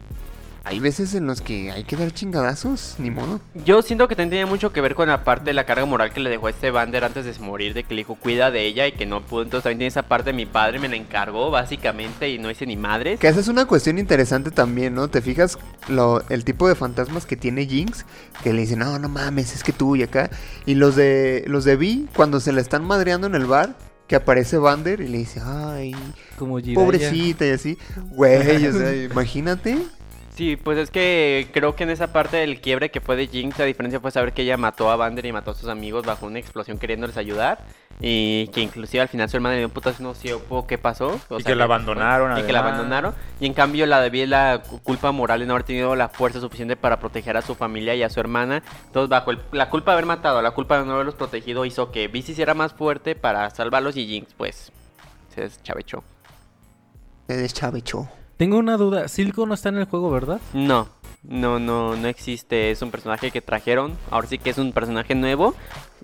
hay 0.66 0.80
veces 0.80 1.14
en 1.14 1.28
los 1.28 1.42
que 1.42 1.72
hay 1.72 1.84
que 1.84 1.98
dar 1.98 2.14
chingadazos, 2.14 2.96
ni 2.98 3.12
modo. 3.12 3.42
Yo 3.66 3.82
siento 3.82 4.08
que 4.08 4.16
también 4.16 4.30
tenía 4.30 4.46
mucho 4.46 4.72
que 4.72 4.80
ver 4.80 4.96
con 4.96 5.10
la 5.10 5.26
parte 5.26 5.46
de 5.46 5.54
la 5.54 5.66
carga 5.66 5.86
moral 5.86 6.14
que 6.14 6.22
le 6.22 6.30
dejó 6.30 6.48
este 6.48 6.72
Vander 6.72 7.04
antes 7.04 7.26
de 7.26 7.44
morir, 7.44 7.74
de 7.74 7.84
que 7.84 7.94
le 7.94 8.02
dijo 8.02 8.16
cuida 8.16 8.50
de 8.50 8.66
ella 8.66 8.88
y 8.88 8.94
que 8.94 9.06
no 9.06 9.22
pudo. 9.22 9.42
Entonces 9.42 9.64
también 9.64 9.80
tiene 9.80 9.88
esa 9.90 10.04
parte 10.04 10.30
de 10.30 10.34
mi 10.34 10.46
padre 10.46 10.80
me 10.80 10.88
la 10.88 10.96
encargó 10.96 11.52
básicamente 11.52 12.30
y 12.30 12.40
no 12.40 12.50
hice 12.50 12.66
ni 12.66 12.78
madres. 12.78 13.20
Que 13.20 13.28
esa 13.28 13.42
es 13.42 13.50
una 13.50 13.66
cuestión 13.66 13.98
interesante 13.98 14.52
también, 14.52 14.96
¿no? 14.96 15.10
Te 15.10 15.22
fijas 15.22 15.58
lo, 15.90 16.24
el 16.30 16.46
tipo 16.46 16.70
de 16.70 16.76
fantasmas 16.76 17.26
que 17.26 17.36
tiene 17.36 17.66
Jinx, 17.66 18.06
que 18.42 18.54
le 18.54 18.62
dicen, 18.62 18.80
no, 18.80 18.98
no 19.00 19.10
mames, 19.10 19.54
es 19.54 19.64
que 19.64 19.74
tú 19.74 19.98
y 19.98 20.04
acá. 20.04 20.30
Y 20.66 20.76
los 20.76 20.96
de 20.96 21.44
los 21.48 21.66
de 21.66 21.76
Vi, 21.76 22.08
cuando 22.16 22.40
se 22.40 22.54
la 22.54 22.62
están 22.62 22.86
madreando 22.86 23.28
en 23.28 23.36
el 23.36 23.46
bar, 23.46 23.76
que 24.08 24.16
aparece 24.16 24.58
Vander 24.58 25.02
y 25.02 25.08
le 25.10 25.18
dice, 25.18 25.42
ay, 25.44 25.94
Como 26.38 26.60
pobrecita 26.74 27.46
y 27.46 27.50
así. 27.50 27.78
Güey, 28.12 28.66
o 28.68 28.74
sea, 28.74 28.96
imagínate. 29.12 29.78
Sí, 30.36 30.56
pues 30.56 30.80
es 30.80 30.90
que 30.90 31.48
creo 31.54 31.76
que 31.76 31.84
en 31.84 31.92
esa 31.92 32.12
parte 32.12 32.38
del 32.38 32.60
quiebre 32.60 32.90
que 32.90 33.02
fue 33.02 33.16
de 33.16 33.28
Jinx, 33.28 33.60
la 33.60 33.66
diferencia 33.66 34.00
fue 34.00 34.10
saber 34.10 34.34
que 34.34 34.42
ella 34.42 34.58
mató 34.58 34.90
a 34.90 34.96
Vander 34.96 35.24
y 35.28 35.32
mató 35.32 35.52
a 35.52 35.54
sus 35.54 35.70
amigos 35.70 36.06
bajo 36.08 36.26
una 36.26 36.40
explosión 36.40 36.80
queriéndoles 36.80 37.18
ayudar. 37.18 37.60
Y 38.00 38.48
que 38.48 38.62
inclusive 38.62 39.02
al 39.02 39.08
final 39.08 39.30
su 39.30 39.38
hermana 39.38 39.54
le 39.54 39.60
dio 39.60 39.68
un 39.68 39.74
putazo 39.74 40.02
y 40.02 40.06
no 40.06 40.16
supo 40.16 40.66
qué 40.66 40.80
pasó. 40.80 41.20
o 41.30 41.38
Y 41.38 41.44
sea, 41.44 41.52
que 41.52 41.56
la 41.56 41.66
abandonaron, 41.66 42.40
Y 42.40 42.42
que 42.42 42.52
la 42.52 42.60
abandonaron. 42.62 43.14
Y 43.40 43.46
en 43.46 43.54
cambio 43.54 43.86
la 43.86 44.02
de 44.02 44.10
Vi 44.10 44.22
es 44.22 44.30
la 44.30 44.64
cu- 44.68 44.80
culpa 44.82 45.12
moral 45.12 45.42
de 45.42 45.46
no 45.46 45.54
haber 45.54 45.64
tenido 45.64 45.96
la 45.96 46.10
fuerza 46.10 46.40
suficiente 46.40 46.76
para 46.76 47.00
proteger 47.00 47.38
a 47.38 47.44
su 47.44 47.54
familia 47.54 47.94
y 47.94 48.02
a 48.02 48.10
su 48.10 48.20
hermana. 48.20 48.64
Entonces 48.88 49.10
bajo 49.10 49.30
el- 49.30 49.40
la 49.52 49.70
culpa 49.70 49.92
de 49.92 49.98
haber 49.98 50.08
matado, 50.08 50.42
la 50.42 50.50
culpa 50.52 50.80
de 50.80 50.86
no 50.88 50.94
haberlos 50.96 51.14
protegido 51.14 51.64
hizo 51.66 51.92
que 51.92 52.10
se 52.12 52.32
hiciera 52.32 52.56
más 52.56 52.74
fuerte 52.74 53.14
para 53.16 53.52
salvarlos 53.52 53.96
y 53.98 54.08
Jinx 54.08 54.34
pues 54.34 54.72
se 55.36 55.42
deschavechó. 55.42 56.04
Se 57.28 57.38
deschavechó. 57.38 58.10
Tengo 58.38 58.58
una 58.58 58.78
duda. 58.78 59.08
Silco 59.08 59.46
no 59.46 59.54
está 59.54 59.70
en 59.70 59.78
el 59.78 59.86
juego, 59.86 60.10
¿verdad? 60.12 60.40
No, 60.54 60.90
no, 61.24 61.60
no, 61.60 61.96
no 61.96 62.08
existe. 62.08 62.72
Es 62.72 62.82
un 62.82 62.92
personaje 62.92 63.32
que 63.32 63.42
trajeron. 63.42 63.98
Ahora 64.12 64.28
sí 64.28 64.38
que 64.38 64.50
es 64.50 64.58
un 64.58 64.74
personaje 64.74 65.16
nuevo. 65.16 65.54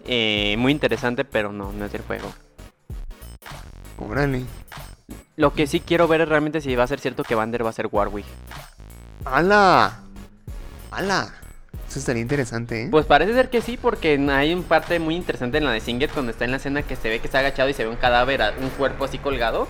eh, 0.05 0.55
muy 0.57 0.71
interesante, 0.71 1.25
pero 1.25 1.51
no, 1.51 1.71
no 1.73 1.85
es 1.85 1.91
del 1.91 2.01
juego. 2.03 2.31
Órale. 3.97 4.43
Lo 5.35 5.53
que 5.53 5.67
sí 5.67 5.79
quiero 5.79 6.07
ver 6.07 6.21
es 6.21 6.29
realmente 6.29 6.61
si 6.61 6.75
va 6.75 6.83
a 6.83 6.87
ser 6.87 6.99
cierto 6.99 7.23
que 7.23 7.35
Vander 7.35 7.65
va 7.65 7.69
a 7.69 7.73
ser 7.73 7.87
Warwick. 7.91 8.25
¡Hala! 9.25 9.99
¡Hala! 10.91 11.33
Eso 11.87 11.99
estaría 11.99 12.21
interesante, 12.21 12.83
¿eh? 12.83 12.87
Pues 12.91 13.05
parece 13.05 13.33
ser 13.33 13.49
que 13.49 13.61
sí, 13.61 13.77
porque 13.77 14.13
hay 14.31 14.53
un 14.53 14.63
parte 14.63 14.99
muy 14.99 15.15
interesante 15.15 15.57
en 15.57 15.65
la 15.65 15.71
de 15.71 15.79
Singed 15.79 16.11
cuando 16.13 16.31
está 16.31 16.45
en 16.45 16.51
la 16.51 16.57
escena 16.57 16.83
que 16.83 16.95
se 16.95 17.09
ve 17.09 17.19
que 17.19 17.27
está 17.27 17.39
agachado 17.39 17.67
y 17.69 17.73
se 17.73 17.83
ve 17.83 17.89
un 17.89 17.95
cadáver, 17.95 18.41
un 18.61 18.69
cuerpo 18.69 19.05
así 19.05 19.17
colgado. 19.17 19.67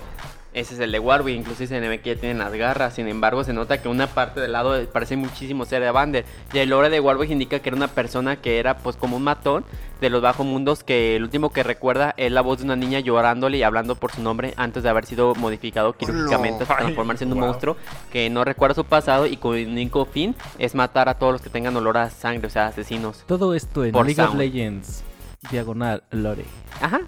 Ese 0.52 0.74
es 0.74 0.80
el 0.80 0.90
de 0.90 0.98
Warwick, 0.98 1.36
inclusive 1.36 1.68
se 1.68 1.80
ve 1.80 2.00
que 2.00 2.14
ya 2.14 2.20
tienen 2.20 2.38
las 2.38 2.52
garras. 2.52 2.94
Sin 2.94 3.06
embargo, 3.06 3.44
se 3.44 3.52
nota 3.52 3.80
que 3.80 3.88
una 3.88 4.08
parte 4.08 4.40
del 4.40 4.52
lado 4.52 4.84
parece 4.92 5.16
muchísimo 5.16 5.64
ser 5.64 5.82
de 5.82 5.90
Vander. 5.90 6.24
Y 6.52 6.58
el 6.58 6.70
lore 6.70 6.90
de 6.90 6.98
Warwick 6.98 7.30
indica 7.30 7.60
que 7.60 7.68
era 7.68 7.76
una 7.76 7.88
persona 7.88 8.36
que 8.36 8.58
era 8.58 8.78
pues 8.78 8.96
como 8.96 9.16
un 9.16 9.22
matón 9.22 9.64
de 10.00 10.10
los 10.10 10.22
bajos 10.22 10.44
mundos 10.44 10.82
que 10.82 11.14
el 11.14 11.22
último 11.22 11.50
que 11.50 11.62
recuerda 11.62 12.14
es 12.16 12.32
la 12.32 12.40
voz 12.40 12.58
de 12.58 12.64
una 12.64 12.74
niña 12.74 13.00
llorándole 13.00 13.58
y 13.58 13.62
hablando 13.62 13.94
por 13.94 14.12
su 14.12 14.22
nombre 14.22 14.54
antes 14.56 14.82
de 14.82 14.88
haber 14.88 15.04
sido 15.04 15.34
modificado 15.34 15.92
quirúrgicamente 15.92 16.62
hasta 16.62 16.78
transformarse 16.78 17.24
en 17.24 17.32
un 17.32 17.38
wow. 17.38 17.48
monstruo 17.48 17.76
que 18.10 18.30
no 18.30 18.44
recuerda 18.44 18.74
su 18.74 18.84
pasado 18.84 19.26
y 19.26 19.36
cuyo 19.36 19.68
único 19.68 20.06
fin 20.06 20.34
es 20.58 20.74
matar 20.74 21.08
a 21.08 21.14
todos 21.14 21.34
los 21.34 21.42
que 21.42 21.50
tengan 21.50 21.76
olor 21.76 21.98
a 21.98 22.10
sangre, 22.10 22.46
o 22.46 22.50
sea, 22.50 22.68
asesinos. 22.68 23.24
Todo 23.26 23.54
esto 23.54 23.84
en 23.84 23.92
Por 23.92 24.06
League 24.06 24.20
of 24.20 24.28
sound. 24.28 24.40
Legends. 24.40 25.04
Diagonal 25.50 26.02
lore.com. 26.10 26.60
Ajá. 26.80 27.00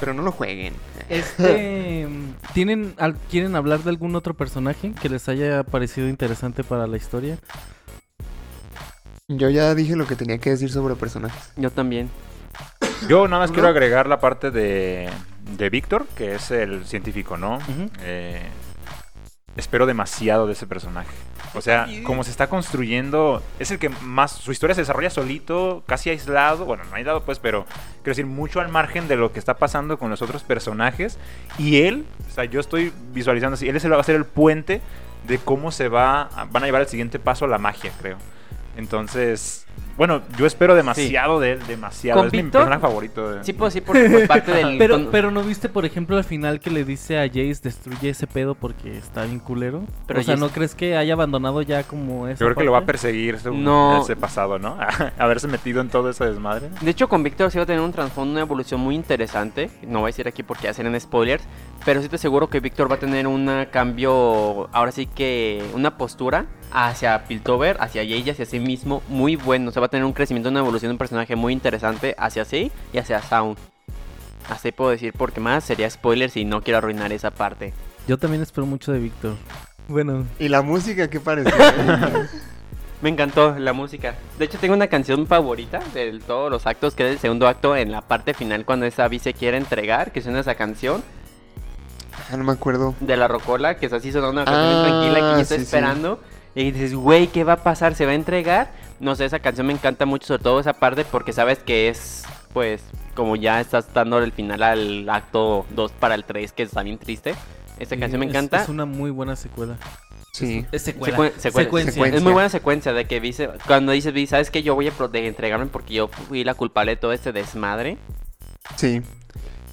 Pero 0.00 0.14
no 0.14 0.22
lo 0.22 0.32
jueguen. 0.32 0.74
Este, 1.08 2.06
¿tienen, 2.54 2.94
al- 2.98 3.16
¿Quieren 3.30 3.56
hablar 3.56 3.80
de 3.80 3.90
algún 3.90 4.14
otro 4.16 4.34
personaje 4.34 4.92
que 5.00 5.08
les 5.08 5.28
haya 5.28 5.62
parecido 5.64 6.08
interesante 6.08 6.64
para 6.64 6.86
la 6.86 6.96
historia? 6.96 7.38
Yo 9.28 9.48
ya 9.48 9.74
dije 9.74 9.96
lo 9.96 10.06
que 10.06 10.16
tenía 10.16 10.38
que 10.38 10.50
decir 10.50 10.70
sobre 10.70 10.94
personajes. 10.96 11.52
Yo 11.56 11.70
también. 11.70 12.10
Yo 13.08 13.26
nada 13.26 13.40
más 13.42 13.50
¿No? 13.50 13.54
quiero 13.54 13.68
agregar 13.68 14.06
la 14.06 14.20
parte 14.20 14.50
de, 14.50 15.08
de 15.56 15.70
Víctor, 15.70 16.06
que 16.14 16.34
es 16.34 16.50
el 16.50 16.84
científico, 16.86 17.36
¿no? 17.36 17.56
Ujú. 17.56 17.90
Eh, 18.02 18.42
espero 19.56 19.86
demasiado 19.86 20.46
de 20.46 20.52
ese 20.54 20.66
personaje. 20.66 21.14
O 21.54 21.60
sea, 21.60 21.86
como 22.02 22.24
se 22.24 22.30
está 22.32 22.48
construyendo, 22.48 23.40
es 23.60 23.70
el 23.70 23.78
que 23.78 23.88
más, 23.88 24.32
su 24.32 24.50
historia 24.50 24.74
se 24.74 24.80
desarrolla 24.80 25.10
solito, 25.10 25.84
casi 25.86 26.10
aislado, 26.10 26.64
bueno, 26.64 26.82
no 26.90 26.96
aislado 26.96 27.22
pues, 27.22 27.38
pero 27.38 27.64
quiero 28.02 28.10
decir, 28.16 28.26
mucho 28.26 28.60
al 28.60 28.68
margen 28.68 29.06
de 29.06 29.14
lo 29.16 29.32
que 29.32 29.38
está 29.38 29.54
pasando 29.54 29.96
con 29.98 30.10
los 30.10 30.20
otros 30.22 30.42
personajes. 30.42 31.18
Y 31.58 31.82
él, 31.82 32.04
o 32.28 32.34
sea, 32.34 32.44
yo 32.44 32.58
estoy 32.58 32.92
visualizando 33.12 33.54
así, 33.54 33.68
él 33.68 33.76
es 33.76 33.84
el- 33.84 33.92
va 33.92 34.00
a 34.00 34.04
ser 34.04 34.16
el 34.16 34.24
puente 34.24 34.80
de 35.28 35.38
cómo 35.38 35.70
se 35.70 35.88
va, 35.88 36.28
van 36.50 36.62
a 36.64 36.66
llevar 36.66 36.82
el 36.82 36.88
siguiente 36.88 37.18
paso 37.20 37.44
a 37.44 37.48
la 37.48 37.58
magia, 37.58 37.92
creo. 38.00 38.16
Entonces, 38.76 39.66
bueno, 39.96 40.22
yo 40.38 40.46
espero 40.46 40.74
demasiado 40.74 41.40
de 41.40 41.52
él, 41.52 41.60
demasiado. 41.66 42.18
¿Con 42.20 42.26
es 42.28 42.32
mi 42.32 42.42
personaje 42.50 42.80
favorito. 42.80 43.30
de- 43.30 43.44
Sí, 43.44 43.52
pues 43.52 43.72
sí, 43.72 43.80
porque 43.80 44.08
por 44.10 44.26
parte 44.28 44.52
del... 44.52 44.78
Pero, 44.78 44.94
con- 44.96 45.08
pero 45.10 45.30
no 45.30 45.42
viste, 45.42 45.68
por 45.68 45.84
ejemplo, 45.84 46.16
al 46.16 46.24
final 46.24 46.60
que 46.60 46.70
le 46.70 46.84
dice 46.84 47.18
a 47.18 47.26
Jace 47.28 47.60
destruye 47.62 48.10
ese 48.10 48.26
pedo 48.26 48.54
porque 48.54 48.96
está 48.98 49.24
bien 49.24 49.38
culero. 49.38 49.84
Pero 50.06 50.20
o 50.20 50.22
sea, 50.22 50.34
Jace- 50.34 50.40
¿no 50.40 50.48
crees 50.50 50.74
que 50.74 50.96
haya 50.96 51.14
abandonado 51.14 51.62
ya 51.62 51.82
como 51.84 52.26
esa 52.28 52.40
Yo 52.40 52.46
creo 52.46 52.56
que 52.56 52.64
lo 52.64 52.72
va 52.72 52.78
a 52.78 52.84
perseguir 52.86 53.38
su- 53.38 53.54
No. 53.54 54.02
ese 54.02 54.16
pasado, 54.16 54.58
¿no? 54.58 54.76
Haberse 55.18 55.48
metido 55.48 55.80
en 55.80 55.88
todo 55.88 56.10
ese 56.10 56.24
desmadre. 56.24 56.70
De 56.80 56.90
hecho, 56.90 57.08
con 57.08 57.22
Víctor 57.22 57.50
sí 57.50 57.58
va 57.58 57.64
a 57.64 57.66
tener 57.66 57.80
un 57.82 57.92
trasfondo, 57.92 58.32
una 58.32 58.40
evolución 58.40 58.80
muy 58.80 58.94
interesante. 58.94 59.70
No 59.86 60.00
voy 60.00 60.08
a 60.08 60.10
decir 60.10 60.26
aquí 60.28 60.42
porque 60.42 60.72
serán 60.74 60.98
spoilers. 61.00 61.44
Pero 61.84 62.00
sí 62.02 62.08
te 62.08 62.16
aseguro 62.16 62.48
que 62.48 62.60
Víctor 62.60 62.90
va 62.90 62.96
a 62.96 62.98
tener 62.98 63.26
un 63.26 63.66
cambio, 63.70 64.68
ahora 64.72 64.90
sí 64.90 65.06
que 65.06 65.62
una 65.74 65.96
postura 65.98 66.46
hacia 66.74 67.24
Piltover, 67.24 67.76
hacia 67.80 68.02
ella, 68.02 68.32
hacia 68.32 68.44
sí 68.44 68.58
mismo, 68.60 69.02
muy 69.08 69.36
bueno. 69.36 69.70
O 69.70 69.72
sea, 69.72 69.80
va 69.80 69.86
a 69.86 69.90
tener 69.90 70.04
un 70.04 70.12
crecimiento, 70.12 70.50
una 70.50 70.60
evolución 70.60 70.90
de 70.90 70.94
un 70.94 70.98
personaje 70.98 71.36
muy 71.36 71.52
interesante 71.54 72.14
hacia 72.18 72.44
sí 72.44 72.70
y 72.92 72.98
hacia 72.98 73.22
Sound. 73.22 73.56
Así 74.50 74.72
puedo 74.72 74.90
decir 74.90 75.14
porque 75.16 75.40
más 75.40 75.64
sería 75.64 75.88
spoilers 75.88 76.36
y 76.36 76.44
no 76.44 76.60
quiero 76.62 76.78
arruinar 76.78 77.12
esa 77.12 77.30
parte. 77.30 77.72
Yo 78.06 78.18
también 78.18 78.42
espero 78.42 78.66
mucho 78.66 78.92
de 78.92 78.98
Víctor. 78.98 79.36
Bueno, 79.88 80.26
¿Y 80.38 80.48
la 80.48 80.60
música 80.62 81.08
qué 81.08 81.20
pareció? 81.20 81.52
Me 83.02 83.10
encantó 83.10 83.58
la 83.58 83.72
música. 83.74 84.14
De 84.38 84.46
hecho, 84.46 84.58
tengo 84.58 84.74
una 84.74 84.86
canción 84.86 85.26
favorita 85.26 85.80
de 85.92 86.18
todos 86.26 86.50
los 86.50 86.66
actos, 86.66 86.94
que 86.94 87.04
es 87.06 87.12
el 87.12 87.18
segundo 87.18 87.46
acto 87.48 87.76
en 87.76 87.92
la 87.92 88.00
parte 88.00 88.32
final 88.34 88.64
cuando 88.64 88.86
esa 88.86 89.06
Vi 89.08 89.18
se 89.18 89.34
quiere 89.34 89.58
entregar, 89.58 90.10
que 90.10 90.22
suena 90.22 90.40
esa 90.40 90.54
canción. 90.54 91.02
ah, 92.30 92.36
no 92.36 92.44
me 92.44 92.52
acuerdo. 92.52 92.94
de 93.00 93.16
la 93.18 93.28
rocola, 93.28 93.76
que 93.76 93.86
es 93.86 93.92
así 93.92 94.10
sonando 94.10 94.40
una 94.42 94.44
canción 94.46 94.74
Ah, 94.74 94.88
tranquila 94.88 95.14
que 95.14 95.34
yo 95.36 95.40
estoy 95.40 95.58
sí, 95.58 95.64
sí. 95.64 95.70
Y 96.54 96.70
dices, 96.70 96.94
güey, 96.94 97.26
¿qué 97.28 97.42
va 97.44 97.54
a 97.54 97.62
pasar? 97.62 97.94
¿Se 97.94 98.06
va 98.06 98.12
a 98.12 98.14
entregar? 98.14 98.70
No 99.00 99.16
sé, 99.16 99.24
esa 99.24 99.40
canción 99.40 99.66
me 99.66 99.72
encanta 99.72 100.06
mucho, 100.06 100.26
sobre 100.26 100.42
todo 100.42 100.60
esa 100.60 100.72
parte, 100.74 101.04
porque 101.04 101.32
sabes 101.32 101.58
que 101.58 101.88
es, 101.88 102.24
pues, 102.52 102.82
como 103.14 103.36
ya 103.36 103.60
estás 103.60 103.92
dando 103.92 104.18
el 104.18 104.32
final 104.32 104.62
al 104.62 105.08
acto 105.08 105.66
2 105.70 105.92
para 105.92 106.14
el 106.14 106.24
3, 106.24 106.52
que 106.52 106.62
está 106.62 106.82
bien 106.82 106.98
triste. 106.98 107.34
Esta 107.78 107.96
canción 107.96 108.20
me 108.20 108.26
encanta. 108.26 108.62
Es, 108.62 108.68
una 108.68 108.84
muy 108.84 109.10
buena 109.10 109.34
secuela. 109.34 109.76
Sí. 110.32 110.64
Es 110.72 110.86
Secuen- 110.86 111.32
secuen- 111.32 111.32
Secuencia. 111.38 111.92
Secuencia. 111.92 112.16
Es 112.16 112.22
muy 112.22 112.32
buena 112.32 112.48
secuencia 112.48 112.92
de 112.92 113.06
que 113.06 113.20
dice, 113.20 113.50
cuando 113.66 113.92
dices, 113.92 114.30
¿sabes 114.30 114.50
que 114.50 114.62
Yo 114.62 114.74
voy 114.74 114.88
a 114.88 114.92
entregarme 115.12 115.66
porque 115.66 115.94
yo 115.94 116.08
fui 116.08 116.44
la 116.44 116.54
culpable 116.54 116.92
de 116.92 116.96
todo 116.96 117.12
este 117.12 117.32
desmadre. 117.32 117.98
Sí. 118.76 119.02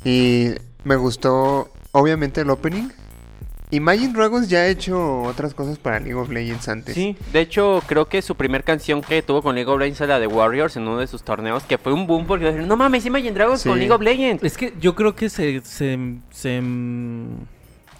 Y 0.04 0.50
me 0.84 0.96
gustó, 0.96 1.72
obviamente, 1.92 2.42
el 2.42 2.50
opening. 2.50 2.90
Imagine 3.72 4.12
Dragons 4.14 4.50
ya 4.50 4.60
ha 4.60 4.68
hecho 4.68 5.22
otras 5.22 5.54
cosas 5.54 5.78
para 5.80 6.00
League 6.00 6.14
of 6.16 6.30
Legends 6.30 6.68
antes. 6.68 6.94
Sí, 6.94 7.16
de 7.32 7.40
hecho, 7.40 7.82
creo 7.88 8.08
que 8.10 8.22
su 8.22 8.36
primer 8.36 8.64
canción 8.66 9.02
que 9.02 9.22
tuvo 9.22 9.42
con 9.42 9.56
League 9.56 9.70
of 9.72 9.80
Legends 9.80 10.02
era 10.02 10.16
la 10.16 10.20
de 10.20 10.28
Warriors 10.28 10.76
en 10.76 10.84
uno 10.84 10.98
de 10.98 11.08
sus 11.08 11.24
torneos, 11.24 11.64
que 11.64 11.78
fue 11.78 11.94
un 11.94 12.06
boom 12.06 12.26
porque 12.28 12.46
dijeron, 12.46 12.68
no 12.68 12.76
mames, 12.76 13.06
Imagine 13.06 13.32
Dragons 13.32 13.64
con 13.64 13.74
Sí. 13.74 13.80
League 13.80 13.94
of 13.94 14.02
Legends. 14.02 14.44
Es 14.44 14.58
que 14.58 14.74
yo 14.80 14.94
creo 14.94 15.16
que 15.16 15.30
se, 15.30 15.62
se, 15.64 15.98
se, 16.32 16.62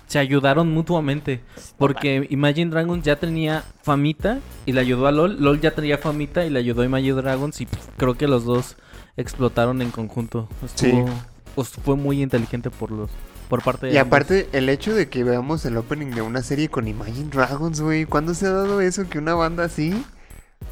se 0.08 0.20
ayudaron 0.20 0.70
mutuamente. 0.74 1.40
Porque 1.78 2.28
Imagine 2.30 2.70
Dragons 2.70 3.04
ya 3.06 3.16
tenía 3.16 3.64
famita 3.82 4.40
y 4.66 4.74
le 4.74 4.82
ayudó 4.82 5.08
a 5.08 5.12
LOL. 5.14 5.38
LOL 5.42 5.62
ya 5.62 5.72
tenía 5.72 5.98
famita 5.98 6.46
y 6.46 6.50
le 6.50 6.60
ayudó 6.60 6.82
a 6.82 6.86
Imagine 6.86 7.14
Dragons. 7.14 7.62
Y 7.62 7.66
pff, 7.66 7.88
creo 7.96 8.16
que 8.16 8.28
los 8.28 8.44
dos 8.44 8.76
explotaron 9.16 9.82
en 9.82 9.92
conjunto. 9.92 10.50
Estuvo, 10.66 11.06
pues, 11.56 11.70
fue 11.70 11.96
muy 11.96 12.22
inteligente 12.22 12.70
por 12.70 12.92
los 12.92 13.10
por 13.52 13.62
parte 13.62 13.88
de 13.88 13.94
Y 13.94 13.98
aparte, 13.98 14.48
el 14.54 14.70
hecho 14.70 14.96
de 14.96 15.10
que 15.10 15.26
veamos 15.26 15.66
el 15.66 15.76
opening 15.76 16.12
de 16.12 16.22
una 16.22 16.42
serie 16.42 16.70
con 16.70 16.88
Imagine 16.88 17.30
Dragons, 17.30 17.82
güey. 17.82 18.06
¿Cuándo 18.06 18.34
se 18.34 18.48
ha 18.48 18.52
dado 18.52 18.80
eso? 18.80 19.10
Que 19.10 19.20
una 19.20 19.34
banda 19.34 19.66
así 19.66 20.06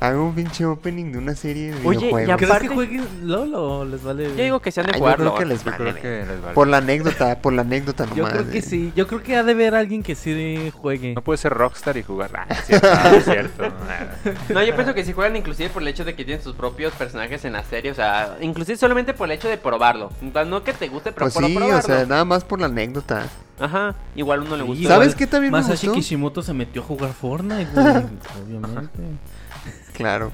Haga 0.01 0.17
un 0.17 0.34
pinche 0.34 0.65
opening 0.65 1.11
de 1.11 1.17
una 1.17 1.35
serie 1.35 1.73
de 1.73 1.85
Oye, 1.85 1.97
videojuegos. 1.99 2.38
¿Crees 2.38 2.49
Aparte- 2.51 2.67
que 2.69 2.73
jueguen 2.73 3.05
LOL 3.23 3.53
o 3.55 3.84
les 3.84 4.01
vale? 4.01 4.30
Yo 4.34 4.43
digo 4.43 4.59
que 4.61 4.71
se 4.71 4.80
han 4.80 4.85
de 4.88 4.91
Ah, 4.93 4.95
yo 4.95 4.99
jugarlo. 4.99 5.35
creo 5.35 5.39
que 5.39 5.45
les 5.53 5.63
Yo 5.65 5.71
vale. 5.71 5.77
creo 5.91 6.01
que 6.01 6.09
les 6.31 6.41
vale. 6.41 6.53
Por 6.53 6.67
la 6.69 6.77
anécdota, 6.77 7.41
por 7.41 7.51
la 7.51 7.61
anécdota 7.63 8.05
Yo 8.05 8.15
nomás. 8.15 8.31
creo 8.31 8.49
que 8.49 8.57
eh. 8.59 8.61
sí. 8.61 8.93
Yo 8.95 9.07
creo 9.07 9.21
que 9.21 9.35
ha 9.35 9.43
de 9.43 9.53
ver 9.53 9.76
alguien 9.76 10.01
que 10.01 10.15
sí 10.15 10.71
juegue. 10.73 11.15
No 11.15 11.21
puede 11.21 11.38
ser 11.38 11.51
Rockstar 11.53 11.97
y 11.97 12.03
jugar. 12.03 12.31
Ah, 12.34 12.45
es 12.49 12.65
cierto, 12.65 12.88
no 12.88 13.09
es 13.17 13.23
cierto. 13.26 13.63
Ah. 13.65 14.31
No, 14.47 14.63
yo 14.63 14.73
pienso 14.73 14.93
que 14.93 15.03
si 15.03 15.11
juegan 15.11 15.35
inclusive 15.35 15.69
por 15.69 15.81
el 15.81 15.89
hecho 15.89 16.05
de 16.05 16.15
que 16.15 16.23
tienen 16.23 16.41
sus 16.41 16.55
propios 16.55 16.93
personajes 16.93 17.43
en 17.43 17.51
la 17.51 17.63
serie, 17.65 17.91
o 17.91 17.95
sea, 17.95 18.38
inclusive 18.39 18.77
solamente 18.77 19.13
por 19.13 19.27
el 19.30 19.34
hecho 19.38 19.49
de 19.49 19.57
probarlo. 19.57 20.11
No 20.21 20.63
que 20.63 20.71
te 20.71 20.88
guste, 20.88 21.11
pero 21.11 21.26
Pues 21.26 21.34
por 21.34 21.43
sí, 21.45 21.53
probarlo. 21.53 21.77
o 21.80 21.81
sea, 21.81 22.05
nada 22.05 22.23
más 22.23 22.45
por 22.45 22.61
la 22.61 22.67
anécdota. 22.67 23.27
Ajá, 23.60 23.95
igual 24.15 24.41
uno 24.41 24.56
le 24.57 24.64
gusta. 24.64 24.88
¿Sabes 24.88 25.15
qué 25.15 25.27
también 25.27 25.52
me 25.52 25.60
Masashi 25.60 25.88
gustó? 25.88 25.99
Kishimoto 25.99 26.41
se 26.41 26.53
metió 26.53 26.81
a 26.81 26.86
jugar 26.86 27.14
Fortnite, 27.14 27.68
güey. 27.73 27.88
Obviamente. 28.45 28.99
Claro. 29.94 30.31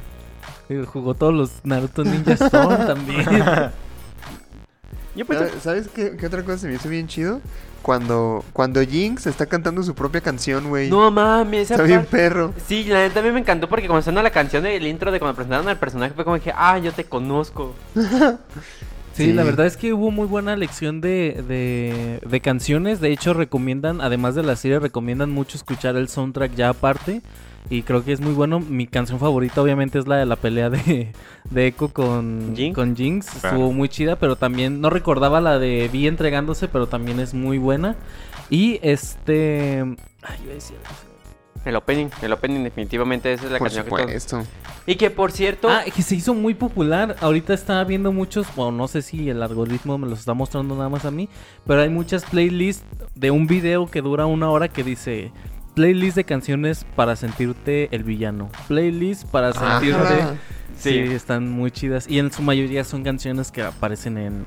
Jugó 0.87 1.13
todos 1.13 1.33
los 1.33 1.51
Naruto 1.63 2.03
Ninja 2.03 2.33
Storm 2.33 2.85
también. 2.87 3.25
Yo 5.15 5.25
pienso... 5.25 5.47
¿Sabes, 5.61 5.87
qué, 5.87 6.17
qué 6.17 6.25
otra 6.27 6.43
cosa 6.43 6.59
se 6.59 6.67
me 6.67 6.73
hizo 6.75 6.89
bien 6.89 7.07
chido? 7.07 7.39
Cuando, 7.81 8.43
cuando 8.51 8.81
Jinx 8.81 9.27
está 9.27 9.45
cantando 9.45 9.83
su 9.83 9.93
propia 9.93 10.19
canción, 10.19 10.69
güey. 10.69 10.89
No 10.89 11.11
mames, 11.11 11.65
esa 11.65 11.75
Está 11.75 11.83
bien 11.85 11.99
parte- 12.01 12.17
perro. 12.17 12.53
Sí, 12.67 12.83
la 12.85 12.97
neta 12.99 13.19
a 13.19 13.23
mí 13.23 13.31
me 13.31 13.39
encantó 13.39 13.69
porque 13.69 13.85
cuando 13.87 14.01
sonó 14.01 14.23
la 14.23 14.31
canción 14.31 14.63
del 14.63 14.85
intro 14.87 15.11
de 15.11 15.19
cuando 15.19 15.35
presentaron 15.35 15.67
al 15.69 15.77
personaje 15.77 16.13
fue 16.15 16.23
como 16.25 16.39
que, 16.39 16.51
ah, 16.55 16.79
yo 16.79 16.91
te 16.91 17.05
conozco. 17.05 17.75
Sí, 19.15 19.27
Sí. 19.27 19.33
la 19.33 19.43
verdad 19.43 19.65
es 19.65 19.77
que 19.77 19.93
hubo 19.93 20.11
muy 20.11 20.27
buena 20.27 20.55
lección 20.57 20.99
de, 20.99 21.41
de, 21.47 22.19
de 22.27 22.39
canciones. 22.41 22.99
De 22.99 23.11
hecho, 23.11 23.33
recomiendan, 23.33 24.01
además 24.01 24.35
de 24.35 24.43
la 24.43 24.55
serie, 24.57 24.79
recomiendan 24.79 25.31
mucho 25.31 25.57
escuchar 25.57 25.95
el 25.95 26.09
soundtrack 26.09 26.53
ya 26.55 26.69
aparte. 26.69 27.21
Y 27.69 27.81
creo 27.81 28.03
que 28.03 28.11
es 28.11 28.19
muy 28.21 28.33
bueno. 28.33 28.59
Mi 28.59 28.85
canción 28.87 29.17
favorita, 29.17 29.61
obviamente, 29.61 29.97
es 29.97 30.07
la 30.07 30.17
de 30.17 30.25
la 30.25 30.35
pelea 30.35 30.69
de, 30.69 31.13
de 31.49 31.67
Echo 31.67 31.89
con 31.93 32.53
Jinx. 32.55 32.75
con 32.75 32.95
Jinx. 32.95 33.25
Claro. 33.39 33.47
Estuvo 33.55 33.71
muy 33.73 33.89
chida, 33.89 34.17
pero 34.17 34.35
también 34.35 34.81
no 34.81 34.89
recordaba 34.91 35.39
la 35.41 35.57
de 35.59 35.89
Vi 35.91 36.07
entregándose, 36.07 36.67
pero 36.67 36.87
también 36.87 37.19
es 37.19 37.33
muy 37.33 37.57
buena. 37.57 37.95
Y 38.49 38.79
este. 38.83 39.79
Ay, 40.21 40.37
iba 40.43 40.51
a 40.51 40.55
decir. 40.55 40.75
El 41.65 41.75
opening, 41.75 42.07
el 42.21 42.31
opening 42.31 42.63
definitivamente 42.63 43.33
esa 43.33 43.45
es 43.45 43.51
la 43.51 43.57
Por 43.57 43.67
canción 43.67 43.85
que 43.85 43.89
todos- 43.89 44.01
supuesto. 44.23 44.43
Y 44.85 44.95
que 44.95 45.09
por 45.09 45.31
cierto, 45.31 45.67
Ah, 45.69 45.81
que 45.93 46.01
se 46.03 46.15
hizo 46.15 46.33
muy 46.35 46.53
popular. 46.53 47.15
Ahorita 47.21 47.53
está 47.55 47.83
viendo 47.83 48.11
muchos, 48.11 48.45
bueno, 48.55 48.71
no 48.71 48.87
sé 48.87 49.01
si 49.01 49.29
el 49.29 49.41
algoritmo 49.41 49.97
me 49.97 50.07
los 50.07 50.19
está 50.19 50.35
mostrando 50.35 50.75
nada 50.75 50.89
más 50.89 51.05
a 51.05 51.11
mí, 51.11 51.27
pero 51.65 51.81
hay 51.81 51.89
muchas 51.89 52.23
playlists 52.25 52.85
de 53.15 53.31
un 53.31 53.47
video 53.47 53.87
que 53.89 54.01
dura 54.01 54.27
una 54.27 54.49
hora 54.51 54.67
que 54.67 54.83
dice 54.83 55.31
playlist 55.73 56.15
de 56.15 56.23
canciones 56.23 56.85
para 56.95 57.15
sentirte 57.15 57.89
el 57.91 58.03
villano, 58.03 58.49
playlist 58.67 59.25
para 59.25 59.51
sentirte. 59.51 60.21
Ajá. 60.21 60.35
Sí, 60.77 60.99
están 60.99 61.49
muy 61.51 61.71
chidas 61.71 62.05
y 62.07 62.19
en 62.19 62.31
su 62.31 62.41
mayoría 62.43 62.83
son 62.83 63.03
canciones 63.03 63.49
que 63.51 63.63
aparecen 63.63 64.17
en 64.17 64.45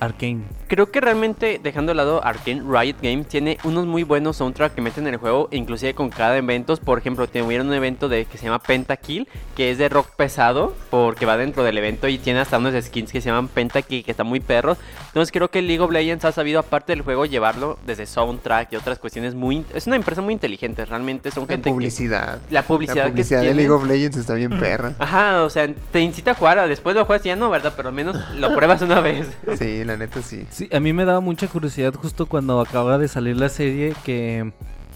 Arcane. 0.00 0.42
creo 0.66 0.90
que 0.90 1.00
realmente 1.00 1.60
dejando 1.62 1.90
de 1.90 1.96
lado 1.96 2.24
Arkane, 2.24 2.62
Riot 2.62 2.96
Games 3.02 3.28
tiene 3.28 3.58
unos 3.64 3.86
muy 3.86 4.02
buenos 4.02 4.36
soundtracks 4.38 4.74
que 4.74 4.80
meten 4.80 5.06
en 5.06 5.14
el 5.14 5.20
juego, 5.20 5.48
inclusive 5.52 5.94
con 5.94 6.10
cada 6.10 6.36
evento. 6.36 6.76
Por 6.78 6.98
ejemplo, 6.98 7.26
tuvieron 7.28 7.68
un 7.68 7.74
evento 7.74 8.08
de 8.08 8.24
que 8.24 8.38
se 8.38 8.44
llama 8.46 8.58
Pentakill, 8.60 9.28
que 9.56 9.70
es 9.70 9.78
de 9.78 9.88
rock 9.88 10.08
pesado, 10.16 10.74
porque 10.90 11.26
va 11.26 11.36
dentro 11.36 11.62
del 11.64 11.76
evento 11.78 12.08
y 12.08 12.18
tiene 12.18 12.40
hasta 12.40 12.58
unos 12.58 12.74
skins 12.84 13.12
que 13.12 13.20
se 13.20 13.28
llaman 13.28 13.48
Pentakill, 13.48 14.04
que 14.04 14.10
están 14.12 14.26
muy 14.26 14.40
perros. 14.40 14.78
Entonces 15.08 15.32
creo 15.32 15.48
que 15.50 15.60
League 15.62 15.80
of 15.82 15.90
Legends 15.90 16.24
ha 16.24 16.32
sabido, 16.32 16.60
aparte 16.60 16.92
del 16.92 17.02
juego, 17.02 17.26
llevarlo 17.26 17.78
desde 17.86 18.06
soundtrack 18.06 18.72
y 18.72 18.76
otras 18.76 18.98
cuestiones 18.98 19.34
muy... 19.34 19.64
Es 19.74 19.86
una 19.86 19.96
empresa 19.96 20.22
muy 20.22 20.32
inteligente, 20.34 20.84
realmente 20.84 21.30
son 21.30 21.44
La 21.44 21.48
gente 21.48 21.64
que- 21.70 21.74
publicidad. 21.74 22.38
La 22.50 22.62
publicidad, 22.62 23.04
La 23.06 23.10
publicidad 23.10 23.40
que 23.40 23.46
de 23.48 23.48
tiene. 23.48 23.54
League 23.54 23.70
of 23.70 23.84
Legends 23.86 24.16
está 24.16 24.34
bien 24.34 24.58
perra. 24.58 24.94
Ajá, 24.98 25.42
o 25.42 25.50
sea, 25.50 25.68
te 25.92 26.00
incita 26.00 26.30
a 26.30 26.34
jugar, 26.34 26.66
después 26.68 26.94
lo 26.96 27.04
juegas 27.04 27.24
y 27.26 27.28
ya 27.28 27.36
no, 27.36 27.50
¿verdad? 27.50 27.72
Pero 27.76 27.88
al 27.88 27.94
menos 27.94 28.16
lo 28.36 28.54
pruebas 28.54 28.80
una 28.82 29.00
vez. 29.00 29.28
Sí, 29.58 29.82
la 29.90 29.96
neta 29.96 30.22
sí. 30.22 30.46
Sí, 30.50 30.68
a 30.72 30.80
mí 30.80 30.92
me 30.92 31.04
daba 31.04 31.20
mucha 31.20 31.48
curiosidad 31.48 31.94
justo 31.94 32.26
cuando 32.26 32.60
acaba 32.60 32.96
de 32.98 33.08
salir 33.08 33.36
la 33.36 33.48
serie 33.48 33.94
que 34.04 34.52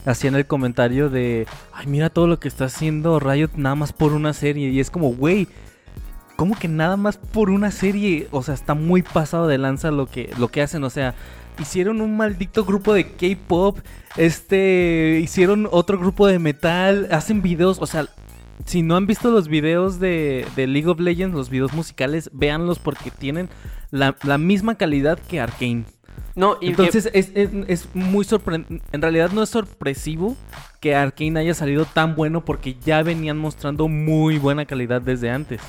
hacían 0.07 0.35
el 0.35 0.47
comentario 0.47 1.11
de, 1.11 1.47
ay, 1.73 1.87
mira 1.87 2.11
todo 2.11 2.27
lo 2.27 2.39
que 2.39 2.49
está 2.49 2.67
haciendo 2.67 3.19
Riot 3.19 3.51
nada 3.57 3.75
más 3.75 3.93
por 3.93 4.13
una 4.13 4.33
serie. 4.33 4.69
Y 4.71 4.81
es 4.81 4.91
como, 4.91 5.13
güey, 5.13 5.49
¿cómo 6.37 6.57
que 6.57 6.69
nada 6.69 6.97
más 6.97 7.17
por 7.17 7.51
una 7.51 7.71
serie? 7.71 8.29
O 8.31 8.43
sea, 8.43 8.55
está 8.55 8.75
muy 8.75 9.03
pasado 9.03 9.49
de 9.49 9.59
lanza 9.59 9.91
lo 9.91 10.07
que, 10.07 10.33
lo 10.39 10.49
que 10.49 10.63
hacen. 10.63 10.85
O 10.85 10.91
sea, 10.91 11.15
hicieron 11.59 12.01
un 12.01 12.17
maldito 12.17 12.65
grupo 12.65 12.95
de 12.95 13.13
K-pop, 13.13 13.79
este, 14.17 15.21
hicieron 15.23 15.69
otro 15.71 15.99
grupo 15.99 16.27
de 16.27 16.39
metal, 16.39 17.09
hacen 17.11 17.43
videos, 17.43 17.79
o 17.81 17.87
sea... 17.87 18.07
Si 18.67 18.83
no 18.83 18.97
han 18.97 19.07
visto 19.07 19.31
los 19.31 19.49
videos 19.49 19.99
de, 20.01 20.47
de 20.57 20.67
League 20.67 20.89
of 20.89 21.01
Legends, 21.01 21.35
los 21.35 21.51
videos 21.51 21.73
musicales, 21.73 22.31
véanlos 22.33 22.79
porque 22.79 23.11
tienen 23.11 23.49
la, 23.91 24.17
la 24.25 24.39
misma 24.39 24.77
calidad 24.77 25.19
que 25.19 25.41
Arkane. 25.41 25.85
No, 26.37 26.57
y 26.61 26.67
que- 26.67 26.71
Entonces 26.71 27.11
es, 27.13 27.31
es, 27.35 27.51
es 27.69 27.89
muy 27.95 28.25
sorprendente. 28.25 28.85
En 28.93 29.03
realidad 29.03 29.31
no 29.33 29.43
es 29.43 29.51
sorpresivo 29.51 30.37
que 30.81 30.95
Arkane 30.95 31.41
haya 31.41 31.55
salido 31.55 31.85
tan 31.85 32.15
bueno 32.17 32.45
porque 32.45 32.77
ya 32.85 33.03
venían 33.03 33.39
mostrando 33.39 33.89
muy 33.89 34.39
buena 34.39 34.65
calidad 34.65 35.03
desde 35.03 35.31
antes. 35.31 35.61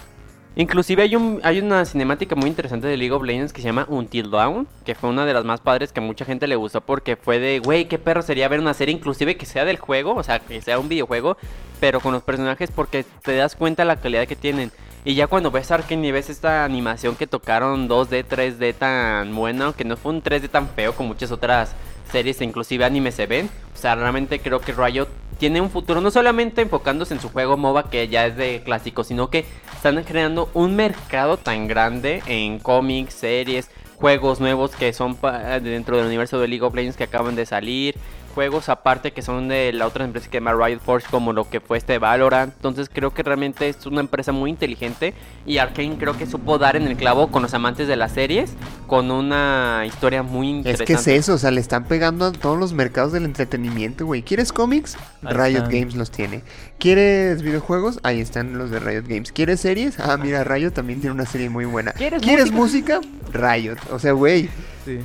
Inclusive 0.58 1.04
hay, 1.04 1.18
un, 1.18 1.42
hay 1.44 1.60
una 1.60 1.84
cinemática 1.84 2.34
muy 2.34 2.50
interesante 2.50 2.88
de 2.88 2.96
League 2.96 3.12
of 3.12 3.24
Legends 3.24 3.52
que 3.52 3.62
se 3.62 3.68
llama 3.68 3.86
Until 3.90 4.32
Dawn, 4.32 4.68
que 4.86 4.96
fue 4.96 5.10
una 5.10 5.26
de 5.26 5.34
las 5.34 5.44
más 5.44 5.60
padres 5.60 5.92
que 5.92 6.00
mucha 6.00 6.24
gente 6.24 6.48
le 6.48 6.56
gustó 6.56 6.80
porque 6.80 7.18
fue 7.18 7.40
de, 7.40 7.60
güey, 7.60 7.86
qué 7.90 8.00
perro 8.00 8.22
sería 8.22 8.48
ver 8.48 8.62
una 8.62 8.74
serie 8.74 8.96
inclusive 8.96 9.36
que 9.36 9.46
sea 9.46 9.66
del 9.66 9.80
juego, 9.80 10.16
o 10.16 10.24
sea, 10.24 10.40
que 10.40 10.62
sea 10.62 10.80
un 10.80 10.88
videojuego, 10.88 11.36
pero 11.82 12.00
con 12.00 12.14
los 12.14 12.24
personajes 12.24 12.72
porque 12.72 13.06
te 13.22 13.36
das 13.36 13.58
cuenta 13.58 13.84
la 13.84 13.98
calidad 13.98 14.28
que 14.28 14.38
tienen. 14.38 14.72
Y 15.04 15.16
ya 15.16 15.28
cuando 15.28 15.52
ves 15.52 15.72
Arkane 15.72 16.08
y 16.08 16.12
ves 16.12 16.30
esta 16.30 16.64
animación 16.64 17.18
que 17.18 17.28
tocaron 17.28 17.90
2D, 17.90 18.26
3D 18.26 18.74
tan 18.76 19.36
bueno, 19.36 19.76
que 19.76 19.84
no 19.84 19.98
fue 19.98 20.14
un 20.14 20.24
3D 20.24 20.50
tan 20.50 20.70
feo 20.70 20.94
como 20.94 21.10
muchas 21.10 21.32
otras 21.32 21.76
series, 22.12 22.42
inclusive 22.42 22.86
animes 22.86 23.16
se 23.16 23.28
ven. 23.28 23.50
O 23.74 23.78
sea, 23.78 23.96
realmente 23.96 24.40
creo 24.40 24.62
que 24.62 24.72
Riot 24.72 25.10
tiene 25.38 25.62
un 25.62 25.70
futuro, 25.70 26.02
no 26.02 26.12
solamente 26.12 26.62
enfocándose 26.62 27.14
en 27.14 27.20
su 27.20 27.30
juego 27.30 27.58
MOBA, 27.58 27.90
que 27.90 28.08
ya 28.08 28.26
es 28.26 28.38
de 28.38 28.62
clásico, 28.64 29.04
sino 29.04 29.30
que 29.30 29.46
están 29.88 30.04
creando 30.04 30.50
un 30.56 30.76
mercado 30.76 31.38
tan 31.38 31.68
grande 31.68 32.24
en 32.26 32.58
cómics, 32.58 33.14
series, 33.14 33.70
juegos 33.98 34.40
nuevos 34.40 34.72
que 34.72 34.92
son 34.94 35.16
dentro 35.62 35.98
del 35.98 36.08
universo 36.08 36.40
de 36.40 36.48
League 36.48 36.66
of 36.66 36.74
Legends 36.74 36.98
que 36.98 37.04
acaban 37.04 37.36
de 37.36 37.46
salir, 37.46 37.94
juegos 38.36 38.70
aparte 38.70 39.12
que 39.14 39.22
son 39.22 39.48
de 39.48 39.72
la 39.74 39.88
otra 39.88 40.04
empresa 40.06 40.28
que 40.28 40.38
se 40.38 40.44
llama 40.44 40.54
Riot 40.54 40.80
Forge, 40.82 41.08
como 41.10 41.34
lo 41.34 41.50
que 41.50 41.62
fue 41.62 41.78
este 41.78 41.98
Valorant. 41.98 42.54
Entonces 42.54 42.90
creo 42.94 43.14
que 43.14 43.24
realmente 43.24 43.70
es 43.70 43.86
una 43.86 44.02
empresa 44.02 44.32
muy 44.34 44.50
inteligente 44.52 45.14
y 45.46 45.58
Arkane 45.58 45.98
creo 45.98 46.18
que 46.18 46.28
supo 46.28 46.58
dar 46.58 46.76
en 46.76 46.84
el 46.84 46.98
clavo 46.98 47.32
con 47.32 47.42
los 47.42 47.54
amantes 47.54 47.88
de 47.88 47.96
las 47.96 48.12
series, 48.12 48.54
con 48.88 49.10
una 49.10 49.84
historia 49.88 50.22
muy 50.22 50.50
Es 50.50 50.56
interesante. 50.58 50.86
que 50.86 50.94
es 50.94 51.08
eso, 51.08 51.34
o 51.34 51.38
sea, 51.38 51.50
le 51.52 51.62
están 51.62 51.86
pegando 51.86 52.26
a 52.26 52.32
todos 52.34 52.60
los 52.60 52.74
mercados 52.74 53.14
del 53.14 53.24
entretenimiento, 53.26 54.06
güey. 54.06 54.22
¿Quieres 54.22 54.52
cómics? 54.54 54.98
Riot. 55.24 55.70
Games 55.70 55.96
los 55.96 56.12
tiene. 56.12 56.44
¿Quieres 56.78 57.42
videojuegos? 57.42 58.00
Ahí 58.04 58.20
están 58.20 58.58
los 58.58 58.70
de 58.70 58.80
Riot 58.80 59.04
Games. 59.08 59.32
¿Quieres 59.32 59.62
series? 59.62 60.00
Ah, 60.00 60.18
mira, 60.18 60.44
Riot 60.44 60.72
también 60.72 61.00
tiene 61.00 61.14
una 61.14 61.26
serie 61.26 61.50
muy 61.50 61.66
buena. 61.66 61.94
¿Quieres 61.94 62.52
música? 62.52 63.00
Riot. 63.32 63.78
O 63.92 63.98
sea, 64.00 64.12
güey. 64.12 64.50
Sí. 64.84 65.00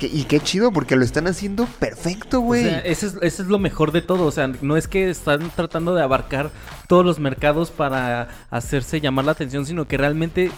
Que- 0.00 0.08
y 0.08 0.24
qué 0.24 0.40
chido 0.40 0.72
porque 0.72 0.96
lo 0.96 1.04
están 1.04 1.28
haciendo 1.28 1.66
perfecto, 1.78 2.40
güey. 2.40 2.66
O 2.66 2.68
sea, 2.70 2.78
eso 2.80 3.06
es, 3.06 3.14
eso 3.22 3.42
es 3.42 3.48
lo 3.48 3.58
mejor 3.60 3.92
de 3.92 4.02
todo. 4.02 4.24
O 4.24 4.30
sea, 4.32 4.50
no 4.62 4.76
es 4.76 4.88
que 4.88 5.08
están 5.10 5.50
tratando 5.54 5.94
de 5.94 6.02
abarcar 6.02 6.50
todos 6.88 7.04
los 7.04 7.20
mercados 7.20 7.70
para 7.70 8.28
hacerse 8.50 9.00
llamar 9.00 9.26
la 9.26 9.32
atención, 9.32 9.64
sino 9.66 9.86
que 9.86 9.96
realmente 9.96 10.50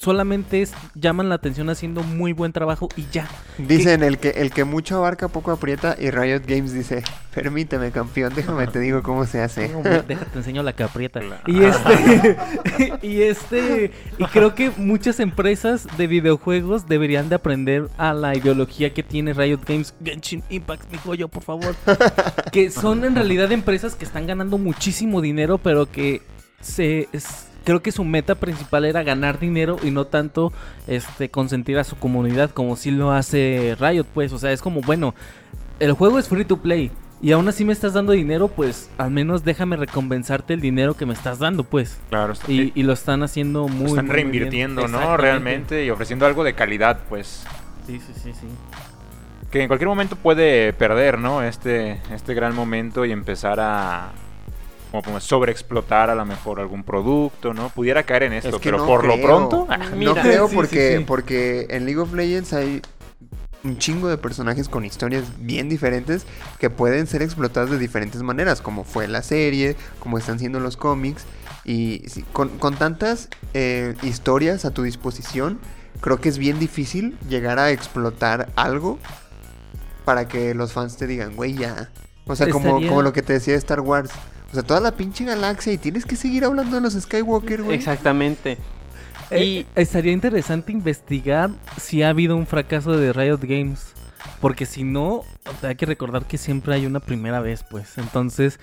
solamente 0.00 0.62
es- 0.62 0.72
llaman 0.94 1.28
la 1.28 1.34
atención 1.34 1.68
haciendo 1.68 2.02
muy 2.02 2.32
buen 2.32 2.52
trabajo 2.52 2.88
y 2.96 3.04
ya. 3.12 3.28
Dicen 3.58 4.02
el 4.02 4.16
que 4.18 4.30
el 4.30 4.50
que 4.50 4.64
mucho 4.64 4.96
abarca 4.96 5.28
poco 5.28 5.50
aprieta 5.50 5.94
y 5.98 6.10
Riot 6.10 6.44
Games 6.46 6.72
dice, 6.72 7.02
permíteme 7.34 7.90
campeón, 7.90 8.32
déjame 8.34 8.66
te 8.66 8.80
digo 8.80 9.02
cómo 9.02 9.26
se 9.26 9.42
hace. 9.42 9.68
No, 9.68 9.82
déjate 9.82 10.38
enseño 10.38 10.62
la 10.62 10.72
que 10.72 10.84
aprieta. 10.84 11.20
Y 11.46 11.62
este, 11.64 12.36
y 13.02 13.22
este, 13.22 13.92
y 14.16 14.24
creo 14.24 14.54
que 14.54 14.70
muchas 14.78 15.20
empresas 15.20 15.86
de 15.98 16.06
videojuegos 16.06 16.88
deberían 16.88 17.28
de 17.28 17.34
aprender 17.34 17.88
a 17.98 18.14
la 18.14 18.34
ideología 18.34 18.94
que 18.94 19.02
tiene 19.02 19.34
Riot 19.34 19.60
Games, 19.66 19.94
Genshin 20.02 20.42
Impact, 20.48 20.90
mi 20.90 20.96
joyo, 20.96 21.28
por 21.28 21.42
favor. 21.42 21.74
Que 22.52 22.70
son 22.70 23.04
en 23.04 23.14
realidad 23.16 23.52
empresas 23.52 23.96
que 23.96 24.06
están 24.06 24.26
ganando 24.26 24.56
muchísimo 24.56 25.20
dinero, 25.20 25.58
pero 25.58 25.90
que 25.90 26.22
se 26.62 27.06
es- 27.12 27.49
creo 27.64 27.82
que 27.82 27.92
su 27.92 28.04
meta 28.04 28.34
principal 28.34 28.84
era 28.84 29.02
ganar 29.02 29.38
dinero 29.38 29.76
y 29.82 29.90
no 29.90 30.06
tanto 30.06 30.52
este 30.86 31.30
consentir 31.30 31.78
a 31.78 31.84
su 31.84 31.96
comunidad 31.96 32.50
como 32.50 32.76
si 32.76 32.90
lo 32.90 33.12
hace 33.12 33.76
Riot, 33.78 34.04
pues, 34.14 34.32
o 34.32 34.38
sea, 34.38 34.52
es 34.52 34.62
como, 34.62 34.80
bueno, 34.80 35.14
el 35.78 35.92
juego 35.92 36.18
es 36.18 36.28
free 36.28 36.44
to 36.44 36.56
play 36.58 36.90
y 37.22 37.32
aún 37.32 37.46
así 37.48 37.64
me 37.66 37.72
estás 37.74 37.92
dando 37.92 38.12
dinero, 38.12 38.48
pues 38.48 38.88
al 38.96 39.10
menos 39.10 39.44
déjame 39.44 39.76
recompensarte 39.76 40.54
el 40.54 40.60
dinero 40.62 40.94
que 40.94 41.04
me 41.04 41.12
estás 41.12 41.38
dando, 41.38 41.64
pues. 41.64 41.98
Claro, 42.08 42.32
está- 42.32 42.50
Y, 42.50 42.72
y 42.74 42.82
lo 42.82 42.94
están 42.94 43.22
haciendo 43.22 43.68
muy 43.68 43.88
están 43.88 44.06
muy, 44.06 44.14
muy 44.14 44.22
bien. 44.22 44.30
reinvirtiendo, 44.32 44.88
¿no? 44.88 45.16
Realmente 45.18 45.84
y 45.84 45.90
ofreciendo 45.90 46.24
algo 46.26 46.44
de 46.44 46.54
calidad, 46.54 47.00
pues. 47.10 47.44
Sí, 47.86 47.98
sí, 48.00 48.12
sí, 48.22 48.32
sí. 48.32 48.46
Que 49.50 49.62
en 49.62 49.66
cualquier 49.68 49.88
momento 49.88 50.16
puede 50.16 50.72
perder, 50.72 51.18
¿no? 51.18 51.42
Este, 51.42 52.00
este 52.14 52.32
gran 52.34 52.54
momento 52.54 53.04
y 53.04 53.10
empezar 53.12 53.58
a, 53.60 54.12
como 54.90 55.20
sobreexplotar 55.20 56.10
a 56.10 56.14
lo 56.14 56.24
mejor 56.24 56.60
algún 56.60 56.82
producto, 56.82 57.54
¿no? 57.54 57.68
Pudiera 57.70 58.02
caer 58.02 58.24
en 58.24 58.32
esto, 58.34 58.48
Es 58.48 58.54
que 58.56 58.70
pero 58.70 58.78
no 58.78 58.86
por 58.86 59.04
lo 59.04 59.20
pronto, 59.20 59.66
ah, 59.68 59.76
No 59.78 59.96
Mira. 59.96 60.22
creo 60.22 60.46
Sí, 60.46 60.50
sí, 60.50 60.56
porque, 60.56 60.96
sí. 60.98 61.04
porque 61.06 61.66
en 61.70 61.84
League 61.84 62.00
of 62.00 62.12
Legends 62.12 62.52
hay 62.52 62.82
un 63.62 63.78
chingo 63.78 64.08
de 64.08 64.16
personajes 64.16 64.68
con 64.68 64.84
historias 64.84 65.24
bien 65.38 65.68
diferentes 65.68 66.24
que 66.58 66.70
pueden 66.70 67.06
ser 67.06 67.22
explotadas 67.22 67.70
de 67.70 67.78
diferentes 67.78 68.22
maneras, 68.22 68.60
como 68.60 68.84
fue 68.84 69.06
la 69.06 69.22
serie, 69.22 69.76
como 69.98 70.18
están 70.18 70.38
siendo 70.38 70.60
los 70.60 70.76
cómics. 70.76 71.24
Y 71.64 72.02
con, 72.32 72.48
con 72.58 72.76
tantas 72.76 73.28
eh, 73.54 73.94
historias 74.02 74.64
a 74.64 74.70
tu 74.70 74.82
disposición, 74.82 75.60
creo 76.00 76.20
que 76.20 76.28
es 76.28 76.38
bien 76.38 76.58
difícil 76.58 77.18
llegar 77.28 77.58
a 77.58 77.70
explotar 77.70 78.48
algo 78.56 78.98
para 80.04 80.26
que 80.26 80.54
los 80.54 80.72
fans 80.72 80.96
te 80.96 81.06
digan, 81.06 81.36
güey, 81.36 81.54
ya. 81.54 81.90
O 82.26 82.34
sea, 82.34 82.48
como, 82.48 82.74
como 82.74 83.02
lo 83.02 83.12
que 83.12 83.22
te 83.22 83.34
decía 83.34 83.52
de 83.54 83.58
Star 83.58 83.80
Wars. 83.80 84.10
O 84.50 84.54
sea, 84.54 84.62
toda 84.62 84.80
la 84.80 84.92
pinche 84.92 85.24
galaxia 85.24 85.72
y 85.72 85.78
tienes 85.78 86.04
que 86.04 86.16
seguir 86.16 86.44
hablando 86.44 86.74
de 86.76 86.82
los 86.82 86.94
Skywalker, 86.94 87.62
güey. 87.62 87.76
Exactamente. 87.76 88.58
Eh, 89.30 89.44
Y 89.44 89.66
estaría 89.76 90.12
interesante 90.12 90.72
investigar 90.72 91.50
si 91.80 92.02
ha 92.02 92.08
habido 92.08 92.36
un 92.36 92.46
fracaso 92.46 92.96
de 92.96 93.12
Riot 93.12 93.38
Games. 93.42 93.92
Porque 94.40 94.66
si 94.66 94.82
no, 94.84 95.22
hay 95.62 95.76
que 95.76 95.86
recordar 95.86 96.24
que 96.26 96.36
siempre 96.38 96.74
hay 96.74 96.84
una 96.86 97.00
primera 97.00 97.40
vez, 97.40 97.62
pues. 97.70 97.96
Entonces, 97.98 98.58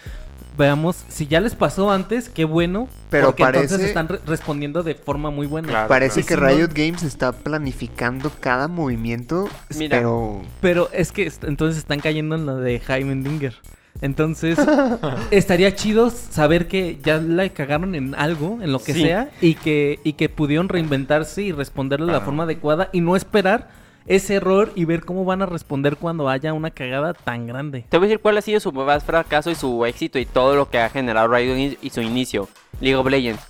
veamos, 0.57 0.97
si 1.07 1.27
ya 1.27 1.39
les 1.39 1.55
pasó 1.55 1.89
antes, 1.91 2.29
qué 2.29 2.45
bueno. 2.45 2.87
Pero 3.09 3.27
porque 3.27 3.43
entonces 3.43 3.71
parece- 3.71 3.87
están 3.87 4.07
re- 4.07 4.19
respondiendo 4.25 4.83
de 4.83 4.95
forma 4.95 5.29
muy 5.31 5.47
buena. 5.47 5.67
Claro. 5.69 5.87
Parece 5.87 6.23
que 6.23 6.33
si 6.35 6.39
no- 6.39 6.47
Riot 6.47 6.69
Games 6.73 7.03
está 7.03 7.31
planificando 7.31 8.31
cada 8.39 8.67
movimiento, 8.67 9.47
Mira. 9.77 9.97
pero 9.97 10.41
Pero 10.61 10.89
es 10.93 11.11
que 11.11 11.31
entonces 11.43 11.77
están 11.77 11.99
cayendo 12.01 12.35
en 12.35 12.45
lo 12.45 12.57
de 12.57 12.79
Jaime 12.79 13.15
Dinger. 13.15 13.55
Entonces, 14.01 14.57
estaría 15.31 15.73
chido 15.75 16.09
saber 16.09 16.67
que 16.67 16.99
ya 17.03 17.17
la 17.17 17.49
cagaron 17.49 17.95
en 17.95 18.13
algo, 18.15 18.59
en 18.61 18.71
lo 18.71 18.79
que 18.79 18.93
Sí. 18.93 19.01
sea, 19.03 19.29
y 19.41 19.55
que, 19.55 19.99
y 20.03 20.13
que 20.13 20.29
pudieron 20.29 20.69
reinventarse 20.69 21.41
y 21.43 21.51
responderle 21.51 22.05
de 22.07 22.11
la 22.11 22.19
Ah. 22.19 22.21
forma 22.21 22.43
adecuada 22.43 22.89
y 22.93 23.01
no 23.01 23.15
esperar 23.15 23.69
ese 24.05 24.35
error 24.35 24.71
y 24.75 24.85
ver 24.85 25.03
cómo 25.03 25.25
van 25.25 25.41
a 25.41 25.45
responder 25.45 25.97
cuando 25.97 26.29
haya 26.29 26.53
una 26.53 26.71
cagada 26.71 27.13
tan 27.13 27.45
grande. 27.47 27.85
Te 27.89 27.97
voy 27.97 28.05
a 28.05 28.07
decir 28.09 28.21
cuál 28.21 28.37
ha 28.37 28.41
sido 28.41 28.59
su 28.59 28.71
más 28.71 29.03
fracaso 29.03 29.51
y 29.51 29.55
su 29.55 29.85
éxito 29.85 30.17
y 30.19 30.25
todo 30.25 30.55
lo 30.55 30.69
que 30.69 30.79
ha 30.79 30.89
generado 30.89 31.27
Riot 31.27 31.77
y 31.81 31.89
su 31.89 32.01
inicio. 32.01 32.47
League 32.79 32.95
of 32.95 33.07
Legends. 33.07 33.41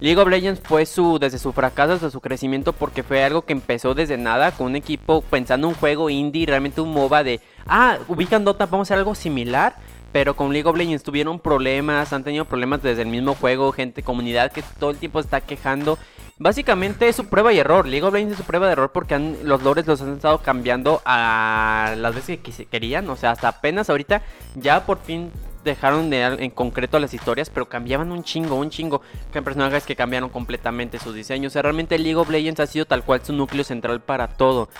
League 0.00 0.20
of 0.20 0.28
Legends 0.28 0.60
fue 0.62 0.84
su 0.86 1.18
desde 1.18 1.38
su 1.38 1.52
fracaso 1.52 1.94
hasta 1.94 2.10
su 2.10 2.20
crecimiento 2.20 2.72
porque 2.74 3.02
fue 3.02 3.24
algo 3.24 3.44
que 3.46 3.52
empezó 3.54 3.94
desde 3.94 4.16
nada 4.18 4.52
con 4.52 4.66
un 4.68 4.76
equipo 4.76 5.22
pensando 5.22 5.68
un 5.68 5.74
juego 5.74 6.08
indie, 6.10 6.46
realmente 6.46 6.80
un 6.82 6.92
MOBA 6.92 7.24
de, 7.24 7.40
ah, 7.66 7.96
ubican 8.08 8.44
Dota, 8.44 8.66
vamos 8.66 8.86
a 8.86 8.94
hacer 8.94 8.98
algo 8.98 9.14
similar. 9.14 9.76
Pero 10.16 10.34
con 10.34 10.50
League 10.50 10.66
of 10.66 10.78
Legends 10.78 11.02
tuvieron 11.02 11.38
problemas, 11.38 12.14
han 12.14 12.24
tenido 12.24 12.46
problemas 12.46 12.82
desde 12.82 13.02
el 13.02 13.08
mismo 13.08 13.34
juego, 13.34 13.70
gente, 13.70 14.02
comunidad 14.02 14.50
que 14.50 14.62
todo 14.80 14.88
el 14.88 14.96
tiempo 14.96 15.20
está 15.20 15.42
quejando. 15.42 15.98
Básicamente 16.38 17.06
es 17.06 17.16
su 17.16 17.26
prueba 17.26 17.52
y 17.52 17.58
error. 17.58 17.86
League 17.86 18.02
of 18.02 18.14
Legends 18.14 18.32
es 18.32 18.38
su 18.38 18.44
prueba 18.44 18.64
de 18.64 18.72
error 18.72 18.92
porque 18.92 19.18
los 19.18 19.62
lores 19.62 19.86
los 19.86 20.00
han 20.00 20.14
estado 20.14 20.38
cambiando 20.38 21.02
a 21.04 21.92
las 21.98 22.14
veces 22.14 22.38
que 22.38 22.64
querían. 22.64 23.10
O 23.10 23.16
sea, 23.16 23.32
hasta 23.32 23.48
apenas 23.48 23.90
ahorita 23.90 24.22
ya 24.54 24.86
por 24.86 25.00
fin 25.00 25.30
dejaron 25.64 26.08
de 26.08 26.22
en 26.22 26.50
concreto 26.50 26.98
las 26.98 27.12
historias, 27.12 27.50
pero 27.50 27.68
cambiaban 27.68 28.10
un 28.10 28.24
chingo, 28.24 28.54
un 28.54 28.70
chingo. 28.70 29.02
Que 29.34 29.42
personajes 29.42 29.84
que 29.84 29.96
cambiaron 29.96 30.30
completamente 30.30 30.98
sus 30.98 31.14
diseños. 31.14 31.50
O 31.50 31.52
sea, 31.52 31.60
realmente 31.60 31.98
League 31.98 32.16
of 32.16 32.30
Legends 32.30 32.60
ha 32.60 32.66
sido 32.66 32.86
tal 32.86 33.04
cual 33.04 33.20
su 33.22 33.34
núcleo 33.34 33.64
central 33.64 34.00
para 34.00 34.28
todo. 34.28 34.70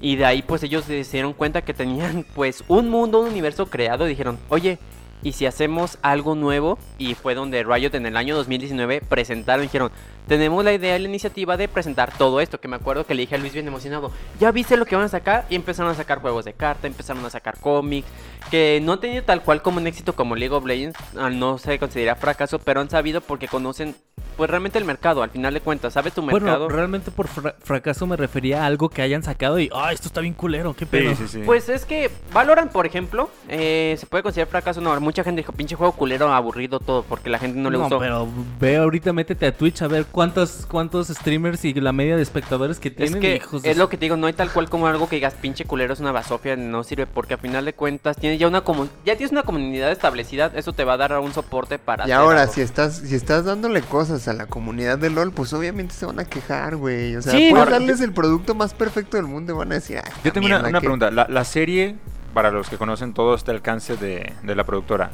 Y 0.00 0.16
de 0.16 0.24
ahí 0.24 0.42
pues 0.42 0.62
ellos 0.62 0.84
se 0.84 1.02
dieron 1.04 1.32
cuenta 1.32 1.62
que 1.62 1.74
tenían 1.74 2.24
pues 2.34 2.64
un 2.68 2.88
mundo, 2.88 3.20
un 3.20 3.28
universo 3.28 3.66
creado 3.66 4.06
y 4.06 4.10
dijeron, 4.10 4.38
oye, 4.48 4.78
¿y 5.22 5.32
si 5.32 5.46
hacemos 5.46 5.98
algo 6.02 6.34
nuevo? 6.34 6.78
Y 6.98 7.14
fue 7.14 7.34
donde 7.34 7.64
Riot 7.64 7.94
en 7.94 8.06
el 8.06 8.16
año 8.16 8.36
2019 8.36 9.00
presentaron, 9.00 9.62
dijeron, 9.62 9.90
tenemos 10.28 10.64
la 10.64 10.72
idea 10.74 10.96
y 10.96 11.00
la 11.02 11.08
iniciativa 11.08 11.56
de 11.56 11.66
presentar 11.68 12.12
todo 12.16 12.40
esto, 12.40 12.60
que 12.60 12.68
me 12.68 12.76
acuerdo 12.76 13.04
que 13.06 13.14
le 13.14 13.22
dije 13.22 13.34
a 13.34 13.38
Luis 13.38 13.52
bien 13.54 13.66
emocionado, 13.66 14.12
¿ya 14.38 14.52
viste 14.52 14.76
lo 14.76 14.84
que 14.86 14.94
van 14.94 15.06
a 15.06 15.08
sacar? 15.08 15.46
Y 15.50 15.54
empezaron 15.56 15.90
a 15.90 15.94
sacar 15.94 16.20
juegos 16.20 16.44
de 16.44 16.52
carta, 16.52 16.86
empezaron 16.86 17.24
a 17.24 17.30
sacar 17.30 17.58
cómics, 17.58 18.06
que 18.50 18.80
no 18.82 18.92
han 18.94 19.00
tenido 19.00 19.24
tal 19.24 19.42
cual 19.42 19.62
como 19.62 19.78
un 19.78 19.86
éxito 19.86 20.12
como 20.14 20.36
League 20.36 20.54
of 20.54 20.64
Legends, 20.64 20.98
no 21.32 21.58
se 21.58 21.78
considera 21.78 22.14
fracaso, 22.14 22.58
pero 22.58 22.80
han 22.80 22.90
sabido 22.90 23.20
porque 23.20 23.48
conocen 23.48 23.94
pues 24.36 24.48
realmente 24.48 24.78
el 24.78 24.84
mercado, 24.84 25.24
al 25.24 25.30
final 25.30 25.52
de 25.52 25.60
cuentas, 25.60 25.92
¿sabes 25.94 26.12
tu 26.14 26.22
mercado? 26.22 26.66
Bueno, 26.66 26.76
realmente 26.76 27.10
por 27.10 27.26
fra- 27.26 27.56
fracaso 27.58 28.06
me 28.06 28.16
refería 28.16 28.62
a 28.62 28.66
algo 28.66 28.88
que 28.88 29.02
hayan 29.02 29.24
sacado 29.24 29.58
y, 29.58 29.68
ah, 29.74 29.92
esto 29.92 30.06
está 30.06 30.20
bien 30.20 30.32
culero, 30.34 30.74
qué 30.74 30.86
pedo. 30.86 31.10
Sí, 31.10 31.16
sí, 31.26 31.28
sí. 31.28 31.42
Pues 31.44 31.68
es 31.68 31.84
que 31.84 32.08
Valorant, 32.32 32.70
por 32.70 32.86
ejemplo, 32.86 33.30
eh, 33.48 33.96
se 33.98 34.06
puede 34.06 34.22
considerar 34.22 34.48
fracaso. 34.48 34.80
No, 34.80 34.98
mucha 35.00 35.24
gente 35.24 35.40
dijo, 35.40 35.50
pinche 35.52 35.74
juego 35.74 35.92
culero, 35.92 36.32
aburrido, 36.32 36.78
todo, 36.78 37.02
porque 37.02 37.30
la 37.30 37.40
gente 37.40 37.58
no 37.58 37.68
le 37.68 37.78
gustó. 37.78 37.98
pero 37.98 38.28
ve 38.60 38.76
ahorita, 38.76 39.12
métete 39.12 39.44
a 39.46 39.56
Twitch 39.56 39.82
a 39.82 39.88
ver 39.88 40.06
cuántos, 40.18 40.66
cuántos 40.68 41.06
streamers 41.08 41.64
y 41.64 41.74
la 41.74 41.92
media 41.92 42.16
de 42.16 42.22
espectadores 42.22 42.80
que 42.80 42.88
Es 42.88 42.96
tienen. 42.96 43.20
que 43.20 43.36
hijos 43.36 43.62
de 43.62 43.70
es 43.70 43.76
lo 43.76 43.88
que 43.88 43.96
te 43.96 44.06
digo, 44.06 44.16
no 44.16 44.26
hay 44.26 44.32
tal 44.32 44.50
cual 44.52 44.68
como 44.68 44.88
algo 44.88 45.08
que 45.08 45.14
digas 45.16 45.34
pinche 45.34 45.64
culero 45.64 45.92
es 45.92 46.00
una 46.00 46.10
basofia, 46.10 46.56
no 46.56 46.82
sirve 46.82 47.06
porque 47.06 47.34
a 47.34 47.36
final 47.38 47.64
de 47.64 47.72
cuentas 47.72 48.16
tienes 48.16 48.40
ya 48.40 48.48
una 48.48 48.64
comu- 48.64 48.88
ya 49.04 49.16
tienes 49.16 49.30
una 49.30 49.44
comunidad 49.44 49.92
establecida, 49.92 50.50
eso 50.56 50.72
te 50.72 50.82
va 50.82 50.94
a 50.94 50.96
dar 50.96 51.16
un 51.20 51.32
soporte 51.32 51.78
para 51.78 52.08
y 52.08 52.10
ahora 52.10 52.42
algo. 52.42 52.52
si 52.52 52.60
estás 52.62 52.96
si 52.96 53.14
estás 53.14 53.44
dándole 53.44 53.80
cosas 53.82 54.26
a 54.26 54.32
la 54.32 54.46
comunidad 54.46 54.98
de 54.98 55.10
LoL, 55.10 55.30
pues 55.32 55.52
obviamente 55.52 55.94
se 55.94 56.04
van 56.04 56.18
a 56.18 56.24
quejar, 56.24 56.74
güey. 56.74 57.14
O 57.14 57.22
sea, 57.22 57.32
Sí, 57.34 57.50
puedes 57.52 57.70
darles 57.70 58.00
el 58.00 58.12
producto 58.12 58.56
más 58.56 58.74
perfecto 58.74 59.16
del 59.16 59.26
mundo 59.26 59.52
y 59.52 59.56
van 59.56 59.70
a 59.70 59.76
decir, 59.76 59.98
"Ay, 60.04 60.12
Yo 60.24 60.32
tengo 60.32 60.46
una, 60.46 60.56
mierda 60.56 60.68
una 60.70 60.80
que-". 60.80 60.84
pregunta. 60.84 61.10
La, 61.12 61.26
la 61.28 61.44
serie, 61.44 61.94
para 62.34 62.50
los 62.50 62.68
que 62.68 62.76
conocen 62.76 63.14
todo 63.14 63.36
este 63.36 63.52
alcance 63.52 63.96
de, 63.96 64.32
de 64.42 64.54
la 64.56 64.64
productora, 64.64 65.12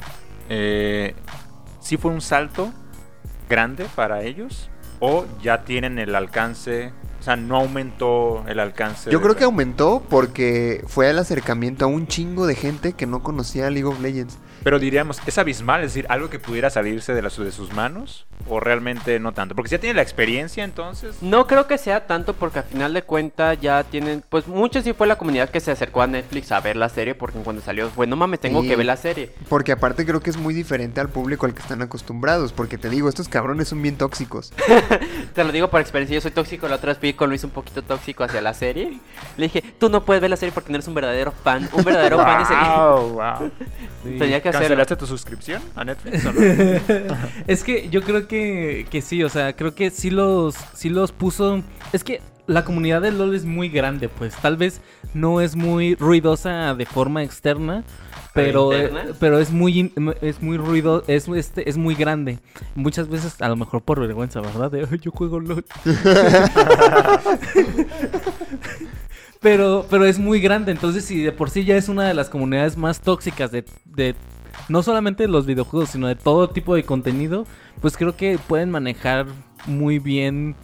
eh, 0.49 1.15
¿sí 1.81 1.97
fue 1.99 2.11
un 2.11 2.23
salto 2.23 2.73
grande 3.51 3.87
para 3.95 4.23
ellos? 4.23 4.71
¿O 5.07 5.27
ya 5.43 5.65
tienen 5.65 5.99
el 5.99 6.15
alcance? 6.15 6.91
O 7.21 7.23
sea, 7.23 7.37
no 7.37 7.57
aumentó 7.57 8.43
el 8.49 8.59
alcance. 8.59 9.11
Yo 9.11 9.21
creo 9.21 9.37
que 9.37 9.45
aumentó 9.45 10.03
porque 10.09 10.83
fue 10.87 11.11
el 11.11 11.19
acercamiento 11.19 11.85
a 11.85 11.89
un 11.89 12.07
chingo 12.07 12.47
de 12.47 12.55
gente 12.55 12.95
que 12.95 13.05
no 13.05 13.23
conocía 13.23 13.69
League 13.69 13.85
of 13.85 14.01
Legends. 14.01 14.39
Pero 14.65 14.79
diríamos, 14.79 15.21
¿es 15.27 15.39
abismal? 15.39 15.83
Es 15.85 15.93
decir, 15.95 16.07
algo 16.09 16.31
que 16.31 16.39
pudiera 16.39 16.71
salirse 16.71 17.13
de, 17.15 17.23
las, 17.23 17.37
de 17.37 17.53
sus 17.53 17.73
manos. 17.73 18.27
¿O 18.49 18.61
realmente 18.61 19.21
no 19.21 19.33
tanto? 19.33 19.55
Porque 19.55 19.69
si 19.69 19.75
ya 19.77 19.81
tiene 19.81 19.95
la 19.95 20.03
experiencia, 20.03 20.65
entonces. 20.65 21.17
No 21.23 21.47
creo 21.47 21.67
que 21.67 21.79
sea 21.79 22.07
tanto 22.07 22.33
porque 22.35 22.59
al 22.61 22.65
final 22.65 22.93
de 22.95 23.03
cuentas 23.03 23.59
ya 23.61 23.85
tienen, 23.85 24.25
pues 24.29 24.49
mucho 24.49 24.83
sí 24.83 24.93
fue 24.93 25.07
la 25.07 25.17
comunidad 25.17 25.49
que 25.51 25.61
se 25.61 25.71
acercó 25.71 26.03
a 26.03 26.07
Netflix 26.07 26.51
a 26.53 26.61
ver 26.61 26.77
la 26.77 26.89
serie 26.89 27.15
porque 27.15 27.39
cuando 27.39 27.63
salió, 27.63 27.91
bueno 27.95 28.17
mames, 28.17 28.41
tengo 28.41 28.63
Sí. 28.63 28.69
que 28.69 28.77
ver 28.77 28.87
la 28.87 28.97
serie. 28.97 29.31
Porque 29.49 29.73
aparte 29.73 30.05
creo 30.07 30.21
que 30.21 30.31
es 30.31 30.37
muy 30.37 30.53
diferente 30.55 31.01
al 31.01 31.09
público 31.11 31.47
al 31.47 31.55
que 31.55 31.61
están 31.61 31.83
acostumbrados. 31.83 32.53
Porque 32.53 32.79
te 32.79 32.89
digo, 32.91 33.09
estos 33.09 33.29
cabrones 33.29 33.69
son 33.69 33.83
bien 33.83 33.97
tóxicos. 33.97 34.53
Te 35.35 35.45
lo 35.45 35.53
digo 35.53 35.69
por 35.69 35.81
experiencia, 35.81 36.15
yo 36.15 36.21
soy 36.21 36.31
tóxico, 36.31 36.69
la 36.69 36.77
otra 36.77 36.89
vez 36.93 36.99
fui 36.99 37.13
con 37.13 37.29
Luis 37.29 37.45
un 37.45 37.51
poquito 37.51 37.83
tóxico 37.83 38.25
hacia 38.25 38.41
la 38.41 38.55
serie. 38.55 38.99
Le 39.37 39.45
dije, 39.47 39.63
tú 39.79 39.89
no 39.91 40.05
puedes 40.05 40.21
ver 40.23 40.31
la 40.31 40.37
serie 40.37 40.53
porque 40.53 40.71
no 40.71 40.77
eres 40.77 40.89
un 40.89 40.95
verdadero 40.95 41.33
fan, 41.33 41.69
un 41.73 41.85
verdadero 41.85 42.17
fan 42.19 42.39
de 42.41 42.45
serie. 42.47 42.65
Wow, 42.75 43.09
wow. 43.15 43.51
Sí. 44.05 44.11
Tenía 44.19 44.43
que. 44.43 44.54
¿Cancelaste 44.61 44.97
tu 44.97 45.07
suscripción 45.07 45.63
a 45.75 45.85
Netflix 45.85 46.25
o 46.27 46.33
no? 46.33 46.41
Es 47.47 47.65
que 47.65 47.89
yo 47.89 48.03
creo 48.03 48.29
que, 48.29 48.87
que 48.91 49.03
sí, 49.03 49.23
o 49.23 49.29
sea, 49.29 49.55
creo 49.55 49.75
que 49.75 49.91
sí 49.91 50.11
los, 50.11 50.55
sí 50.75 50.89
los 50.89 51.13
puso. 51.13 51.63
Es 51.93 52.05
que 52.05 52.21
la 52.47 52.65
comunidad 52.65 53.03
de 53.03 53.13
LOL 53.13 53.35
es 53.35 53.45
muy 53.45 53.69
grande, 53.69 54.09
pues. 54.09 54.35
Tal 54.37 54.57
vez 54.57 54.81
no 55.15 55.41
es 55.41 55.57
muy 55.57 55.95
ruidosa 55.95 56.75
de 56.75 56.87
forma 56.87 57.23
externa. 57.23 57.85
Pero, 58.35 58.71
¿Pero 59.21 59.39
es 59.39 59.53
muy 59.53 59.93
es 60.21 60.43
muy 60.43 60.57
ruido, 60.57 61.05
es 61.07 61.29
este 61.29 61.71
es 61.71 61.77
muy 61.77 61.95
grande. 61.95 62.41
Muchas 62.75 63.09
veces 63.09 63.41
a 63.41 63.49
lo 63.49 63.55
mejor 63.55 63.83
por 63.83 64.01
vergüenza, 64.01 64.41
¿verdad? 64.41 64.73
De 64.73 64.89
"Ay, 64.91 64.99
yo 64.99 65.13
juego 65.13 65.39
LOL. 65.39 65.65
pero 69.41 69.87
pero 69.89 70.05
es 70.05 70.19
muy 70.19 70.41
grande, 70.41 70.73
entonces 70.73 71.05
si 71.05 71.23
de 71.23 71.31
por 71.31 71.51
sí 71.51 71.65
ya 71.65 71.77
es 71.77 71.89
una 71.89 72.09
de 72.09 72.15
las 72.15 72.29
comunidades 72.29 72.77
más 72.77 73.01
tóxicas 73.01 73.53
de, 73.53 73.65
de 73.85 74.17
no 74.69 74.83
solamente 74.83 75.25
de 75.25 75.29
los 75.29 75.47
videojuegos, 75.47 75.91
sino 75.91 76.09
de 76.09 76.17
todo 76.17 76.49
tipo 76.49 76.75
de 76.75 76.85
contenido, 76.85 77.47
pues 77.81 77.97
creo 77.97 78.17
que 78.17 78.39
pueden 78.39 78.71
manejar 78.71 79.27
muy 79.67 79.99
bien 79.99 80.57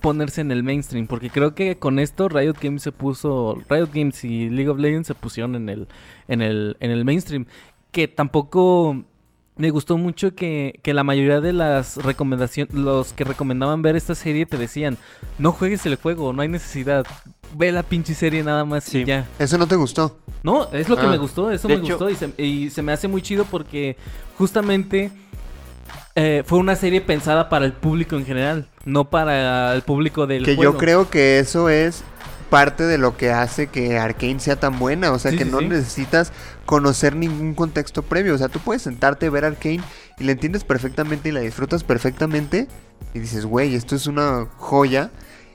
ponerse 0.00 0.42
en 0.42 0.50
el 0.50 0.62
mainstream, 0.62 1.06
porque 1.06 1.30
creo 1.30 1.54
que 1.54 1.76
con 1.78 1.98
esto 1.98 2.28
Riot 2.28 2.56
Games 2.60 2.82
se 2.82 2.92
puso, 2.92 3.56
Riot 3.70 3.88
Games 3.92 4.22
y 4.24 4.50
League 4.50 4.68
of 4.68 4.78
Legends 4.78 5.06
se 5.08 5.14
pusieron 5.14 5.54
en 5.54 5.68
el, 5.70 5.88
en 6.28 6.42
el, 6.42 6.76
en 6.80 6.90
el 6.90 7.04
mainstream, 7.06 7.46
que 7.90 8.06
tampoco 8.06 9.04
me 9.56 9.70
gustó 9.70 9.96
mucho 9.98 10.34
que, 10.34 10.80
que 10.82 10.92
la 10.94 11.04
mayoría 11.04 11.40
de 11.40 11.52
las 11.52 11.96
recomendaciones, 11.98 12.74
los 12.74 13.12
que 13.12 13.22
recomendaban 13.24 13.82
ver 13.82 13.94
esta 13.96 14.14
serie 14.14 14.46
te 14.46 14.56
decían, 14.58 14.98
no 15.38 15.52
juegues 15.52 15.86
el 15.86 15.96
juego, 15.96 16.32
no 16.32 16.42
hay 16.42 16.48
necesidad, 16.48 17.06
ve 17.56 17.70
la 17.70 17.82
pinche 17.84 18.14
serie 18.14 18.42
nada 18.42 18.64
más 18.64 18.92
y 18.94 19.04
ya. 19.04 19.26
¿Eso 19.38 19.56
no 19.58 19.66
te 19.68 19.76
gustó? 19.76 20.18
No, 20.42 20.68
es 20.72 20.88
lo 20.88 20.96
que 20.96 21.06
Ah. 21.06 21.10
me 21.10 21.18
gustó, 21.18 21.50
eso 21.52 21.68
De 21.68 21.76
me 21.76 21.84
hecho- 21.84 21.96
gustó 21.98 22.10
y 22.10 22.16
se, 22.16 22.42
y 22.42 22.70
se 22.70 22.82
me 22.82 22.92
hace 22.92 23.06
muy 23.08 23.22
chido 23.22 23.44
porque 23.44 23.96
justamente 24.36 25.12
eh, 26.16 26.42
fue 26.46 26.58
una 26.58 26.76
serie 26.76 27.00
pensada 27.00 27.48
para 27.48 27.64
el 27.64 27.72
público 27.72 28.16
en 28.16 28.24
general, 28.24 28.68
no 28.84 29.10
para 29.10 29.74
el 29.74 29.82
público 29.82 30.26
del 30.26 30.44
que 30.44 30.54
juego. 30.56 30.72
yo 30.72 30.78
creo 30.78 31.10
que 31.10 31.38
eso 31.38 31.68
es 31.68 32.04
parte 32.44 32.84
de 32.84 32.98
lo 32.98 33.16
que 33.16 33.30
hace 33.32 33.66
que 33.66 33.98
Arkane 33.98 34.40
sea 34.40 34.56
tan 34.56 34.78
buena. 34.78 35.12
O 35.12 35.18
sea, 35.18 35.30
Sí, 35.32 35.38
que 35.38 35.44
sí, 35.44 35.50
no 35.50 35.58
sí. 35.60 35.66
necesitas 35.68 36.32
conocer 36.66 37.16
ningún 37.16 37.54
contexto 37.54 38.02
previo. 38.02 38.34
O 38.34 38.38
sea, 38.38 38.48
tú 38.48 38.60
puedes 38.60 38.82
sentarte, 38.82 39.28
ver 39.30 39.44
Arkane 39.44 39.80
y 40.18 40.24
la 40.24 40.32
entiendes 40.32 40.64
perfectamente 40.64 41.28
y 41.28 41.32
la 41.32 41.40
disfrutas 41.40 41.84
perfectamente. 41.84 42.68
Y 43.12 43.18
dices, 43.20 43.46
güey, 43.46 43.74
esto 43.74 43.96
es 43.96 44.06
una 44.06 44.46
joya. 44.58 45.10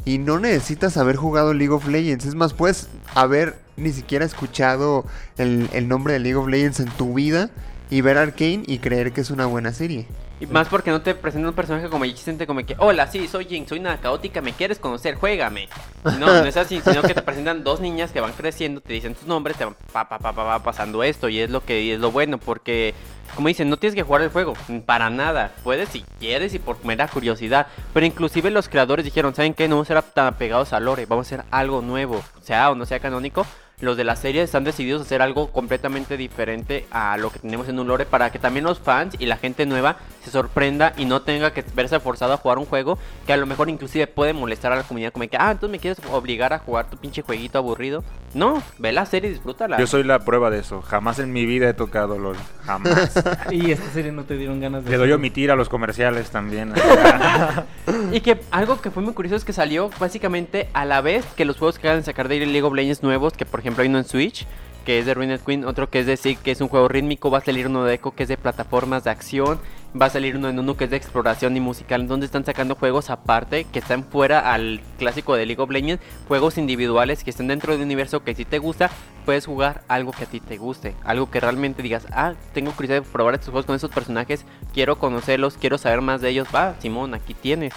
Y 0.05 0.17
no 0.17 0.39
necesitas 0.39 0.97
haber 0.97 1.15
jugado 1.17 1.53
League 1.53 1.73
of 1.73 1.87
Legends. 1.87 2.25
Es 2.25 2.35
más, 2.35 2.53
puedes 2.53 2.87
haber 3.15 3.57
ni 3.77 3.91
siquiera 3.91 4.25
escuchado 4.25 5.05
el, 5.37 5.69
el 5.73 5.87
nombre 5.87 6.13
de 6.13 6.19
League 6.19 6.35
of 6.37 6.47
Legends 6.47 6.79
en 6.79 6.89
tu 6.89 7.13
vida 7.13 7.49
y 7.89 8.01
ver 8.01 8.17
Arkane 8.17 8.63
y 8.65 8.79
creer 8.79 9.11
que 9.13 9.21
es 9.21 9.29
una 9.31 9.45
buena 9.45 9.73
serie. 9.73 10.05
Y 10.41 10.45
más 10.47 10.69
porque 10.69 10.89
no 10.89 11.01
te 11.01 11.13
presenta 11.15 11.49
un 11.49 11.53
personaje 11.53 11.89
como 11.89 12.05
Jinx, 12.05 12.47
como 12.47 12.65
que, 12.65 12.75
hola, 12.77 13.07
sí, 13.07 13.27
soy 13.27 13.45
Jinx, 13.45 13.69
soy 13.69 13.79
una 13.79 13.97
caótica, 13.97 14.41
¿me 14.41 14.53
quieres 14.53 14.79
conocer? 14.79 15.15
Juégame. 15.15 15.67
No, 16.03 16.27
no 16.27 16.45
es 16.45 16.55
así, 16.55 16.81
sino 16.81 17.01
que 17.01 17.13
te 17.13 17.21
presentan 17.21 17.61
dos 17.63 17.81
niñas 17.81 18.11
que 18.11 18.21
van 18.21 18.31
creciendo, 18.31 18.79
te 18.79 18.93
dicen 18.93 19.15
tus 19.15 19.27
nombres, 19.27 19.57
te 19.57 19.65
van 19.65 19.75
pa, 19.91 20.07
pa, 20.07 20.17
pa, 20.17 20.33
pa, 20.33 20.59
pasando 20.63 21.03
esto, 21.03 21.27
y 21.27 21.41
es 21.41 21.49
lo 21.49 21.65
que 21.65 21.93
es 21.93 21.99
lo 21.99 22.11
bueno, 22.11 22.37
porque, 22.37 22.93
como 23.35 23.49
dicen, 23.49 23.69
no 23.69 23.75
tienes 23.75 23.95
que 23.95 24.03
jugar 24.03 24.21
el 24.21 24.29
juego, 24.29 24.53
para 24.85 25.09
nada. 25.09 25.51
Puedes 25.61 25.89
si 25.89 26.05
quieres 26.19 26.53
y 26.53 26.59
por 26.59 26.85
mera 26.85 27.09
curiosidad. 27.09 27.67
Pero 27.93 28.05
inclusive 28.05 28.49
los 28.49 28.69
creadores 28.69 29.03
dijeron, 29.03 29.35
¿saben 29.35 29.53
qué? 29.53 29.67
No 29.67 29.75
vamos 29.75 29.91
a 29.91 29.95
ser 29.95 30.03
tan 30.13 30.27
apegados 30.27 30.71
al 30.71 30.85
lore, 30.85 31.05
vamos 31.05 31.27
a 31.27 31.35
hacer 31.35 31.45
algo 31.51 31.81
nuevo, 31.81 32.23
sea 32.41 32.71
o 32.71 32.75
no 32.75 32.85
sea 32.85 33.01
canónico. 33.01 33.45
Los 33.81 33.95
de 33.95 34.03
la 34.03 34.15
serie 34.15 34.41
están 34.41 34.63
decididos 34.63 35.01
a 35.01 35.05
hacer 35.05 35.21
algo 35.21 35.51
completamente 35.51 36.17
diferente 36.17 36.85
a 36.91 37.15
lo 37.17 37.31
que 37.31 37.39
tenemos 37.39 37.69
en 37.69 37.79
un 37.79 37.87
lore 37.87 38.05
para 38.05 38.29
que 38.31 38.39
también 38.39 38.65
los 38.65 38.79
fans 38.79 39.15
y 39.19 39.25
la 39.25 39.37
gente 39.37 39.65
nueva 39.65 39.97
se 40.23 40.31
sorprenda 40.31 40.93
y 40.97 41.05
no 41.05 41.21
tenga 41.21 41.53
que 41.53 41.63
verse 41.73 41.99
forzado 41.99 42.33
a 42.33 42.37
jugar 42.37 42.57
un 42.57 42.65
juego 42.65 42.97
que 43.25 43.33
a 43.33 43.37
lo 43.37 43.45
mejor 43.45 43.69
inclusive 43.69 44.07
puede 44.07 44.33
molestar 44.33 44.73
a 44.73 44.75
la 44.75 44.83
comunidad 44.83 45.13
como 45.13 45.27
que, 45.29 45.37
ah, 45.37 45.51
entonces 45.51 45.71
me 45.71 45.79
quieres 45.79 45.99
obligar 46.11 46.51
a 46.51 46.59
jugar 46.59 46.89
tu 46.89 46.97
pinche 46.97 47.21
jueguito 47.21 47.57
aburrido. 47.57 48.03
No, 48.33 48.61
ve 48.77 48.91
la 48.91 49.05
serie 49.05 49.29
y 49.29 49.33
disfrútala. 49.33 49.79
Yo 49.79 49.87
soy 49.87 50.03
la 50.03 50.19
prueba 50.19 50.49
de 50.49 50.59
eso. 50.59 50.81
Jamás 50.81 51.17
en 51.19 51.33
mi 51.33 51.45
vida 51.45 51.69
he 51.69 51.73
tocado 51.73 52.19
LOL. 52.19 52.37
Jamás. 52.65 53.23
Y 53.51 53.71
esta 53.71 53.89
serie 53.91 54.11
no 54.11 54.23
te 54.23 54.35
dieron 54.37 54.59
ganas 54.59 54.83
de... 54.83 54.91
Le 54.91 54.97
doy 54.97 55.11
omitir 55.11 55.49
a 55.51 55.55
los 55.55 55.69
comerciales 55.69 56.29
también. 56.29 56.73
Y 58.11 58.21
que 58.21 58.41
algo 58.51 58.81
que 58.81 58.91
fue 58.91 59.01
muy 59.01 59.13
curioso 59.13 59.35
es 59.35 59.45
que 59.45 59.53
salió 59.53 59.89
básicamente 59.99 60.69
a 60.73 60.85
la 60.85 61.01
vez 61.01 61.25
que 61.35 61.45
los 61.45 61.57
juegos 61.57 61.79
que 61.79 61.87
acaban 61.87 62.01
de 62.01 62.05
sacar 62.05 62.27
de 62.27 62.39
League 62.39 62.63
of 62.63 62.73
Legends 62.73 63.03
nuevos, 63.03 63.33
que 63.33 63.45
por 63.45 63.59
ejemplo 63.59 63.68
hay 63.77 63.87
uno 63.87 63.99
en 63.99 64.05
Switch, 64.05 64.45
que 64.85 64.99
es 64.99 65.05
de 65.05 65.13
Ruined 65.13 65.41
Queen, 65.41 65.65
otro 65.65 65.89
que 65.89 65.99
es 65.99 66.05
de 66.05 66.17
Sig, 66.17 66.37
que 66.39 66.51
es 66.51 66.61
un 66.61 66.67
juego 66.67 66.87
rítmico, 66.87 67.29
va 67.29 67.39
a 67.39 67.41
salir 67.41 67.67
uno 67.67 67.83
de 67.83 67.95
Echo, 67.95 68.11
que 68.11 68.23
es 68.23 68.29
de 68.29 68.37
plataformas 68.37 69.03
de 69.03 69.11
acción, 69.11 69.59
va 69.99 70.07
a 70.07 70.09
salir 70.09 70.35
uno 70.35 70.49
en 70.49 70.59
uno 70.59 70.77
que 70.77 70.85
es 70.85 70.89
de 70.89 70.97
exploración 70.97 71.55
y 71.55 71.59
musical, 71.59 72.07
donde 72.07 72.25
están 72.25 72.45
sacando 72.45 72.75
juegos 72.75 73.09
aparte, 73.09 73.65
que 73.65 73.79
están 73.79 74.03
fuera 74.03 74.51
al 74.51 74.81
clásico 74.97 75.35
de 75.35 75.45
League 75.45 75.61
of 75.61 75.69
Legends, 75.69 76.03
juegos 76.27 76.57
individuales 76.57 77.23
que 77.23 77.29
estén 77.29 77.47
dentro 77.47 77.73
de 77.73 77.77
un 77.77 77.85
universo 77.85 78.23
que 78.23 78.35
si 78.35 78.45
te 78.45 78.59
gusta, 78.59 78.89
puedes 79.25 79.45
jugar 79.45 79.83
algo 79.87 80.11
que 80.11 80.23
a 80.23 80.27
ti 80.27 80.39
te 80.39 80.57
guste, 80.57 80.95
algo 81.03 81.29
que 81.29 81.39
realmente 81.39 81.83
digas, 81.83 82.07
ah, 82.11 82.33
tengo 82.53 82.71
curiosidad 82.71 83.03
de 83.03 83.07
probar 83.07 83.35
estos 83.35 83.49
juegos 83.49 83.65
con 83.65 83.75
esos 83.75 83.91
personajes, 83.91 84.45
quiero 84.73 84.97
conocerlos, 84.97 85.57
quiero 85.57 85.77
saber 85.77 86.01
más 86.01 86.21
de 86.21 86.29
ellos, 86.29 86.47
va, 86.53 86.75
Simón, 86.79 87.13
aquí 87.13 87.33
tienes. 87.33 87.73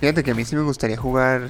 Fíjate 0.00 0.22
que 0.22 0.32
a 0.32 0.34
mí 0.34 0.44
sí 0.44 0.56
me 0.56 0.62
gustaría 0.62 0.96
jugar 0.96 1.48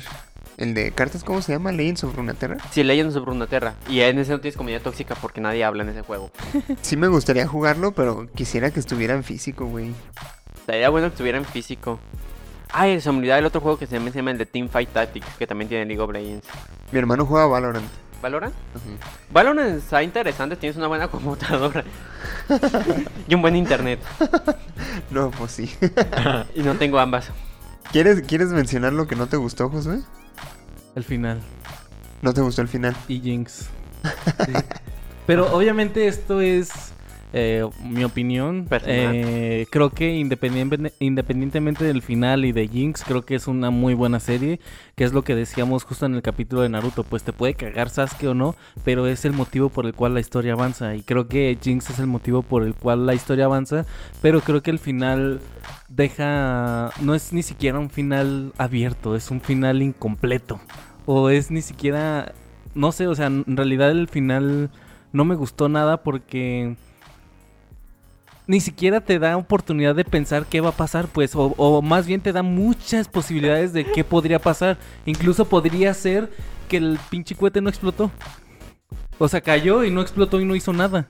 el 0.63 0.75
de 0.75 0.93
cartas, 0.93 1.25
¿cómo 1.25 1.43
se 1.43 1.53
llama? 1.53 1.73
Legends 1.73 2.05
of 2.05 2.15
Runeterra. 2.15 2.57
Sí, 2.71 2.85
Legends 2.85 3.17
of 3.17 3.27
Runeterra. 3.27 3.75
Y 3.89 4.01
en 4.01 4.19
ese 4.21 4.31
no 4.31 4.41
tienes 4.41 4.57
comunidad 4.57 4.81
tóxica 4.81 5.17
porque 5.17 5.41
nadie 5.41 5.65
habla 5.65 5.83
en 5.83 5.89
ese 5.89 6.03
juego. 6.03 6.31
Sí 6.83 6.97
me 6.97 7.09
gustaría 7.09 7.47
jugarlo, 7.47 7.93
pero 7.93 8.29
quisiera 8.35 8.71
que 8.71 8.79
estuviera 8.81 9.15
en 9.15 9.25
físico, 9.25 9.67
güey. 9.67 9.93
Sería 10.67 10.89
bueno 10.89 11.09
que 11.09 11.15
estuviera 11.15 11.39
en 11.39 11.45
físico. 11.45 11.99
Ay, 12.71 13.01
se 13.01 13.11
me 13.11 13.19
olvidaba 13.19 13.41
el 13.41 13.47
otro 13.47 13.61
juego 13.61 13.79
que 13.79 13.87
se 13.87 13.99
llama, 13.99 14.11
se 14.11 14.19
llama 14.19 14.31
el 14.31 14.39
de 14.39 14.47
Teamfight 14.47 14.91
Tactics, 14.93 15.27
que 15.39 15.47
también 15.47 15.69
tiene 15.69 15.85
League 15.85 16.01
of 16.01 16.13
Legends. 16.13 16.47
Mi 16.93 16.99
hermano 16.99 17.27
juega 17.27 17.47
Valorant. 17.47 17.89
¿Valorant? 18.23 18.55
Valorant 19.33 19.79
está 19.79 20.03
interesante, 20.03 20.55
tienes 20.57 20.77
una 20.77 20.87
buena 20.87 21.09
computadora. 21.11 21.83
y 23.29 23.35
un 23.35 23.43
buen 23.43 23.57
internet. 23.57 23.99
No, 25.11 25.31
pues 25.33 25.51
sí. 25.53 25.75
Y 26.55 26.63
no 26.63 26.75
tengo 26.77 27.01
ambas. 27.01 27.31
¿Quieres, 27.91 28.23
¿Quieres 28.23 28.49
mencionar 28.49 28.93
lo 28.93 29.09
que 29.09 29.17
no 29.17 29.27
te 29.27 29.37
gustó, 29.37 29.69
Josué? 29.69 29.99
El 30.95 31.05
final. 31.05 31.41
¿No 32.21 32.33
te 32.35 32.41
gustó 32.41 32.63
el 32.63 32.69
final? 32.69 32.97
y 33.09 33.21
Jinx. 33.21 33.69
Sí. 34.47 34.53
Pero 35.27 35.53
obviamente 35.55 36.07
esto 36.07 36.41
es 36.41 36.71
eh, 37.33 37.67
mi 37.83 38.05
opinión. 38.05 38.69
Eh, 38.71 39.67
creo 39.71 39.91
que 39.91 40.15
independientemente 40.15 41.85
del 41.85 42.03
final 42.03 42.45
y 42.45 42.53
de 42.53 42.69
Jinx, 42.69 43.05
creo 43.05 43.23
que 43.23 43.35
es 43.35 43.47
una 43.47 43.71
muy 43.71 43.95
buena 43.95 44.21
serie. 44.21 44.61
Que 44.95 45.05
es 45.05 45.13
lo 45.13 45.23
que 45.23 45.35
decíamos 45.35 45.85
justo 45.85 46.07
en 46.07 46.15
el 46.15 46.23
capítulo 46.23 46.63
de 46.63 46.69
Naruto. 46.69 47.05
Pues 47.05 47.23
te 47.23 47.33
puede 47.33 47.55
cagar 47.55 47.89
Sasuke 47.91 48.29
o 48.29 48.35
no, 48.35 48.55
pero 48.85 49.07
es 49.07 49.25
el 49.25 49.33
motivo 49.33 49.69
por 49.71 49.87
el 49.87 49.95
cual 49.95 50.15
la 50.15 50.21
historia 50.21 50.53
avanza. 50.53 50.95
Y 50.95 51.03
creo 51.03 51.29
que 51.29 51.57
Jinx 51.61 51.91
es 51.91 51.99
el 51.99 52.07
motivo 52.07 52.43
por 52.43 52.63
el 52.65 52.75
cual 52.75 53.07
la 53.07 53.15
historia 53.15 53.47
avanza. 53.47 53.87
Pero 54.21 54.41
creo 54.41 54.63
que 54.63 54.71
el 54.71 54.79
final 54.79 55.41
deja... 55.89 56.91
No 57.01 57.15
es 57.15 57.33
ni 57.33 57.43
siquiera 57.43 57.79
un 57.79 57.91
final 57.91 58.53
abierto, 58.59 59.17
es 59.17 59.31
un 59.31 59.41
final 59.41 59.83
incompleto. 59.83 60.61
O 61.07 61.31
es 61.31 61.51
ni 61.51 61.63
siquiera... 61.63 62.33
No 62.75 62.91
sé, 62.93 63.07
o 63.07 63.15
sea, 63.15 63.27
en 63.27 63.57
realidad 63.57 63.91
el 63.91 64.09
final 64.09 64.71
no 65.13 65.25
me 65.27 65.35
gustó 65.35 65.69
nada 65.69 66.03
porque 66.03 66.77
ni 68.47 68.61
siquiera 68.61 69.01
te 69.01 69.19
da 69.19 69.37
oportunidad 69.37 69.95
de 69.95 70.05
pensar 70.05 70.47
qué 70.47 70.61
va 70.61 70.71
a 70.71 70.77
pasar, 70.77 71.07
pues, 71.07 71.35
o, 71.35 71.55
o 71.57 71.83
más 71.83 72.07
bien 72.07 72.21
te 72.21 72.33
da 72.33 72.43
muchas 72.43 73.09
posibilidades 73.09 73.73
de 73.73 73.85
qué 73.85 74.05
podría 74.05 74.39
pasar. 74.39 74.79
Incluso 75.07 75.45
podría 75.45 75.95
ser 75.95 76.31
que 76.69 76.79
el 76.79 76.99
pinche 77.11 77.35
cohete 77.35 77.61
no 77.61 77.69
explotó. 77.69 78.11
O 79.19 79.29
sea, 79.29 79.41
cayó 79.41 79.85
y 79.85 79.91
no 79.91 80.01
explotó 80.01 80.41
y 80.41 80.45
no 80.45 80.57
hizo 80.57 80.73
nada. 80.73 81.07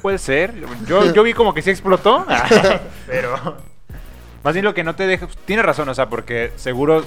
Puede 0.00 0.18
ser. 0.18 0.54
Yo, 0.86 1.12
yo 1.12 1.22
vi 1.22 1.34
como 1.34 1.52
que 1.52 1.62
sí 1.62 1.70
explotó. 1.70 2.24
pero. 3.06 3.56
Más 4.42 4.54
bien 4.54 4.64
lo 4.64 4.74
que 4.74 4.84
no 4.84 4.94
te 4.94 5.06
deja. 5.06 5.28
Tiene 5.44 5.62
razón, 5.62 5.88
o 5.88 5.94
sea, 5.94 6.08
porque 6.08 6.52
seguro 6.56 7.04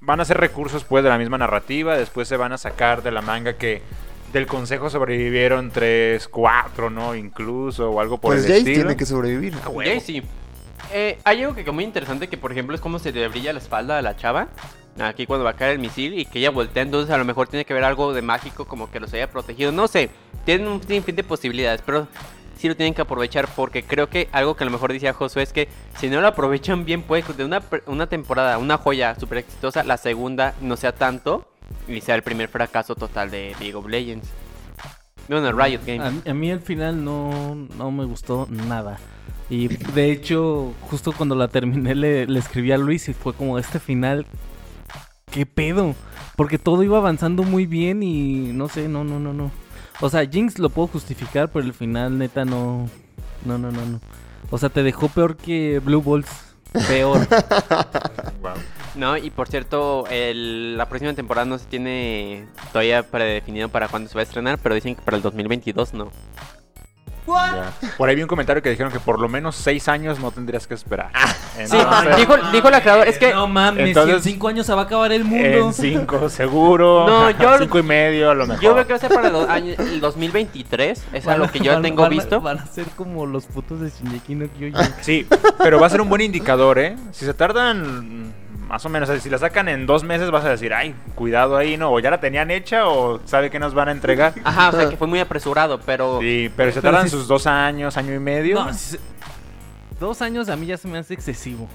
van 0.00 0.20
a 0.20 0.24
ser 0.24 0.38
recursos 0.38 0.84
pues 0.84 1.04
de 1.04 1.10
la 1.10 1.18
misma 1.18 1.38
narrativa. 1.38 1.96
Después 1.96 2.26
se 2.26 2.36
van 2.36 2.52
a 2.52 2.58
sacar 2.58 3.02
de 3.02 3.12
la 3.12 3.22
manga 3.22 3.54
que 3.54 3.82
del 4.32 4.46
consejo 4.46 4.90
sobrevivieron 4.90 5.70
tres, 5.70 6.28
cuatro, 6.28 6.90
¿no? 6.90 7.14
Incluso, 7.14 7.90
o 7.90 8.00
algo 8.00 8.18
por 8.18 8.34
pues 8.34 8.44
el 8.44 8.48
Jace 8.48 8.58
estilo. 8.58 8.76
tiene 8.76 8.96
que 8.96 9.06
sobrevivir. 9.06 9.54
Ok, 9.66 9.84
sí. 10.02 10.22
Eh, 10.92 11.18
hay 11.24 11.42
algo 11.42 11.54
que 11.54 11.64
que 11.64 11.70
muy 11.70 11.84
interesante 11.84 12.28
que 12.28 12.36
por 12.36 12.50
ejemplo 12.50 12.74
es 12.74 12.80
como 12.80 12.98
se 12.98 13.12
le 13.12 13.28
brilla 13.28 13.52
la 13.52 13.58
espalda 13.58 13.98
a 13.98 14.02
la 14.02 14.16
chava. 14.16 14.48
Aquí 14.98 15.24
cuando 15.24 15.44
va 15.44 15.50
a 15.50 15.56
caer 15.56 15.72
el 15.72 15.78
misil 15.78 16.18
y 16.18 16.24
que 16.24 16.40
ella 16.40 16.50
voltea, 16.50 16.82
entonces 16.82 17.14
a 17.14 17.18
lo 17.18 17.24
mejor 17.24 17.48
tiene 17.48 17.64
que 17.64 17.72
ver 17.72 17.84
algo 17.84 18.12
de 18.12 18.22
mágico 18.22 18.66
como 18.66 18.90
que 18.90 19.00
los 19.00 19.12
haya 19.14 19.30
protegido. 19.30 19.72
No 19.72 19.88
sé, 19.88 20.10
tienen 20.44 20.66
un 20.66 20.82
sinfín 20.82 21.16
de 21.16 21.22
posibilidades, 21.22 21.80
pero 21.86 22.08
sí 22.56 22.68
lo 22.68 22.76
tienen 22.76 22.92
que 22.92 23.00
aprovechar 23.00 23.48
porque 23.54 23.82
creo 23.82 24.10
que 24.10 24.28
algo 24.32 24.56
que 24.56 24.64
a 24.64 24.66
lo 24.66 24.72
mejor 24.72 24.92
decía 24.92 25.14
Josué 25.14 25.42
es 25.42 25.52
que 25.52 25.68
si 25.96 26.08
no 26.08 26.20
lo 26.20 26.26
aprovechan 26.26 26.84
bien 26.84 27.02
puede 27.02 27.22
que 27.22 27.32
de 27.32 27.44
una, 27.44 27.62
una 27.86 28.08
temporada, 28.08 28.58
una 28.58 28.76
joya 28.76 29.14
súper 29.18 29.38
exitosa, 29.38 29.84
la 29.84 29.96
segunda 29.96 30.54
no 30.60 30.76
sea 30.76 30.92
tanto 30.92 31.46
y 31.88 32.00
sea 32.00 32.14
el 32.14 32.22
primer 32.22 32.48
fracaso 32.48 32.94
total 32.94 33.30
de 33.30 33.54
League 33.60 33.74
of 33.74 33.86
Legends. 33.86 34.28
Bueno, 35.28 35.52
Riot 35.52 35.80
Games. 35.86 36.02
A, 36.06 36.10
mí- 36.10 36.22
a 36.28 36.34
mí 36.34 36.50
el 36.50 36.60
final 36.60 37.04
no, 37.04 37.54
no 37.76 37.90
me 37.90 38.04
gustó 38.04 38.46
nada. 38.50 38.98
Y 39.48 39.68
de 39.68 40.10
hecho, 40.12 40.72
justo 40.82 41.12
cuando 41.12 41.34
la 41.34 41.48
terminé 41.48 41.94
le, 41.94 42.26
le 42.26 42.38
escribí 42.38 42.72
a 42.72 42.78
Luis 42.78 43.08
y 43.08 43.14
fue 43.14 43.32
como 43.34 43.58
este 43.58 43.78
final, 43.80 44.26
¿qué 45.30 45.46
pedo? 45.46 45.94
Porque 46.36 46.58
todo 46.58 46.82
iba 46.82 46.98
avanzando 46.98 47.42
muy 47.42 47.66
bien 47.66 48.02
y 48.02 48.52
no 48.52 48.68
sé, 48.68 48.88
no, 48.88 49.04
no, 49.04 49.18
no, 49.18 49.32
no. 49.32 49.50
O 50.00 50.08
sea, 50.08 50.24
Jinx 50.26 50.58
lo 50.58 50.70
puedo 50.70 50.88
justificar, 50.88 51.50
pero 51.50 51.64
el 51.66 51.74
final 51.74 52.16
neta 52.16 52.44
no, 52.44 52.88
no, 53.44 53.58
no, 53.58 53.70
no, 53.70 53.84
no. 53.84 54.00
O 54.50 54.58
sea, 54.58 54.68
te 54.68 54.82
dejó 54.82 55.08
peor 55.08 55.36
que 55.36 55.80
Blue 55.84 56.00
Balls. 56.02 56.49
Peor. 56.88 57.26
Wow. 58.40 58.54
No, 58.94 59.16
y 59.18 59.30
por 59.30 59.48
cierto, 59.48 60.06
el- 60.10 60.76
la 60.78 60.88
próxima 60.88 61.12
temporada 61.12 61.44
no 61.44 61.58
se 61.58 61.66
tiene 61.66 62.46
todavía 62.72 63.02
predefinido 63.02 63.68
para 63.68 63.86
cuándo 63.88 64.08
se 64.08 64.14
va 64.14 64.20
a 64.20 64.24
estrenar, 64.24 64.58
pero 64.62 64.74
dicen 64.74 64.94
que 64.96 65.02
para 65.02 65.16
el 65.18 65.22
2022 65.22 65.92
no. 65.92 66.10
Por 67.96 68.08
ahí 68.08 68.16
vi 68.16 68.22
un 68.22 68.28
comentario 68.28 68.62
que 68.62 68.70
dijeron 68.70 68.92
que 68.92 69.00
por 69.00 69.20
lo 69.20 69.28
menos 69.28 69.56
seis 69.56 69.88
años 69.88 70.18
no 70.18 70.30
tendrías 70.30 70.66
que 70.66 70.74
esperar. 70.74 71.10
Sí, 71.54 71.76
Entonces, 71.76 72.16
dijo, 72.16 72.36
dijo 72.52 72.70
la 72.70 72.80
creadora, 72.80 73.08
es 73.08 73.18
que... 73.18 73.32
no 73.32 73.46
mames, 73.46 73.88
entonces- 73.88 74.22
si 74.22 74.28
en 74.30 74.34
cinco 74.34 74.48
años 74.48 74.66
se 74.66 74.72
va 74.74 74.82
a 74.82 74.84
acabar 74.84 75.12
el 75.12 75.24
mundo. 75.24 75.68
En 75.68 75.72
cinco, 75.74 76.28
seguro. 76.28 77.06
No, 77.06 77.30
yo- 77.30 77.58
Cinco 77.58 77.78
y 77.78 77.82
medio, 77.82 78.30
a 78.30 78.34
lo 78.34 78.46
mejor. 78.46 78.62
Yo 78.62 78.72
creo 78.72 78.86
que 78.86 78.92
va 78.92 78.96
a 78.96 79.00
ser 79.00 79.12
para 79.12 79.26
el, 79.28 79.32
do- 79.32 79.48
año- 79.50 79.74
el 79.78 80.00
2023, 80.00 81.02
es 81.12 81.26
a 81.26 81.36
lo 81.36 81.50
que 81.50 81.60
yo 81.60 81.72
van- 81.72 81.82
tengo 81.82 82.02
van 82.02 82.10
visto. 82.10 82.40
Van 82.40 82.58
a 82.58 82.66
ser 82.66 82.86
como 82.96 83.26
los 83.26 83.46
putos 83.46 83.80
de 83.80 83.90
Shingeki 83.90 84.34
no 84.34 84.46
Kyojin. 84.48 84.94
Sí, 85.02 85.26
pero 85.58 85.78
va 85.80 85.86
a 85.86 85.90
ser 85.90 86.00
un 86.00 86.08
buen 86.08 86.22
indicador, 86.22 86.78
¿eh? 86.78 86.96
Si 87.12 87.24
se 87.24 87.34
tardan 87.34 88.32
más 88.70 88.86
o 88.86 88.88
menos, 88.88 89.08
o 89.08 89.12
sea, 89.12 89.20
si 89.20 89.28
la 89.28 89.36
sacan 89.36 89.68
en 89.68 89.84
dos 89.84 90.04
meses 90.04 90.30
vas 90.30 90.44
a 90.44 90.50
decir, 90.50 90.72
ay, 90.72 90.94
cuidado 91.16 91.56
ahí, 91.56 91.76
¿no? 91.76 91.90
O 91.92 91.98
ya 91.98 92.08
la 92.10 92.20
tenían 92.20 92.50
hecha 92.52 92.86
o 92.88 93.20
sabe 93.26 93.50
que 93.50 93.58
nos 93.58 93.74
van 93.74 93.88
a 93.88 93.92
entregar. 93.92 94.32
Ajá, 94.44 94.68
o 94.68 94.72
sea 94.72 94.88
que 94.88 94.96
fue 94.96 95.08
muy 95.08 95.18
apresurado, 95.18 95.80
pero... 95.84 96.20
Sí, 96.20 96.50
pero 96.56 96.70
si 96.70 96.74
se 96.76 96.80
Pero 96.80 96.92
tardan 96.94 97.10
sus 97.10 97.26
dos 97.26 97.46
años, 97.48 97.96
año 97.96 98.14
y 98.14 98.20
medio. 98.20 98.64
No, 98.64 98.72
si 98.72 98.92
se- 98.92 99.00
dos 99.98 100.22
años 100.22 100.48
a 100.48 100.54
mí 100.56 100.66
ya 100.66 100.76
se 100.76 100.86
me 100.88 100.98
hace 100.98 101.14
excesivo. 101.14 101.68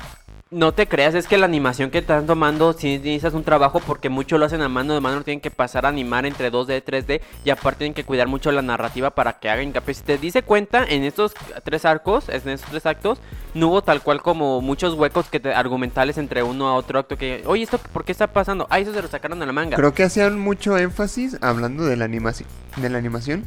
No 0.51 0.73
te 0.75 0.87
creas, 0.87 1.15
es 1.15 1.25
que 1.27 1.39
la 1.39 1.47
animación 1.47 1.89
que 1.89 1.97
están 1.97 2.27
tomando 2.27 2.71
sí 2.73 2.99
necesitas 2.99 3.33
un 3.33 3.43
trabajo 3.43 3.79
porque 3.79 4.09
mucho 4.09 4.37
lo 4.37 4.45
hacen 4.45 4.61
a 4.61 4.69
mano 4.69 4.93
de 4.93 5.01
mano, 5.01 5.23
tienen 5.23 5.41
que 5.41 5.49
pasar 5.49 5.87
a 5.87 5.89
animar 5.89 6.23
entre 6.27 6.51
2D, 6.51 6.83
3D 6.83 7.21
y 7.43 7.49
aparte 7.49 7.79
tienen 7.79 7.95
que 7.95 8.03
cuidar 8.03 8.27
mucho 8.27 8.51
la 8.51 8.61
narrativa 8.61 9.09
para 9.09 9.39
que 9.39 9.49
haga 9.49 9.63
hincapié. 9.63 9.95
Si 9.95 10.03
te 10.03 10.19
dice 10.19 10.43
cuenta, 10.43 10.85
en 10.87 11.03
estos 11.03 11.33
tres 11.63 11.83
arcos, 11.83 12.29
en 12.29 12.47
estos 12.47 12.69
tres 12.69 12.85
actos, 12.85 13.17
no 13.55 13.69
hubo 13.69 13.81
tal 13.81 14.03
cual 14.03 14.21
como 14.21 14.61
muchos 14.61 14.93
huecos 14.93 15.27
que 15.29 15.39
te- 15.39 15.51
argumentales 15.51 16.19
entre 16.19 16.43
uno 16.43 16.67
a 16.67 16.75
otro 16.75 16.99
acto 16.99 17.17
que, 17.17 17.41
oye, 17.47 17.63
¿esto 17.63 17.79
por 17.79 18.05
qué 18.05 18.11
está 18.11 18.27
pasando? 18.27 18.67
Ah, 18.69 18.77
eso 18.79 18.93
se 18.93 19.01
lo 19.01 19.07
sacaron 19.07 19.39
de 19.39 19.47
la 19.47 19.51
manga. 19.51 19.75
Creo 19.77 19.95
que 19.95 20.03
hacían 20.03 20.37
mucho 20.39 20.77
énfasis, 20.77 21.39
hablando 21.41 21.85
de 21.85 21.97
la 21.97 22.05
animación, 22.05 22.47
de 22.75 22.89
la 22.91 22.99
animación, 22.99 23.45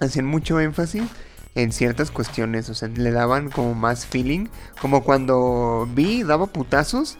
hacían 0.00 0.26
mucho 0.26 0.58
énfasis 0.58 1.04
en 1.58 1.72
ciertas 1.72 2.12
cuestiones, 2.12 2.70
o 2.70 2.74
sea, 2.74 2.86
le 2.86 3.10
daban 3.10 3.50
como 3.50 3.74
más 3.74 4.06
feeling, 4.06 4.46
como 4.80 5.02
cuando 5.02 5.88
vi 5.92 6.22
daba 6.22 6.46
putazos, 6.46 7.18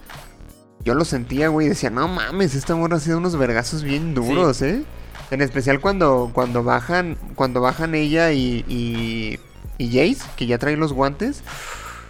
yo 0.84 0.94
lo 0.94 1.04
sentía, 1.04 1.48
güey, 1.48 1.68
decía, 1.68 1.90
no 1.90 2.06
mames, 2.06 2.54
esta 2.54 2.76
morra 2.76 2.98
ha 2.98 3.00
sido 3.00 3.18
unos 3.18 3.36
vergazos 3.36 3.82
bien 3.82 4.14
duros, 4.14 4.62
¿eh? 4.62 4.84
En 5.32 5.42
especial 5.42 5.80
cuando, 5.80 6.30
cuando 6.32 6.62
bajan, 6.62 7.18
cuando 7.34 7.60
bajan 7.60 7.96
ella 7.96 8.30
y, 8.30 8.64
y, 8.68 9.40
y 9.76 9.88
Jace, 9.88 10.24
que 10.36 10.46
ya 10.46 10.58
trae 10.58 10.76
los 10.76 10.92
guantes, 10.92 11.42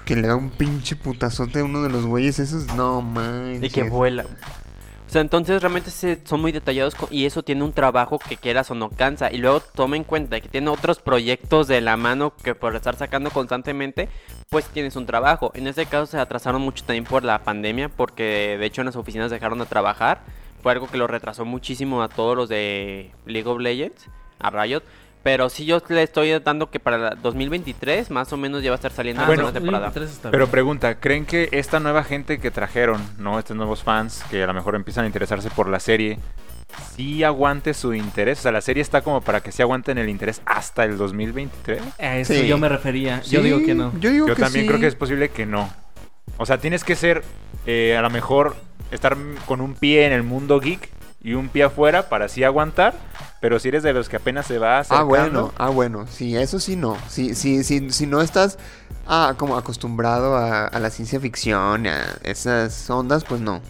que 0.04 0.14
le 0.14 0.28
da 0.28 0.36
un 0.36 0.50
pinche 0.50 0.96
putazote 0.96 1.60
a 1.60 1.64
uno 1.64 1.82
de 1.82 1.88
los 1.88 2.04
güeyes 2.04 2.38
esos, 2.40 2.66
no 2.74 3.00
mames. 3.00 3.62
Y 3.62 3.70
que 3.70 3.84
vuela. 3.84 4.26
O 5.08 5.10
sea, 5.10 5.22
entonces 5.22 5.62
realmente 5.62 5.90
son 5.90 6.42
muy 6.42 6.52
detallados 6.52 6.94
y 7.10 7.24
eso 7.24 7.42
tiene 7.42 7.64
un 7.64 7.72
trabajo 7.72 8.18
que 8.18 8.36
quieras 8.36 8.70
o 8.70 8.74
no 8.74 8.90
cansa. 8.90 9.32
Y 9.32 9.38
luego 9.38 9.60
toma 9.60 9.96
en 9.96 10.04
cuenta 10.04 10.38
que 10.38 10.50
tiene 10.50 10.68
otros 10.68 10.98
proyectos 10.98 11.66
de 11.66 11.80
la 11.80 11.96
mano 11.96 12.34
que 12.36 12.54
por 12.54 12.76
estar 12.76 12.94
sacando 12.94 13.30
constantemente, 13.30 14.10
pues 14.50 14.66
tienes 14.66 14.96
un 14.96 15.06
trabajo. 15.06 15.50
En 15.54 15.66
este 15.66 15.86
caso 15.86 16.04
se 16.04 16.18
atrasaron 16.18 16.60
mucho 16.60 16.84
también 16.84 17.04
por 17.04 17.24
la 17.24 17.42
pandemia, 17.42 17.88
porque 17.88 18.58
de 18.60 18.66
hecho 18.66 18.82
en 18.82 18.86
las 18.86 18.96
oficinas 18.96 19.30
dejaron 19.30 19.60
de 19.60 19.64
trabajar. 19.64 20.20
Fue 20.62 20.72
algo 20.72 20.88
que 20.88 20.98
lo 20.98 21.06
retrasó 21.06 21.46
muchísimo 21.46 22.02
a 22.02 22.08
todos 22.08 22.36
los 22.36 22.50
de 22.50 23.10
League 23.24 23.48
of 23.48 23.60
Legends, 23.60 24.10
a 24.38 24.50
Riot. 24.50 24.82
Pero 25.22 25.48
sí 25.48 25.64
yo 25.66 25.82
le 25.88 26.02
estoy 26.04 26.38
dando 26.38 26.70
que 26.70 26.78
para 26.80 26.96
la 26.96 27.10
2023 27.16 28.10
más 28.10 28.32
o 28.32 28.36
menos 28.36 28.62
ya 28.62 28.70
va 28.70 28.74
a 28.74 28.78
estar 28.78 28.92
saliendo 28.92 29.20
Ah, 29.20 29.24
la 29.24 29.28
bueno, 29.28 29.42
segunda 29.42 29.60
temporada. 29.60 29.84
2023 29.86 30.16
está 30.16 30.30
Pero 30.30 30.46
pregunta, 30.48 30.94
¿creen 31.00 31.26
que 31.26 31.48
esta 31.52 31.80
nueva 31.80 32.04
gente 32.04 32.38
que 32.38 32.50
trajeron, 32.50 33.02
no, 33.18 33.38
estos 33.38 33.56
nuevos 33.56 33.82
fans 33.82 34.24
que 34.30 34.42
a 34.42 34.46
lo 34.46 34.54
mejor 34.54 34.74
empiezan 34.76 35.04
a 35.04 35.06
interesarse 35.06 35.50
por 35.50 35.68
la 35.68 35.80
serie, 35.80 36.18
sí 36.94 37.24
aguante 37.24 37.74
su 37.74 37.94
interés? 37.94 38.38
O 38.38 38.42
sea, 38.42 38.52
la 38.52 38.60
serie 38.60 38.80
está 38.82 39.02
como 39.02 39.20
para 39.20 39.40
que 39.40 39.50
sí 39.52 39.60
aguanten 39.60 39.98
el 39.98 40.08
interés 40.08 40.40
hasta 40.46 40.84
el 40.84 40.96
2023. 40.96 41.82
A 41.98 42.16
eso 42.16 42.32
Sí. 42.34 42.46
yo 42.46 42.56
me 42.58 42.68
refería. 42.68 43.20
Yo 43.22 43.42
digo 43.42 43.58
que 43.58 43.74
no. 43.74 43.92
Yo 43.98 44.10
digo 44.10 44.28
Yo 44.28 44.34
que 44.36 44.42
también 44.42 44.64
sí. 44.64 44.68
creo 44.68 44.80
que 44.80 44.86
es 44.86 44.94
posible 44.94 45.30
que 45.30 45.46
no. 45.46 45.68
O 46.36 46.46
sea, 46.46 46.58
tienes 46.58 46.84
que 46.84 46.94
ser, 46.94 47.24
eh, 47.66 47.96
a 47.96 48.02
lo 48.02 48.10
mejor, 48.10 48.54
estar 48.92 49.16
con 49.46 49.60
un 49.60 49.74
pie 49.74 50.06
en 50.06 50.12
el 50.12 50.22
mundo 50.22 50.60
geek 50.60 50.88
y 51.22 51.34
un 51.34 51.48
pie 51.48 51.64
afuera 51.64 52.08
para 52.08 52.26
así 52.26 52.44
aguantar. 52.44 52.94
Pero 53.40 53.58
si 53.60 53.68
eres 53.68 53.82
de 53.84 53.92
los 53.92 54.08
que 54.08 54.16
apenas 54.16 54.46
se 54.46 54.58
va 54.58 54.78
Ah, 54.78 54.80
acercando... 54.80 55.06
bueno, 55.08 55.52
ah, 55.58 55.68
bueno, 55.68 56.06
sí, 56.08 56.36
eso 56.36 56.58
sí 56.58 56.74
no. 56.76 56.96
Sí, 57.08 57.34
sí, 57.36 57.62
sí, 57.62 57.90
si 57.90 58.06
no 58.06 58.20
estás 58.20 58.58
ah, 59.06 59.34
como 59.36 59.56
acostumbrado 59.56 60.36
a, 60.36 60.66
a 60.66 60.80
la 60.80 60.90
ciencia 60.90 61.20
ficción, 61.20 61.86
a 61.86 62.02
esas 62.24 62.88
ondas, 62.90 63.24
pues 63.24 63.40
no. 63.40 63.60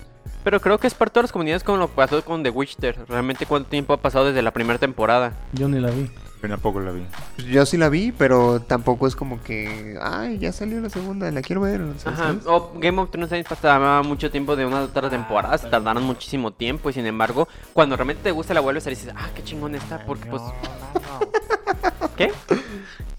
Pero 0.45 0.61
creo 0.61 0.79
que 0.79 0.87
es 0.87 0.95
parte 0.95 1.19
de 1.19 1.25
las 1.25 1.33
comunidades 1.33 1.63
como 1.65 1.77
lo 1.79 1.89
pasó 1.89 2.25
con 2.25 2.43
The 2.43 2.49
Witcher. 2.51 3.05
Realmente 3.09 3.45
cuánto 3.45 3.69
tiempo 3.69 3.93
ha 3.93 3.99
pasado 3.99 4.25
desde 4.27 4.41
la 4.41 4.53
primera 4.53 4.79
temporada. 4.79 5.33
Yo 5.53 5.69
ni 5.69 5.79
la 5.81 5.91
vi. 5.91 6.11
Yo 6.41 6.49
tampoco 6.49 6.81
la 6.81 6.93
vi. 6.93 7.05
Yo 7.51 7.67
sí 7.67 7.77
la 7.77 7.89
vi, 7.89 8.13
pero 8.13 8.61
tampoco 8.61 9.07
es 9.09 9.17
como 9.17 9.43
que, 9.43 9.99
ay, 10.01 10.39
ya 10.39 10.53
salió 10.53 10.81
la 10.81 10.89
segunda, 10.89 11.31
la 11.33 11.43
quiero 11.43 11.63
ver. 11.63 11.83
Ajá. 12.05 12.37
O 12.47 12.73
Game 12.77 13.01
of 13.01 13.11
Thrones 13.11 13.45
pasaba 13.49 14.03
mucho 14.03 14.31
tiempo 14.31 14.55
de 14.55 14.65
una 14.65 14.79
a 14.79 14.83
otra 14.85 15.11
temporada. 15.11 15.59
Se 15.59 15.69
tardaron 15.69 16.05
muchísimo 16.05 16.53
tiempo. 16.53 16.91
Y 16.91 16.93
sin 16.93 17.07
embargo, 17.07 17.49
cuando 17.73 17.97
realmente 17.97 18.23
te 18.23 18.31
gusta 18.31 18.55
la 18.55 18.61
vuelves 18.61 18.87
a 18.87 18.91
ver 18.91 18.99
y 18.99 19.01
dices, 19.01 19.15
ah, 19.17 19.29
qué 19.35 19.43
chingón 19.43 19.75
está. 19.75 20.05
Porque 20.05 20.29
pues. 20.31 20.43
¿Qué? 22.17 22.33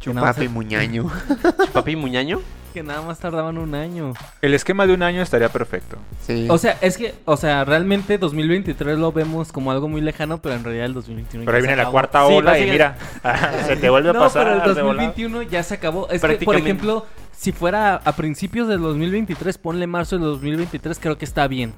Nada 0.07 0.27
más- 0.27 0.35
Papi 0.35 0.47
muñaño. 0.47 1.09
¿Papi 1.73 1.95
Muñaño? 1.95 2.41
Que 2.73 2.83
nada 2.83 3.01
más 3.01 3.17
tardaban 3.17 3.57
un 3.57 3.73
año. 3.73 4.13
El 4.43 4.53
esquema 4.53 4.85
de 4.85 4.93
un 4.93 5.01
año 5.01 5.23
estaría 5.23 5.49
perfecto. 5.49 5.97
Sí. 6.25 6.45
O 6.51 6.57
sea, 6.59 6.77
es 6.81 6.97
que, 6.97 7.15
o 7.25 7.35
sea, 7.35 7.65
realmente 7.65 8.19
2023 8.19 8.99
lo 8.99 9.11
vemos 9.11 9.51
como 9.51 9.71
algo 9.71 9.87
muy 9.89 10.01
lejano, 10.01 10.37
pero 10.37 10.53
en 10.55 10.63
realidad 10.63 10.85
el 10.85 10.93
2021 10.93 11.45
Pero 11.45 11.57
ahí 11.57 11.63
ya 11.63 11.65
se 11.65 11.67
viene 11.67 11.75
la 11.77 11.81
acabó. 11.81 11.91
cuarta 11.93 12.27
Sí, 12.27 12.33
ola 12.35 12.59
y 12.59 12.65
básicamente- 12.69 13.01
mira, 13.23 13.63
se 13.65 13.75
te 13.75 13.89
vuelve 13.89 14.09
a 14.11 14.13
No, 14.13 14.19
pasar. 14.19 14.43
pero 14.43 14.55
el 14.69 14.75
de 14.75 14.81
volada. 14.83 15.07
2021 15.07 15.41
ya 15.49 15.63
se 15.63 15.73
acabó. 15.73 16.07
Es 16.09 16.21
que, 16.21 16.35
por 16.45 16.55
ejemplo, 16.55 17.05
si 17.35 17.51
fuera 17.51 17.95
a 17.95 18.11
principios 18.15 18.67
del 18.67 18.81
2023, 18.81 19.57
ponle 19.57 19.87
marzo 19.87 20.17
del 20.17 20.25
2023, 20.25 20.99
creo 20.99 21.17
que 21.17 21.25
está 21.25 21.47
bien. 21.47 21.73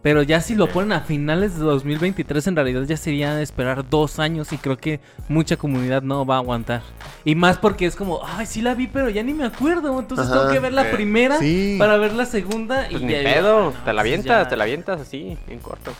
Pero 0.00 0.22
ya 0.22 0.40
si 0.40 0.54
lo 0.54 0.68
ponen 0.68 0.92
a 0.92 1.00
finales 1.00 1.56
de 1.58 1.64
2023, 1.64 2.46
en 2.46 2.56
realidad 2.56 2.82
ya 2.84 2.96
sería 2.96 3.42
esperar 3.42 3.88
dos 3.90 4.20
años 4.20 4.52
y 4.52 4.58
creo 4.58 4.76
que 4.78 5.00
mucha 5.28 5.56
comunidad 5.56 6.02
no 6.02 6.24
va 6.24 6.36
a 6.36 6.38
aguantar. 6.38 6.82
Y 7.24 7.34
más 7.34 7.58
porque 7.58 7.84
es 7.86 7.96
como, 7.96 8.20
ay, 8.24 8.46
sí 8.46 8.62
la 8.62 8.74
vi, 8.74 8.86
pero 8.86 9.10
ya 9.10 9.22
ni 9.24 9.34
me 9.34 9.44
acuerdo. 9.44 9.98
Entonces 9.98 10.26
Ajá. 10.28 10.38
tengo 10.38 10.52
que 10.52 10.60
ver 10.60 10.72
la 10.72 10.90
primera 10.92 11.38
Sí. 11.38 11.76
para 11.80 11.96
ver 11.96 12.12
la 12.14 12.26
segunda. 12.26 12.86
Pues 12.90 13.02
y 13.02 13.06
ni 13.06 13.12
ya- 13.12 13.22
pedo. 13.24 13.68
Ah, 13.76 13.84
te 13.84 13.92
la 13.92 14.02
pues 14.02 14.12
avientas, 14.12 14.44
ya. 14.44 14.48
te 14.48 14.56
la 14.56 14.64
avientas 14.64 15.00
así, 15.00 15.36
en 15.48 15.58
corto. 15.58 15.92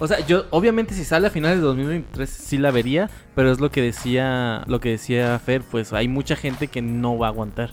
O 0.00 0.08
sea, 0.08 0.18
yo 0.26 0.46
obviamente 0.50 0.92
si 0.94 1.04
sale 1.04 1.28
a 1.28 1.30
finales 1.30 1.58
de 1.58 1.62
2023 1.64 2.28
sí 2.28 2.58
la 2.58 2.70
vería, 2.70 3.10
pero 3.34 3.52
es 3.52 3.60
lo 3.60 3.70
que 3.70 3.80
decía, 3.82 4.64
lo 4.66 4.80
que 4.80 4.88
decía 4.90 5.38
Fer, 5.38 5.62
pues 5.62 5.92
hay 5.92 6.08
mucha 6.08 6.36
gente 6.36 6.68
que 6.68 6.82
no 6.82 7.16
va 7.18 7.26
a 7.28 7.30
aguantar. 7.30 7.70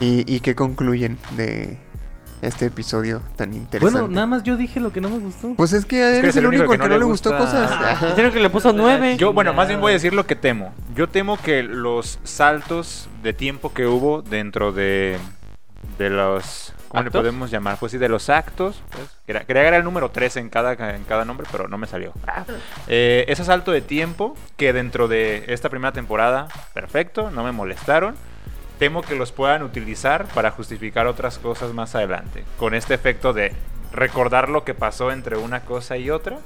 ¿Y, 0.00 0.24
¿Y 0.34 0.40
qué 0.40 0.54
concluyen 0.54 1.18
de 1.36 1.78
este 2.42 2.66
episodio 2.66 3.20
tan 3.36 3.52
interesante? 3.52 3.98
Bueno, 4.00 4.08
nada 4.14 4.26
más 4.26 4.42
yo 4.42 4.56
dije 4.56 4.80
lo 4.80 4.92
que 4.92 5.00
no 5.00 5.10
me 5.10 5.18
gustó. 5.18 5.54
Pues 5.56 5.72
es 5.72 5.84
que 5.84 5.96
que 5.96 6.00
eres 6.02 6.18
eres 6.22 6.36
el 6.36 6.44
el 6.44 6.48
único 6.48 6.64
que 6.64 6.70
que 6.72 6.78
no 6.78 6.84
no 6.84 6.94
le 6.94 6.98
le 6.98 7.04
gustó 7.04 7.30
gusta. 7.30 7.44
cosas. 7.44 7.70
Ah. 7.72 8.14
Que 8.14 8.40
le 8.40 8.50
puso 8.50 8.72
nueve. 8.72 9.16
Yo, 9.16 9.32
bueno, 9.32 9.52
más 9.52 9.68
bien 9.68 9.80
voy 9.80 9.90
a 9.90 9.94
decir 9.94 10.12
lo 10.14 10.26
que 10.26 10.36
temo. 10.36 10.72
Yo 10.94 11.08
temo 11.08 11.36
que 11.36 11.62
los 11.62 12.18
saltos 12.24 13.08
de 13.22 13.32
tiempo 13.32 13.72
que 13.72 13.86
hubo 13.86 14.22
dentro 14.22 14.72
de, 14.72 15.18
de 15.98 16.10
los... 16.10 16.72
¿Cómo 16.88 17.02
le 17.02 17.06
¿Actos? 17.06 17.20
podemos 17.20 17.50
llamar? 17.52 17.76
Pues 17.78 17.92
sí, 17.92 17.98
de 17.98 18.08
los 18.08 18.28
actos. 18.30 18.82
pues, 18.90 19.08
quería, 19.24 19.44
quería 19.44 19.62
agregar 19.62 19.78
el 19.80 19.84
número 19.84 20.10
3 20.10 20.38
en 20.38 20.48
cada, 20.48 20.72
en 20.72 21.04
cada 21.04 21.24
nombre, 21.24 21.46
pero 21.52 21.68
no 21.68 21.78
me 21.78 21.86
salió. 21.86 22.12
Ah. 22.26 22.44
Eh, 22.88 23.24
ese 23.28 23.44
salto 23.44 23.70
de 23.70 23.80
tiempo 23.80 24.36
que 24.56 24.72
dentro 24.72 25.06
de 25.06 25.44
esta 25.48 25.68
primera 25.68 25.92
temporada, 25.92 26.48
perfecto, 26.74 27.30
no 27.30 27.44
me 27.44 27.52
molestaron. 27.52 28.16
Temo 28.80 29.02
que 29.02 29.14
los 29.14 29.30
puedan 29.30 29.62
utilizar 29.62 30.24
para 30.28 30.50
justificar 30.50 31.06
otras 31.06 31.38
cosas 31.38 31.74
más 31.74 31.94
adelante. 31.94 32.44
Con 32.56 32.74
este 32.74 32.94
efecto 32.94 33.34
de 33.34 33.52
recordar 33.92 34.48
lo 34.48 34.64
que 34.64 34.72
pasó 34.72 35.12
entre 35.12 35.36
una 35.36 35.60
cosa 35.60 35.98
y 35.98 36.08
otra. 36.08 36.38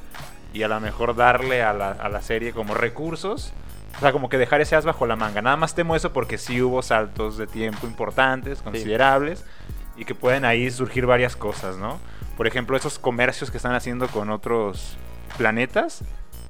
Y 0.53 0.65
a 0.65 0.69
lo 0.69 0.81
mejor 0.81 1.15
darle 1.15 1.63
a 1.63 1.73
la, 1.73 1.93
a 1.93 2.09
la 2.09 2.23
serie 2.23 2.53
como 2.53 2.75
recursos. 2.75 3.53
O 3.97 4.01
sea, 4.01 4.11
como 4.11 4.29
que 4.29 4.37
dejar 4.37 4.61
ese 4.61 4.75
as 4.75 4.85
bajo 4.85 5.07
la 5.07 5.15
manga. 5.15 5.43
Nada 5.43 5.57
más 5.57 5.77
temo 5.77 5.95
eso 5.95 6.13
porque 6.13 6.37
sí 6.37 6.61
hubo 6.61 6.83
saltos 6.83 7.37
de 7.37 7.47
tiempo 7.47 7.87
importantes, 7.87 8.63
considerables. 8.63 9.45
Y 9.97 10.05
que 10.05 10.17
pueden 10.17 10.45
ahí 10.45 10.69
surgir 10.73 11.07
varias 11.07 11.37
cosas, 11.37 11.77
¿no? 11.77 12.01
Por 12.37 12.49
ejemplo, 12.49 12.77
esos 12.77 12.99
comercios 12.99 13.53
que 13.53 13.59
están 13.59 13.77
haciendo 13.77 14.09
con 14.09 14.31
otros 14.31 14.97
planetas. 15.39 16.03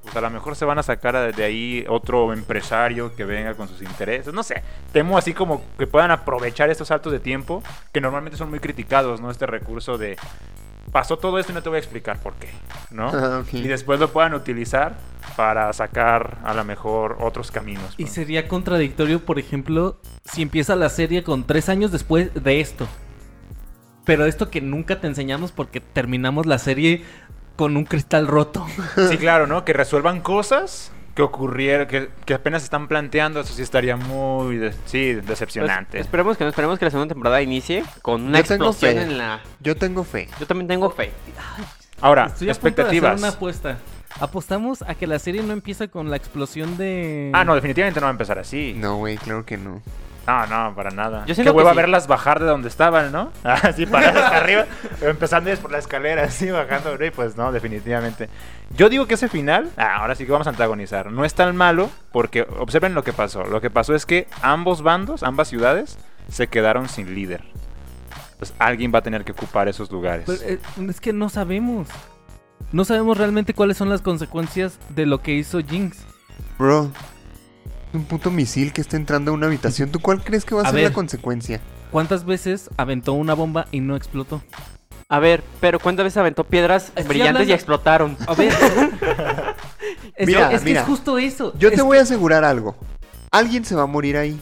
Pues 0.04 0.14
a 0.16 0.20
lo 0.20 0.30
mejor 0.30 0.54
se 0.54 0.64
van 0.64 0.78
a 0.78 0.82
sacar 0.82 1.16
a- 1.16 1.32
de 1.32 1.44
ahí 1.44 1.84
otro 1.88 2.32
empresario 2.32 3.14
que 3.16 3.24
venga 3.24 3.54
con 3.54 3.68
sus 3.68 3.82
intereses. 3.82 4.32
No 4.32 4.42
sé, 4.42 4.62
temo 4.92 5.18
así 5.18 5.32
como 5.34 5.62
que 5.78 5.86
puedan 5.86 6.10
aprovechar 6.10 6.70
estos 6.70 6.88
saltos 6.88 7.12
de 7.12 7.20
tiempo 7.20 7.62
que 7.92 8.00
normalmente 8.00 8.36
son 8.36 8.50
muy 8.50 8.60
criticados, 8.60 9.20
¿no? 9.20 9.30
Este 9.30 9.46
recurso 9.46 9.98
de 9.98 10.16
pasó 10.92 11.16
todo 11.16 11.38
esto 11.38 11.50
y 11.50 11.54
no 11.54 11.62
te 11.62 11.70
voy 11.70 11.76
a 11.76 11.78
explicar 11.80 12.18
por 12.20 12.34
qué, 12.34 12.48
¿no? 12.90 13.08
Ah. 13.14 13.42
Y 13.52 13.62
después 13.66 13.98
lo 13.98 14.12
puedan 14.12 14.34
utilizar 14.34 14.96
para 15.36 15.72
sacar 15.72 16.38
a 16.44 16.54
lo 16.54 16.64
mejor 16.64 17.16
otros 17.20 17.50
caminos. 17.50 17.94
Y 17.96 18.06
sería 18.06 18.46
contradictorio, 18.46 19.24
por 19.24 19.38
ejemplo, 19.38 19.98
si 20.24 20.42
empieza 20.42 20.76
la 20.76 20.90
serie 20.90 21.24
con 21.24 21.44
tres 21.44 21.68
años 21.68 21.90
después 21.90 22.30
de 22.34 22.60
esto. 22.60 22.86
Pero 24.04 24.26
esto 24.26 24.50
que 24.50 24.60
nunca 24.60 25.00
te 25.00 25.06
enseñamos 25.06 25.50
porque 25.50 25.80
terminamos 25.80 26.44
la 26.44 26.58
serie 26.58 27.02
con 27.56 27.76
un 27.76 27.84
cristal 27.84 28.26
roto. 28.26 28.66
Sí, 29.10 29.16
claro, 29.18 29.46
¿no? 29.46 29.64
Que 29.64 29.72
resuelvan 29.72 30.20
cosas 30.20 30.90
que 31.14 31.22
ocurrieron, 31.22 31.86
que, 31.86 32.08
que 32.24 32.34
apenas 32.34 32.64
están 32.64 32.88
planteando, 32.88 33.40
eso 33.40 33.54
sí 33.54 33.62
estaría 33.62 33.94
muy, 33.96 34.56
de- 34.56 34.72
sí, 34.86 35.12
Pues, 35.14 35.26
decepcionante. 35.26 36.00
esperemos 36.00 36.36
que 36.36 36.42
no, 36.44 36.50
esperemos 36.50 36.76
que 36.78 36.84
la 36.86 36.90
segunda 36.90 37.14
temporada 37.14 37.40
inicie 37.40 37.84
con 38.02 38.22
una 38.22 38.40
Yo 38.40 38.44
tengo 38.48 38.70
explosión 38.70 38.96
fe. 39.00 39.02
en 39.12 39.18
la. 39.18 39.40
Yo 39.60 39.76
tengo 39.76 40.02
fe. 40.02 40.28
Yo 40.40 40.46
también 40.46 40.66
tengo 40.66 40.90
fe. 40.90 41.12
Ahora, 42.00 42.26
Estoy 42.26 42.50
a 42.50 42.54
punto 42.54 42.82
de 42.82 42.82
hacer 42.82 42.94
expectativas. 42.96 43.18
una 43.20 43.28
apuesta. 43.28 43.78
Apostamos 44.20 44.82
a 44.82 44.94
que 44.94 45.06
la 45.06 45.18
serie 45.18 45.42
no 45.42 45.52
empieza 45.52 45.88
con 45.88 46.10
la 46.10 46.16
explosión 46.16 46.76
de... 46.76 47.30
Ah, 47.32 47.44
no, 47.44 47.54
definitivamente 47.54 48.00
no 48.00 48.04
va 48.06 48.10
a 48.10 48.12
empezar 48.12 48.38
así. 48.38 48.74
No, 48.76 48.96
güey, 48.98 49.16
claro 49.16 49.44
que 49.44 49.56
no. 49.56 49.82
No, 50.26 50.46
no, 50.46 50.74
para 50.74 50.90
nada. 50.90 51.20
Yo 51.20 51.26
Qué 51.26 51.34
siento 51.34 51.52
que 51.52 51.58
hueva 51.58 51.72
sí. 51.72 51.76
verlas 51.76 52.06
bajar 52.06 52.40
de 52.40 52.46
donde 52.46 52.68
estaban, 52.68 53.12
¿no? 53.12 53.30
Así 53.44 53.84
paradas 53.86 54.16
hasta 54.16 54.36
arriba, 54.38 54.64
empezando 55.02 55.50
desde 55.50 55.62
por 55.62 55.70
la 55.70 55.78
escalera, 55.78 56.24
así 56.24 56.50
bajando, 56.50 56.96
y 57.04 57.10
pues 57.10 57.36
no, 57.36 57.52
definitivamente. 57.52 58.28
Yo 58.76 58.88
digo 58.88 59.06
que 59.06 59.14
ese 59.14 59.28
final, 59.28 59.70
ah, 59.76 59.96
ahora 59.98 60.14
sí 60.14 60.24
que 60.24 60.32
vamos 60.32 60.46
a 60.46 60.50
antagonizar, 60.50 61.12
no 61.12 61.24
es 61.24 61.34
tan 61.34 61.54
malo 61.56 61.90
porque 62.10 62.46
observen 62.58 62.94
lo 62.94 63.04
que 63.04 63.12
pasó. 63.12 63.44
Lo 63.44 63.60
que 63.60 63.70
pasó 63.70 63.94
es 63.94 64.06
que 64.06 64.26
ambos 64.42 64.82
bandos, 64.82 65.22
ambas 65.22 65.48
ciudades, 65.48 65.98
se 66.30 66.46
quedaron 66.46 66.88
sin 66.88 67.14
líder. 67.14 67.44
pues 68.38 68.54
alguien 68.58 68.92
va 68.94 69.00
a 69.00 69.02
tener 69.02 69.24
que 69.24 69.32
ocupar 69.32 69.68
esos 69.68 69.90
lugares. 69.90 70.24
Pero, 70.26 70.40
eh, 70.42 70.58
es 70.88 71.00
que 71.00 71.12
no 71.12 71.28
sabemos. 71.28 71.88
No 72.72 72.84
sabemos 72.84 73.18
realmente 73.18 73.52
cuáles 73.54 73.76
son 73.76 73.88
las 73.90 74.00
consecuencias 74.00 74.78
de 74.88 75.06
lo 75.06 75.18
que 75.20 75.32
hizo 75.34 75.60
Jinx. 75.60 75.98
Bro, 76.58 76.90
un 77.94 78.04
puto 78.04 78.30
misil 78.30 78.72
que 78.72 78.80
está 78.80 78.96
entrando 78.96 79.30
a 79.30 79.34
una 79.34 79.46
habitación. 79.46 79.90
¿Tú 79.90 80.00
cuál 80.00 80.22
crees 80.22 80.44
que 80.44 80.54
va 80.54 80.62
a, 80.62 80.64
A 80.64 80.70
ser 80.70 80.76
ver. 80.76 80.84
la 80.90 80.92
consecuencia? 80.92 81.60
¿Cuántas 81.90 82.24
veces 82.24 82.70
aventó 82.76 83.12
una 83.12 83.34
bomba 83.34 83.66
y 83.70 83.80
no 83.80 83.96
explotó? 83.96 84.42
A 85.08 85.18
ver, 85.18 85.42
pero 85.60 85.78
¿cuántas 85.78 86.04
veces 86.04 86.16
aventó 86.16 86.44
piedras 86.44 86.86
Estoy 86.88 87.04
brillantes 87.04 87.34
hablando- 87.42 87.50
y 87.50 87.54
explotaron? 87.54 88.16
A 88.26 88.34
ver. 88.34 88.52
es, 90.16 90.26
Mira, 90.26 90.48
que, 90.48 90.54
es 90.56 90.60
que 90.62 90.68
mira. 90.68 90.80
es 90.80 90.86
justo 90.86 91.18
eso. 91.18 91.52
Yo 91.58 91.70
te 91.70 91.82
voy 91.82 91.98
a 91.98 92.02
asegurar 92.02 92.44
algo. 92.44 92.76
Alguien 93.30 93.64
se 93.64 93.74
va 93.74 93.82
a 93.82 93.86
morir 93.86 94.16
ahí. 94.16 94.38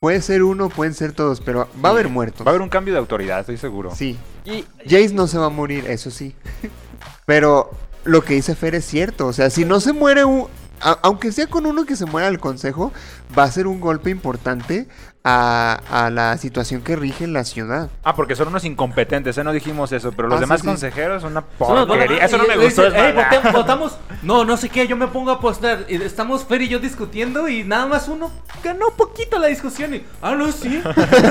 Puede 0.00 0.20
ser 0.20 0.42
uno, 0.42 0.68
pueden 0.68 0.94
ser 0.94 1.12
todos, 1.12 1.40
pero 1.40 1.68
va 1.82 1.88
a 1.88 1.92
haber 1.92 2.08
muertos. 2.08 2.46
Va 2.46 2.50
a 2.50 2.52
haber 2.52 2.62
un 2.62 2.68
cambio 2.68 2.92
de 2.94 3.00
autoridad, 3.00 3.40
estoy 3.40 3.56
seguro. 3.56 3.94
Sí. 3.94 4.18
Y, 4.44 4.64
Jace 4.84 5.14
no 5.14 5.26
se 5.26 5.38
va 5.38 5.46
a 5.46 5.50
morir, 5.50 5.84
eso 5.88 6.10
sí. 6.10 6.34
Pero 7.26 7.70
lo 8.04 8.22
que 8.22 8.34
dice 8.34 8.54
Fer 8.54 8.74
es 8.74 8.84
cierto. 8.84 9.26
O 9.26 9.32
sea, 9.32 9.48
si 9.48 9.64
no 9.64 9.80
se 9.80 9.92
muere 9.94 10.24
un. 10.26 10.46
A- 10.84 10.98
aunque 11.02 11.32
sea 11.32 11.46
con 11.48 11.66
uno 11.66 11.84
que 11.84 11.96
se 11.96 12.06
muera 12.06 12.28
del 12.28 12.38
consejo, 12.38 12.92
va 13.36 13.42
a 13.44 13.50
ser 13.50 13.66
un 13.66 13.80
golpe 13.80 14.10
importante 14.10 14.86
a, 15.26 15.80
a 15.90 16.10
la 16.10 16.36
situación 16.36 16.82
que 16.82 16.96
rige 16.96 17.26
la 17.26 17.44
ciudad. 17.44 17.88
Ah, 18.04 18.14
porque 18.14 18.36
son 18.36 18.48
unos 18.48 18.64
incompetentes, 18.64 19.38
¿eh? 19.38 19.42
No 19.44 19.52
dijimos 19.52 19.90
eso, 19.92 20.12
pero 20.12 20.28
los 20.28 20.36
Ah, 20.36 20.40
demás 20.40 20.60
sí. 20.60 20.66
consejeros 20.66 21.22
son 21.22 21.32
una 21.32 21.40
porquería. 21.42 22.24
Eso 22.26 22.36
no 22.36 22.46
me 22.46 22.54
Y 22.56 22.58
gustó. 22.58 22.84
dice, 22.90 23.14
votamos. 23.52 23.96
No, 24.22 24.44
no 24.44 24.56
sé 24.58 24.68
qué, 24.68 24.86
yo 24.86 24.96
me 24.96 25.08
pongo 25.08 25.30
a 25.30 25.34
apostar. 25.34 25.86
Y 25.88 25.94
estamos 25.96 26.44
Fer 26.44 26.60
y 26.62 26.68
yo 26.68 26.78
discutiendo 26.78 27.48
y 27.48 27.64
nada 27.64 27.86
más 27.86 28.06
uno 28.08 28.30
ganó 28.62 28.90
poquito 28.96 29.38
la 29.38 29.46
discusión. 29.46 29.94
Y, 29.94 30.04
ah, 30.20 30.34
no, 30.34 30.52
sí. 30.52 30.82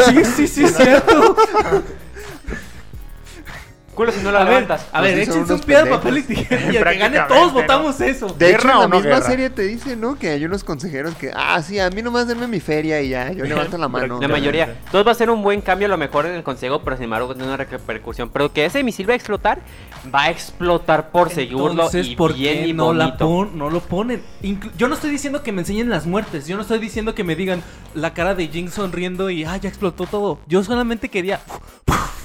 Sí, 0.10 0.26
sí, 0.26 0.48
sí, 0.48 0.64
es 0.66 0.76
cierto. 0.76 1.36
culo 3.94 4.12
si 4.12 4.22
no 4.22 4.32
la 4.32 4.42
A 4.42 4.44
ver, 4.44 4.54
levantas. 4.62 4.86
a 4.92 5.02
ver, 5.02 5.16
Pues 5.16 5.30
échense 5.30 5.54
un 5.54 5.60
piedra, 5.62 5.90
papel 5.90 6.18
y 6.20 6.24
tijera. 6.24 6.72
Y 6.72 6.78
el 6.78 6.84
que 6.84 6.98
gane, 6.98 7.20
todos 7.28 7.48
¿no? 7.54 7.62
votamos 7.62 8.00
eso. 8.02 8.28
De 8.28 8.50
hecho, 8.50 8.58
¿Guerra 8.58 8.74
en 8.74 8.80
la 8.80 8.88
no 8.88 8.96
misma 8.98 9.16
guerra? 9.16 9.26
serie 9.28 9.50
te 9.50 9.62
dice, 9.64 9.96
¿no? 9.96 10.16
Que 10.16 10.30
hay 10.30 10.46
unos 10.46 10.64
consejeros 10.64 11.16
que, 11.16 11.32
ah, 11.36 11.62
sí, 11.62 11.80
a 11.80 11.90
mí 11.90 12.02
nomás 12.02 12.28
denme 12.28 12.48
mi 12.48 12.60
feria 12.60 13.02
y 13.02 13.10
ya, 13.10 13.32
yo 13.32 13.46
levanto 13.46 13.78
la 13.78 13.88
mano. 13.88 14.20
La 14.22 14.28
mayoría. 14.28 14.64
Entonces 14.86 15.08
va 15.08 15.12
a 15.12 15.16
ser 15.16 15.30
un 15.30 15.42
buen 15.44 15.62
cambio 15.62 15.88
a 15.88 15.90
lo 15.90 15.98
mejor 15.98 16.26
en 16.26 16.34
el 16.36 16.44
consejo, 16.44 16.82
pero 16.84 16.96
sin 16.98 17.06
embargo 17.06 17.34
tiene 17.34 17.48
una 17.48 17.58
repercusión. 17.58 18.30
Pero 18.30 18.52
que 18.52 18.66
ese 18.66 18.84
misil 18.84 19.08
va 19.10 19.14
a 19.14 19.16
explotar, 19.16 19.60
va 20.14 20.24
a 20.24 20.30
explotar 20.32 21.10
por 21.12 21.30
seguro 21.30 21.72
Entonces, 21.72 22.08
y 22.08 22.16
¿por 22.16 22.34
bien 22.34 22.60
qué 22.60 22.68
y 22.68 22.74
no, 22.74 22.94
la 22.94 23.18
pon- 23.18 23.58
no 23.58 23.70
lo 23.70 23.80
ponen? 23.80 24.22
Inclu- 24.42 24.72
yo 24.78 24.88
no 24.88 24.96
estoy 24.96 25.10
diciendo 25.12 25.44
que 25.44 25.52
me 25.52 25.62
enseñen 25.62 25.90
las 25.90 26.06
muertes. 26.06 26.48
Yo 26.48 26.56
no 26.56 26.62
estoy 26.64 26.80
diciendo 26.80 27.14
que 27.16 27.24
me 27.24 27.36
digan 27.36 27.62
la 27.94 28.14
cara 28.14 28.34
de 28.36 28.48
Jinx 28.48 28.74
sonriendo 28.74 29.30
y 29.30 29.44
ah, 29.46 29.58
ya 29.58 29.70
explotó 29.70 30.06
todo. 30.06 30.40
Yo 30.48 30.64
solamente 30.64 31.10
quería. 31.10 31.40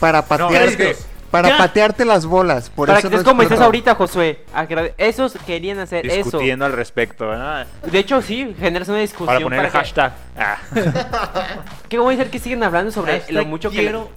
Para 0.00 0.20
No, 0.20 0.26
patear, 0.28 0.62
es 0.68 0.76
que- 0.76 0.96
para 1.30 1.56
patearte 1.58 2.04
las 2.04 2.26
bolas. 2.26 2.70
Por 2.70 2.86
Para 2.88 2.98
eso 2.98 3.08
que 3.08 3.14
no 3.14 3.20
estés 3.20 3.30
como 3.30 3.42
estás 3.42 3.60
ahorita, 3.60 3.94
Josué. 3.94 4.44
Agrade- 4.54 4.94
Esos 4.98 5.32
querían 5.46 5.78
hacer 5.78 6.06
eso. 6.06 6.24
Discutiendo 6.24 6.64
al 6.64 6.72
respecto, 6.72 7.28
¿verdad? 7.28 7.66
De 7.90 7.98
hecho, 7.98 8.20
sí, 8.22 8.54
generas 8.58 8.88
una 8.88 8.98
discusión. 8.98 9.26
Para 9.26 9.40
poner 9.40 9.60
el 9.60 9.66
que- 9.66 9.78
hashtag. 9.78 10.12
Ah. 10.36 10.56
¿Qué 11.88 11.98
voy 11.98 12.14
a 12.14 12.18
decir 12.18 12.30
que 12.30 12.38
siguen 12.38 12.62
hablando 12.62 12.90
sobre 12.90 13.12
Hashtag 13.20 13.34
lo 13.34 13.44
mucho 13.44 13.70
que... 13.70 13.78
quiero 13.78 14.10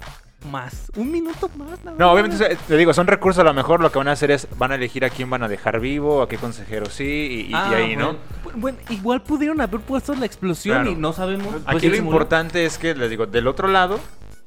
más. 0.50 0.92
Un 0.96 1.12
minuto 1.12 1.50
más. 1.56 1.84
nada 1.84 1.96
No, 2.00 2.12
obviamente, 2.12 2.58
te 2.68 2.76
digo, 2.78 2.94
son 2.94 3.06
recursos 3.08 3.42
a 3.42 3.44
lo 3.44 3.54
mejor 3.54 3.80
lo 3.80 3.92
que 3.92 4.00
van 4.00 4.08
a 4.08 4.14
hacer 4.14 4.32
es, 4.32 4.48
van 4.58 4.72
a 4.72 4.76
elegir 4.76 5.06
a 5.06 5.10
quién 5.12 5.30
van 5.30 5.44
a 5.44 5.48
dejar 5.48 5.80
vivo, 5.80 6.22
a 6.24 6.28
qué 6.28 6.38
consejero 6.38 6.88
sí, 6.88 7.04
y, 7.04 7.42
y- 7.42 7.52
y 7.52 7.54
Ah, 7.54 7.70
ahí, 7.76 7.96
¿no? 7.96 8.06
bueno. 8.06 8.20
Bueno, 8.56 8.78
igual 8.90 9.22
pudieron 9.22 9.62
haber 9.62 9.80
puesto 9.82 10.14
la 10.16 10.26
explosión 10.26 10.78
Claro. 10.78 10.92
y 10.92 10.96
no 10.96 11.14
sabemos. 11.14 11.48
pues, 11.48 11.64
Aquí 11.68 11.80
si 11.82 11.86
lo 11.90 11.92
murió. 11.98 12.04
importante 12.12 12.66
es 12.66 12.78
que, 12.80 12.96
les 12.96 13.10
digo, 13.10 13.26
del 13.28 13.48
otro 13.48 13.68
lado 13.68 14.00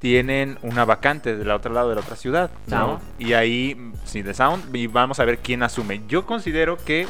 tienen 0.05 0.59
una 0.61 0.85
vacante 0.85 1.35
del 1.35 1.51
otro 1.51 1.73
lado 1.73 1.89
de 1.89 1.95
la 1.95 2.03
otra 2.03 2.15
ciudad, 2.15 2.51
¿no? 2.67 2.77
Sound. 2.77 3.01
Y 3.19 3.33
ahí, 3.33 3.91
sí, 4.05 4.21
de 4.21 4.35
Sound, 4.35 4.77
y 4.77 4.87
vamos 4.87 5.19
a 5.19 5.25
ver 5.25 5.39
quién 5.39 5.63
asume. 5.63 6.03
Yo 6.07 6.27
considero 6.27 6.77
que 6.77 7.07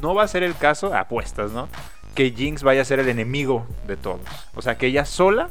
no 0.00 0.14
va 0.14 0.22
a 0.22 0.28
ser 0.28 0.44
el 0.44 0.56
caso, 0.56 0.94
apuestas, 0.94 1.50
¿no? 1.50 1.68
Que 2.14 2.30
Jinx 2.30 2.62
vaya 2.62 2.82
a 2.82 2.84
ser 2.84 3.00
el 3.00 3.08
enemigo 3.08 3.66
de 3.88 3.96
todos. 3.96 4.20
O 4.54 4.62
sea, 4.62 4.78
que 4.78 4.86
ella 4.86 5.04
sola 5.04 5.48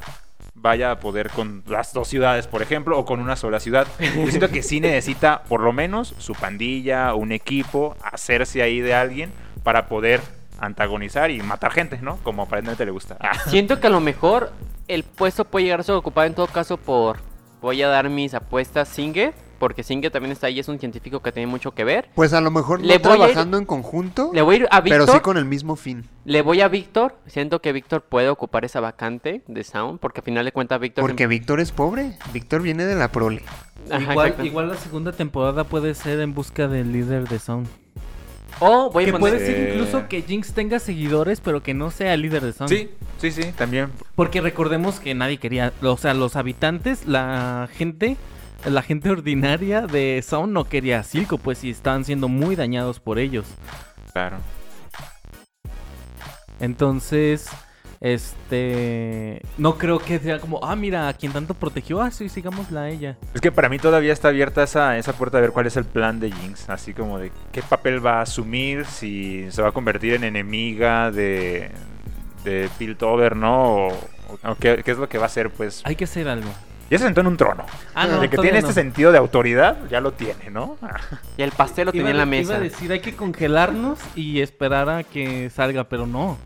vaya 0.54 0.92
a 0.92 0.98
poder 0.98 1.28
con 1.28 1.62
las 1.66 1.92
dos 1.92 2.08
ciudades, 2.08 2.46
por 2.46 2.62
ejemplo, 2.62 2.98
o 2.98 3.04
con 3.04 3.20
una 3.20 3.36
sola 3.36 3.60
ciudad. 3.60 3.86
Yo 4.00 4.26
siento 4.28 4.48
que 4.48 4.62
sí 4.62 4.80
necesita, 4.80 5.42
por 5.42 5.60
lo 5.60 5.74
menos, 5.74 6.14
su 6.16 6.32
pandilla, 6.32 7.12
un 7.12 7.32
equipo, 7.32 7.98
hacerse 8.02 8.62
ahí 8.62 8.80
de 8.80 8.94
alguien 8.94 9.30
para 9.62 9.88
poder 9.88 10.22
antagonizar 10.58 11.30
y 11.30 11.42
matar 11.42 11.70
gente, 11.72 11.98
¿no? 12.00 12.16
Como 12.22 12.44
aparentemente 12.44 12.86
le 12.86 12.92
gusta. 12.92 13.18
Siento 13.48 13.78
que 13.78 13.88
a 13.88 13.90
lo 13.90 14.00
mejor 14.00 14.52
el 14.92 15.04
puesto 15.04 15.44
puede 15.44 15.64
llegar 15.66 15.80
a 15.80 15.82
ser 15.82 15.94
ocupado 15.94 16.26
en 16.26 16.34
todo 16.34 16.46
caso 16.46 16.76
por... 16.76 17.18
Voy 17.60 17.80
a 17.82 17.88
dar 17.88 18.08
mis 18.10 18.34
apuestas 18.34 18.88
Singer, 18.88 19.32
porque 19.60 19.84
Singer 19.84 20.10
también 20.10 20.32
está 20.32 20.48
ahí, 20.48 20.58
es 20.58 20.66
un 20.68 20.80
científico 20.80 21.20
que 21.22 21.30
tiene 21.30 21.46
mucho 21.46 21.70
que 21.72 21.84
ver. 21.84 22.08
Pues 22.16 22.32
a 22.32 22.40
lo 22.40 22.50
mejor 22.50 22.80
no 22.80 22.86
Le 22.86 22.98
voy 22.98 23.12
ir- 23.12 23.16
trabajando 23.18 23.56
en 23.56 23.64
conjunto, 23.66 24.30
Le 24.34 24.42
voy 24.42 24.56
a 24.56 24.58
ir 24.58 24.68
a 24.72 24.80
Víctor. 24.80 25.06
pero 25.06 25.12
sí 25.12 25.20
con 25.20 25.36
el 25.36 25.44
mismo 25.44 25.76
fin. 25.76 26.08
Le 26.24 26.42
voy 26.42 26.60
a 26.60 26.66
Víctor. 26.66 27.18
Siento 27.26 27.62
que 27.62 27.72
Víctor 27.72 28.02
puede 28.02 28.28
ocupar 28.30 28.64
esa 28.64 28.80
vacante 28.80 29.44
de 29.46 29.62
Sound, 29.62 30.00
porque 30.00 30.20
al 30.20 30.24
final 30.24 30.44
de 30.44 30.50
cuentas 30.50 30.80
Víctor... 30.80 31.02
Porque 31.04 31.28
Víctor 31.28 31.60
es 31.60 31.70
pobre. 31.70 32.18
Víctor 32.32 32.62
viene 32.62 32.84
de 32.84 32.96
la 32.96 33.12
prole. 33.12 33.42
Ajá, 33.90 34.10
igual, 34.12 34.26
exacto. 34.28 34.44
igual 34.46 34.68
la 34.68 34.76
segunda 34.76 35.12
temporada 35.12 35.62
puede 35.62 35.94
ser 35.94 36.18
en 36.18 36.34
busca 36.34 36.66
del 36.66 36.90
líder 36.92 37.28
de 37.28 37.38
Sound. 37.38 37.68
O 38.60 38.90
voy 38.90 39.04
a 39.04 39.06
Que 39.06 39.12
poner... 39.12 39.34
puede 39.34 39.46
ser 39.46 39.70
incluso 39.70 40.08
que 40.08 40.22
Jinx 40.22 40.52
tenga 40.52 40.78
seguidores, 40.78 41.40
pero 41.40 41.62
que 41.62 41.74
no 41.74 41.90
sea 41.90 42.16
líder 42.16 42.42
de 42.42 42.52
Sound. 42.52 42.70
Sí, 42.72 42.90
sí, 43.18 43.32
sí, 43.32 43.52
también. 43.56 43.90
Porque 44.14 44.40
recordemos 44.40 45.00
que 45.00 45.14
nadie 45.14 45.38
quería, 45.38 45.72
o 45.82 45.96
sea, 45.96 46.14
los 46.14 46.36
habitantes, 46.36 47.06
la 47.06 47.68
gente, 47.72 48.16
la 48.64 48.82
gente 48.82 49.10
ordinaria 49.10 49.82
de 49.82 50.22
Sound 50.26 50.52
no 50.52 50.64
quería 50.64 51.00
a 51.00 51.02
Silco, 51.02 51.38
pues 51.38 51.64
y 51.64 51.70
estaban 51.70 52.04
siendo 52.04 52.28
muy 52.28 52.54
dañados 52.56 53.00
por 53.00 53.18
ellos. 53.18 53.46
Claro. 54.12 54.36
Entonces, 56.60 57.48
este, 58.02 59.40
no 59.58 59.78
creo 59.78 59.98
que 59.98 60.18
sea 60.18 60.40
como, 60.40 60.60
ah, 60.64 60.74
mira, 60.76 61.08
a 61.08 61.14
quien 61.14 61.32
tanto 61.32 61.54
protegió, 61.54 62.02
ah, 62.02 62.10
sí, 62.10 62.28
sigámosla 62.28 62.82
a 62.82 62.90
ella. 62.90 63.16
Es 63.34 63.40
que 63.40 63.52
para 63.52 63.68
mí 63.68 63.78
todavía 63.78 64.12
está 64.12 64.28
abierta 64.28 64.62
esa, 64.62 64.98
esa 64.98 65.12
puerta 65.12 65.38
de 65.38 65.42
ver 65.42 65.50
cuál 65.52 65.66
es 65.66 65.76
el 65.76 65.84
plan 65.84 66.20
de 66.20 66.30
Jinx. 66.32 66.68
Así 66.68 66.94
como 66.94 67.18
de 67.18 67.30
qué 67.52 67.62
papel 67.62 68.04
va 68.04 68.18
a 68.18 68.22
asumir, 68.22 68.84
si 68.86 69.46
se 69.50 69.62
va 69.62 69.68
a 69.68 69.72
convertir 69.72 70.14
en 70.14 70.24
enemiga 70.24 71.10
de, 71.10 71.70
de 72.44 72.68
Piltover, 72.78 73.36
¿no? 73.36 73.86
O, 73.86 73.88
o 74.44 74.54
qué, 74.58 74.82
qué 74.84 74.90
es 74.90 74.98
lo 74.98 75.08
que 75.08 75.18
va 75.18 75.24
a 75.24 75.26
hacer, 75.26 75.50
pues. 75.50 75.82
Hay 75.84 75.96
que 75.96 76.04
hacer 76.04 76.28
algo. 76.28 76.50
Ya 76.90 76.98
se 76.98 77.04
sentó 77.04 77.22
en 77.22 77.28
un 77.28 77.36
trono. 77.38 77.64
Ah, 77.94 78.06
no, 78.06 78.20
de 78.20 78.28
que 78.28 78.36
tiene 78.36 78.60
no. 78.60 78.68
este 78.68 78.74
sentido 78.74 79.12
de 79.12 79.18
autoridad, 79.18 79.78
ya 79.88 80.02
lo 80.02 80.12
tiene, 80.12 80.50
¿no? 80.50 80.76
Y 81.38 81.42
el 81.42 81.50
pastel 81.52 81.86
lo 81.86 81.90
Iba 81.94 82.00
tenía 82.04 82.10
en 82.10 82.16
la 82.18 82.22
a- 82.24 82.26
mesa. 82.26 82.52
Iba 82.52 82.56
a 82.56 82.60
decir, 82.64 82.92
hay 82.92 83.00
que 83.00 83.16
congelarnos 83.16 83.98
y 84.14 84.40
esperar 84.42 84.90
a 84.90 85.02
que 85.02 85.48
salga, 85.48 85.84
pero 85.84 86.06
no. 86.06 86.36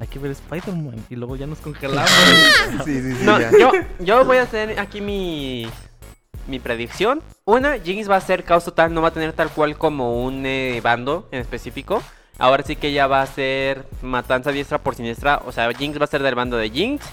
Hay 0.00 0.06
que 0.08 0.18
ver 0.18 0.32
Spider-Man 0.32 1.04
y 1.10 1.16
luego 1.16 1.36
ya 1.36 1.46
nos 1.46 1.58
congelamos. 1.58 2.10
Sí, 2.84 3.00
sí, 3.02 3.14
sí. 3.14 3.24
No, 3.24 3.38
yo, 3.40 3.70
yo 4.00 4.24
voy 4.24 4.38
a 4.38 4.42
hacer 4.42 4.78
aquí 4.80 5.00
mi, 5.00 5.66
mi 6.48 6.58
predicción. 6.58 7.22
Una, 7.44 7.78
Jinx 7.78 8.10
va 8.10 8.16
a 8.16 8.20
ser 8.20 8.44
caos 8.44 8.64
total, 8.64 8.92
no 8.94 9.02
va 9.02 9.08
a 9.08 9.12
tener 9.12 9.32
tal 9.32 9.50
cual 9.50 9.76
como 9.76 10.22
un 10.24 10.44
eh, 10.46 10.80
bando 10.82 11.28
en 11.30 11.40
específico. 11.40 12.02
Ahora 12.38 12.64
sí 12.64 12.76
que 12.76 12.92
ya 12.92 13.06
va 13.06 13.22
a 13.22 13.26
ser 13.26 13.84
matanza 14.00 14.50
diestra 14.50 14.78
por 14.78 14.94
siniestra. 14.94 15.42
O 15.44 15.52
sea, 15.52 15.70
Jinx 15.72 16.00
va 16.00 16.04
a 16.04 16.08
ser 16.08 16.22
del 16.22 16.34
bando 16.34 16.56
de 16.56 16.70
Jinx. 16.70 17.04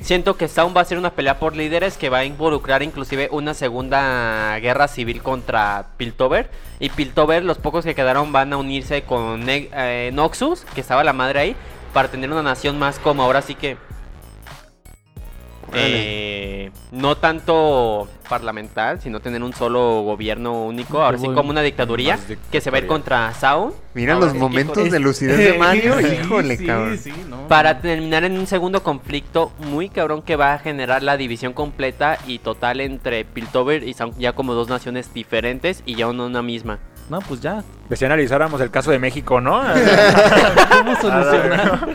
Siento 0.00 0.36
que 0.36 0.48
Sound 0.48 0.76
va 0.76 0.80
a 0.80 0.84
ser 0.84 0.98
una 0.98 1.10
pelea 1.10 1.38
por 1.38 1.54
líderes 1.54 1.96
que 1.96 2.08
va 2.08 2.18
a 2.18 2.24
involucrar 2.24 2.82
inclusive 2.82 3.28
una 3.30 3.54
segunda 3.54 4.58
guerra 4.60 4.88
civil 4.88 5.22
contra 5.22 5.86
Piltover. 5.96 6.50
Y 6.80 6.88
Piltover, 6.90 7.44
los 7.44 7.58
pocos 7.58 7.84
que 7.84 7.94
quedaron 7.94 8.32
van 8.32 8.52
a 8.52 8.56
unirse 8.56 9.02
con 9.02 9.44
Ne- 9.44 9.68
eh, 9.72 10.10
Noxus, 10.12 10.64
que 10.74 10.80
estaba 10.80 11.04
la 11.04 11.12
madre 11.12 11.38
ahí, 11.40 11.56
para 11.92 12.08
tener 12.10 12.30
una 12.30 12.42
nación 12.42 12.78
más 12.78 12.98
como 12.98 13.22
ahora 13.22 13.42
sí 13.42 13.54
que 13.54 13.76
eh, 15.74 16.70
no 16.90 17.16
tanto 17.16 18.06
parlamentar, 18.28 19.00
sino 19.00 19.20
tener 19.20 19.42
un 19.42 19.54
solo 19.54 20.02
gobierno 20.02 20.64
único, 20.64 21.00
ahora 21.02 21.16
sí 21.16 21.26
Como- 21.26 21.48
una 21.50 21.62
dictaduría 21.62 22.18
que 22.50 22.60
se 22.60 22.70
va 22.70 22.76
a 22.76 22.80
ir 22.80 22.86
contra 22.86 23.32
Sound. 23.32 23.72
Mira 23.94 24.12
Ahora 24.14 24.26
los 24.26 24.34
sí 24.34 24.38
momentos 24.38 24.90
de 24.90 24.98
lucidez 25.00 25.38
de 25.38 25.58
Mario. 25.58 25.94
Sí, 26.02 26.06
Híjole, 26.22 26.56
sí, 26.58 26.66
cabrón. 26.66 26.98
sí, 26.98 27.12
no, 27.28 27.48
Para 27.48 27.74
no. 27.74 27.80
terminar 27.80 28.24
en 28.24 28.38
un 28.38 28.46
segundo 28.46 28.82
conflicto 28.82 29.50
muy 29.60 29.88
cabrón 29.88 30.20
que 30.22 30.36
va 30.36 30.52
a 30.54 30.58
generar 30.58 31.02
la 31.02 31.16
división 31.16 31.54
completa 31.54 32.18
y 32.26 32.38
total 32.38 32.80
entre 32.82 33.24
Piltover 33.24 33.82
y 33.82 33.94
Sound 33.94 34.18
ya 34.18 34.34
como 34.34 34.52
dos 34.52 34.68
naciones 34.68 35.14
diferentes 35.14 35.82
y 35.86 35.94
ya 35.94 36.12
no 36.12 36.26
una 36.26 36.42
misma. 36.42 36.80
No, 37.12 37.20
pues 37.20 37.42
ya. 37.42 37.62
Si 37.94 38.06
analizáramos 38.06 38.58
el 38.62 38.70
caso 38.70 38.90
de 38.90 38.98
México, 38.98 39.38
¿no? 39.38 39.60
¿Cómo 40.70 40.96
solucionar? 40.96 41.94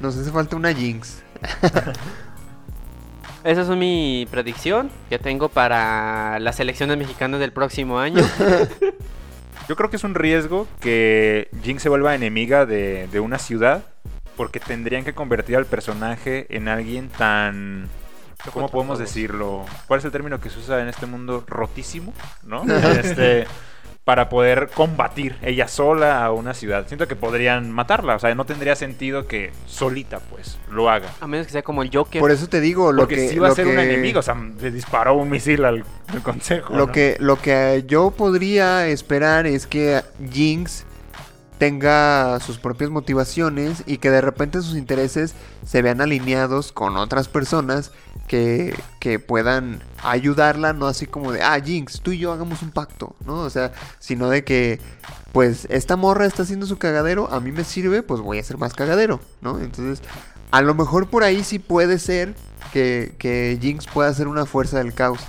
Nos 0.00 0.16
hace 0.16 0.30
falta 0.30 0.56
una 0.56 0.72
Jinx. 0.72 1.22
Esa 3.44 3.60
es 3.60 3.68
mi 3.68 4.26
predicción 4.30 4.90
que 5.10 5.18
tengo 5.18 5.50
para 5.50 6.38
las 6.38 6.58
elecciones 6.60 6.96
mexicanas 6.96 7.40
del 7.40 7.52
próximo 7.52 7.98
año. 7.98 8.22
Yo 9.68 9.76
creo 9.76 9.90
que 9.90 9.96
es 9.96 10.04
un 10.04 10.14
riesgo 10.14 10.66
que 10.80 11.50
Jinx 11.62 11.82
se 11.82 11.90
vuelva 11.90 12.14
enemiga 12.14 12.64
de, 12.64 13.08
de 13.08 13.20
una 13.20 13.38
ciudad 13.38 13.84
porque 14.38 14.60
tendrían 14.60 15.04
que 15.04 15.12
convertir 15.12 15.56
al 15.56 15.66
personaje 15.66 16.46
en 16.48 16.68
alguien 16.68 17.10
tan 17.10 17.90
¿cómo 18.50 18.70
podemos 18.70 18.98
decirlo? 18.98 19.66
¿Cuál 19.86 19.98
es 19.98 20.06
el 20.06 20.10
término 20.10 20.40
que 20.40 20.50
se 20.50 20.58
usa 20.58 20.80
en 20.80 20.88
este 20.88 21.04
mundo? 21.04 21.44
Rotísimo, 21.46 22.14
¿no? 22.44 22.64
Este, 22.64 23.46
para 24.04 24.28
poder 24.28 24.68
combatir 24.74 25.36
ella 25.42 25.68
sola 25.68 26.24
a 26.24 26.32
una 26.32 26.54
ciudad. 26.54 26.86
Siento 26.88 27.06
que 27.06 27.14
podrían 27.14 27.70
matarla, 27.70 28.16
o 28.16 28.18
sea, 28.18 28.34
no 28.34 28.44
tendría 28.44 28.74
sentido 28.74 29.28
que 29.28 29.52
solita, 29.66 30.18
pues, 30.18 30.58
lo 30.70 30.90
haga. 30.90 31.08
A 31.20 31.26
menos 31.26 31.46
que 31.46 31.52
sea 31.52 31.62
como 31.62 31.82
el 31.82 31.90
Joker. 31.92 32.20
Por 32.20 32.32
eso 32.32 32.48
te 32.48 32.60
digo, 32.60 32.92
lo 32.92 33.02
Porque 33.02 33.14
que... 33.16 33.28
si 33.28 33.38
va 33.38 33.48
a 33.48 33.54
ser 33.54 33.66
un 33.66 33.78
enemigo, 33.78 34.20
o 34.20 34.22
sea, 34.22 34.36
le 34.60 34.70
disparó 34.70 35.14
un 35.14 35.30
misil 35.30 35.64
al, 35.64 35.84
al 36.08 36.22
consejo. 36.22 36.74
Lo 36.74 36.86
¿no? 36.86 36.92
que, 36.92 37.16
lo 37.20 37.40
que 37.40 37.84
yo 37.86 38.10
podría 38.10 38.88
esperar 38.88 39.46
es 39.46 39.66
que 39.66 40.02
Jinx 40.32 40.84
tenga 41.62 42.40
sus 42.40 42.58
propias 42.58 42.90
motivaciones 42.90 43.84
y 43.86 43.98
que 43.98 44.10
de 44.10 44.20
repente 44.20 44.60
sus 44.62 44.74
intereses 44.74 45.36
se 45.64 45.80
vean 45.80 46.00
alineados 46.00 46.72
con 46.72 46.96
otras 46.96 47.28
personas 47.28 47.92
que, 48.26 48.76
que 48.98 49.20
puedan 49.20 49.80
ayudarla, 50.02 50.72
no 50.72 50.88
así 50.88 51.06
como 51.06 51.30
de, 51.30 51.40
ah, 51.40 51.60
Jinx, 51.64 52.00
tú 52.00 52.10
y 52.10 52.18
yo 52.18 52.32
hagamos 52.32 52.62
un 52.62 52.72
pacto, 52.72 53.14
¿no? 53.24 53.38
O 53.42 53.48
sea, 53.48 53.70
sino 54.00 54.28
de 54.28 54.42
que, 54.42 54.80
pues, 55.30 55.68
esta 55.70 55.94
morra 55.94 56.26
está 56.26 56.42
haciendo 56.42 56.66
su 56.66 56.78
cagadero, 56.78 57.32
a 57.32 57.38
mí 57.38 57.52
me 57.52 57.62
sirve, 57.62 58.02
pues 58.02 58.20
voy 58.20 58.38
a 58.38 58.40
hacer 58.40 58.58
más 58.58 58.74
cagadero, 58.74 59.20
¿no? 59.40 59.60
Entonces, 59.60 60.02
a 60.50 60.62
lo 60.62 60.74
mejor 60.74 61.10
por 61.10 61.22
ahí 61.22 61.44
sí 61.44 61.60
puede 61.60 62.00
ser 62.00 62.34
que, 62.72 63.14
que 63.20 63.56
Jinx 63.62 63.86
pueda 63.86 64.12
ser 64.14 64.26
una 64.26 64.46
fuerza 64.46 64.78
del 64.78 64.94
caos. 64.94 65.20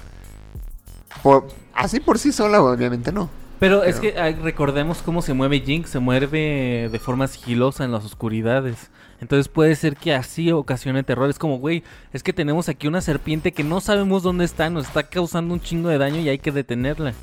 Por- 1.22 1.48
así 1.76 2.00
por 2.00 2.18
sí 2.18 2.32
sola, 2.32 2.60
obviamente 2.60 3.12
no. 3.12 3.30
Pero 3.64 3.86
es 3.86 4.02
que 4.02 4.12
recordemos 4.44 5.02
cómo 5.02 5.22
se 5.22 5.34
mueve 5.34 5.62
Jinx, 5.62 5.92
se 5.92 6.00
mueve 6.00 6.90
de 6.92 7.00
forma 7.00 7.28
sigilosa 7.28 7.86
en 7.86 7.94
las 7.94 8.04
oscuridades. 8.04 8.92
Entonces 9.22 9.48
puede 9.48 9.74
ser 9.78 9.96
que 9.96 10.14
así 10.14 10.52
ocasione 10.52 11.02
terror. 11.04 11.30
Es 11.30 11.40
como, 11.40 11.60
güey, 11.60 11.82
es 12.12 12.24
que 12.24 12.34
tenemos 12.34 12.68
aquí 12.68 12.90
una 12.90 13.00
serpiente 13.00 13.54
que 13.54 13.64
no 13.64 13.80
sabemos 13.80 14.22
dónde 14.22 14.44
está, 14.44 14.70
nos 14.70 14.88
está 14.88 15.04
causando 15.04 15.54
un 15.54 15.62
chingo 15.62 15.88
de 15.88 15.98
daño 15.98 16.20
y 16.20 16.28
hay 16.28 16.40
que 16.40 16.52
detenerla. 16.52 17.14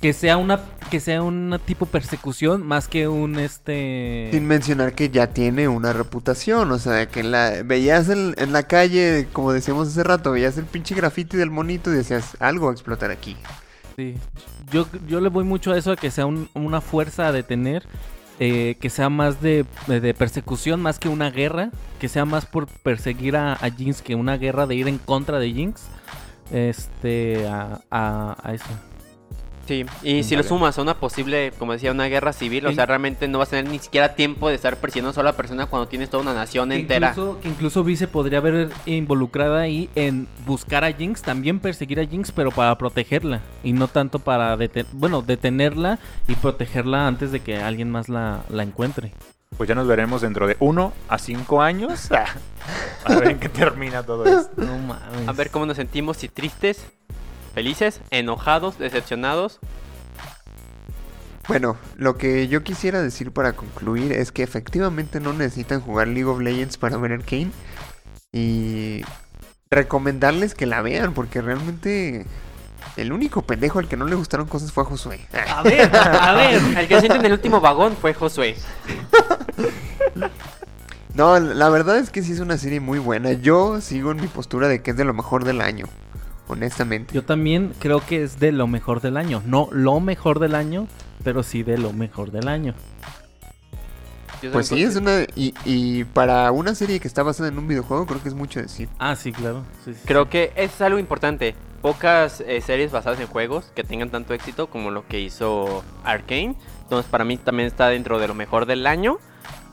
Que 0.00 0.12
sea 0.12 0.36
una, 0.36 0.60
que 0.88 1.00
sea 1.00 1.20
una 1.20 1.58
tipo 1.58 1.86
persecución 1.86 2.64
más 2.64 2.86
que 2.86 3.08
un 3.08 3.40
este. 3.40 4.28
Sin 4.30 4.46
mencionar 4.46 4.92
que 4.92 5.10
ya 5.10 5.30
tiene 5.30 5.66
una 5.66 5.92
reputación, 5.92 6.70
o 6.70 6.78
sea, 6.78 7.06
que 7.08 7.24
la 7.24 7.64
veías 7.64 8.08
en, 8.08 8.36
en 8.38 8.52
la 8.52 8.68
calle, 8.68 9.26
como 9.32 9.52
decíamos 9.52 9.88
hace 9.88 10.04
rato, 10.04 10.30
veías 10.30 10.56
el 10.58 10.66
pinche 10.66 10.94
graffiti 10.94 11.36
del 11.36 11.50
monito 11.50 11.90
y 11.90 11.96
decías, 11.96 12.36
algo 12.38 12.66
va 12.66 12.70
a 12.70 12.74
explotar 12.74 13.10
aquí. 13.10 13.36
Sí. 13.96 14.14
Yo, 14.70 14.86
yo 15.06 15.20
le 15.20 15.28
voy 15.28 15.44
mucho 15.44 15.72
a 15.72 15.78
eso, 15.78 15.92
a 15.92 15.96
que 15.96 16.10
sea 16.10 16.26
un- 16.26 16.48
una 16.54 16.80
fuerza 16.80 17.28
a 17.28 17.32
detener, 17.32 17.84
eh, 18.38 18.76
que 18.80 18.90
sea 18.90 19.08
más 19.10 19.40
de, 19.42 19.64
de 19.86 20.14
persecución 20.14 20.80
más 20.80 20.98
que 20.98 21.08
una 21.08 21.30
guerra, 21.30 21.70
que 22.00 22.08
sea 22.08 22.24
más 22.24 22.46
por 22.46 22.66
perseguir 22.66 23.36
a, 23.36 23.52
a 23.52 23.70
Jinx 23.70 24.02
que 24.02 24.14
una 24.14 24.36
guerra 24.38 24.66
de 24.66 24.74
ir 24.74 24.88
en 24.88 24.98
contra 24.98 25.38
de 25.38 25.52
Jinx. 25.52 25.82
Este, 26.50 27.46
a, 27.48 27.80
a- 27.90 28.36
a 28.42 28.54
eso. 28.54 28.64
Sí, 29.66 29.86
y 30.02 30.24
si 30.24 30.34
lo 30.34 30.42
sumas 30.42 30.76
a 30.76 30.82
una 30.82 30.94
posible, 30.94 31.52
como 31.56 31.72
decía, 31.72 31.92
una 31.92 32.06
guerra 32.06 32.32
civil, 32.32 32.66
o 32.66 32.72
sea, 32.72 32.84
realmente 32.84 33.28
no 33.28 33.38
vas 33.38 33.48
a 33.48 33.50
tener 33.52 33.70
ni 33.70 33.78
siquiera 33.78 34.14
tiempo 34.16 34.48
de 34.48 34.56
estar 34.56 34.76
persiguiendo 34.78 35.08
a 35.08 35.10
una 35.10 35.14
sola 35.14 35.32
persona 35.34 35.66
cuando 35.66 35.86
tienes 35.86 36.10
toda 36.10 36.22
una 36.24 36.34
nación 36.34 36.70
Que 36.70 36.76
entera. 36.80 37.10
incluso, 37.10 37.40
que 37.40 37.48
incluso 37.48 37.84
Vi 37.84 37.96
se 37.96 38.08
podría 38.08 38.40
ver 38.40 38.70
involucrada 38.86 39.60
ahí 39.60 39.88
en 39.94 40.26
buscar 40.46 40.82
a 40.84 40.92
Jinx, 40.92 41.22
también 41.22 41.60
perseguir 41.60 42.00
a 42.00 42.04
Jinx, 42.06 42.32
pero 42.32 42.50
para 42.50 42.76
protegerla. 42.76 43.40
Y 43.62 43.72
no 43.72 43.86
tanto 43.88 44.18
para 44.18 44.56
deten- 44.56 44.86
bueno, 44.92 45.22
detenerla 45.22 46.00
y 46.26 46.34
protegerla 46.34 47.06
antes 47.06 47.30
de 47.30 47.38
que 47.40 47.56
alguien 47.62 47.88
más 47.90 48.08
la, 48.08 48.40
la 48.48 48.64
encuentre. 48.64 49.12
Pues 49.56 49.68
ya 49.68 49.74
nos 49.74 49.86
veremos 49.86 50.22
dentro 50.22 50.46
de 50.48 50.56
uno 50.60 50.92
a 51.08 51.18
cinco 51.18 51.62
años. 51.62 52.08
a 53.04 53.14
ver 53.14 53.28
en 53.28 53.38
qué 53.38 53.48
termina 53.48 54.02
todo 54.02 54.24
esto. 54.26 54.50
No 54.56 54.76
mames. 54.78 55.28
A 55.28 55.32
ver 55.32 55.50
cómo 55.50 55.66
nos 55.66 55.76
sentimos, 55.76 56.16
si 56.16 56.28
tristes, 56.28 56.84
felices, 57.54 58.00
enojados, 58.10 58.78
decepcionados. 58.78 59.60
Bueno, 61.48 61.76
lo 61.96 62.16
que 62.16 62.48
yo 62.48 62.62
quisiera 62.62 63.02
decir 63.02 63.32
para 63.32 63.54
concluir 63.54 64.12
es 64.12 64.30
que 64.30 64.42
efectivamente 64.42 65.20
no 65.20 65.32
necesitan 65.32 65.80
jugar 65.80 66.08
League 66.08 66.24
of 66.24 66.40
Legends 66.40 66.76
para 66.76 66.96
ver 66.96 67.12
Arcane. 67.12 67.50
Y 68.32 69.04
recomendarles 69.70 70.54
que 70.54 70.66
la 70.66 70.82
vean, 70.82 71.14
porque 71.14 71.42
realmente 71.42 72.26
el 72.96 73.12
único 73.12 73.42
pendejo 73.42 73.78
al 73.78 73.88
que 73.88 73.96
no 73.96 74.06
le 74.06 74.14
gustaron 74.14 74.46
cosas 74.46 74.72
fue 74.72 74.84
a 74.84 74.86
Josué. 74.86 75.20
A 75.48 75.62
ver, 75.62 75.90
a 75.94 76.32
ver. 76.34 76.62
El 76.78 76.88
que 76.88 77.00
siente 77.00 77.18
en 77.18 77.24
el 77.24 77.32
último 77.32 77.60
vagón 77.60 77.96
fue 78.00 78.14
Josué. 78.14 78.56
No, 81.14 81.38
la 81.38 81.68
verdad 81.68 81.98
es 81.98 82.10
que 82.10 82.22
sí 82.22 82.32
es 82.32 82.40
una 82.40 82.56
serie 82.56 82.80
muy 82.80 82.98
buena. 82.98 83.32
Yo 83.32 83.80
sigo 83.80 84.12
en 84.12 84.20
mi 84.20 84.28
postura 84.28 84.68
de 84.68 84.80
que 84.80 84.92
es 84.92 84.96
de 84.96 85.04
lo 85.04 85.12
mejor 85.12 85.44
del 85.44 85.60
año, 85.60 85.86
honestamente. 86.52 87.14
Yo 87.14 87.24
también 87.24 87.72
creo 87.78 88.04
que 88.04 88.22
es 88.22 88.38
de 88.38 88.52
lo 88.52 88.66
mejor 88.66 89.00
del 89.00 89.16
año. 89.16 89.42
No 89.46 89.68
lo 89.72 90.00
mejor 90.00 90.38
del 90.38 90.54
año, 90.54 90.86
pero 91.24 91.42
sí 91.42 91.62
de 91.62 91.78
lo 91.78 91.92
mejor 91.92 92.30
del 92.30 92.48
año. 92.48 92.74
Pues 94.52 94.68
sí, 94.68 94.82
es 94.82 94.96
una... 94.96 95.22
Y, 95.36 95.54
y 95.64 96.04
para 96.04 96.50
una 96.50 96.74
serie 96.74 96.98
que 96.98 97.06
está 97.06 97.22
basada 97.22 97.48
en 97.48 97.58
un 97.58 97.68
videojuego, 97.68 98.06
creo 98.06 98.22
que 98.22 98.28
es 98.28 98.34
mucho 98.34 98.60
decir. 98.60 98.88
Ah, 98.98 99.14
sí, 99.14 99.32
claro. 99.32 99.64
Sí, 99.84 99.92
sí, 99.92 100.00
sí. 100.00 100.06
Creo 100.06 100.28
que 100.28 100.52
es 100.56 100.80
algo 100.80 100.98
importante. 100.98 101.54
Pocas 101.80 102.40
eh, 102.40 102.60
series 102.60 102.90
basadas 102.90 103.20
en 103.20 103.28
juegos 103.28 103.70
que 103.74 103.84
tengan 103.84 104.10
tanto 104.10 104.34
éxito 104.34 104.68
como 104.68 104.90
lo 104.90 105.06
que 105.06 105.20
hizo 105.20 105.84
Arkane. 106.04 106.56
Entonces 106.82 107.10
para 107.10 107.24
mí 107.24 107.36
también 107.36 107.68
está 107.68 107.88
dentro 107.88 108.18
de 108.18 108.26
lo 108.26 108.34
mejor 108.34 108.66
del 108.66 108.86
año. 108.86 109.18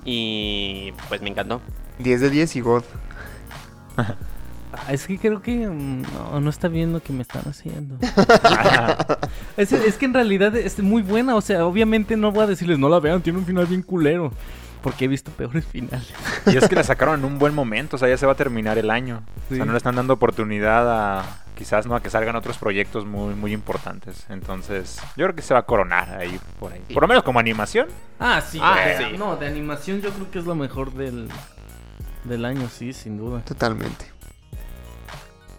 Y 0.05 0.93
pues 1.07 1.21
me 1.21 1.29
encantó. 1.29 1.61
10 1.97 2.21
de 2.21 2.29
10 2.29 2.55
y 2.55 2.61
God. 2.61 2.83
Ah, 4.87 4.93
Es 4.93 5.05
que 5.07 5.17
creo 5.17 5.41
que 5.41 5.67
mm, 5.67 6.01
no, 6.13 6.39
no 6.41 6.49
está 6.49 6.67
bien 6.67 6.93
lo 6.93 7.01
que 7.01 7.13
me 7.13 7.21
están 7.21 7.43
haciendo. 7.47 7.95
es, 9.57 9.71
es 9.71 9.97
que 9.97 10.05
en 10.05 10.13
realidad 10.13 10.55
es 10.55 10.79
muy 10.79 11.01
buena. 11.01 11.35
O 11.35 11.41
sea, 11.41 11.65
obviamente 11.65 12.15
no 12.17 12.31
voy 12.31 12.43
a 12.43 12.47
decirles 12.47 12.79
no 12.79 12.89
la 12.89 12.99
vean, 12.99 13.21
tiene 13.21 13.39
un 13.39 13.45
final 13.45 13.65
bien 13.65 13.81
culero. 13.81 14.31
Porque 14.81 15.05
he 15.05 15.07
visto 15.09 15.29
peores 15.31 15.65
finales. 15.65 16.07
Y 16.45 16.55
es 16.55 16.69
que 16.69 16.75
la 16.75 16.85
sacaron 16.85 17.19
en 17.19 17.25
un 17.25 17.37
buen 17.37 17.53
momento, 17.53 17.97
o 17.97 17.99
sea, 17.99 18.07
ya 18.07 18.17
se 18.17 18.25
va 18.25 18.31
a 18.31 18.35
terminar 18.35 18.77
el 18.77 18.89
año. 18.89 19.23
O 19.51 19.55
sea, 19.55 19.65
no 19.65 19.73
le 19.73 19.77
están 19.77 19.95
dando 19.95 20.13
oportunidad 20.13 20.89
a 21.19 21.43
quizás 21.53 21.85
no 21.85 21.95
a 21.97 22.01
que 22.01 22.09
salgan 22.09 22.37
otros 22.37 22.57
proyectos 22.57 23.05
muy 23.05 23.35
muy 23.35 23.51
importantes. 23.51 24.25
Entonces, 24.29 24.97
yo 25.17 25.25
creo 25.25 25.35
que 25.35 25.41
se 25.41 25.53
va 25.53 25.59
a 25.59 25.63
coronar 25.63 26.15
ahí 26.17 26.39
por 26.61 26.71
ahí. 26.71 26.79
Por 26.93 27.03
lo 27.03 27.09
menos 27.09 27.23
como 27.23 27.39
animación. 27.41 27.87
Ah, 28.21 28.39
sí. 28.39 28.57
Ah, 28.61 28.79
de- 28.85 28.97
sí. 29.09 29.17
No, 29.17 29.35
de 29.35 29.47
animación 29.47 29.99
yo 29.99 30.11
creo 30.11 30.31
que 30.31 30.39
es 30.39 30.45
lo 30.45 30.55
mejor 30.55 30.93
del, 30.93 31.27
del 32.23 32.45
año, 32.45 32.69
sí, 32.69 32.93
sin 32.93 33.17
duda. 33.17 33.41
Totalmente. 33.41 34.05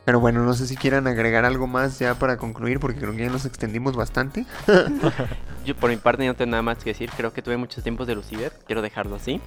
Pero 0.04 0.18
bueno, 0.18 0.42
no 0.44 0.54
sé 0.54 0.66
si 0.66 0.76
quieran 0.76 1.06
agregar 1.06 1.44
algo 1.44 1.66
más 1.66 1.98
ya 1.98 2.14
para 2.14 2.36
concluir, 2.36 2.80
porque 2.80 2.98
creo 2.98 3.12
que 3.12 3.24
ya 3.24 3.30
nos 3.30 3.44
extendimos 3.44 3.96
bastante. 3.96 4.46
Yo 5.64 5.76
por 5.76 5.90
mi 5.90 5.96
parte 5.96 6.26
no 6.26 6.34
tengo 6.34 6.52
nada 6.52 6.62
más 6.62 6.78
que 6.78 6.90
decir. 6.90 7.10
Creo 7.16 7.32
que 7.32 7.42
tuve 7.42 7.56
muchos 7.56 7.82
tiempos 7.82 8.06
de 8.06 8.14
Lucifer. 8.14 8.52
Quiero 8.66 8.82
dejarlo 8.82 9.16
así. 9.16 9.40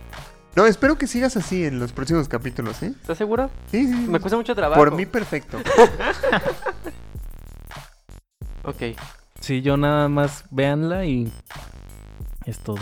No, 0.55 0.67
espero 0.67 0.97
que 0.97 1.07
sigas 1.07 1.35
así 1.35 1.65
en 1.65 1.79
los 1.79 1.91
próximos 1.91 2.29
capítulos, 2.29 2.83
¿eh? 2.83 2.93
¿Estás 3.01 3.17
seguro? 3.17 3.49
Sí, 3.71 3.87
sí. 3.87 4.05
Me 4.07 4.19
cuesta 4.19 4.37
mucho 4.37 4.53
trabajo. 4.53 4.79
Por 4.79 4.93
mí, 4.93 5.05
perfecto. 5.05 5.59
Ok. 8.65 8.97
Sí, 9.41 9.61
yo 9.61 9.75
nada 9.75 10.07
más 10.07 10.45
véanla 10.49 11.05
y 11.05 11.31
es 12.45 12.59
todo. 12.59 12.79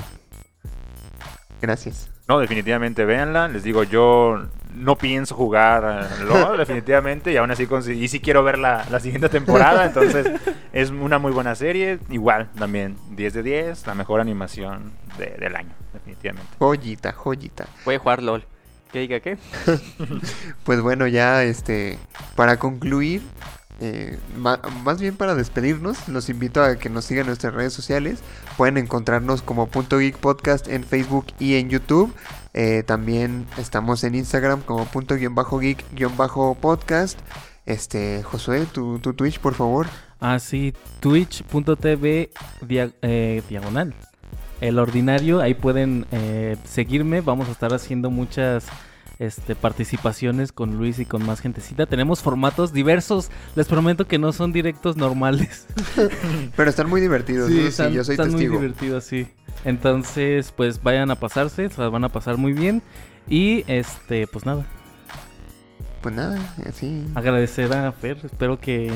Gracias. 1.59 2.09
No, 2.27 2.39
definitivamente 2.39 3.03
véanla. 3.03 3.47
Les 3.47 3.63
digo, 3.63 3.83
yo 3.83 4.47
no 4.75 4.95
pienso 4.97 5.35
jugar 5.35 6.07
eh, 6.19 6.23
LOL, 6.25 6.57
definitivamente. 6.59 7.31
Y 7.31 7.37
aún 7.37 7.51
así, 7.51 7.67
y 7.95 8.07
sí 8.07 8.19
quiero 8.19 8.43
ver 8.43 8.57
la, 8.57 8.85
la 8.89 8.99
siguiente 8.99 9.29
temporada. 9.29 9.85
Entonces, 9.85 10.27
es 10.73 10.89
una 10.89 11.19
muy 11.19 11.31
buena 11.31 11.55
serie. 11.55 11.99
Igual, 12.09 12.49
también 12.57 12.97
10 13.11 13.33
de 13.33 13.43
10. 13.43 13.87
La 13.87 13.95
mejor 13.95 14.21
animación 14.21 14.91
de- 15.17 15.35
del 15.39 15.55
año, 15.55 15.73
definitivamente. 15.93 16.49
Joyita, 16.59 17.11
joyita. 17.13 17.67
Voy 17.85 17.95
a 17.95 17.99
jugar 17.99 18.23
LOL. 18.23 18.45
¿Qué 18.91 18.99
diga 18.99 19.19
qué? 19.21 19.37
Pues 20.63 20.81
bueno, 20.81 21.07
ya 21.07 21.43
este, 21.43 21.97
para 22.35 22.57
concluir, 22.57 23.21
eh, 23.79 24.19
ma- 24.37 24.59
más 24.83 24.99
bien 25.01 25.15
para 25.15 25.33
despedirnos, 25.35 26.07
los 26.07 26.29
invito 26.29 26.61
a 26.63 26.75
que 26.75 26.89
nos 26.89 27.05
sigan 27.05 27.21
en 27.21 27.27
nuestras 27.27 27.53
redes 27.53 27.73
sociales. 27.73 28.19
Pueden 28.57 28.77
encontrarnos 28.77 29.41
como 29.41 29.67
Punto 29.67 29.97
Geek 29.99 30.17
Podcast 30.17 30.67
en 30.67 30.83
Facebook 30.83 31.27
y 31.39 31.55
en 31.55 31.69
YouTube. 31.69 32.13
Eh, 32.53 32.83
también 32.85 33.45
estamos 33.57 34.03
en 34.03 34.15
Instagram 34.15 34.61
como 34.61 34.85
punto 34.85 35.15
guion 35.15 35.35
bajo 35.35 35.59
geek 35.59 35.83
guion 35.93 36.15
bajo 36.17 36.55
podcast. 36.55 37.19
Este, 37.65 38.23
Josué, 38.23 38.65
tu, 38.71 38.99
tu 38.99 39.13
Twitch, 39.13 39.39
por 39.39 39.53
favor. 39.53 39.87
Ah, 40.19 40.39
sí, 40.39 40.73
twitch.tv 40.99 42.31
dia- 42.67 42.91
eh, 43.01 43.41
diagonal. 43.49 43.93
El 44.59 44.77
ordinario, 44.79 45.41
ahí 45.41 45.53
pueden 45.53 46.05
eh, 46.11 46.57
seguirme. 46.65 47.21
Vamos 47.21 47.47
a 47.49 47.51
estar 47.51 47.73
haciendo 47.73 48.11
muchas 48.11 48.65
este, 49.17 49.55
participaciones 49.55 50.51
con 50.51 50.77
Luis 50.77 50.99
y 50.99 51.05
con 51.05 51.25
más 51.25 51.39
gentecita. 51.41 51.85
Tenemos 51.87 52.21
formatos 52.21 52.71
diversos. 52.73 53.29
Les 53.55 53.67
prometo 53.67 54.05
que 54.07 54.19
no 54.19 54.31
son 54.33 54.51
directos 54.53 54.97
normales. 54.97 55.65
Pero 56.55 56.69
están 56.69 56.89
muy 56.89 57.01
divertidos, 57.01 57.49
¿no? 57.49 57.71
Sí, 57.71 57.93
yo 57.93 58.03
soy 58.03 58.13
están 58.13 58.29
testigo. 58.31 58.53
muy 58.53 58.61
divertidos, 58.61 59.03
sí. 59.05 59.27
Entonces, 59.65 60.51
pues 60.55 60.81
vayan 60.81 61.11
a 61.11 61.15
pasarse, 61.15 61.69
se 61.69 61.81
las 61.81 61.91
van 61.91 62.03
a 62.03 62.09
pasar 62.09 62.37
muy 62.37 62.53
bien. 62.53 62.81
Y 63.27 63.63
este, 63.67 64.27
pues 64.27 64.45
nada. 64.45 64.65
pues 66.01 66.15
nada, 66.15 66.39
así. 66.67 67.05
Agradecer 67.15 67.71
a 67.73 67.91
Fer. 67.91 68.17
Espero 68.23 68.59
que, 68.59 68.91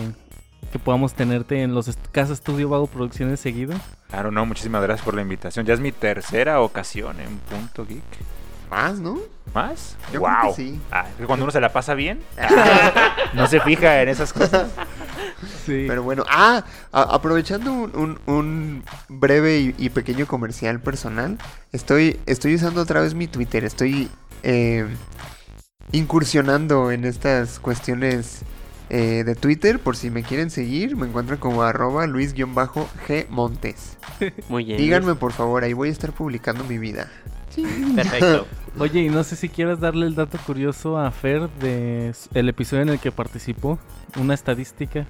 que 0.71 0.79
podamos 0.79 1.13
tenerte 1.13 1.61
en 1.61 1.73
los 1.75 1.87
est- 1.87 2.07
Casa 2.11 2.33
Estudio 2.33 2.67
Vago 2.69 2.87
Producciones 2.87 3.39
seguido. 3.39 3.75
Claro, 4.09 4.31
no, 4.31 4.45
muchísimas 4.45 4.81
gracias 4.81 5.05
por 5.05 5.13
la 5.13 5.21
invitación. 5.21 5.65
Ya 5.65 5.73
es 5.75 5.79
mi 5.79 5.91
tercera 5.91 6.59
ocasión 6.61 7.19
en 7.19 7.37
Punto 7.37 7.85
Geek. 7.85 8.01
Más, 8.71 8.99
¿no? 8.99 9.19
¿Más? 9.53 9.95
Yo 10.11 10.21
wow. 10.21 10.29
creo 10.41 10.55
que 10.55 10.63
sí. 10.63 10.81
Ah, 10.91 11.05
es 11.09 11.15
que 11.15 11.25
cuando 11.25 11.45
uno 11.45 11.51
se 11.51 11.61
la 11.61 11.71
pasa 11.71 11.93
bien, 11.93 12.19
no 13.33 13.45
se 13.47 13.59
fija 13.59 14.01
en 14.01 14.09
esas 14.09 14.33
cosas. 14.33 14.67
Sí. 15.65 15.85
Pero 15.87 16.03
bueno, 16.03 16.23
ah, 16.29 16.63
aprovechando 16.91 17.73
un, 17.73 17.91
un- 17.95 18.19
un 18.25 18.83
breve 19.09 19.59
y, 19.59 19.75
y 19.77 19.89
pequeño 19.89 20.27
comercial 20.27 20.79
personal, 20.81 21.37
estoy, 21.71 22.19
estoy 22.25 22.55
usando 22.55 22.81
otra 22.81 23.01
vez 23.01 23.13
mi 23.15 23.27
Twitter, 23.27 23.63
estoy 23.65 24.09
eh, 24.43 24.85
incursionando 25.91 26.91
en 26.91 27.05
estas 27.05 27.59
cuestiones 27.59 28.41
eh, 28.89 29.23
de 29.25 29.35
Twitter, 29.35 29.79
por 29.79 29.95
si 29.95 30.09
me 30.11 30.23
quieren 30.23 30.49
seguir, 30.49 30.95
me 30.95 31.07
encuentran 31.07 31.39
como 31.39 31.63
arroba 31.63 32.05
luis-g 32.07 32.45
montes. 33.29 33.97
Muy 34.49 34.63
bien. 34.65 34.77
Díganme 34.77 35.15
por 35.15 35.31
favor, 35.33 35.63
ahí 35.63 35.73
voy 35.73 35.89
a 35.89 35.91
estar 35.91 36.11
publicando 36.11 36.63
mi 36.63 36.77
vida. 36.77 37.11
Perfecto. 37.95 38.47
Oye, 38.77 39.02
y 39.02 39.10
no 39.10 39.23
sé 39.23 39.35
si 39.35 39.47
quieras 39.49 39.80
darle 39.80 40.06
el 40.06 40.15
dato 40.15 40.38
curioso 40.45 40.97
a 40.97 41.10
Fer 41.11 41.49
de 41.61 42.14
el 42.34 42.49
episodio 42.49 42.84
en 42.84 42.89
el 42.89 42.99
que 42.99 43.11
participó. 43.11 43.80
Una 44.19 44.34
estadística. 44.34 45.06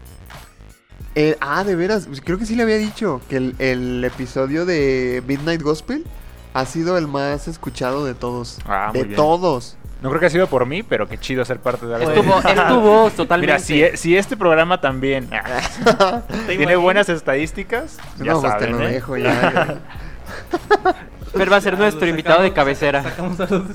Eh, 1.15 1.35
ah, 1.41 1.63
de 1.63 1.75
veras, 1.75 2.05
pues 2.07 2.21
creo 2.21 2.37
que 2.37 2.45
sí 2.45 2.55
le 2.55 2.63
había 2.63 2.77
dicho 2.77 3.21
que 3.29 3.37
el, 3.37 3.55
el 3.59 4.03
episodio 4.03 4.65
de 4.65 5.23
Midnight 5.27 5.61
Gospel 5.61 6.05
ha 6.53 6.65
sido 6.65 6.97
el 6.97 7.07
más 7.07 7.47
escuchado 7.47 8.05
de 8.05 8.13
todos. 8.13 8.59
Ah, 8.65 8.89
muy 8.93 9.01
de 9.01 9.07
bien. 9.09 9.15
todos. 9.15 9.77
No 10.01 10.09
creo 10.09 10.19
que 10.19 10.25
ha 10.27 10.29
sido 10.29 10.47
por 10.47 10.65
mí, 10.65 10.83
pero 10.83 11.07
qué 11.07 11.17
chido 11.17 11.43
ser 11.45 11.59
parte 11.59 11.85
de 11.87 11.95
algo. 11.95 12.11
Estuvo, 12.11 12.37
estuvo 12.39 13.09
totalmente. 13.15 13.53
Mira, 13.53 13.59
si, 13.59 13.81
e- 13.81 13.97
si 13.97 14.15
este 14.15 14.37
programa 14.37 14.79
también 14.79 15.27
ah, 15.31 16.21
tiene 16.47 16.75
buenas 16.75 17.09
estadísticas, 17.09 17.97
ya 18.19 18.33
no, 18.33 18.41
pues 18.41 18.57
te 18.57 18.67
lo 18.67 18.81
¿eh? 18.87 18.91
dejo 18.91 19.17
ya. 19.17 19.79
Fer 21.35 21.51
va 21.51 21.57
a 21.57 21.61
ser 21.61 21.77
nuestro 21.77 22.07
invitado 22.07 22.43
de 22.43 22.53
cabecera. 22.53 23.03
Sacamos 23.03 23.39
a 23.39 23.47
los... 23.47 23.63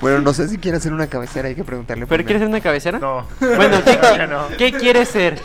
bueno, 0.00 0.20
no 0.20 0.34
sé 0.34 0.48
si 0.48 0.58
quiere 0.58 0.76
hacer 0.76 0.92
una 0.92 1.06
cabecera, 1.06 1.48
hay 1.48 1.54
que 1.54 1.64
preguntarle. 1.64 2.06
¿Pero 2.06 2.24
primero. 2.24 2.26
quieres 2.26 2.40
ser 2.40 2.48
una 2.48 2.60
cabecera? 2.60 2.98
No. 2.98 3.26
Bueno, 3.40 3.78
¿qué, 3.84 4.26
no. 4.26 4.48
¿qué 4.58 4.72
quieres 4.72 5.08
ser? 5.08 5.40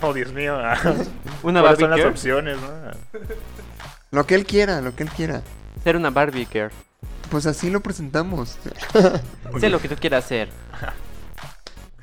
Oh, 0.00 0.12
Dios 0.12 0.32
mío. 0.32 0.56
¿Una 1.42 1.60
¿Cuáles 1.60 1.62
Barbie 1.62 1.80
son 1.80 1.90
las 1.90 1.98
girl? 1.98 2.10
opciones, 2.10 2.56
no? 2.60 2.68
Lo 4.10 4.26
que 4.26 4.34
él 4.34 4.44
quiera, 4.44 4.80
lo 4.80 4.94
que 4.94 5.04
él 5.04 5.10
quiera. 5.10 5.42
Ser 5.82 5.96
una 5.96 6.10
Barbie 6.10 6.46
girl. 6.50 6.70
Pues 7.30 7.46
así 7.46 7.70
lo 7.70 7.80
presentamos. 7.80 8.58
Sé 9.58 9.70
lo 9.70 9.80
que 9.80 9.88
tú 9.88 9.96
quieras 9.96 10.24
hacer. 10.24 10.48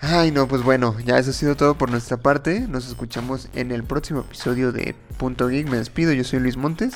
Ay, 0.01 0.31
no, 0.31 0.47
pues 0.47 0.63
bueno, 0.63 0.95
ya 1.05 1.17
eso 1.17 1.31
ha 1.31 1.33
sido 1.33 1.55
todo 1.55 1.75
por 1.75 1.91
nuestra 1.91 2.17
parte. 2.17 2.61
Nos 2.61 2.87
escuchamos 2.87 3.49
en 3.53 3.71
el 3.71 3.83
próximo 3.83 4.21
episodio 4.21 4.71
de 4.71 4.95
Punto 5.17 5.47
Geek. 5.49 5.67
Me 5.67 5.77
despido, 5.77 6.13
yo 6.13 6.23
soy 6.23 6.39
Luis 6.39 6.55
Montes. 6.55 6.93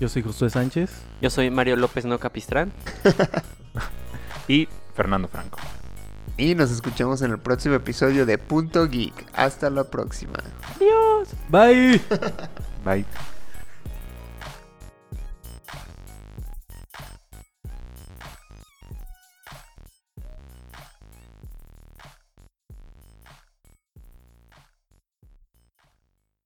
Yo 0.00 0.08
soy 0.08 0.22
Josué 0.22 0.48
Sánchez. 0.48 0.90
Yo 1.20 1.30
soy 1.30 1.50
Mario 1.50 1.76
López 1.76 2.04
No 2.04 2.18
Capistrán. 2.18 2.72
Y 4.48 4.68
Fernando 4.94 5.28
Franco. 5.28 5.58
Y 6.36 6.54
nos 6.54 6.70
escuchamos 6.70 7.22
en 7.22 7.30
el 7.30 7.38
próximo 7.38 7.74
episodio 7.74 8.26
de 8.26 8.38
Punto 8.38 8.88
Geek. 8.88 9.26
Hasta 9.34 9.70
la 9.70 9.84
próxima. 9.84 10.38
Bye. 11.48 12.00
Bye. 12.84 13.04